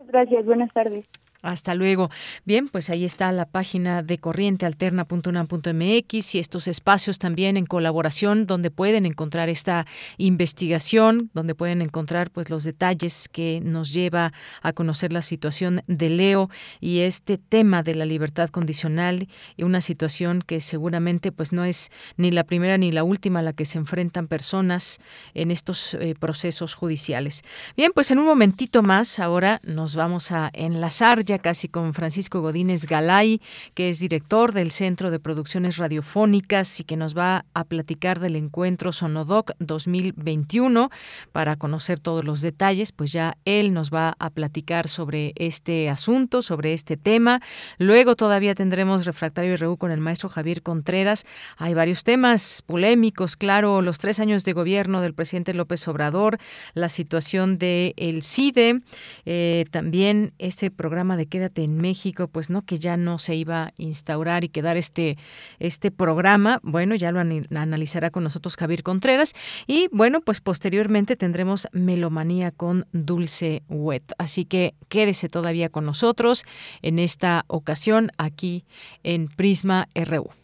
Gracias, 0.00 0.44
buenas 0.44 0.72
tardes. 0.72 1.06
Hasta 1.42 1.74
luego. 1.74 2.10
Bien, 2.44 2.68
pues 2.68 2.90
ahí 2.90 3.06
está 3.06 3.32
la 3.32 3.46
página 3.46 4.02
de 4.02 4.18
corrientealterna.unam.mx 4.18 6.34
y 6.34 6.38
estos 6.38 6.68
espacios 6.68 7.18
también 7.18 7.56
en 7.56 7.64
colaboración 7.64 8.46
donde 8.46 8.70
pueden 8.70 9.06
encontrar 9.06 9.48
esta 9.48 9.86
investigación, 10.18 11.30
donde 11.32 11.54
pueden 11.54 11.80
encontrar 11.80 12.30
pues 12.30 12.50
los 12.50 12.64
detalles 12.64 13.30
que 13.30 13.62
nos 13.62 13.94
lleva 13.94 14.34
a 14.60 14.74
conocer 14.74 15.14
la 15.14 15.22
situación 15.22 15.82
de 15.86 16.10
Leo 16.10 16.50
y 16.78 16.98
este 17.00 17.38
tema 17.38 17.82
de 17.82 17.94
la 17.94 18.04
libertad 18.04 18.50
condicional 18.50 19.26
y 19.56 19.62
una 19.62 19.80
situación 19.80 20.42
que 20.42 20.60
seguramente 20.60 21.32
pues 21.32 21.52
no 21.52 21.64
es 21.64 21.90
ni 22.18 22.30
la 22.30 22.44
primera 22.44 22.76
ni 22.76 22.92
la 22.92 23.02
última 23.02 23.38
a 23.38 23.42
la 23.42 23.54
que 23.54 23.64
se 23.64 23.78
enfrentan 23.78 24.28
personas 24.28 25.00
en 25.32 25.50
estos 25.50 25.94
eh, 25.94 26.14
procesos 26.18 26.74
judiciales. 26.74 27.44
Bien, 27.76 27.92
pues 27.94 28.10
en 28.10 28.18
un 28.18 28.26
momentito 28.26 28.82
más 28.82 29.18
ahora 29.18 29.62
nos 29.64 29.94
vamos 29.94 30.32
a 30.32 30.50
enlazar 30.52 31.24
ya 31.30 31.38
casi 31.38 31.68
con 31.68 31.94
Francisco 31.94 32.40
Godínez 32.40 32.86
Galay, 32.86 33.40
que 33.74 33.88
es 33.88 34.00
director 34.00 34.52
del 34.52 34.72
Centro 34.72 35.12
de 35.12 35.20
Producciones 35.20 35.76
Radiofónicas 35.76 36.80
y 36.80 36.84
que 36.84 36.96
nos 36.96 37.16
va 37.16 37.44
a 37.54 37.62
platicar 37.62 38.18
del 38.18 38.34
encuentro 38.34 38.90
Sonodoc 38.90 39.52
2021 39.60 40.90
para 41.30 41.54
conocer 41.54 42.00
todos 42.00 42.24
los 42.24 42.40
detalles, 42.42 42.90
pues 42.90 43.12
ya 43.12 43.36
él 43.44 43.72
nos 43.72 43.90
va 43.92 44.16
a 44.18 44.30
platicar 44.30 44.88
sobre 44.88 45.32
este 45.36 45.88
asunto, 45.88 46.42
sobre 46.42 46.72
este 46.72 46.96
tema. 46.96 47.40
Luego 47.78 48.16
todavía 48.16 48.56
tendremos 48.56 49.06
Refractario 49.06 49.56
RU 49.56 49.76
con 49.76 49.92
el 49.92 50.00
maestro 50.00 50.30
Javier 50.30 50.62
Contreras. 50.62 51.26
Hay 51.58 51.74
varios 51.74 52.02
temas 52.02 52.64
polémicos, 52.66 53.36
claro, 53.36 53.82
los 53.82 54.00
tres 54.00 54.18
años 54.18 54.42
de 54.42 54.52
gobierno 54.52 55.00
del 55.00 55.14
presidente 55.14 55.54
López 55.54 55.86
Obrador, 55.86 56.38
la 56.74 56.88
situación 56.88 57.56
del 57.56 57.94
el 57.96 58.24
CIDE, 58.24 58.80
eh, 59.26 59.64
también 59.70 60.32
este 60.38 60.72
programa 60.72 61.16
de 61.16 61.19
Quédate 61.26 61.62
en 61.62 61.76
México, 61.76 62.28
pues 62.28 62.50
no, 62.50 62.62
que 62.62 62.78
ya 62.78 62.96
no 62.96 63.18
se 63.18 63.34
iba 63.34 63.64
a 63.64 63.72
instaurar 63.76 64.44
y 64.44 64.48
quedar 64.48 64.76
este, 64.76 65.18
este 65.58 65.90
programa. 65.90 66.60
Bueno, 66.62 66.94
ya 66.94 67.12
lo 67.12 67.20
analizará 67.20 68.10
con 68.10 68.24
nosotros 68.24 68.56
Javier 68.56 68.82
Contreras. 68.82 69.34
Y 69.66 69.88
bueno, 69.92 70.20
pues 70.20 70.40
posteriormente 70.40 71.16
tendremos 71.16 71.68
Melomanía 71.72 72.50
con 72.50 72.86
Dulce 72.92 73.62
Wet. 73.68 74.12
Así 74.18 74.44
que 74.44 74.74
quédese 74.88 75.28
todavía 75.28 75.68
con 75.68 75.84
nosotros 75.84 76.44
en 76.82 76.98
esta 76.98 77.44
ocasión 77.48 78.10
aquí 78.18 78.64
en 79.02 79.28
Prisma 79.28 79.88
RU. 79.94 80.39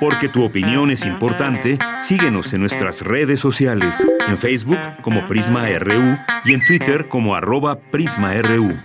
Porque 0.00 0.28
tu 0.28 0.44
opinión 0.44 0.90
es 0.90 1.04
importante, 1.06 1.78
síguenos 2.00 2.52
en 2.52 2.60
nuestras 2.60 3.02
redes 3.02 3.40
sociales, 3.40 4.06
en 4.26 4.36
Facebook 4.36 4.78
como 5.02 5.26
Prisma 5.26 5.68
RU 5.78 6.18
y 6.44 6.54
en 6.54 6.64
Twitter 6.66 7.08
como 7.08 7.34
arroba 7.34 7.78
PrismaRU. 7.78 8.78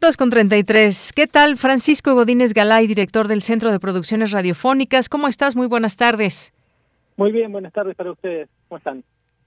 2 0.00 0.16
con 0.16 0.30
33. 0.30 1.12
¿Qué 1.14 1.26
tal, 1.26 1.58
Francisco 1.58 2.14
Godínez 2.14 2.54
Galay, 2.54 2.86
director 2.86 3.28
del 3.28 3.42
Centro 3.42 3.70
de 3.70 3.78
Producciones 3.78 4.32
Radiofónicas? 4.32 5.10
¿Cómo 5.10 5.28
estás? 5.28 5.56
Muy 5.56 5.66
buenas 5.66 5.96
tardes. 5.96 6.54
Muy 7.16 7.32
bien, 7.32 7.52
buenas 7.52 7.72
tardes 7.72 7.94
para 7.96 8.12
ustedes. 8.12 8.48
¿Cómo 8.68 8.78
están? 8.78 9.04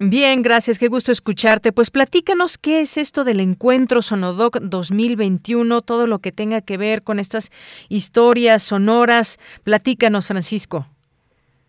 Bien, 0.10 0.42
gracias, 0.42 0.80
qué 0.80 0.90
gusto 0.90 1.14
escucharte. 1.14 1.72
Pues 1.72 1.90
platícanos 1.90 2.58
qué 2.58 2.82
es 2.82 2.98
esto 2.98 3.24
del 3.24 3.40
encuentro 3.40 4.02
Sonodoc 4.02 4.60
2021, 4.60 5.80
todo 5.80 6.08
lo 6.08 6.20
que 6.20 6.34
tenga 6.34 6.60
que 6.60 6.76
ver 6.76 7.04
con 7.04 7.20
estas 7.20 7.52
historias 7.88 8.64
sonoras. 8.64 9.40
Platícanos, 9.64 10.28
Francisco. 10.28 10.88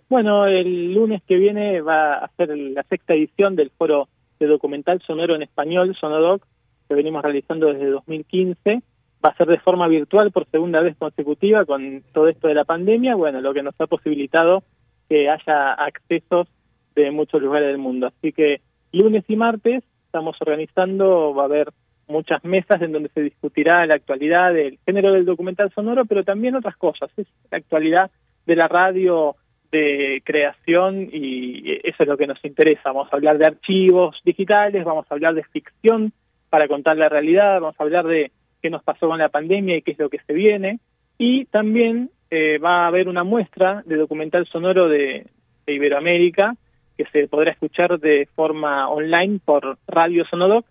Bueno, 0.09 0.47
el 0.47 0.93
lunes 0.93 1.23
que 1.29 1.37
viene 1.37 1.81
va 1.81 2.15
a 2.15 2.29
ser 2.37 2.57
la 2.59 2.83
sexta 2.83 3.15
edición 3.15 3.55
del 3.55 3.71
foro 3.71 4.09
de 4.41 4.49
documental 4.49 5.01
sonoro 5.07 5.37
en 5.37 5.43
español, 5.43 5.97
Sonodoc, 6.01 6.45
que 6.89 6.95
venimos 6.97 7.23
realizando 7.23 7.73
desde 7.73 7.89
2015. 7.89 8.83
Va 9.25 9.31
a 9.31 9.37
ser 9.37 9.47
de 9.47 9.61
forma 9.61 9.87
virtual 9.87 10.33
por 10.33 10.51
segunda 10.51 10.81
vez 10.81 10.97
consecutiva 10.97 11.65
con 11.65 12.03
todo 12.13 12.27
esto 12.27 12.49
de 12.49 12.55
la 12.55 12.65
pandemia, 12.65 13.15
bueno, 13.15 13.41
lo 13.41 13.55
que 13.55 13.63
nos 13.63 13.81
ha 13.81 13.87
posibilitado 13.87 14.65
que 15.09 15.29
haya 15.29 15.75
accesos 15.75 16.49
de 16.95 17.11
muchos 17.11 17.43
lugares 17.43 17.69
del 17.69 17.79
mundo. 17.79 18.07
Así 18.07 18.33
que 18.33 18.61
lunes 18.93 19.25
y 19.29 19.37
martes 19.37 19.83
estamos 20.07 20.37
organizando, 20.41 21.35
va 21.35 21.43
a 21.43 21.47
haber 21.47 21.73
muchas 22.07 22.45
mesas 22.45 22.81
en 22.83 22.93
donde 22.93 23.09
se 23.11 23.23
discutirá 23.23 23.87
la 23.87 23.95
actualidad 23.95 24.53
del 24.53 24.79
género 24.85 25.13
del 25.13 25.25
documental 25.25 25.73
sonoro, 25.75 26.05
pero 26.05 26.23
también 26.23 26.55
otras 26.55 26.77
cosas, 26.77 27.11
es 27.17 27.27
la 27.51 27.59
actualidad 27.59 28.11
de 28.47 28.57
la 28.57 28.69
radio 28.69 29.37
de 29.73 30.23
creación 30.25 31.09
y 31.13 31.81
eso 31.83 32.05
es 32.05 32.09
lo 32.09 32.17
que 32.17 32.29
nos 32.29 32.45
interesa. 32.45 32.93
Vamos 32.93 33.13
a 33.13 33.17
hablar 33.17 33.39
de 33.39 33.47
archivos 33.47 34.21
digitales, 34.25 34.85
vamos 34.85 35.07
a 35.09 35.15
hablar 35.15 35.35
de 35.35 35.43
ficción 35.45 36.13
para 36.49 36.69
contar 36.69 36.97
la 36.97 37.09
realidad, 37.09 37.61
vamos 37.61 37.75
a 37.79 37.83
hablar 37.83 38.07
de 38.07 38.31
qué 38.63 38.71
nos 38.71 38.85
pasó 38.85 39.09
con 39.09 39.19
la 39.19 39.31
pandemia 39.31 39.77
y 39.77 39.83
qué 39.83 39.93
es 39.93 39.99
lo 39.99 40.09
que 40.09 40.21
se 40.27 40.33
viene. 40.33 40.79
Y 41.19 41.47
también 41.47 42.11
eh, 42.31 42.59
va 42.59 42.85
a 42.85 42.87
haber 42.87 43.09
una 43.09 43.25
muestra 43.25 43.83
de 43.85 43.97
documental 43.97 44.47
sonoro 44.47 44.89
de, 44.89 45.27
de, 45.67 45.73
Iberoamérica 45.75 46.55
que 46.97 47.05
se 47.07 47.29
podrá 47.29 47.51
escuchar 47.51 47.99
de 47.99 48.29
forma 48.35 48.89
online 48.89 49.41
por 49.45 49.79
Radio 49.87 50.25
Sonodoc. 50.27 50.67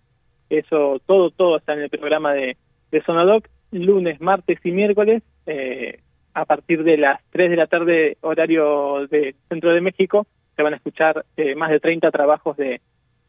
Eso, 0.50 1.00
todo, 1.06 1.30
todo 1.30 1.56
está 1.56 1.72
en 1.74 1.80
el 1.80 1.90
programa 1.90 2.32
de, 2.32 2.56
de 2.90 3.02
Sonodoc, 3.02 3.48
lunes, 3.72 4.20
martes 4.20 4.58
y 4.64 4.70
miércoles, 4.70 5.22
eh, 5.46 6.00
a 6.32 6.44
partir 6.44 6.82
de 6.82 6.96
las 6.96 7.20
3 7.30 7.50
de 7.50 7.56
la 7.56 7.66
tarde, 7.66 8.16
horario 8.20 9.06
de 9.08 9.34
Centro 9.48 9.72
de 9.72 9.80
México, 9.80 10.26
se 10.56 10.62
van 10.62 10.74
a 10.74 10.76
escuchar 10.76 11.24
eh, 11.36 11.54
más 11.54 11.70
de 11.70 11.80
30 11.80 12.10
trabajos 12.10 12.56
de 12.56 12.80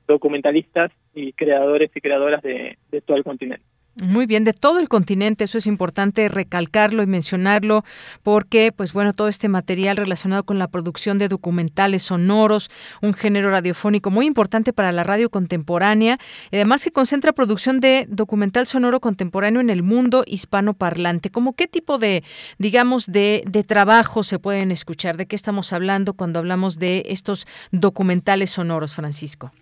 documentalistas 0.07 0.91
y 1.13 1.33
creadores 1.33 1.91
y 1.95 2.01
creadoras 2.01 2.41
de, 2.41 2.77
de 2.91 3.01
todo 3.01 3.17
el 3.17 3.23
continente. 3.23 3.63
Muy 4.01 4.25
bien, 4.25 4.43
de 4.43 4.51
todo 4.51 4.79
el 4.79 4.89
continente, 4.89 5.45
eso 5.45 5.57
es 5.57 5.67
importante 5.67 6.27
recalcarlo 6.27 7.01
y 7.01 7.07
mencionarlo 7.07 7.85
porque, 8.23 8.73
pues 8.75 8.91
bueno, 8.91 9.13
todo 9.13 9.29
este 9.29 9.47
material 9.47 9.95
relacionado 9.95 10.43
con 10.43 10.59
la 10.59 10.67
producción 10.67 11.17
de 11.17 11.29
documentales 11.29 12.03
sonoros, 12.03 12.69
un 13.01 13.13
género 13.13 13.51
radiofónico 13.51 14.11
muy 14.11 14.25
importante 14.25 14.73
para 14.73 14.91
la 14.91 15.05
radio 15.05 15.29
contemporánea, 15.29 16.17
además 16.51 16.83
que 16.83 16.91
concentra 16.91 17.31
producción 17.31 17.79
de 17.79 18.05
documental 18.09 18.67
sonoro 18.67 18.99
contemporáneo 18.99 19.61
en 19.61 19.69
el 19.69 19.81
mundo 19.81 20.25
hispanoparlante. 20.27 21.29
¿Cómo 21.29 21.53
qué 21.53 21.69
tipo 21.69 21.97
de, 21.97 22.21
digamos, 22.57 23.05
de, 23.05 23.45
de 23.49 23.63
trabajo 23.63 24.23
se 24.23 24.39
pueden 24.39 24.71
escuchar? 24.71 25.15
¿De 25.15 25.25
qué 25.25 25.37
estamos 25.37 25.71
hablando 25.71 26.15
cuando 26.15 26.39
hablamos 26.39 26.79
de 26.79 27.05
estos 27.07 27.47
documentales 27.71 28.49
sonoros, 28.49 28.93
Francisco? 28.93 29.53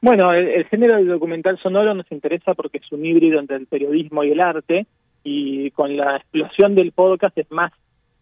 Bueno, 0.00 0.32
el, 0.32 0.48
el, 0.48 0.64
género 0.66 0.96
del 0.96 1.08
documental 1.08 1.58
sonoro 1.58 1.94
nos 1.94 2.10
interesa 2.12 2.54
porque 2.54 2.78
es 2.78 2.92
un 2.92 3.04
híbrido 3.04 3.40
entre 3.40 3.56
el 3.56 3.66
periodismo 3.66 4.24
y 4.24 4.30
el 4.30 4.40
arte 4.40 4.86
y 5.24 5.70
con 5.72 5.96
la 5.96 6.16
explosión 6.16 6.74
del 6.74 6.92
podcast 6.92 7.36
es 7.38 7.50
más 7.50 7.72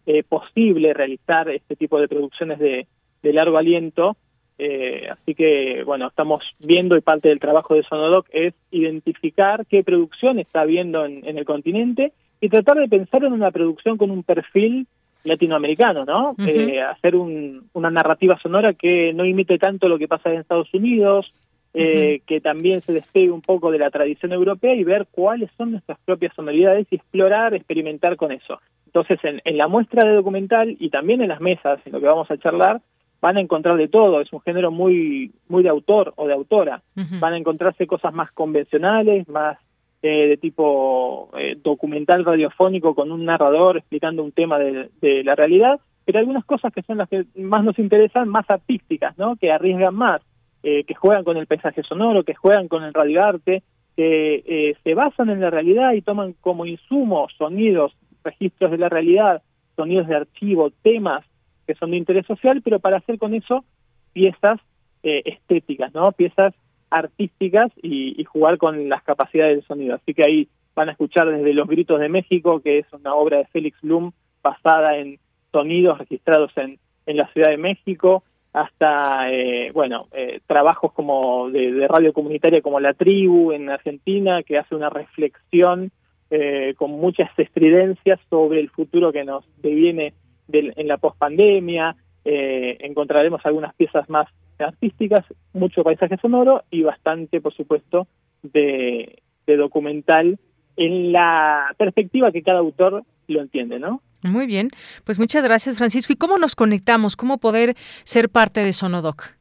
eh, 0.07 0.23
posible 0.23 0.93
realizar 0.93 1.49
este 1.49 1.75
tipo 1.75 1.99
de 1.99 2.07
producciones 2.07 2.59
de, 2.59 2.87
de 3.21 3.33
largo 3.33 3.57
aliento. 3.57 4.17
Eh, 4.57 5.07
así 5.11 5.35
que, 5.35 5.83
bueno, 5.83 6.07
estamos 6.07 6.43
viendo 6.59 6.97
y 6.97 7.01
parte 7.01 7.29
del 7.29 7.39
trabajo 7.39 7.75
de 7.75 7.83
Sonodoc 7.83 8.27
es 8.31 8.53
identificar 8.71 9.65
qué 9.65 9.83
producción 9.83 10.39
está 10.39 10.61
habiendo 10.61 11.05
en, 11.05 11.27
en 11.27 11.37
el 11.37 11.45
continente 11.45 12.13
y 12.39 12.49
tratar 12.49 12.77
de 12.77 12.87
pensar 12.87 13.23
en 13.23 13.33
una 13.33 13.51
producción 13.51 13.97
con 13.97 14.11
un 14.11 14.23
perfil 14.23 14.87
latinoamericano, 15.23 16.05
¿no? 16.05 16.31
Uh 16.31 16.35
-huh. 16.35 16.71
eh, 16.71 16.81
hacer 16.81 17.15
un, 17.15 17.67
una 17.73 17.89
narrativa 17.89 18.39
sonora 18.39 18.73
que 18.73 19.11
no 19.13 19.25
imite 19.25 19.57
tanto 19.57 19.89
lo 19.89 19.97
que 19.97 20.07
pasa 20.07 20.31
en 20.31 20.39
Estados 20.39 20.73
Unidos, 20.73 21.33
eh, 21.77 22.21
que 22.25 22.39
también 22.39 22.79
se 22.79 22.93
despegue 22.93 23.31
un 23.31 23.41
poco 23.41 23.69
de 23.69 23.79
la 23.79 23.89
tradición 23.89 24.31
europea 24.31 24.73
y 24.73 24.85
ver 24.85 25.07
cuáles 25.11 25.51
son 25.57 25.71
nuestras 25.71 25.99
propias 26.05 26.33
sonoridades 26.33 26.87
y 26.89 26.95
explorar, 26.95 27.53
experimentar 27.53 28.15
con 28.15 28.31
eso. 28.31 28.61
Entonces, 28.85 29.19
en, 29.23 29.41
en, 29.43 29.57
la 29.57 29.67
muestra 29.67 30.07
de 30.07 30.15
documental 30.15 30.77
y 30.79 30.89
también 30.89 31.21
en 31.21 31.27
las 31.27 31.41
mesas, 31.41 31.79
en 31.85 31.91
lo 31.91 31.99
que 31.99 32.05
vamos 32.05 32.31
a 32.31 32.37
charlar, 32.37 32.81
van 33.19 33.35
a 33.35 33.41
encontrar 33.41 33.75
de 33.75 33.89
todo. 33.89 34.21
Es 34.21 34.31
un 34.31 34.39
género 34.39 34.71
muy, 34.71 35.33
muy 35.49 35.63
de 35.63 35.69
autor 35.69 36.13
o 36.15 36.27
de 36.27 36.33
autora. 36.33 36.81
Uh 36.95 37.01
-huh. 37.01 37.19
Van 37.19 37.33
a 37.33 37.37
encontrarse 37.37 37.87
cosas 37.87 38.13
más 38.13 38.31
convencionales, 38.31 39.27
más 39.27 39.57
eh, 40.01 40.27
de 40.29 40.37
tipo 40.37 41.29
eh, 41.37 41.57
documental 41.61 42.23
radiofónico 42.23 42.95
con 42.95 43.11
un 43.11 43.25
narrador 43.25 43.77
explicando 43.77 44.23
un 44.23 44.31
tema 44.31 44.59
de, 44.59 44.89
de 45.01 45.23
la 45.23 45.35
realidad, 45.35 45.79
pero 46.05 46.19
algunas 46.19 46.45
cosas 46.45 46.71
que 46.71 46.83
son 46.83 46.99
las 46.99 47.09
que 47.09 47.25
más 47.35 47.63
nos 47.63 47.77
interesan, 47.79 48.29
más 48.29 48.45
artísticas, 48.47 49.17
¿no? 49.17 49.35
Que 49.35 49.51
arriesgan 49.51 49.95
más 49.95 50.21
eh, 50.67 50.83
que 50.83 50.95
juegan 50.95 51.23
con 51.23 51.37
el 51.37 51.45
paisaje 51.45 51.83
sonoro, 51.83 52.23
que 52.23 52.33
juegan 52.33 52.67
con 52.67 52.83
el 52.83 52.91
radioarte, 52.91 53.61
que 53.95 54.43
eh, 54.47 54.75
se 54.83 54.95
basan 54.95 55.29
en 55.29 55.39
la 55.39 55.51
realidad 55.51 55.93
y 55.93 56.01
toman 56.01 56.33
como 56.41 56.65
insumo 56.65 57.27
sonidos, 57.37 57.95
registros 58.23 58.71
de 58.71 58.79
la 58.79 58.89
realidad, 58.89 59.43
sonidos 59.75 60.07
de 60.07 60.15
archivo, 60.15 60.71
temas 60.81 61.23
que 61.67 61.75
son 61.75 61.91
de 61.91 61.97
interés 61.97 62.25
social, 62.25 62.63
pero 62.63 62.79
para 62.79 62.97
hacer 62.97 63.19
con 63.19 63.35
eso 63.35 63.63
piezas 64.11 64.59
eh, 65.03 65.21
estéticas, 65.25 65.93
¿no? 65.93 66.11
Piezas 66.13 66.55
artísticas 66.89 67.71
y, 67.83 68.19
y, 68.19 68.23
jugar 68.23 68.57
con 68.57 68.89
las 68.89 69.03
capacidades 69.03 69.57
del 69.57 69.67
sonido. 69.67 69.93
Así 69.93 70.15
que 70.15 70.23
ahí 70.25 70.47
van 70.73 70.89
a 70.89 70.93
escuchar 70.93 71.29
desde 71.29 71.53
Los 71.53 71.67
Gritos 71.67 71.99
de 71.99 72.09
México, 72.09 72.59
que 72.59 72.79
es 72.79 72.91
una 72.91 73.13
obra 73.13 73.37
de 73.37 73.45
Félix 73.45 73.79
Blum 73.83 74.13
basada 74.41 74.97
en 74.97 75.19
sonidos 75.51 75.99
registrados 75.99 76.51
en, 76.57 76.79
en 77.05 77.17
la 77.17 77.27
Ciudad 77.33 77.51
de 77.51 77.57
México, 77.57 78.23
hasta, 78.55 79.29
eh, 79.33 79.71
bueno, 79.73 80.07
eh, 80.13 80.39
trabajos 80.47 80.93
como 80.93 81.49
de, 81.49 81.73
de, 81.73 81.87
radio 81.89 82.13
comunitaria 82.13 82.61
como 82.61 82.79
La 82.79 82.93
Tribu 82.93 83.51
en 83.51 83.69
Argentina, 83.69 84.43
que 84.43 84.57
hace 84.57 84.75
una 84.75 84.89
reflexión 84.89 85.91
eh, 86.31 86.73
con 86.77 86.91
muchas 86.91 87.29
estridencias 87.37 88.17
sobre 88.29 88.61
el 88.61 88.69
futuro 88.69 89.11
que 89.11 89.25
nos 89.25 89.43
deviene 89.61 90.13
de, 90.47 90.71
en 90.73 90.87
la 90.87 90.95
pospandemia. 90.97 91.97
Eh, 92.23 92.77
encontraremos 92.79 93.45
algunas 93.45 93.75
piezas 93.75 94.09
más 94.09 94.29
artísticas, 94.57 95.25
mucho 95.51 95.83
paisaje 95.83 96.15
sonoro 96.15 96.63
y 96.71 96.81
bastante, 96.81 97.41
por 97.41 97.53
supuesto, 97.53 98.07
de 98.41 99.21
documental 99.45 100.39
en 100.77 101.11
la 101.11 101.75
perspectiva 101.77 102.31
que 102.31 102.41
cada 102.41 102.59
autor 102.59 103.03
lo 103.27 103.41
entiende, 103.41 103.79
¿no? 103.79 104.01
Muy 104.25 104.47
bien, 104.47 104.69
pues 105.03 105.19
muchas 105.19 105.43
gracias 105.43 105.77
Francisco. 105.77 106.11
¿Y 106.11 106.15
cómo 106.15 106.37
nos 106.37 106.55
conectamos? 106.55 107.15
¿Cómo 107.15 107.37
poder 107.37 107.75
ser 108.03 108.29
parte 108.29 108.61
de 108.61 108.73
Sonodoc? 108.73 109.35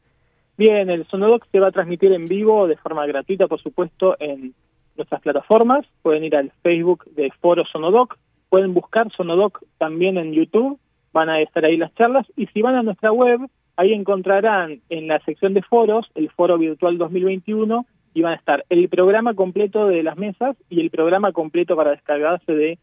Bien, 0.57 0.91
el 0.91 1.07
Sonodoc 1.07 1.47
se 1.51 1.59
va 1.59 1.69
a 1.69 1.73
transmitir 1.73 2.13
en 2.13 2.27
vivo 2.27 2.69
de 2.69 2.77
forma 2.77 3.07
gratuita, 3.07 3.49
por 3.49 3.61
supuesto, 3.61 4.17
en 4.21 4.55
nuestras 4.97 5.21
plataformas. 5.21 5.87
Pueden 6.03 6.23
ir 6.25 6.37
al 6.37 6.53
Facebook 6.63 7.05
de 7.17 7.33
Foro 7.41 7.65
Sonodoc, 7.65 8.19
pueden 8.51 8.75
buscar 8.75 9.11
Sonodoc 9.13 9.65
también 9.79 10.19
en 10.19 10.33
YouTube, 10.33 10.79
van 11.13 11.29
a 11.29 11.41
estar 11.41 11.65
ahí 11.65 11.77
las 11.77 11.95
charlas 11.95 12.27
y 12.37 12.47
si 12.49 12.63
van 12.63 12.77
a 12.77 12.83
nuestra 12.83 13.11
web, 13.11 13.41
ahí 13.77 13.93
encontrarán 13.93 14.81
en 14.91 15.09
la 15.09 15.19
sección 15.21 15.55
de 15.55 15.63
foros 15.63 16.07
el 16.15 16.31
Foro 16.31 16.59
Virtual 16.59 16.99
2021 16.99 17.87
y 18.15 18.23
van 18.23 18.35
a 18.35 18.37
estar 18.37 18.65
el 18.69 18.89
programa 18.89 19.35
completo 19.35 19.89
de 19.89 20.03
las 20.03 20.17
mesas 20.17 20.57
y 20.71 20.81
el 20.81 20.91
programa 20.91 21.33
completo 21.33 21.75
para 21.75 21.91
descargarse 21.91 22.53
de 22.53 22.79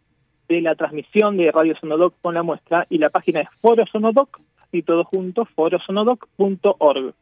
de 0.51 0.61
la 0.61 0.75
transmisión 0.75 1.37
de 1.37 1.51
Radio 1.51 1.75
Sonodoc 1.79 2.13
con 2.21 2.33
la 2.33 2.43
muestra 2.43 2.85
y 2.89 2.97
la 2.97 3.09
página 3.09 3.41
es 3.41 3.49
Foro 3.61 3.85
Sonodoc 3.85 4.39
y 4.71 4.83
todo 4.83 5.03
junto 5.05 5.45
forosonodoc.org. 5.45 7.13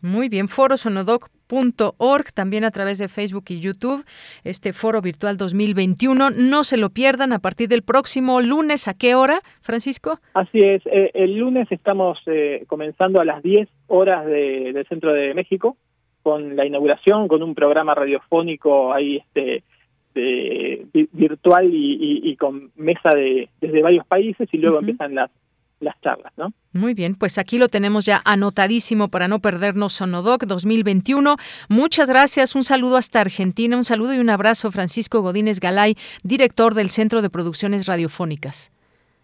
Muy 0.00 0.28
bien, 0.28 0.46
forosonodoc.org, 0.46 2.32
también 2.32 2.62
a 2.62 2.70
través 2.70 2.98
de 2.98 3.08
Facebook 3.08 3.46
y 3.48 3.58
YouTube, 3.58 4.04
este 4.44 4.72
foro 4.72 5.00
virtual 5.00 5.36
2021. 5.36 6.30
No 6.30 6.62
se 6.62 6.76
lo 6.76 6.90
pierdan 6.90 7.32
a 7.32 7.40
partir 7.40 7.68
del 7.68 7.82
próximo 7.82 8.40
lunes. 8.40 8.86
¿A 8.86 8.94
qué 8.94 9.16
hora, 9.16 9.40
Francisco? 9.60 10.20
Así 10.34 10.58
es, 10.60 10.86
eh, 10.86 11.10
el 11.14 11.36
lunes 11.36 11.66
estamos 11.70 12.18
eh, 12.26 12.64
comenzando 12.68 13.20
a 13.20 13.24
las 13.24 13.42
10 13.42 13.68
horas 13.88 14.24
de, 14.26 14.72
del 14.72 14.86
Centro 14.86 15.12
de 15.12 15.34
México 15.34 15.76
con 16.22 16.54
la 16.54 16.64
inauguración, 16.64 17.26
con 17.26 17.42
un 17.42 17.56
programa 17.56 17.94
radiofónico 17.94 18.92
ahí 18.92 19.16
este 19.16 19.64
de, 20.20 21.08
virtual 21.12 21.72
y, 21.72 21.94
y, 21.94 22.30
y, 22.30 22.36
con 22.36 22.70
mesa 22.76 23.10
de 23.10 23.48
desde 23.60 23.82
varios 23.82 24.06
países 24.06 24.48
y 24.52 24.58
luego 24.58 24.76
uh 24.76 24.80
-huh. 24.80 24.82
empiezan 24.82 25.14
las 25.14 25.30
las 25.80 26.00
charlas, 26.00 26.32
¿no? 26.36 26.52
Muy 26.72 26.94
bien, 26.94 27.14
pues 27.14 27.38
aquí 27.38 27.58
lo 27.58 27.68
tenemos 27.68 28.04
ya 28.04 28.20
anotadísimo 28.24 29.08
para 29.08 29.28
no 29.28 29.38
perdernos 29.40 29.92
Sonodoc 29.92 30.44
2021. 30.44 31.36
Muchas 31.68 32.08
gracias, 32.08 32.54
un 32.54 32.64
saludo 32.64 32.96
hasta 32.96 33.20
Argentina, 33.20 33.76
un 33.76 33.84
saludo 33.84 34.14
y 34.14 34.18
un 34.18 34.30
abrazo 34.30 34.72
Francisco 34.72 35.20
Godínez 35.20 35.60
Galay, 35.60 35.96
director 36.22 36.74
del 36.74 36.90
Centro 36.90 37.22
de 37.22 37.30
Producciones 37.30 37.86
Radiofónicas. 37.86 38.72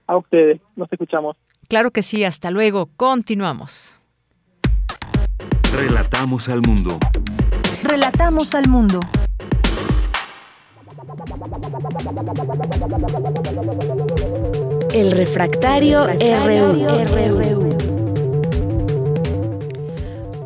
A 0.07 0.17
ustedes, 0.17 0.61
nos 0.77 0.93
escuchamos. 0.93 1.37
Claro 1.69 1.91
que 1.91 2.03
sí, 2.03 2.25
hasta 2.25 2.51
luego, 2.51 2.89
continuamos. 2.97 4.01
Relatamos 5.75 6.49
al 6.49 6.61
mundo. 6.63 6.99
Relatamos 7.83 8.55
al 8.55 8.69
mundo. 8.69 9.01
El 14.93 15.11
refractario, 15.11 16.07
RU. 16.07 17.84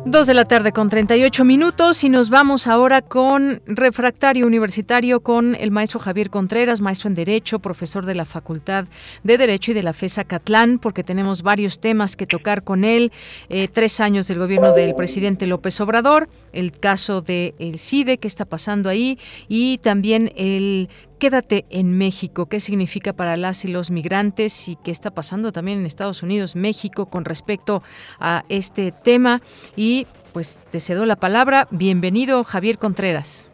Dos 0.09 0.25
de 0.25 0.33
la 0.33 0.45
tarde 0.45 0.71
con 0.71 0.89
38 0.89 1.45
minutos 1.45 2.03
y 2.03 2.09
nos 2.09 2.31
vamos 2.31 2.65
ahora 2.65 3.03
con 3.03 3.61
refractario 3.67 4.47
universitario 4.47 5.19
con 5.19 5.53
el 5.53 5.69
maestro 5.69 5.99
Javier 5.99 6.31
Contreras, 6.31 6.81
maestro 6.81 7.09
en 7.09 7.13
Derecho, 7.13 7.59
profesor 7.59 8.07
de 8.07 8.15
la 8.15 8.25
Facultad 8.25 8.85
de 9.23 9.37
Derecho 9.37 9.69
y 9.69 9.75
de 9.75 9.83
la 9.83 9.93
FESA 9.93 10.23
Catlán, 10.23 10.79
porque 10.79 11.03
tenemos 11.03 11.43
varios 11.43 11.79
temas 11.79 12.15
que 12.15 12.25
tocar 12.25 12.63
con 12.63 12.85
él. 12.85 13.11
Eh, 13.49 13.67
tres 13.67 13.99
años 13.99 14.27
del 14.27 14.39
gobierno 14.39 14.73
del 14.73 14.95
presidente 14.95 15.45
López 15.45 15.79
Obrador, 15.79 16.27
el 16.53 16.71
caso 16.71 17.21
del 17.21 17.53
el 17.59 17.77
CIDE, 17.77 18.17
qué 18.17 18.27
está 18.27 18.45
pasando 18.45 18.89
ahí, 18.89 19.19
y 19.47 19.77
también 19.77 20.33
el 20.35 20.89
Quédate 21.19 21.65
en 21.69 21.97
México, 21.97 22.45
qué 22.45 22.61
significa 22.61 23.11
para 23.11 23.35
las 23.35 23.65
y 23.65 23.67
los 23.67 23.91
migrantes 23.91 24.69
y 24.69 24.77
qué 24.77 24.89
está 24.89 25.11
pasando 25.11 25.51
también 25.51 25.79
en 25.79 25.85
Estados 25.85 26.23
Unidos, 26.23 26.55
México 26.55 27.07
con 27.07 27.25
respecto 27.25 27.83
a 28.21 28.45
este 28.47 28.93
tema. 28.93 29.41
Y 29.75 30.07
pues 30.31 30.61
te 30.71 30.79
cedo 30.79 31.05
la 31.05 31.17
palabra. 31.17 31.67
Bienvenido, 31.71 32.45
Javier 32.45 32.77
Contreras. 32.77 33.51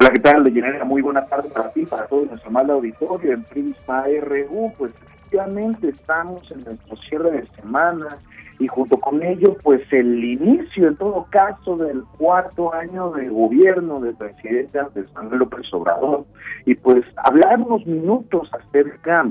Hola, 0.00 0.10
¿qué 0.10 0.20
tal? 0.20 0.42
Leyenera, 0.42 0.86
muy 0.86 1.02
buena 1.02 1.26
tarde 1.26 1.50
para 1.50 1.70
ti, 1.70 1.84
para 1.84 2.06
todo 2.06 2.24
nuestro 2.24 2.50
mal 2.50 2.70
auditorio 2.70 3.34
en 3.34 3.44
Prisma 3.44 4.06
RU. 4.22 4.72
Pues 4.78 4.92
efectivamente 5.02 5.90
estamos 5.90 6.50
en 6.50 6.64
nuestro 6.64 6.96
cierre 7.08 7.30
de 7.32 7.46
semana 7.60 8.18
y 8.62 8.68
junto 8.68 8.96
con 8.98 9.24
ello, 9.24 9.56
pues 9.64 9.82
el 9.90 10.22
inicio, 10.22 10.86
en 10.86 10.96
todo 10.96 11.26
caso, 11.30 11.76
del 11.76 12.04
cuarto 12.16 12.72
año 12.72 13.10
de 13.10 13.28
gobierno 13.28 13.98
del 14.00 14.14
presidente 14.14 14.78
Andrés 14.78 15.12
Manuel 15.14 15.40
López 15.40 15.66
Obrador. 15.72 16.26
Y 16.64 16.76
pues 16.76 17.04
hablar 17.16 17.60
unos 17.60 17.84
minutos 17.86 18.48
acerca 18.52 19.28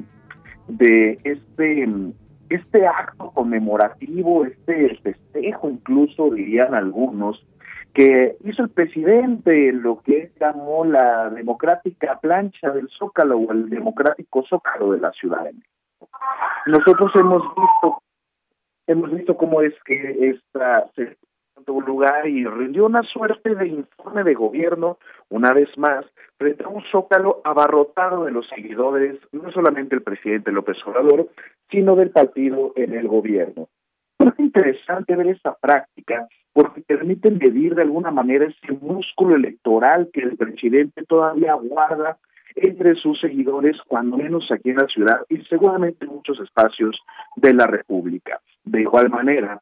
de 0.68 1.18
este 1.24 1.88
este 2.50 2.86
acto 2.86 3.32
conmemorativo, 3.32 4.44
este 4.44 4.98
festejo 4.98 5.70
incluso 5.70 6.30
dirían 6.32 6.76
algunos, 6.76 7.42
que 7.94 8.36
hizo 8.44 8.64
el 8.64 8.70
presidente 8.70 9.72
lo 9.72 10.02
que 10.02 10.24
él 10.24 10.32
llamó 10.42 10.84
la 10.84 11.30
democrática 11.30 12.20
plancha 12.20 12.72
del 12.72 12.90
Zócalo 12.90 13.38
o 13.38 13.54
el 13.54 13.70
democrático 13.70 14.44
Zócalo 14.50 14.92
de 14.92 15.00
la 15.00 15.12
Ciudad 15.14 15.46
de 15.46 15.54
México. 15.54 16.10
Nosotros 16.66 17.12
hemos 17.16 17.42
visto 17.56 18.02
hemos 18.92 19.12
visto 19.12 19.38
cómo 19.38 19.62
es 19.62 19.74
que 19.86 20.30
esta 20.30 20.90
se 20.96 21.18
tuvo 21.66 21.82
lugar 21.82 22.28
y 22.28 22.46
rindió 22.46 22.86
una 22.86 23.04
suerte 23.04 23.56
de 23.56 23.68
informe 23.68 24.24
de 24.24 24.34
gobierno, 24.34 24.98
una 25.30 25.54
vez 25.54 25.70
más, 25.78 26.06
frente 26.38 26.64
a 26.64 26.68
un 26.68 26.84
zócalo 26.92 27.42
abarrotado 27.44 28.26
de 28.26 28.32
los 28.32 28.48
seguidores, 28.48 29.20
no 29.32 29.52
solamente 29.52 29.96
el 29.96 30.02
presidente 30.02 30.52
López 30.52 30.78
Obrador, 30.86 31.30
sino 31.70 31.96
del 31.96 32.10
partido 32.10 32.74
en 32.76 32.94
el 32.94 33.08
gobierno. 33.08 33.70
Es 34.20 34.40
interesante 34.40 35.16
ver 35.16 35.28
esta 35.28 35.56
práctica 35.56 36.28
porque 36.54 36.82
permite 36.82 37.32
medir 37.32 37.76
de 37.76 37.84
alguna 37.84 38.12
manera 38.12 38.46
ese 38.46 38.74
músculo 38.74 39.36
electoral 39.36 40.10
que 40.12 40.22
el 40.22 40.38
presidente 40.38 41.04
todavía 41.06 41.54
guarda 41.54 42.18
entre 42.56 42.96
sus 42.96 43.20
seguidores, 43.20 43.78
cuando 43.88 44.18
menos 44.18 44.52
aquí 44.52 44.70
en 44.70 44.78
la 44.78 44.88
ciudad 44.88 45.22
y 45.30 45.38
seguramente 45.46 46.06
en 46.06 46.12
muchos 46.12 46.40
espacios 46.40 47.00
de 47.36 47.54
la 47.54 47.68
República. 47.68 48.40
De 48.64 48.82
igual 48.82 49.10
manera, 49.10 49.62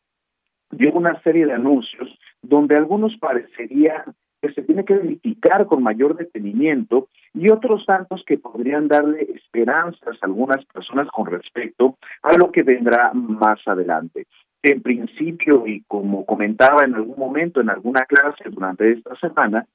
dio 0.72 0.92
una 0.94 1.20
serie 1.22 1.46
de 1.46 1.54
anuncios 1.54 2.10
donde 2.42 2.76
algunos 2.76 3.18
parecería 3.18 4.06
que 4.42 4.54
se 4.54 4.62
tiene 4.62 4.86
que 4.86 4.96
verificar 4.96 5.66
con 5.66 5.84
mayor 5.84 6.16
detenimiento 6.16 7.10
y 7.34 7.50
otros 7.50 7.86
tantos 7.86 8.24
que 8.26 8.38
podrían 8.38 8.88
darle 8.88 9.28
esperanzas 9.36 10.18
a 10.22 10.26
algunas 10.26 10.64
personas 10.66 11.08
con 11.10 11.26
respecto 11.26 11.98
a 12.22 12.38
lo 12.38 12.52
que 12.52 12.64
vendrá 12.64 13.12
más 13.14 13.60
adelante. 13.66 14.28
En 14.62 14.82
principio, 14.82 15.66
y 15.66 15.82
como 15.88 16.26
comentaba 16.26 16.84
en 16.84 16.96
algún 16.96 17.18
momento 17.18 17.62
en 17.62 17.70
alguna 17.70 18.06
clase 18.06 18.50
durante 18.50 18.92
esta 18.92 19.16
semana, 19.16 19.66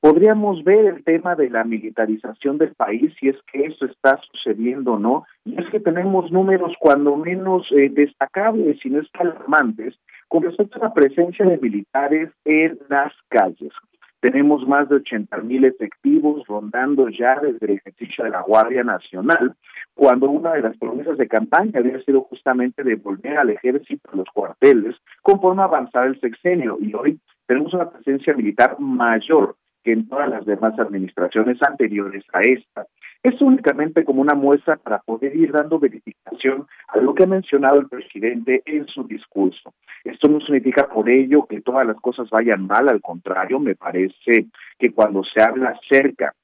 podríamos 0.00 0.64
ver 0.64 0.86
el 0.86 1.04
tema 1.04 1.34
de 1.34 1.50
la 1.50 1.62
militarización 1.64 2.56
del 2.56 2.74
país, 2.74 3.12
si 3.20 3.28
es 3.28 3.36
que 3.52 3.66
eso 3.66 3.84
está 3.84 4.18
sucediendo 4.32 4.94
o 4.94 4.98
no, 4.98 5.24
y 5.44 5.60
es 5.60 5.68
que 5.70 5.80
tenemos 5.80 6.32
números 6.32 6.72
cuando 6.80 7.16
menos 7.16 7.66
eh, 7.72 7.90
destacables 7.90 8.78
y 8.84 8.90
no 8.90 9.00
es 9.00 9.08
alarmantes 9.12 9.94
con 10.28 10.42
respecto 10.42 10.78
a 10.78 10.86
la 10.86 10.94
presencia 10.94 11.44
de 11.44 11.58
militares 11.58 12.30
en 12.44 12.78
las 12.88 13.12
calles. 13.28 13.72
Tenemos 14.20 14.68
más 14.68 14.88
de 14.88 14.96
80 14.96 15.38
mil 15.38 15.64
efectivos 15.64 16.46
rondando 16.46 17.08
ya 17.08 17.40
desde 17.40 17.66
el 17.66 17.72
ejercicio 17.78 18.24
de 18.24 18.30
la 18.30 18.42
Guardia 18.42 18.84
Nacional, 18.84 19.56
cuando 19.94 20.28
una 20.28 20.52
de 20.52 20.62
las 20.62 20.76
promesas 20.76 21.16
de 21.16 21.26
campaña 21.26 21.80
había 21.80 22.02
sido 22.04 22.22
justamente 22.22 22.82
de 22.82 22.96
volver 22.96 23.38
al 23.38 23.50
ejército 23.50 24.10
a 24.12 24.16
los 24.16 24.28
cuarteles 24.32 24.96
conforme 25.22 25.62
avanzar 25.62 26.06
el 26.06 26.20
sexenio. 26.20 26.76
Y 26.80 26.94
hoy 26.94 27.18
tenemos 27.46 27.72
una 27.72 27.90
presencia 27.90 28.34
militar 28.34 28.76
mayor 28.78 29.56
que 29.82 29.92
en 29.92 30.08
todas 30.08 30.28
las 30.28 30.44
demás 30.44 30.78
administraciones 30.78 31.58
anteriores 31.62 32.24
a 32.32 32.40
esta. 32.40 32.86
Es 33.22 33.40
únicamente 33.42 34.02
como 34.04 34.22
una 34.22 34.34
muestra 34.34 34.76
para 34.76 35.00
poder 35.00 35.36
ir 35.36 35.52
dando 35.52 35.78
verificación 35.78 36.66
a 36.88 36.98
lo 36.98 37.14
que 37.14 37.24
ha 37.24 37.26
mencionado 37.26 37.78
el 37.78 37.88
presidente 37.88 38.62
en 38.64 38.86
su 38.86 39.04
discurso. 39.04 39.74
Esto 40.04 40.30
no 40.30 40.40
significa 40.40 40.88
por 40.88 41.10
ello 41.10 41.46
que 41.46 41.60
todas 41.60 41.86
las 41.86 41.96
cosas 41.96 42.30
vayan 42.30 42.66
mal, 42.66 42.88
al 42.88 43.02
contrario, 43.02 43.60
me 43.60 43.74
parece 43.74 44.46
que 44.78 44.92
cuando 44.92 45.22
se 45.22 45.42
habla 45.42 45.76
acerca 45.78 46.34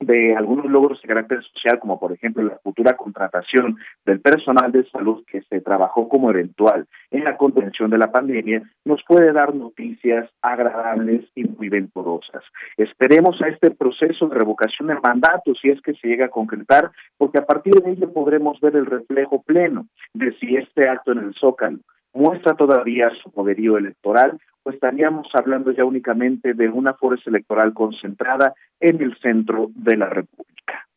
de 0.00 0.36
algunos 0.36 0.66
logros 0.66 1.00
de 1.00 1.08
carácter 1.08 1.42
social, 1.42 1.78
como 1.78 1.98
por 1.98 2.12
ejemplo 2.12 2.42
la 2.42 2.58
futura 2.58 2.96
contratación 2.96 3.76
del 4.04 4.20
personal 4.20 4.70
de 4.70 4.84
salud 4.90 5.24
que 5.26 5.42
se 5.42 5.60
trabajó 5.60 6.08
como 6.08 6.30
eventual 6.30 6.86
en 7.10 7.24
la 7.24 7.36
contención 7.36 7.90
de 7.90 7.98
la 7.98 8.12
pandemia, 8.12 8.62
nos 8.84 9.02
puede 9.04 9.32
dar 9.32 9.54
noticias 9.54 10.28
agradables 10.42 11.24
y 11.34 11.44
muy 11.44 11.68
venturosas. 11.68 12.42
Esperemos 12.76 13.40
a 13.40 13.48
este 13.48 13.70
proceso 13.70 14.28
de 14.28 14.38
revocación 14.38 14.88
de 14.88 15.00
mandato, 15.00 15.54
si 15.54 15.70
es 15.70 15.80
que 15.80 15.94
se 15.94 16.08
llega 16.08 16.26
a 16.26 16.30
concretar, 16.30 16.90
porque 17.16 17.38
a 17.38 17.46
partir 17.46 17.74
de 17.74 17.92
ello 17.92 18.12
podremos 18.12 18.60
ver 18.60 18.76
el 18.76 18.86
reflejo 18.86 19.42
pleno 19.42 19.86
de 20.12 20.32
si 20.38 20.56
este 20.56 20.88
acto 20.88 21.12
en 21.12 21.18
el 21.18 21.34
Zócalo 21.34 21.78
muestra 22.12 22.54
todavía 22.54 23.10
su 23.22 23.30
poderío 23.30 23.76
electoral 23.76 24.38
pues 24.66 24.74
estaríamos 24.74 25.28
hablando 25.32 25.70
ya 25.70 25.84
únicamente 25.84 26.52
de 26.52 26.68
una 26.68 26.92
fuerza 26.94 27.30
electoral 27.30 27.72
concentrada 27.72 28.52
en 28.80 29.00
el 29.00 29.16
centro 29.18 29.70
de 29.76 29.96
la 29.96 30.06
República. 30.06 30.88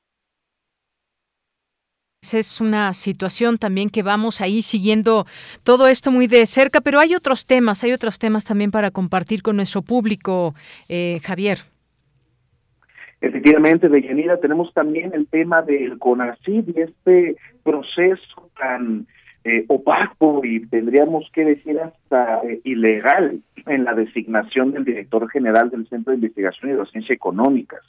Es 2.24 2.60
una 2.60 2.94
situación 2.94 3.60
también 3.60 3.92
que 3.92 4.02
vamos 4.02 4.42
ahí 4.42 4.64
siguiendo 4.64 5.28
todo 5.64 5.88
esto 5.88 6.10
muy 6.10 6.26
de 6.26 6.48
cerca, 6.48 6.82
pero 6.82 6.98
hay 6.98 7.14
otros 7.14 7.46
temas, 7.46 7.84
hay 7.84 7.92
otros 7.92 8.18
temas 8.18 8.44
también 8.44 8.72
para 8.72 8.90
compartir 8.90 9.44
con 9.44 9.58
nuestro 9.58 9.84
público, 9.84 10.56
eh, 10.88 11.20
Javier. 11.24 11.60
Efectivamente, 13.22 13.88
Deyanira, 13.88 14.40
tenemos 14.40 14.74
también 14.74 15.12
el 15.14 15.28
tema 15.28 15.62
del 15.62 16.00
CONACYT 16.00 16.76
y 16.76 16.82
este 16.82 17.36
proceso 17.64 18.50
tan 18.58 19.06
eh, 19.44 19.66
opaco 19.68 20.42
y 20.44 20.66
tendríamos 20.68 21.30
que 21.34 21.46
decir 21.46 21.80
hasta 21.80 22.42
eh, 22.42 22.60
ilegal 22.66 23.42
en 23.66 23.84
la 23.86 23.94
designación 23.94 24.72
del 24.72 24.84
director 24.84 25.30
general 25.30 25.70
del 25.70 25.88
Centro 25.88 26.12
de 26.12 26.18
Investigación 26.18 26.72
y 26.72 26.74
Docencia 26.74 27.16
Económicas. 27.16 27.82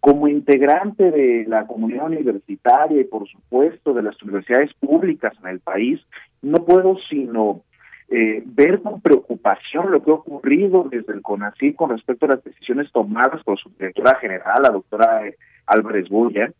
Como 0.00 0.28
integrante 0.28 1.10
de 1.10 1.46
la 1.48 1.66
comunidad 1.66 2.06
universitaria 2.06 3.00
y 3.00 3.04
por 3.04 3.26
supuesto 3.28 3.94
de 3.94 4.02
las 4.02 4.22
universidades 4.22 4.72
públicas 4.74 5.32
en 5.42 5.48
el 5.48 5.60
país, 5.60 6.00
no 6.42 6.64
puedo 6.64 6.98
sino 7.08 7.62
eh, 8.10 8.42
ver 8.44 8.80
con 8.82 9.00
preocupación 9.00 9.90
lo 9.90 10.02
que 10.02 10.10
ha 10.10 10.14
ocurrido 10.14 10.88
desde 10.90 11.12
el 11.12 11.22
CONACYT 11.22 11.76
con 11.76 11.90
respecto 11.90 12.26
a 12.26 12.30
las 12.30 12.44
decisiones 12.44 12.90
tomadas 12.92 13.42
por 13.44 13.58
su 13.58 13.70
directora 13.70 14.16
general, 14.18 14.62
la 14.62 14.70
doctora 14.70 15.22
Álvarez 15.66 16.08
Bulla, 16.08 16.52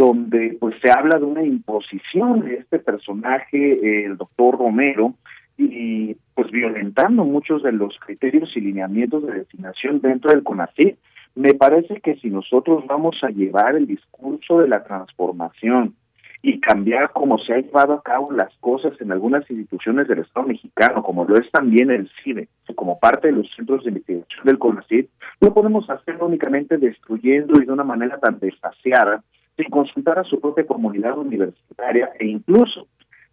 donde 0.00 0.56
pues 0.58 0.74
se 0.80 0.90
habla 0.90 1.18
de 1.18 1.26
una 1.26 1.42
imposición 1.42 2.40
de 2.40 2.54
este 2.54 2.78
personaje, 2.78 4.06
el 4.06 4.16
doctor 4.16 4.58
Romero, 4.58 5.12
y 5.58 6.16
pues 6.34 6.50
violentando 6.50 7.26
muchos 7.26 7.62
de 7.62 7.72
los 7.72 7.98
criterios 7.98 8.50
y 8.56 8.62
lineamientos 8.62 9.26
de 9.26 9.40
designación 9.40 10.00
dentro 10.00 10.30
del 10.30 10.42
CONACYT. 10.42 10.96
Me 11.34 11.52
parece 11.52 12.00
que 12.00 12.16
si 12.16 12.30
nosotros 12.30 12.86
vamos 12.86 13.16
a 13.22 13.28
llevar 13.28 13.76
el 13.76 13.86
discurso 13.86 14.60
de 14.60 14.68
la 14.68 14.82
transformación 14.84 15.94
y 16.40 16.60
cambiar 16.60 17.10
cómo 17.12 17.36
se 17.36 17.52
han 17.52 17.64
llevado 17.64 17.92
a 17.92 18.02
cabo 18.02 18.32
las 18.32 18.56
cosas 18.60 18.98
en 19.02 19.12
algunas 19.12 19.48
instituciones 19.50 20.08
del 20.08 20.20
Estado 20.20 20.46
mexicano, 20.46 21.02
como 21.02 21.26
lo 21.26 21.36
es 21.36 21.50
también 21.50 21.90
el 21.90 22.10
CIDE, 22.24 22.48
como 22.74 22.98
parte 22.98 23.28
de 23.28 23.34
los 23.34 23.50
centros 23.54 23.84
de 23.84 23.90
investigación 23.90 24.46
del 24.46 24.58
CONACYT, 24.58 25.10
no 25.42 25.52
podemos 25.52 25.90
hacerlo 25.90 26.24
únicamente 26.24 26.78
destruyendo 26.78 27.60
y 27.60 27.66
de 27.66 27.72
una 27.72 27.84
manera 27.84 28.18
tan 28.18 28.38
desfaciada, 28.38 29.22
sin 29.60 29.70
consultar 29.70 30.18
a 30.18 30.24
su 30.24 30.40
propia 30.40 30.66
comunidad 30.66 31.18
universitaria 31.18 32.10
e 32.18 32.26
incluso 32.26 32.86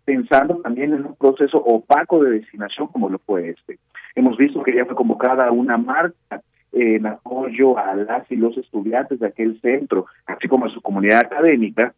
pensando 0.03 0.55
también 0.57 0.93
en 0.93 1.05
un 1.05 1.15
proceso 1.15 1.57
opaco 1.57 2.23
de 2.23 2.31
destinación 2.39 2.87
como 2.87 3.09
lo 3.09 3.19
fue 3.19 3.49
este. 3.49 3.79
Hemos 4.15 4.37
visto 4.37 4.63
que 4.63 4.73
ya 4.73 4.85
fue 4.85 4.95
convocada 4.95 5.51
una 5.51 5.77
marcha 5.77 6.41
en 6.71 7.05
apoyo 7.05 7.77
a 7.77 7.95
las 7.95 8.29
y 8.31 8.35
los 8.35 8.57
estudiantes 8.57 9.19
de 9.19 9.27
aquel 9.27 9.59
centro, 9.61 10.05
así 10.25 10.47
como 10.47 10.65
a 10.65 10.69
su 10.69 10.81
comunidad 10.81 11.19
académica, 11.19 11.93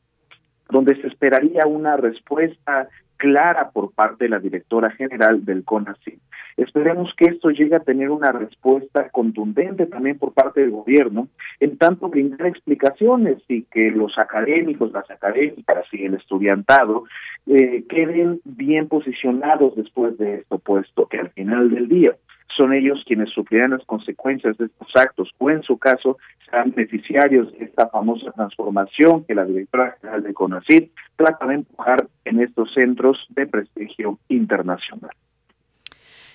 donde 0.69 0.99
se 1.01 1.07
esperaría 1.07 1.65
una 1.68 1.97
respuesta 1.97 2.88
clara 3.20 3.70
por 3.72 3.91
parte 3.91 4.24
de 4.24 4.30
la 4.30 4.40
directora 4.40 4.90
general 4.91 5.46
del 5.46 5.64
CONACYT. 5.64 6.20
Esperemos 6.58 7.14
que 7.16 7.26
esto 7.26 7.50
llegue 7.52 7.76
a 7.76 7.82
tener 7.82 8.10
una 8.10 8.32
respuesta 8.32 9.10
contundente 9.10 9.86
también 9.86 10.18
por 10.18 10.34
parte 10.34 10.62
del 10.62 10.72
gobierno, 10.72 11.28
en 11.60 11.78
tanto 11.78 12.10
brindar 12.10 12.48
explicaciones 12.48 13.38
y 13.48 13.64
que 13.64 13.91
los 13.91 14.18
académicos, 14.18 14.91
las 14.91 15.10
académicas 15.12 15.86
y 15.91 16.06
el 16.06 16.16
estudiantado 16.16 17.04
eh, 17.46 17.84
queden 17.88 18.41
bien 18.46 18.88
posicionados 18.88 19.76
después 19.76 20.18
de 20.18 20.36
esto, 20.36 20.58
puesto 20.60 21.08
que 21.08 21.20
al 21.20 21.30
final 21.30 21.70
del 21.70 21.88
día 21.88 22.16
son 22.56 22.74
ellos 22.74 23.04
quienes 23.06 23.30
sufrirán 23.30 23.72
las 23.72 23.86
consecuencias 23.86 24.58
de 24.58 24.66
estos 24.66 24.88
actos 24.96 25.30
o 25.38 25.50
en 25.50 25.64
su 25.64 25.78
caso 25.78 26.18
serán 26.46 26.72
beneficiarios 26.72 27.52
de 27.54 27.66
esta 27.66 27.88
famosa 27.90 28.32
transformación 28.32 29.24
que 29.26 29.36
la 29.36 29.46
directora 29.46 29.98
general 30.02 30.24
de 30.24 30.34
CONACYT 30.34 30.92
trata 31.16 31.46
de 31.48 31.56
empujar 31.56 32.08
en 32.26 32.42
estos 32.42 32.74
centros 32.74 33.18
de 33.30 33.48
prestigio 33.48 34.20
internacional. 34.30 35.12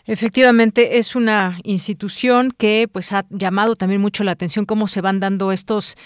Efectivamente, 0.06 0.98
es 0.98 1.16
una 1.16 1.58
institución 1.62 2.50
que 2.50 2.88
pues 2.92 3.12
ha 3.12 3.24
llamado 3.30 3.74
también 3.74 4.02
mucho 4.02 4.22
la 4.22 4.32
atención 4.32 4.66
cómo 4.66 4.86
se 4.86 5.00
van 5.00 5.18
dando 5.18 5.50
estos 5.50 5.96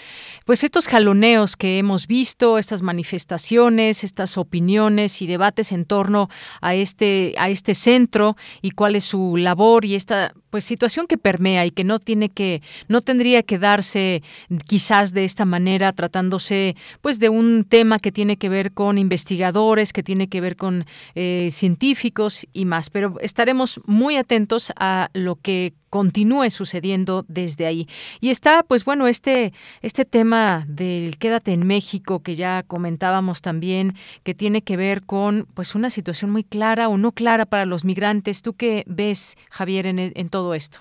pues 0.45 0.63
estos 0.63 0.87
jaloneos 0.87 1.57
que 1.57 1.79
hemos 1.79 2.07
visto, 2.07 2.57
estas 2.57 2.81
manifestaciones, 2.81 4.05
estas 4.05 4.37
opiniones 4.37 5.21
y 5.21 5.27
debates 5.27 5.73
en 5.73 5.83
torno 5.83 6.29
a 6.61 6.75
este 6.75 7.35
a 7.37 7.49
este 7.49 7.73
centro 7.73 8.37
y 8.61 8.71
cuál 8.71 8.95
es 8.95 9.03
su 9.03 9.35
labor 9.35 9.83
y 9.83 9.95
esta 9.95 10.31
pues 10.49 10.63
situación 10.63 11.07
que 11.07 11.17
permea 11.17 11.65
y 11.65 11.71
que 11.71 11.83
no 11.83 11.99
tiene 11.99 12.29
que 12.29 12.61
no 12.87 13.01
tendría 13.01 13.43
que 13.43 13.59
darse 13.59 14.23
quizás 14.65 15.13
de 15.13 15.25
esta 15.25 15.45
manera 15.45 15.93
tratándose 15.93 16.75
pues 17.01 17.19
de 17.19 17.29
un 17.29 17.65
tema 17.65 17.99
que 17.99 18.11
tiene 18.11 18.37
que 18.37 18.49
ver 18.49 18.71
con 18.71 18.97
investigadores, 18.97 19.93
que 19.93 20.03
tiene 20.03 20.27
que 20.27 20.41
ver 20.41 20.55
con 20.55 20.85
eh, 21.15 21.49
científicos 21.51 22.47
y 22.53 22.65
más, 22.65 22.89
pero 22.89 23.15
estaremos 23.21 23.79
muy 23.85 24.17
atentos 24.17 24.71
a 24.75 25.09
lo 25.13 25.35
que 25.35 25.73
continúe 25.89 26.49
sucediendo 26.49 27.25
desde 27.27 27.65
ahí. 27.65 27.87
Y 28.21 28.29
está, 28.29 28.63
pues 28.63 28.85
bueno, 28.85 29.07
este, 29.07 29.53
este 29.81 30.05
tema 30.05 30.65
del 30.67 31.17
quédate 31.17 31.53
en 31.53 31.67
México 31.67 32.21
que 32.21 32.35
ya 32.35 32.63
comentábamos 32.63 33.41
también, 33.41 33.93
que 34.23 34.33
tiene 34.33 34.61
que 34.61 34.77
ver 34.77 35.05
con 35.05 35.47
pues 35.53 35.75
una 35.75 35.89
situación 35.89 36.31
muy 36.31 36.43
clara 36.43 36.89
o 36.89 36.97
no 36.97 37.11
clara 37.11 37.45
para 37.45 37.65
los 37.65 37.85
migrantes. 37.85 38.41
¿Tú 38.41 38.53
qué 38.53 38.83
ves, 38.87 39.37
Javier, 39.49 39.87
en, 39.87 39.99
en 39.99 40.29
todo 40.29 40.53
esto? 40.53 40.79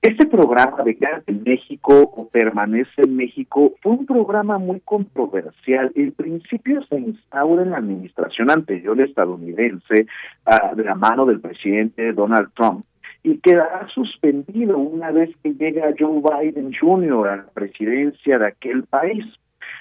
Este 0.00 0.26
programa 0.26 0.84
de 0.84 0.96
Quédate 0.96 1.32
en 1.32 1.42
México 1.42 2.02
o 2.02 2.28
Permanece 2.28 3.02
en 3.02 3.16
México 3.16 3.74
fue 3.82 3.92
un 3.92 4.06
programa 4.06 4.56
muy 4.56 4.78
controversial. 4.78 5.90
En 5.96 6.12
principio 6.12 6.80
se 6.84 7.00
instaura 7.00 7.64
en 7.64 7.70
la 7.70 7.78
administración 7.78 8.48
anterior 8.48 9.00
estadounidense 9.00 10.06
uh, 10.46 10.76
de 10.76 10.84
la 10.84 10.94
mano 10.94 11.26
del 11.26 11.40
presidente 11.40 12.12
Donald 12.12 12.50
Trump 12.54 12.84
y 13.22 13.38
quedará 13.38 13.88
suspendido 13.88 14.78
una 14.78 15.10
vez 15.10 15.30
que 15.42 15.54
llega 15.54 15.94
Joe 15.98 16.22
Biden 16.22 16.72
Jr. 16.78 17.28
a 17.28 17.36
la 17.36 17.46
presidencia 17.46 18.38
de 18.38 18.46
aquel 18.46 18.84
país. 18.84 19.24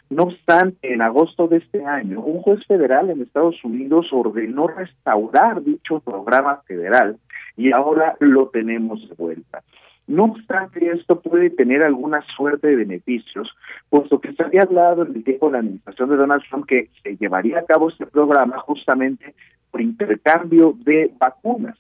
No 0.10 0.24
obstante, 0.24 0.94
en 0.94 1.02
agosto 1.02 1.48
de 1.48 1.58
este 1.58 1.86
año, 1.86 2.22
un 2.22 2.42
juez 2.42 2.66
federal 2.66 3.10
en 3.10 3.22
Estados 3.22 3.64
Unidos 3.64 4.08
ordenó 4.12 4.68
restaurar 4.68 5.62
dicho 5.64 6.00
programa 6.00 6.62
federal 6.66 7.18
y 7.58 7.72
ahora 7.72 8.16
lo 8.20 8.48
tenemos 8.48 9.08
de 9.10 9.16
vuelta. 9.16 9.64
No 10.08 10.24
obstante, 10.24 10.90
esto 10.90 11.20
puede 11.20 11.50
tener 11.50 11.84
alguna 11.84 12.22
suerte 12.38 12.68
de 12.68 12.78
beneficios, 12.78 13.54
puesto 13.90 14.22
que 14.22 14.32
se 14.32 14.44
había 14.44 14.62
hablado 14.62 15.06
en 15.06 15.16
el 15.16 15.24
tiempo 15.26 15.48
de 15.48 15.54
la 15.54 15.60
administración 15.60 16.10
de 16.10 16.16
Donald 16.16 16.44
Trump 16.50 16.66
que 16.66 16.90
se 17.04 17.18
llevaría 17.18 17.60
a 17.60 17.66
cabo 17.66 17.90
este 17.90 18.06
programa 18.06 18.58
justamente 18.60 19.36
por 19.70 19.82
intercambio 19.82 20.74
de 20.86 21.12
vacunas 21.20 21.78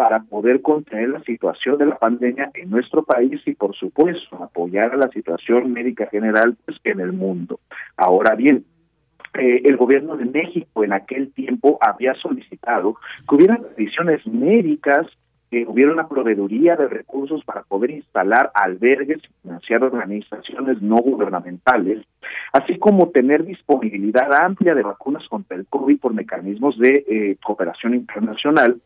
para 0.00 0.20
poder 0.20 0.62
contener 0.62 1.10
la 1.10 1.22
situación 1.24 1.76
de 1.76 1.84
la 1.84 1.98
pandemia 1.98 2.50
en 2.54 2.70
nuestro 2.70 3.02
país 3.02 3.38
y, 3.44 3.52
por 3.52 3.76
supuesto, 3.76 4.42
apoyar 4.42 4.94
a 4.94 4.96
la 4.96 5.08
situación 5.08 5.74
médica 5.74 6.06
general 6.06 6.56
pues, 6.64 6.78
en 6.84 7.00
el 7.00 7.12
mundo. 7.12 7.60
Ahora 7.98 8.34
bien, 8.34 8.64
eh, 9.38 9.60
el 9.62 9.76
gobierno 9.76 10.16
de 10.16 10.24
México 10.24 10.84
en 10.84 10.94
aquel 10.94 11.34
tiempo 11.34 11.78
había 11.82 12.14
solicitado 12.14 12.96
que 13.28 13.34
hubiera 13.34 13.58
condiciones 13.58 14.26
médicas 14.26 15.06
que 15.50 15.66
hubiera 15.66 15.92
una 15.92 16.08
proveeduría 16.08 16.76
de 16.76 16.88
recursos 16.88 17.44
para 17.44 17.64
poder 17.64 17.90
instalar 17.90 18.50
albergues 18.54 19.18
y 19.18 19.42
financiar 19.42 19.82
organizaciones 19.82 20.80
no 20.80 20.96
gubernamentales, 20.96 22.06
así 22.54 22.78
como 22.78 23.10
tener 23.10 23.44
disponibilidad 23.44 24.32
amplia 24.32 24.74
de 24.74 24.82
vacunas 24.82 25.28
contra 25.28 25.58
el 25.58 25.66
COVID 25.66 25.98
por 25.98 26.14
mecanismos 26.14 26.78
de 26.78 27.04
eh, 27.06 27.36
cooperación 27.44 27.94
internacional 27.94 28.80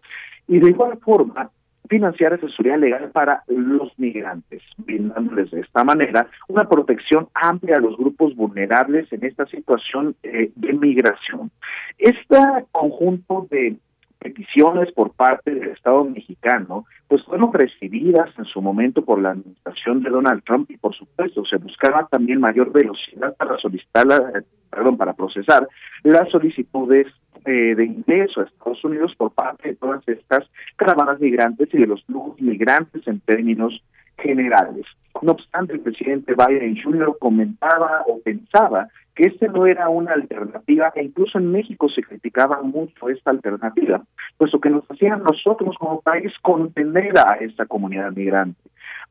y 0.48 0.58
de 0.58 0.70
igual 0.70 0.98
forma 0.98 1.50
financiar 1.88 2.32
asesoría 2.32 2.76
legal 2.76 3.10
para 3.10 3.42
los 3.46 3.92
migrantes, 3.98 4.62
brindándoles 4.78 5.50
de 5.50 5.60
esta 5.60 5.84
manera 5.84 6.28
una 6.48 6.68
protección 6.68 7.28
amplia 7.34 7.76
a 7.76 7.80
los 7.80 7.96
grupos 7.96 8.34
vulnerables 8.34 9.12
en 9.12 9.24
esta 9.24 9.46
situación 9.46 10.16
eh, 10.22 10.50
de 10.54 10.72
migración. 10.72 11.50
Este 11.98 12.36
conjunto 12.72 13.46
de 13.50 13.76
peticiones 14.24 14.90
por 14.92 15.12
parte 15.12 15.54
del 15.54 15.68
Estado 15.68 16.02
mexicano, 16.02 16.86
pues 17.08 17.22
fueron 17.24 17.52
recibidas 17.52 18.30
en 18.38 18.46
su 18.46 18.62
momento 18.62 19.04
por 19.04 19.20
la 19.20 19.32
administración 19.32 20.02
de 20.02 20.08
Donald 20.08 20.42
Trump 20.44 20.70
y 20.70 20.78
por 20.78 20.94
supuesto 20.94 21.44
se 21.44 21.58
buscaba 21.58 22.08
también 22.10 22.40
mayor 22.40 22.72
velocidad 22.72 23.36
para 23.36 23.58
solicitar, 23.58 24.06
la, 24.06 24.42
perdón, 24.70 24.96
para 24.96 25.12
procesar 25.12 25.68
las 26.04 26.30
solicitudes 26.30 27.06
eh, 27.44 27.74
de 27.76 27.84
ingreso 27.84 28.40
a 28.40 28.44
Estados 28.44 28.82
Unidos 28.82 29.14
por 29.14 29.30
parte 29.30 29.68
de 29.68 29.76
todas 29.76 30.02
estas 30.08 30.48
caravanas 30.76 31.20
migrantes 31.20 31.68
y 31.74 31.76
de 31.76 31.86
los 31.86 32.02
flujos 32.04 32.40
migrantes 32.40 33.06
en 33.06 33.20
términos 33.20 33.82
generales. 34.18 34.86
No 35.22 35.32
obstante, 35.32 35.74
el 35.74 35.80
presidente 35.80 36.34
Biden 36.34 36.76
Jr. 36.82 37.16
comentaba 37.18 38.02
o 38.06 38.20
pensaba 38.20 38.88
que 39.14 39.28
este 39.28 39.48
no 39.48 39.66
era 39.66 39.88
una 39.88 40.12
alternativa, 40.12 40.92
e 40.96 41.04
incluso 41.04 41.38
en 41.38 41.52
México 41.52 41.88
se 41.88 42.02
criticaba 42.02 42.62
mucho 42.62 43.08
esta 43.08 43.30
alternativa, 43.30 44.02
puesto 44.36 44.60
que 44.60 44.70
nos 44.70 44.84
hacían 44.90 45.22
nosotros 45.22 45.76
como 45.78 46.00
país 46.00 46.32
contener 46.42 47.16
a 47.18 47.36
esta 47.40 47.66
comunidad 47.66 48.10
migrante. 48.12 48.60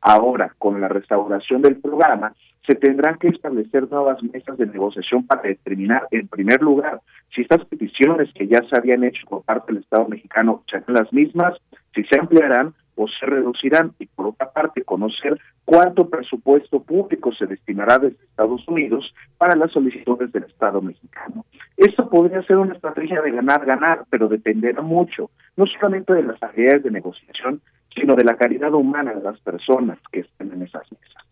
Ahora, 0.02 0.54
con 0.58 0.80
la 0.80 0.88
restauración 0.88 1.62
del 1.62 1.76
programa, 1.76 2.34
se 2.66 2.74
tendrán 2.74 3.18
que 3.18 3.28
establecer 3.28 3.90
nuevas 3.90 4.22
mesas 4.22 4.56
de 4.58 4.66
negociación 4.66 5.26
para 5.26 5.42
determinar, 5.42 6.06
en 6.10 6.28
primer 6.28 6.62
lugar, 6.62 7.00
si 7.34 7.42
estas 7.42 7.64
peticiones 7.64 8.32
que 8.34 8.46
ya 8.46 8.62
se 8.68 8.76
habían 8.76 9.04
hecho 9.04 9.26
por 9.26 9.42
parte 9.42 9.72
del 9.72 9.82
Estado 9.82 10.06
mexicano 10.08 10.62
serán 10.70 10.94
las 10.94 11.12
mismas, 11.12 11.54
si 11.94 12.04
se 12.04 12.18
ampliarán 12.18 12.74
o 12.96 13.06
se 13.08 13.26
reducirán 13.26 13.92
y 13.98 14.06
por 14.06 14.26
otra 14.28 14.50
parte 14.50 14.82
conocer 14.82 15.38
cuánto 15.64 16.08
presupuesto 16.08 16.82
público 16.82 17.32
se 17.32 17.46
destinará 17.46 17.98
desde 17.98 18.24
Estados 18.24 18.66
Unidos 18.68 19.14
para 19.38 19.56
las 19.56 19.72
solicitudes 19.72 20.32
del 20.32 20.44
Estado 20.44 20.80
mexicano. 20.80 21.44
Esto 21.76 22.08
podría 22.08 22.42
ser 22.42 22.58
una 22.58 22.74
estrategia 22.74 23.20
de 23.20 23.32
ganar-ganar, 23.32 24.04
pero 24.10 24.28
dependerá 24.28 24.82
mucho, 24.82 25.30
no 25.56 25.66
solamente 25.66 26.12
de 26.12 26.22
las 26.22 26.42
habilidades 26.42 26.84
de 26.84 26.90
negociación, 26.90 27.60
sino 27.94 28.14
de 28.14 28.24
la 28.24 28.36
calidad 28.36 28.72
humana 28.74 29.14
de 29.14 29.22
las 29.22 29.38
personas 29.40 29.98
que 30.10 30.20
estén 30.20 30.52
en 30.52 30.62
esas 30.62 30.90
mesas. 30.92 31.23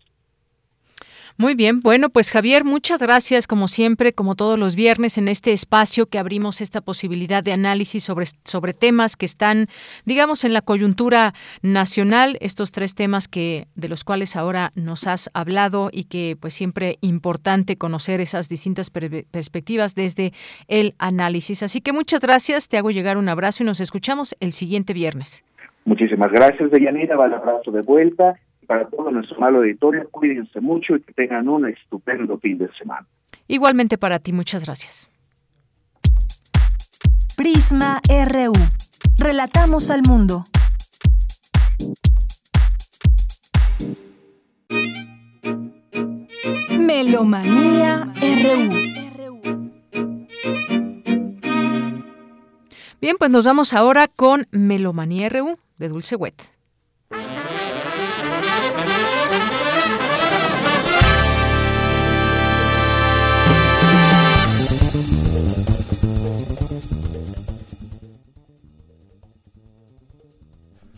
Muy 1.42 1.56
bien, 1.56 1.80
bueno, 1.80 2.08
pues 2.08 2.30
Javier, 2.30 2.64
muchas 2.64 3.02
gracias 3.02 3.48
como 3.48 3.66
siempre, 3.66 4.12
como 4.12 4.36
todos 4.36 4.60
los 4.60 4.76
viernes 4.76 5.18
en 5.18 5.26
este 5.26 5.52
espacio 5.52 6.06
que 6.06 6.20
abrimos 6.20 6.60
esta 6.60 6.80
posibilidad 6.80 7.42
de 7.42 7.52
análisis 7.52 8.04
sobre, 8.04 8.26
sobre 8.44 8.74
temas 8.74 9.16
que 9.16 9.26
están, 9.26 9.66
digamos, 10.04 10.44
en 10.44 10.52
la 10.52 10.62
coyuntura 10.62 11.32
nacional, 11.60 12.38
estos 12.40 12.70
tres 12.70 12.94
temas 12.94 13.26
que 13.26 13.66
de 13.74 13.88
los 13.88 14.04
cuales 14.04 14.36
ahora 14.36 14.70
nos 14.76 15.08
has 15.08 15.30
hablado 15.34 15.90
y 15.92 16.04
que 16.04 16.36
pues 16.40 16.54
siempre 16.54 16.98
importante 17.00 17.76
conocer 17.76 18.20
esas 18.20 18.48
distintas 18.48 18.90
per 18.90 19.24
perspectivas 19.32 19.96
desde 19.96 20.30
el 20.68 20.94
análisis. 21.00 21.64
Así 21.64 21.80
que 21.80 21.92
muchas 21.92 22.20
gracias, 22.20 22.68
te 22.68 22.78
hago 22.78 22.92
llegar 22.92 23.16
un 23.16 23.28
abrazo 23.28 23.64
y 23.64 23.66
nos 23.66 23.80
escuchamos 23.80 24.36
el 24.38 24.52
siguiente 24.52 24.92
viernes. 24.92 25.44
Muchísimas 25.86 26.30
gracias, 26.30 26.70
Deyanira, 26.70 27.16
va 27.16 27.26
el 27.26 27.34
abrazo 27.34 27.72
de 27.72 27.82
vuelta 27.82 28.36
para 28.72 28.88
todo 28.88 29.10
nuestro 29.10 29.38
malo 29.38 29.58
auditorio, 29.58 30.08
cuídense 30.10 30.58
mucho 30.58 30.96
y 30.96 31.02
que 31.02 31.12
tengan 31.12 31.46
un 31.46 31.68
estupendo 31.68 32.38
fin 32.38 32.56
de 32.56 32.72
semana. 32.72 33.06
Igualmente 33.46 33.98
para 33.98 34.18
ti, 34.18 34.32
muchas 34.32 34.64
gracias. 34.64 35.10
Prisma 37.36 38.00
RU. 38.08 38.54
Relatamos 39.18 39.90
al 39.90 40.00
mundo. 40.00 40.44
Melomanía 46.78 48.14
RU. 48.16 48.70
Bien, 53.02 53.16
pues 53.18 53.30
nos 53.30 53.44
vamos 53.44 53.74
ahora 53.74 54.08
con 54.08 54.46
Melomanía 54.50 55.28
RU 55.28 55.58
de 55.76 55.88
Dulce 55.88 56.16
Wet. 56.16 56.61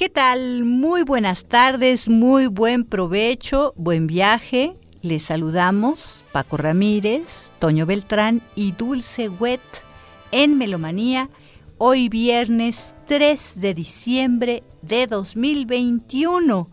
¿Qué 0.05 0.11
tal? 0.11 0.67
Muy 0.67 1.03
buenas 1.03 1.47
tardes, 1.47 2.11
muy 2.11 2.47
buen 2.47 2.85
provecho, 2.85 3.73
buen 3.75 4.07
viaje. 4.07 4.77
Les 5.01 5.23
saludamos 5.23 6.27
Paco 6.31 6.59
Ramírez, 6.59 7.51
Toño 7.59 7.87
Beltrán 7.87 8.43
y 8.55 8.73
Dulce 8.73 9.31
Wet 9.31 9.63
en 10.31 10.59
Melomanía, 10.59 11.31
hoy 11.79 12.11
viernes 12.11 12.95
3 13.07 13.53
de 13.55 13.73
diciembre 13.73 14.63
de 14.83 15.07
2021, 15.07 16.69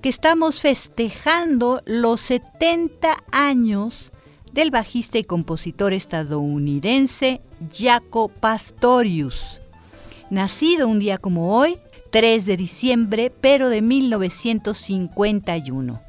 que 0.00 0.08
estamos 0.08 0.62
festejando 0.62 1.82
los 1.84 2.20
70 2.20 3.24
años 3.30 4.10
del 4.54 4.70
bajista 4.70 5.18
y 5.18 5.24
compositor 5.24 5.92
estadounidense 5.92 7.42
Jaco 7.70 8.28
Pastorius, 8.28 9.60
nacido 10.30 10.88
un 10.88 10.98
día 10.98 11.18
como 11.18 11.58
hoy, 11.58 11.78
3 12.14 12.46
de 12.46 12.56
diciembre, 12.56 13.30
pero 13.40 13.68
de 13.68 13.82
1951. 13.82 16.00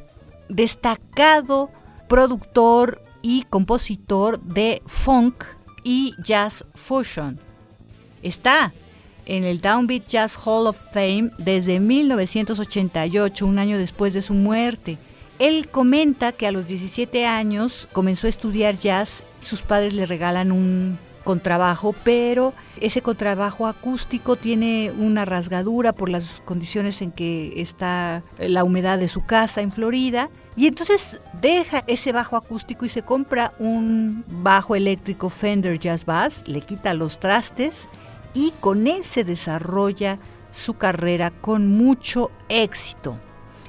Destacado 0.50 1.72
productor 2.08 3.02
y 3.24 3.42
compositor 3.50 4.40
de 4.40 4.84
funk 4.86 5.46
y 5.84 6.14
jazz 6.24 6.64
fusion. 6.76 7.40
Está 8.22 8.72
en 9.26 9.46
el 9.46 9.62
Downbeat 9.62 10.06
Jazz 10.06 10.38
Hall 10.46 10.68
of 10.68 10.80
Fame 10.94 11.32
desde 11.40 11.80
1988, 11.80 13.44
un 13.44 13.58
año 13.58 13.80
después 13.80 14.14
de 14.14 14.22
su 14.22 14.36
muerte. 14.36 15.00
Él 15.40 15.70
comenta 15.70 16.34
que 16.34 16.46
a 16.46 16.52
los 16.52 16.68
17 16.68 17.26
años 17.26 17.88
comenzó 17.94 18.28
a 18.28 18.30
estudiar 18.30 18.78
jazz, 18.78 19.24
sus 19.40 19.64
padres 19.64 19.96
le 19.96 20.06
regalan 20.06 20.52
un 20.52 21.00
contrabajo, 21.26 21.94
pero 22.06 22.54
ese 22.80 23.02
contrabajo 23.02 23.68
acústico 23.68 24.38
tiene 24.38 24.94
una 24.98 25.26
rasgadura 25.26 25.92
por 25.92 26.08
las 26.08 26.42
condiciones 26.46 27.02
en 27.02 27.12
que 27.12 27.62
está 27.62 28.24
la 28.38 28.64
humedad 28.64 28.98
de 28.98 29.10
su 29.10 29.26
casa 29.26 29.62
en 29.62 29.74
Florida. 29.74 30.30
Y 30.56 30.68
entonces 30.68 31.22
deja 31.42 31.84
ese 31.88 32.14
bajo 32.14 32.38
acústico 32.38 32.86
y 32.86 32.90
se 32.90 33.02
compra 33.02 33.54
un 33.60 34.24
bajo 34.30 34.78
eléctrico 34.78 35.30
Fender 35.30 35.78
Jazz 35.78 36.06
Bass, 36.06 36.44
le 36.46 36.62
quita 36.62 36.94
los 36.94 37.20
trastes 37.20 37.90
y 38.34 38.54
con 38.62 38.88
ese 38.88 39.26
desarrolla 39.26 40.18
su 40.54 40.76
carrera 40.76 41.32
con 41.32 41.76
mucho 41.76 42.32
éxito. 42.48 43.18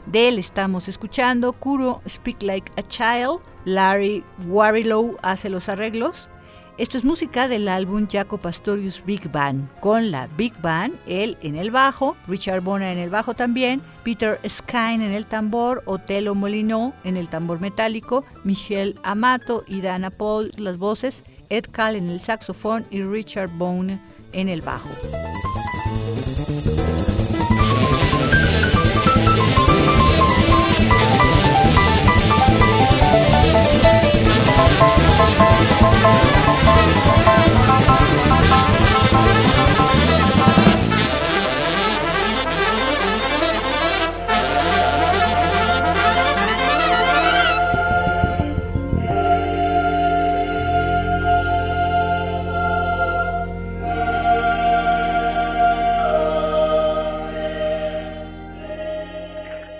De 0.07 0.29
él 0.29 0.39
estamos 0.39 0.87
escuchando 0.87 1.53
Kuro 1.53 2.01
Speak 2.09 2.41
Like 2.43 2.71
a 2.77 2.83
Child, 2.83 3.41
Larry 3.65 4.23
Warrilow 4.47 5.17
hace 5.23 5.49
los 5.49 5.69
arreglos, 5.69 6.31
esto 6.79 6.99
es 6.99 7.05
música 7.05 7.49
del 7.49 7.69
álbum 7.69 8.07
Jaco 8.11 8.37
Pastorius 8.37 9.03
Big 9.05 9.31
Band, 9.31 9.69
con 9.81 10.11
la 10.11 10.27
Big 10.37 10.53
Band, 10.61 10.95
él 11.07 11.39
en 11.41 11.57
el 11.57 11.71
bajo, 11.71 12.17
Richard 12.29 12.61
Bona 12.61 12.93
en 12.93 12.99
el 12.99 13.09
bajo 13.09 13.33
también, 13.33 13.81
Peter 14.05 14.39
Skine 14.47 15.07
en 15.07 15.13
el 15.13 15.25
tambor, 15.25 15.83
Otelo 15.87 16.35
Molino 16.35 16.93
en 17.05 17.17
el 17.17 17.29
tambor 17.29 17.61
metálico, 17.61 18.25
Michelle 18.45 18.95
Amato 19.05 19.65
y 19.67 19.81
Dana 19.81 20.11
Paul 20.11 20.53
las 20.57 20.77
voces, 20.77 21.25
Ed 21.49 21.65
Cal 21.71 21.97
en 21.97 22.11
el 22.11 22.21
saxofón 22.21 22.87
y 22.91 23.03
Richard 23.03 23.51
Bone 23.57 24.01
en 24.33 24.49
el 24.49 24.61
bajo. 24.61 24.91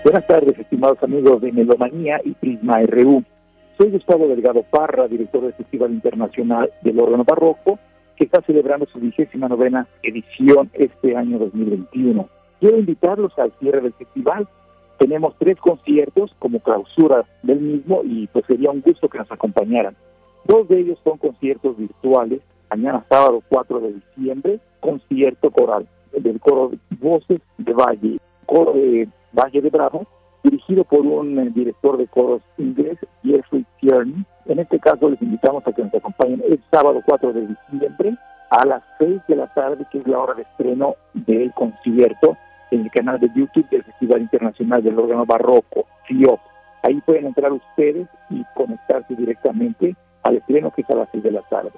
Buenas 0.09 0.25
tardes, 0.25 0.57
estimados 0.57 1.03
amigos 1.03 1.41
de 1.41 1.51
Melomanía 1.51 2.21
y 2.23 2.31
Prisma 2.31 2.81
RU. 2.83 3.25
Soy 3.77 3.91
Gustavo 3.91 4.29
Delgado 4.29 4.63
Parra, 4.63 5.05
director 5.05 5.41
del 5.41 5.51
Festival 5.51 5.91
Internacional 5.91 6.71
del 6.81 6.97
Órgano 7.01 7.25
Barroco, 7.25 7.77
que 8.15 8.23
está 8.23 8.41
celebrando 8.43 8.85
su 8.85 9.01
vigésima 9.01 9.49
novena 9.49 9.85
edición 10.03 10.71
este 10.75 11.17
año 11.17 11.37
2021. 11.39 12.25
Quiero 12.61 12.77
invitarlos 12.77 13.37
al 13.37 13.51
cierre 13.59 13.81
del 13.81 13.91
festival. 13.95 14.47
Tenemos 14.97 15.35
tres 15.39 15.57
conciertos 15.57 16.33
como 16.39 16.61
clausura 16.61 17.25
del 17.43 17.59
mismo 17.59 17.99
y 18.05 18.27
pues 18.27 18.45
sería 18.45 18.71
un 18.71 18.79
gusto 18.79 19.09
que 19.09 19.17
nos 19.17 19.29
acompañaran. 19.29 19.97
Dos 20.45 20.69
de 20.69 20.79
ellos 20.79 20.97
son 21.03 21.17
conciertos 21.17 21.75
virtuales. 21.75 22.39
Mañana 22.69 23.05
sábado 23.09 23.43
4 23.49 23.79
de 23.81 23.93
diciembre, 23.95 24.59
concierto 24.79 25.51
coral 25.51 25.85
del 26.13 26.39
coro 26.39 26.71
Voces 26.97 27.41
de 27.57 27.73
Valle, 27.73 28.19
coro 28.47 28.73
de 28.73 29.07
Valle 29.33 29.61
de 29.61 29.69
Bravo, 29.69 30.07
dirigido 30.43 30.83
por 30.83 31.01
un 31.01 31.37
eh, 31.37 31.51
director 31.53 31.97
de 31.97 32.07
coros 32.07 32.41
inglés, 32.57 32.97
Jeffrey 33.23 33.65
Tierney. 33.79 34.25
En 34.45 34.59
este 34.59 34.79
caso 34.79 35.09
les 35.09 35.21
invitamos 35.21 35.65
a 35.67 35.71
que 35.71 35.83
nos 35.83 35.93
acompañen 35.93 36.41
el 36.47 36.59
sábado 36.71 37.01
4 37.05 37.33
de 37.33 37.47
diciembre 37.47 38.17
a 38.49 38.65
las 38.65 38.81
6 38.97 39.21
de 39.27 39.35
la 39.35 39.53
tarde, 39.53 39.85
que 39.91 39.99
es 39.99 40.07
la 40.07 40.19
hora 40.19 40.33
de 40.33 40.43
estreno 40.43 40.95
del 41.13 41.53
concierto 41.53 42.37
en 42.71 42.81
el 42.81 42.91
canal 42.91 43.19
de 43.19 43.29
YouTube 43.35 43.69
del 43.69 43.83
Festival 43.83 44.21
Internacional 44.21 44.83
del 44.83 44.97
Órgano 44.97 45.25
Barroco, 45.25 45.85
FIOP. 46.07 46.39
Ahí 46.83 47.01
pueden 47.01 47.27
entrar 47.27 47.51
ustedes 47.51 48.07
y 48.29 48.43
conectarse 48.55 49.15
directamente 49.15 49.95
al 50.23 50.37
estreno 50.37 50.71
que 50.71 50.81
es 50.81 50.89
a 50.89 50.95
las 50.95 51.09
6 51.11 51.23
de 51.23 51.31
la 51.31 51.41
tarde. 51.43 51.71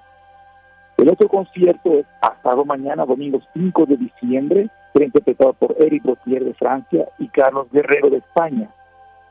El 1.00 1.08
otro 1.08 1.30
concierto 1.30 1.94
es 1.94 2.06
pasado 2.20 2.66
mañana, 2.66 3.06
domingo 3.06 3.40
5 3.54 3.86
de 3.86 3.96
diciembre, 3.96 4.70
será 4.92 5.06
interpretado 5.06 5.54
por 5.54 5.74
Eric 5.80 6.04
Gautier 6.04 6.44
de 6.44 6.54
Francia 6.56 7.08
y 7.20 7.30
Carlos 7.30 7.68
Guerrero 7.72 8.10
de 8.10 8.18
España. 8.18 8.70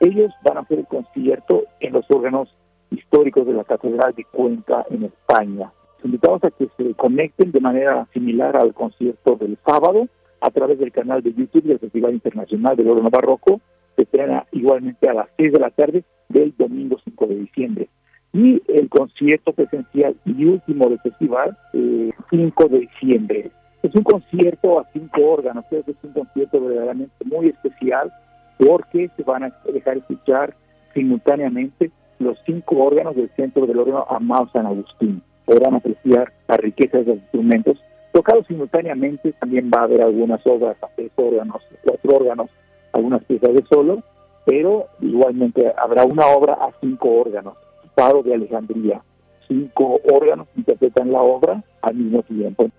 Ellos 0.01 0.33
van 0.43 0.57
a 0.57 0.61
hacer 0.61 0.79
el 0.79 0.87
concierto 0.87 1.65
en 1.81 1.93
los 1.93 2.07
órganos 2.11 2.49
históricos 2.91 3.47
de 3.47 3.53
la 3.53 3.65
Catedral 3.65 4.15
de 4.15 4.25
Cuenca 4.25 4.87
en 4.89 5.05
España. 5.05 5.71
Los 5.97 6.07
invitamos 6.07 6.43
a 6.43 6.51
que 6.53 6.71
se 6.79 6.95
conecten 6.95 7.53
de 7.53 7.61
manera 7.61 8.07
similar 8.15 8.57
al 8.57 8.73
concierto 8.73 9.37
del 9.37 9.59
sábado 9.67 10.09
a 10.41 10.51
través 10.51 10.79
del 10.79 10.91
canal 10.91 11.23
de 11.23 11.35
YouTube 11.35 11.65
del 11.65 11.81
Festival 11.81 12.15
Internacional 12.15 12.77
del 12.77 12.89
Órgano 12.89 13.11
Barroco. 13.11 13.61
Se 13.95 14.05
estrena 14.05 14.47
igualmente 14.53 15.07
a 15.07 15.13
las 15.13 15.29
6 15.37 15.53
de 15.53 15.61
la 15.61 15.69
tarde 15.69 16.05
del 16.31 16.55
domingo 16.57 16.97
5 17.05 17.27
de 17.27 17.35
diciembre 17.35 17.89
y 18.33 18.63
el 18.69 18.89
concierto 18.89 19.53
presencial 19.53 20.17
y 20.25 20.45
último 20.45 20.89
del 20.89 21.01
festival, 21.01 21.57
eh, 21.73 22.11
5 22.31 22.69
de 22.69 22.81
diciembre. 22.81 23.51
Es 23.83 23.95
un 23.95 24.03
concierto 24.03 24.81
a 24.81 24.89
cinco 24.93 25.25
órganos, 25.25 25.65
es 25.71 25.85
un 26.03 26.13
concierto 26.13 26.61
verdaderamente 26.61 27.25
muy 27.25 27.49
especial 27.49 28.13
porque 28.59 29.09
se 29.17 29.23
van 29.23 29.45
a 29.45 29.57
dejar 29.73 29.99
escuchar 29.99 30.55
simultáneamente 30.95 31.93
los 32.19 32.37
cinco 32.45 32.77
órganos 32.79 33.15
del 33.15 33.31
centro 33.37 33.67
del 33.67 33.79
órgano 33.79 34.05
Amado 34.11 34.51
San 34.53 34.67
Agustín. 34.67 35.23
Podrán 35.45 35.77
apreciar 35.77 36.33
la 36.49 36.57
riqueza 36.57 36.99
de 36.99 37.05
los 37.05 37.17
instrumentos. 37.19 37.79
Tocados 38.13 38.47
simultáneamente 38.49 39.33
también 39.35 39.71
va 39.75 39.83
a 39.83 39.85
haber 39.85 40.03
algunas 40.03 40.45
obras 40.45 40.77
a 40.83 40.89
tres 40.97 41.13
órganos, 41.15 41.63
cuatro 41.85 42.17
órganos, 42.17 42.51
algunas 42.93 43.25
piezas 43.25 43.55
de 43.55 43.65
solo, 43.71 44.03
pero 44.45 44.87
igualmente 45.01 45.73
habrá 45.79 46.05
una 46.05 46.27
obra 46.27 46.55
a 46.55 46.73
cinco 46.81 47.11
órganos. 47.21 47.55
Paro 47.99 48.23
de 48.23 48.33
Alejandría. 48.33 49.03
Cinco 49.49 50.01
órganos 50.09 50.47
interpretan 50.55 51.11
la 51.11 51.21
obra 51.21 51.65
al 51.83 51.97
mismo 51.97 52.23
tiempo. 52.23 52.71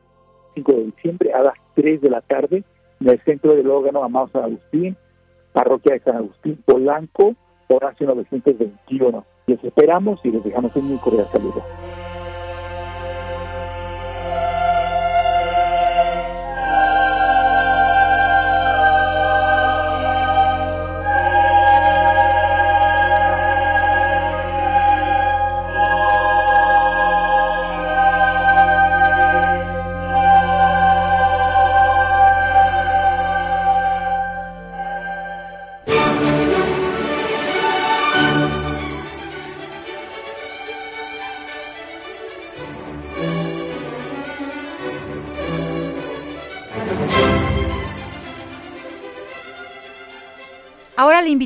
5 0.55 0.71
de 0.71 0.85
diciembre 0.85 1.33
a 1.33 1.43
las 1.43 1.55
3 1.75 1.99
de 1.99 2.09
la 2.09 2.21
tarde 2.21 2.63
en 3.01 3.09
el 3.09 3.19
centro 3.25 3.53
del 3.53 3.69
órgano 3.69 4.01
Amado 4.01 4.29
San 4.31 4.45
Agustín, 4.45 4.95
parroquia 5.51 5.95
de 5.95 5.99
San 5.99 6.15
Agustín, 6.15 6.63
Polanco, 6.65 7.35
Horacio 7.67 8.07
921. 8.07 9.25
Les 9.47 9.61
esperamos 9.61 10.21
y 10.23 10.31
les 10.31 10.41
dejamos 10.41 10.73
un 10.77 10.85
muy 10.85 10.97
cordial 10.99 11.27
saludo. 11.33 11.63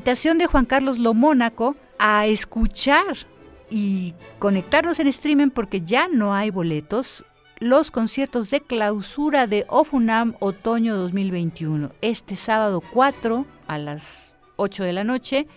Invitación 0.03 0.37
de 0.37 0.47
Juan 0.47 0.65
Carlos 0.65 0.99
Lomónaco 0.99 1.77
a 1.97 2.27
escuchar 2.27 3.25
y 3.69 4.13
conectarnos 4.37 4.99
en 4.99 5.07
streaming 5.07 5.47
porque 5.47 5.79
ya 5.79 6.09
no 6.09 6.33
hay 6.33 6.49
boletos 6.49 7.23
los 7.59 7.89
conciertos 7.89 8.49
de 8.49 8.59
clausura 8.59 9.47
de 9.47 9.65
OFUNAM 9.69 10.35
Otoño 10.41 10.97
2021, 10.97 11.93
este 12.01 12.35
sábado 12.35 12.83
4 12.91 13.45
a 13.67 13.77
las 13.77 14.35
8 14.57 14.83
de 14.83 14.91
la 14.91 15.05
noche 15.05 15.47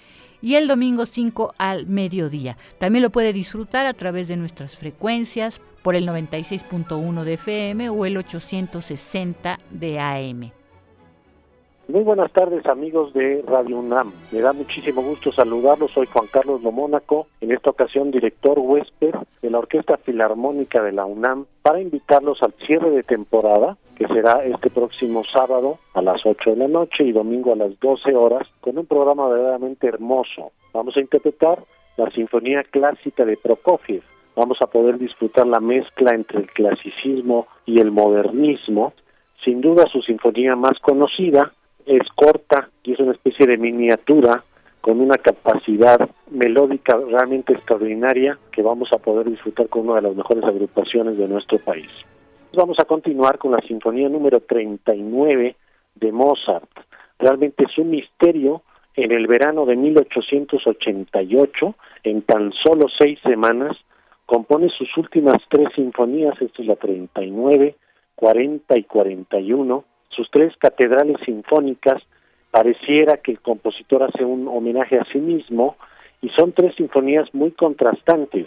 y 0.40 0.54
el 0.54 0.68
domingo 0.68 1.06
5 1.06 1.52
al 1.58 1.88
mediodía. 1.88 2.56
También 2.78 3.02
lo 3.02 3.10
puede 3.10 3.32
disfrutar 3.32 3.86
a 3.86 3.94
través 3.94 4.28
de 4.28 4.36
nuestras 4.36 4.76
frecuencias 4.76 5.60
por 5.82 5.96
el 5.96 6.06
96.1 6.06 7.24
de 7.24 7.34
FM 7.34 7.88
o 7.88 8.06
el 8.06 8.16
860 8.16 9.58
de 9.72 9.98
AM. 9.98 10.52
Muy 11.88 12.02
buenas 12.02 12.32
tardes 12.32 12.66
amigos 12.66 13.12
de 13.14 13.44
Radio 13.46 13.78
UNAM. 13.78 14.12
Me 14.32 14.40
da 14.40 14.52
muchísimo 14.52 15.02
gusto 15.02 15.30
saludarlos. 15.30 15.92
Soy 15.92 16.06
Juan 16.06 16.26
Carlos 16.26 16.60
Lomónaco, 16.60 17.28
en 17.40 17.52
esta 17.52 17.70
ocasión 17.70 18.10
director 18.10 18.58
huésped 18.58 19.14
de 19.40 19.50
la 19.50 19.58
Orquesta 19.58 19.96
Filarmónica 19.96 20.82
de 20.82 20.90
la 20.90 21.04
UNAM, 21.04 21.46
para 21.62 21.80
invitarlos 21.80 22.42
al 22.42 22.54
cierre 22.66 22.90
de 22.90 23.04
temporada, 23.04 23.76
que 23.96 24.08
será 24.08 24.44
este 24.44 24.68
próximo 24.68 25.22
sábado 25.32 25.78
a 25.94 26.02
las 26.02 26.26
8 26.26 26.50
de 26.50 26.56
la 26.56 26.66
noche 26.66 27.04
y 27.04 27.12
domingo 27.12 27.52
a 27.52 27.56
las 27.56 27.78
12 27.78 28.16
horas, 28.16 28.48
con 28.60 28.76
un 28.78 28.86
programa 28.86 29.28
verdaderamente 29.28 29.86
hermoso. 29.86 30.50
Vamos 30.72 30.96
a 30.96 31.00
interpretar 31.00 31.62
la 31.96 32.10
Sinfonía 32.10 32.64
Clásica 32.64 33.24
de 33.24 33.36
Prokofiev. 33.36 34.02
Vamos 34.34 34.58
a 34.60 34.66
poder 34.66 34.98
disfrutar 34.98 35.46
la 35.46 35.60
mezcla 35.60 36.16
entre 36.16 36.40
el 36.40 36.50
clasicismo 36.50 37.46
y 37.64 37.80
el 37.80 37.92
modernismo. 37.92 38.92
Sin 39.44 39.60
duda 39.60 39.86
su 39.86 40.02
sinfonía 40.02 40.56
más 40.56 40.78
conocida, 40.80 41.52
es 41.86 42.02
corta 42.14 42.68
y 42.82 42.92
es 42.92 42.98
una 42.98 43.12
especie 43.12 43.46
de 43.46 43.56
miniatura 43.56 44.44
con 44.80 45.00
una 45.00 45.16
capacidad 45.16 46.08
melódica 46.30 46.96
realmente 46.96 47.52
extraordinaria 47.52 48.38
que 48.52 48.62
vamos 48.62 48.88
a 48.92 48.98
poder 48.98 49.28
disfrutar 49.28 49.68
con 49.68 49.88
una 49.88 49.96
de 49.96 50.02
las 50.02 50.16
mejores 50.16 50.44
agrupaciones 50.44 51.16
de 51.16 51.26
nuestro 51.26 51.58
país. 51.58 51.88
Vamos 52.54 52.78
a 52.78 52.84
continuar 52.84 53.38
con 53.38 53.52
la 53.52 53.60
sinfonía 53.66 54.08
número 54.08 54.40
39 54.40 55.56
de 55.96 56.12
Mozart. 56.12 56.70
Realmente 57.18 57.64
es 57.64 57.76
un 57.78 57.90
misterio. 57.90 58.62
En 58.94 59.12
el 59.12 59.26
verano 59.26 59.66
de 59.66 59.76
1888, 59.76 61.74
en 62.04 62.22
tan 62.22 62.50
solo 62.64 62.86
seis 62.98 63.18
semanas, 63.22 63.76
compone 64.24 64.70
sus 64.70 64.88
últimas 64.96 65.36
tres 65.50 65.68
sinfonías, 65.74 66.40
esta 66.40 66.62
es 66.62 66.68
la 66.68 66.76
39, 66.76 67.76
40 68.14 68.78
y 68.78 68.84
41, 68.84 69.84
sus 70.16 70.30
tres 70.30 70.54
catedrales 70.56 71.18
sinfónicas, 71.24 72.02
pareciera 72.50 73.18
que 73.18 73.32
el 73.32 73.40
compositor 73.40 74.02
hace 74.02 74.24
un 74.24 74.48
homenaje 74.48 74.98
a 74.98 75.04
sí 75.12 75.18
mismo 75.18 75.76
y 76.22 76.30
son 76.30 76.52
tres 76.52 76.74
sinfonías 76.74 77.32
muy 77.34 77.52
contrastantes. 77.52 78.46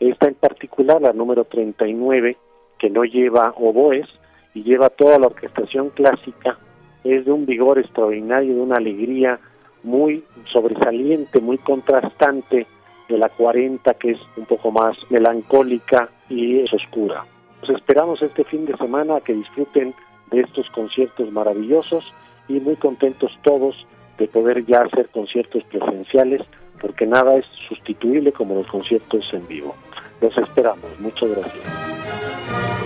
Esta 0.00 0.28
en 0.28 0.34
particular, 0.34 1.02
la 1.02 1.12
número 1.12 1.44
39, 1.44 2.36
que 2.78 2.88
no 2.88 3.04
lleva 3.04 3.52
oboes 3.56 4.08
y 4.54 4.62
lleva 4.62 4.88
toda 4.88 5.18
la 5.18 5.26
orquestación 5.26 5.90
clásica, 5.90 6.58
es 7.04 7.26
de 7.26 7.32
un 7.32 7.44
vigor 7.44 7.78
extraordinario, 7.78 8.54
de 8.54 8.60
una 8.62 8.76
alegría 8.76 9.38
muy 9.82 10.24
sobresaliente, 10.52 11.40
muy 11.40 11.58
contrastante 11.58 12.66
de 13.08 13.18
la 13.18 13.28
40 13.28 13.92
que 13.94 14.12
es 14.12 14.20
un 14.36 14.46
poco 14.46 14.70
más 14.70 14.96
melancólica 15.10 16.08
y 16.28 16.60
es 16.60 16.72
oscura. 16.72 17.24
Los 17.60 17.70
esperamos 17.70 18.22
este 18.22 18.44
fin 18.44 18.64
de 18.64 18.76
semana 18.76 19.20
que 19.20 19.34
disfruten 19.34 19.94
de 20.30 20.40
estos 20.40 20.68
conciertos 20.70 21.30
maravillosos 21.32 22.04
y 22.48 22.60
muy 22.60 22.76
contentos 22.76 23.30
todos 23.42 23.86
de 24.18 24.28
poder 24.28 24.64
ya 24.66 24.82
hacer 24.82 25.08
conciertos 25.08 25.64
presenciales 25.64 26.42
porque 26.80 27.06
nada 27.06 27.36
es 27.36 27.44
sustituible 27.68 28.32
como 28.32 28.54
los 28.54 28.66
conciertos 28.66 29.28
en 29.32 29.46
vivo. 29.46 29.74
Los 30.20 30.36
esperamos. 30.38 30.98
Muchas 30.98 31.30
gracias. 31.30 32.79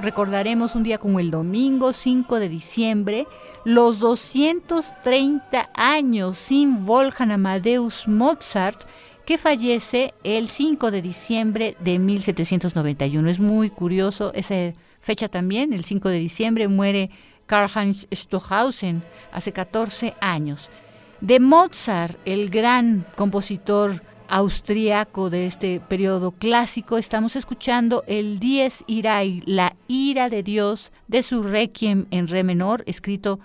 Recordaremos 0.00 0.74
un 0.74 0.82
día 0.82 0.98
como 0.98 1.20
el 1.20 1.30
domingo 1.30 1.92
5 1.92 2.40
de 2.40 2.48
diciembre, 2.48 3.26
los 3.64 3.98
230 4.00 5.70
años 5.74 6.36
sin 6.36 6.84
Wolfgang 6.84 7.32
Amadeus 7.32 8.08
Mozart, 8.08 8.82
que 9.24 9.38
fallece 9.38 10.14
el 10.24 10.48
5 10.48 10.90
de 10.90 11.02
diciembre 11.02 11.76
de 11.80 11.98
1791. 11.98 13.30
Es 13.30 13.38
muy 13.38 13.70
curioso 13.70 14.32
esa 14.34 14.72
fecha 15.00 15.28
también, 15.28 15.72
el 15.72 15.84
5 15.84 16.08
de 16.08 16.18
diciembre 16.18 16.68
muere 16.68 17.10
Karl-Heinz 17.46 18.08
hace 19.32 19.52
14 19.52 20.14
años. 20.20 20.70
De 21.20 21.38
Mozart, 21.38 22.18
el 22.24 22.50
gran 22.50 23.06
compositor 23.16 24.02
austriaco 24.28 25.30
de 25.30 25.46
este 25.46 25.80
periodo 25.80 26.32
clásico, 26.32 26.98
estamos 26.98 27.36
escuchando 27.36 28.04
el 28.06 28.38
Dies 28.38 28.84
Irae, 28.86 29.40
la 29.44 29.76
ira 29.88 30.28
de 30.28 30.42
Dios 30.42 30.92
de 31.08 31.22
su 31.22 31.42
Requiem 31.42 32.06
en 32.10 32.28
re 32.28 32.42
menor, 32.42 32.82
escrito, 32.86 33.40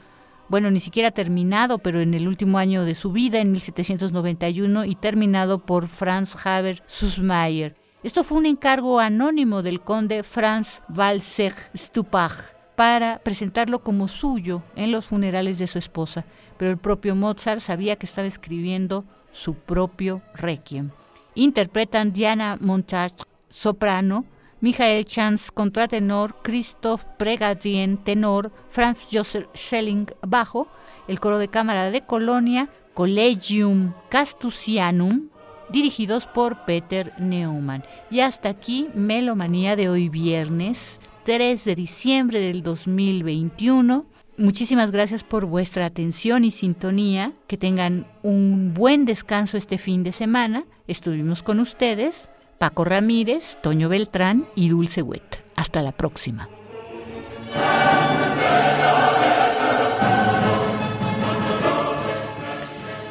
bueno, 0.49 0.71
ni 0.71 0.79
siquiera 0.79 1.11
terminado, 1.11 1.79
pero 1.79 1.99
en 1.99 2.13
el 2.13 2.27
último 2.27 2.57
año 2.57 2.85
de 2.85 2.95
su 2.95 3.11
vida, 3.11 3.39
en 3.39 3.51
1791, 3.51 4.85
y 4.85 4.95
terminado 4.95 5.59
por 5.59 5.87
Franz 5.87 6.35
Haber 6.45 6.83
Sussmayer. 6.87 7.75
Esto 8.03 8.23
fue 8.23 8.37
un 8.37 8.45
encargo 8.45 8.99
anónimo 8.99 9.63
del 9.63 9.81
conde 9.81 10.23
Franz 10.23 10.81
Walsegg 10.87 11.55
Stupach 11.75 12.55
para 12.75 13.19
presentarlo 13.19 13.79
como 13.79 14.07
suyo 14.07 14.61
en 14.75 14.91
los 14.91 15.07
funerales 15.07 15.57
de 15.57 15.65
su 15.65 15.79
esposa, 15.79 16.25
pero 16.57 16.69
el 16.69 16.77
propio 16.77 17.15
Mozart 17.15 17.59
sabía 17.59 17.95
que 17.95 18.05
estaba 18.05 18.27
escribiendo 18.27 19.03
su 19.37 19.53
propio 19.53 20.21
requiem. 20.33 20.89
Interpretan 21.35 22.11
Diana 22.11 22.57
Montage, 22.59 23.23
soprano, 23.47 24.25
Michael 24.59 25.05
Chance, 25.05 25.51
contratenor, 25.53 26.41
Christoph 26.41 27.03
Pregadien, 27.17 27.97
tenor, 27.97 28.51
Franz 28.67 29.07
Josef 29.11 29.45
Schelling, 29.55 30.07
bajo, 30.23 30.67
el 31.07 31.19
coro 31.19 31.37
de 31.37 31.47
cámara 31.47 31.91
de 31.91 32.01
Colonia, 32.01 32.69
Collegium 32.95 33.93
Castusianum, 34.09 35.29
dirigidos 35.69 36.25
por 36.25 36.65
Peter 36.65 37.13
Neumann. 37.19 37.83
Y 38.09 38.21
hasta 38.21 38.49
aquí, 38.49 38.89
Melomanía 38.95 39.75
de 39.75 39.89
hoy 39.89 40.09
viernes, 40.09 40.99
3 41.25 41.63
de 41.63 41.75
diciembre 41.75 42.39
del 42.39 42.63
2021. 42.63 44.07
Muchísimas 44.37 44.91
gracias 44.91 45.23
por 45.23 45.45
vuestra 45.45 45.87
atención 45.87 46.45
y 46.45 46.51
sintonía. 46.51 47.33
Que 47.47 47.57
tengan 47.57 48.05
un 48.21 48.73
buen 48.75 49.05
descanso 49.05 49.57
este 49.57 49.79
fin 49.79 50.03
de 50.03 50.11
semana. 50.11 50.65
Estuvimos 50.87 51.41
con 51.41 51.59
ustedes 51.59 52.29
Paco 52.59 52.85
Ramírez, 52.85 53.57
Toño 53.63 53.89
Beltrán 53.89 54.47
y 54.55 54.69
Dulce 54.69 55.01
Huet. 55.01 55.43
Hasta 55.55 55.81
la 55.81 55.91
próxima. 55.91 56.47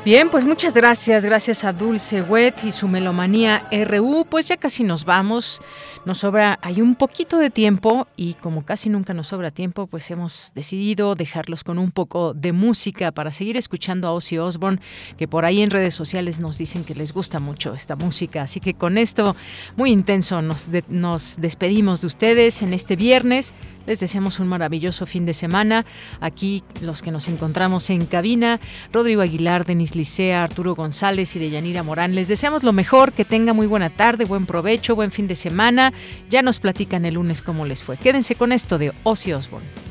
Bien, 0.07 0.31
pues 0.31 0.45
muchas 0.45 0.73
gracias, 0.73 1.25
gracias 1.25 1.65
a 1.65 1.73
Dulce 1.73 2.23
Wet 2.23 2.63
y 2.63 2.71
su 2.71 2.87
melomanía 2.87 3.69
RU. 3.73 4.25
Pues 4.31 4.47
ya 4.47 4.57
casi 4.57 4.85
nos 4.85 5.05
vamos, 5.05 5.61
nos 6.05 6.19
sobra, 6.19 6.61
hay 6.63 6.81
un 6.81 6.95
poquito 6.95 7.39
de 7.39 7.51
tiempo 7.51 8.07
y 8.15 8.35
como 8.35 8.65
casi 8.65 8.89
nunca 8.89 9.15
nos 9.15 9.27
sobra 9.27 9.51
tiempo, 9.51 9.89
pues 9.89 10.09
hemos 10.13 10.53
decidido 10.55 11.17
dejarlos 11.17 11.65
con 11.65 11.81
un 11.81 11.91
poco 11.91 12.35
de 12.35 12.53
música 12.53 13.11
para 13.11 13.33
seguir 13.33 13.57
escuchando 13.57 14.07
a 14.07 14.13
Ozzy 14.13 14.39
Osbourne, 14.39 14.81
que 15.19 15.27
por 15.27 15.45
ahí 15.45 15.61
en 15.61 15.73
redes 15.73 15.95
sociales 15.95 16.39
nos 16.39 16.57
dicen 16.57 16.85
que 16.85 16.95
les 16.95 17.13
gusta 17.13 17.41
mucho 17.41 17.75
esta 17.75 17.97
música. 17.97 18.43
Así 18.43 18.61
que 18.61 18.75
con 18.75 18.99
esto, 18.99 19.35
muy 19.75 19.91
intenso, 19.91 20.41
nos, 20.41 20.69
nos 20.89 21.41
despedimos 21.41 22.03
de 22.03 22.07
ustedes 22.07 22.63
en 22.63 22.75
este 22.75 22.95
viernes. 22.95 23.55
Les 23.87 24.01
deseamos 24.01 24.41
un 24.41 24.49
maravilloso 24.49 25.07
fin 25.07 25.27
de 25.27 25.35
semana. 25.35 25.87
Aquí 26.21 26.65
los 26.81 27.03
que 27.03 27.13
nos 27.13 27.29
encontramos 27.29 27.89
en 27.91 28.05
cabina, 28.07 28.61
Rodrigo 28.93 29.23
Aguilar, 29.23 29.65
Denis 29.65 29.96
Licea, 29.97 30.45
Arturo 30.45 30.75
González 30.75 31.35
y 31.35 31.39
Deyanira 31.39 31.83
Morán. 31.83 32.15
Les 32.15 32.29
deseamos 32.29 32.63
lo 32.63 32.73
mejor, 32.73 33.13
que 33.13 33.25
tenga 33.25 33.53
muy 33.53 33.67
buena 33.67 33.91
tarde, 33.91 34.25
buen 34.25 34.47
provecho, 34.47 34.95
buen 34.95 35.11
fin 35.11 35.27
de 35.27 35.35
semana. 35.35 35.93
Ya 36.31 36.43
nos 36.43 36.61
platican 36.61 37.05
el 37.05 37.15
lunes 37.15 37.43
cómo 37.43 37.67
les 37.67 37.83
fue. 37.83 37.97
Quédense 37.97 38.35
con 38.35 38.53
esto 38.53 38.79
de 38.79 38.93
Ozzy 39.03 39.33
Osbourne. 39.33 39.86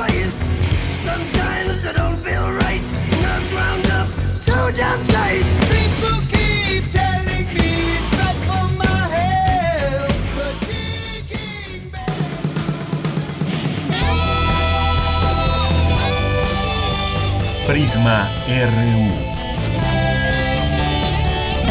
Place. 0.00 0.48
Sometimes 0.96 1.86
I 1.86 1.92
don't 1.92 2.18
feel 2.26 2.48
right. 2.64 2.84
Nerves 3.22 3.52
round 3.54 3.86
up 3.98 4.08
too 4.40 4.66
damn 4.80 5.00
tight. 5.04 5.48
People 5.74 6.18
keep 6.32 6.82
telling 6.90 7.46
me 7.56 7.70
it's 7.96 8.08
bad 8.16 8.36
for 8.48 8.64
my 8.80 9.00
health, 9.16 10.16
but 10.36 10.54
kicking 10.68 11.84
back. 11.92 12.16
Prisma 17.68 18.18
RU. 18.48 19.00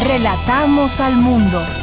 Relatamos 0.08 1.00
al 1.00 1.14
mundo. 1.16 1.79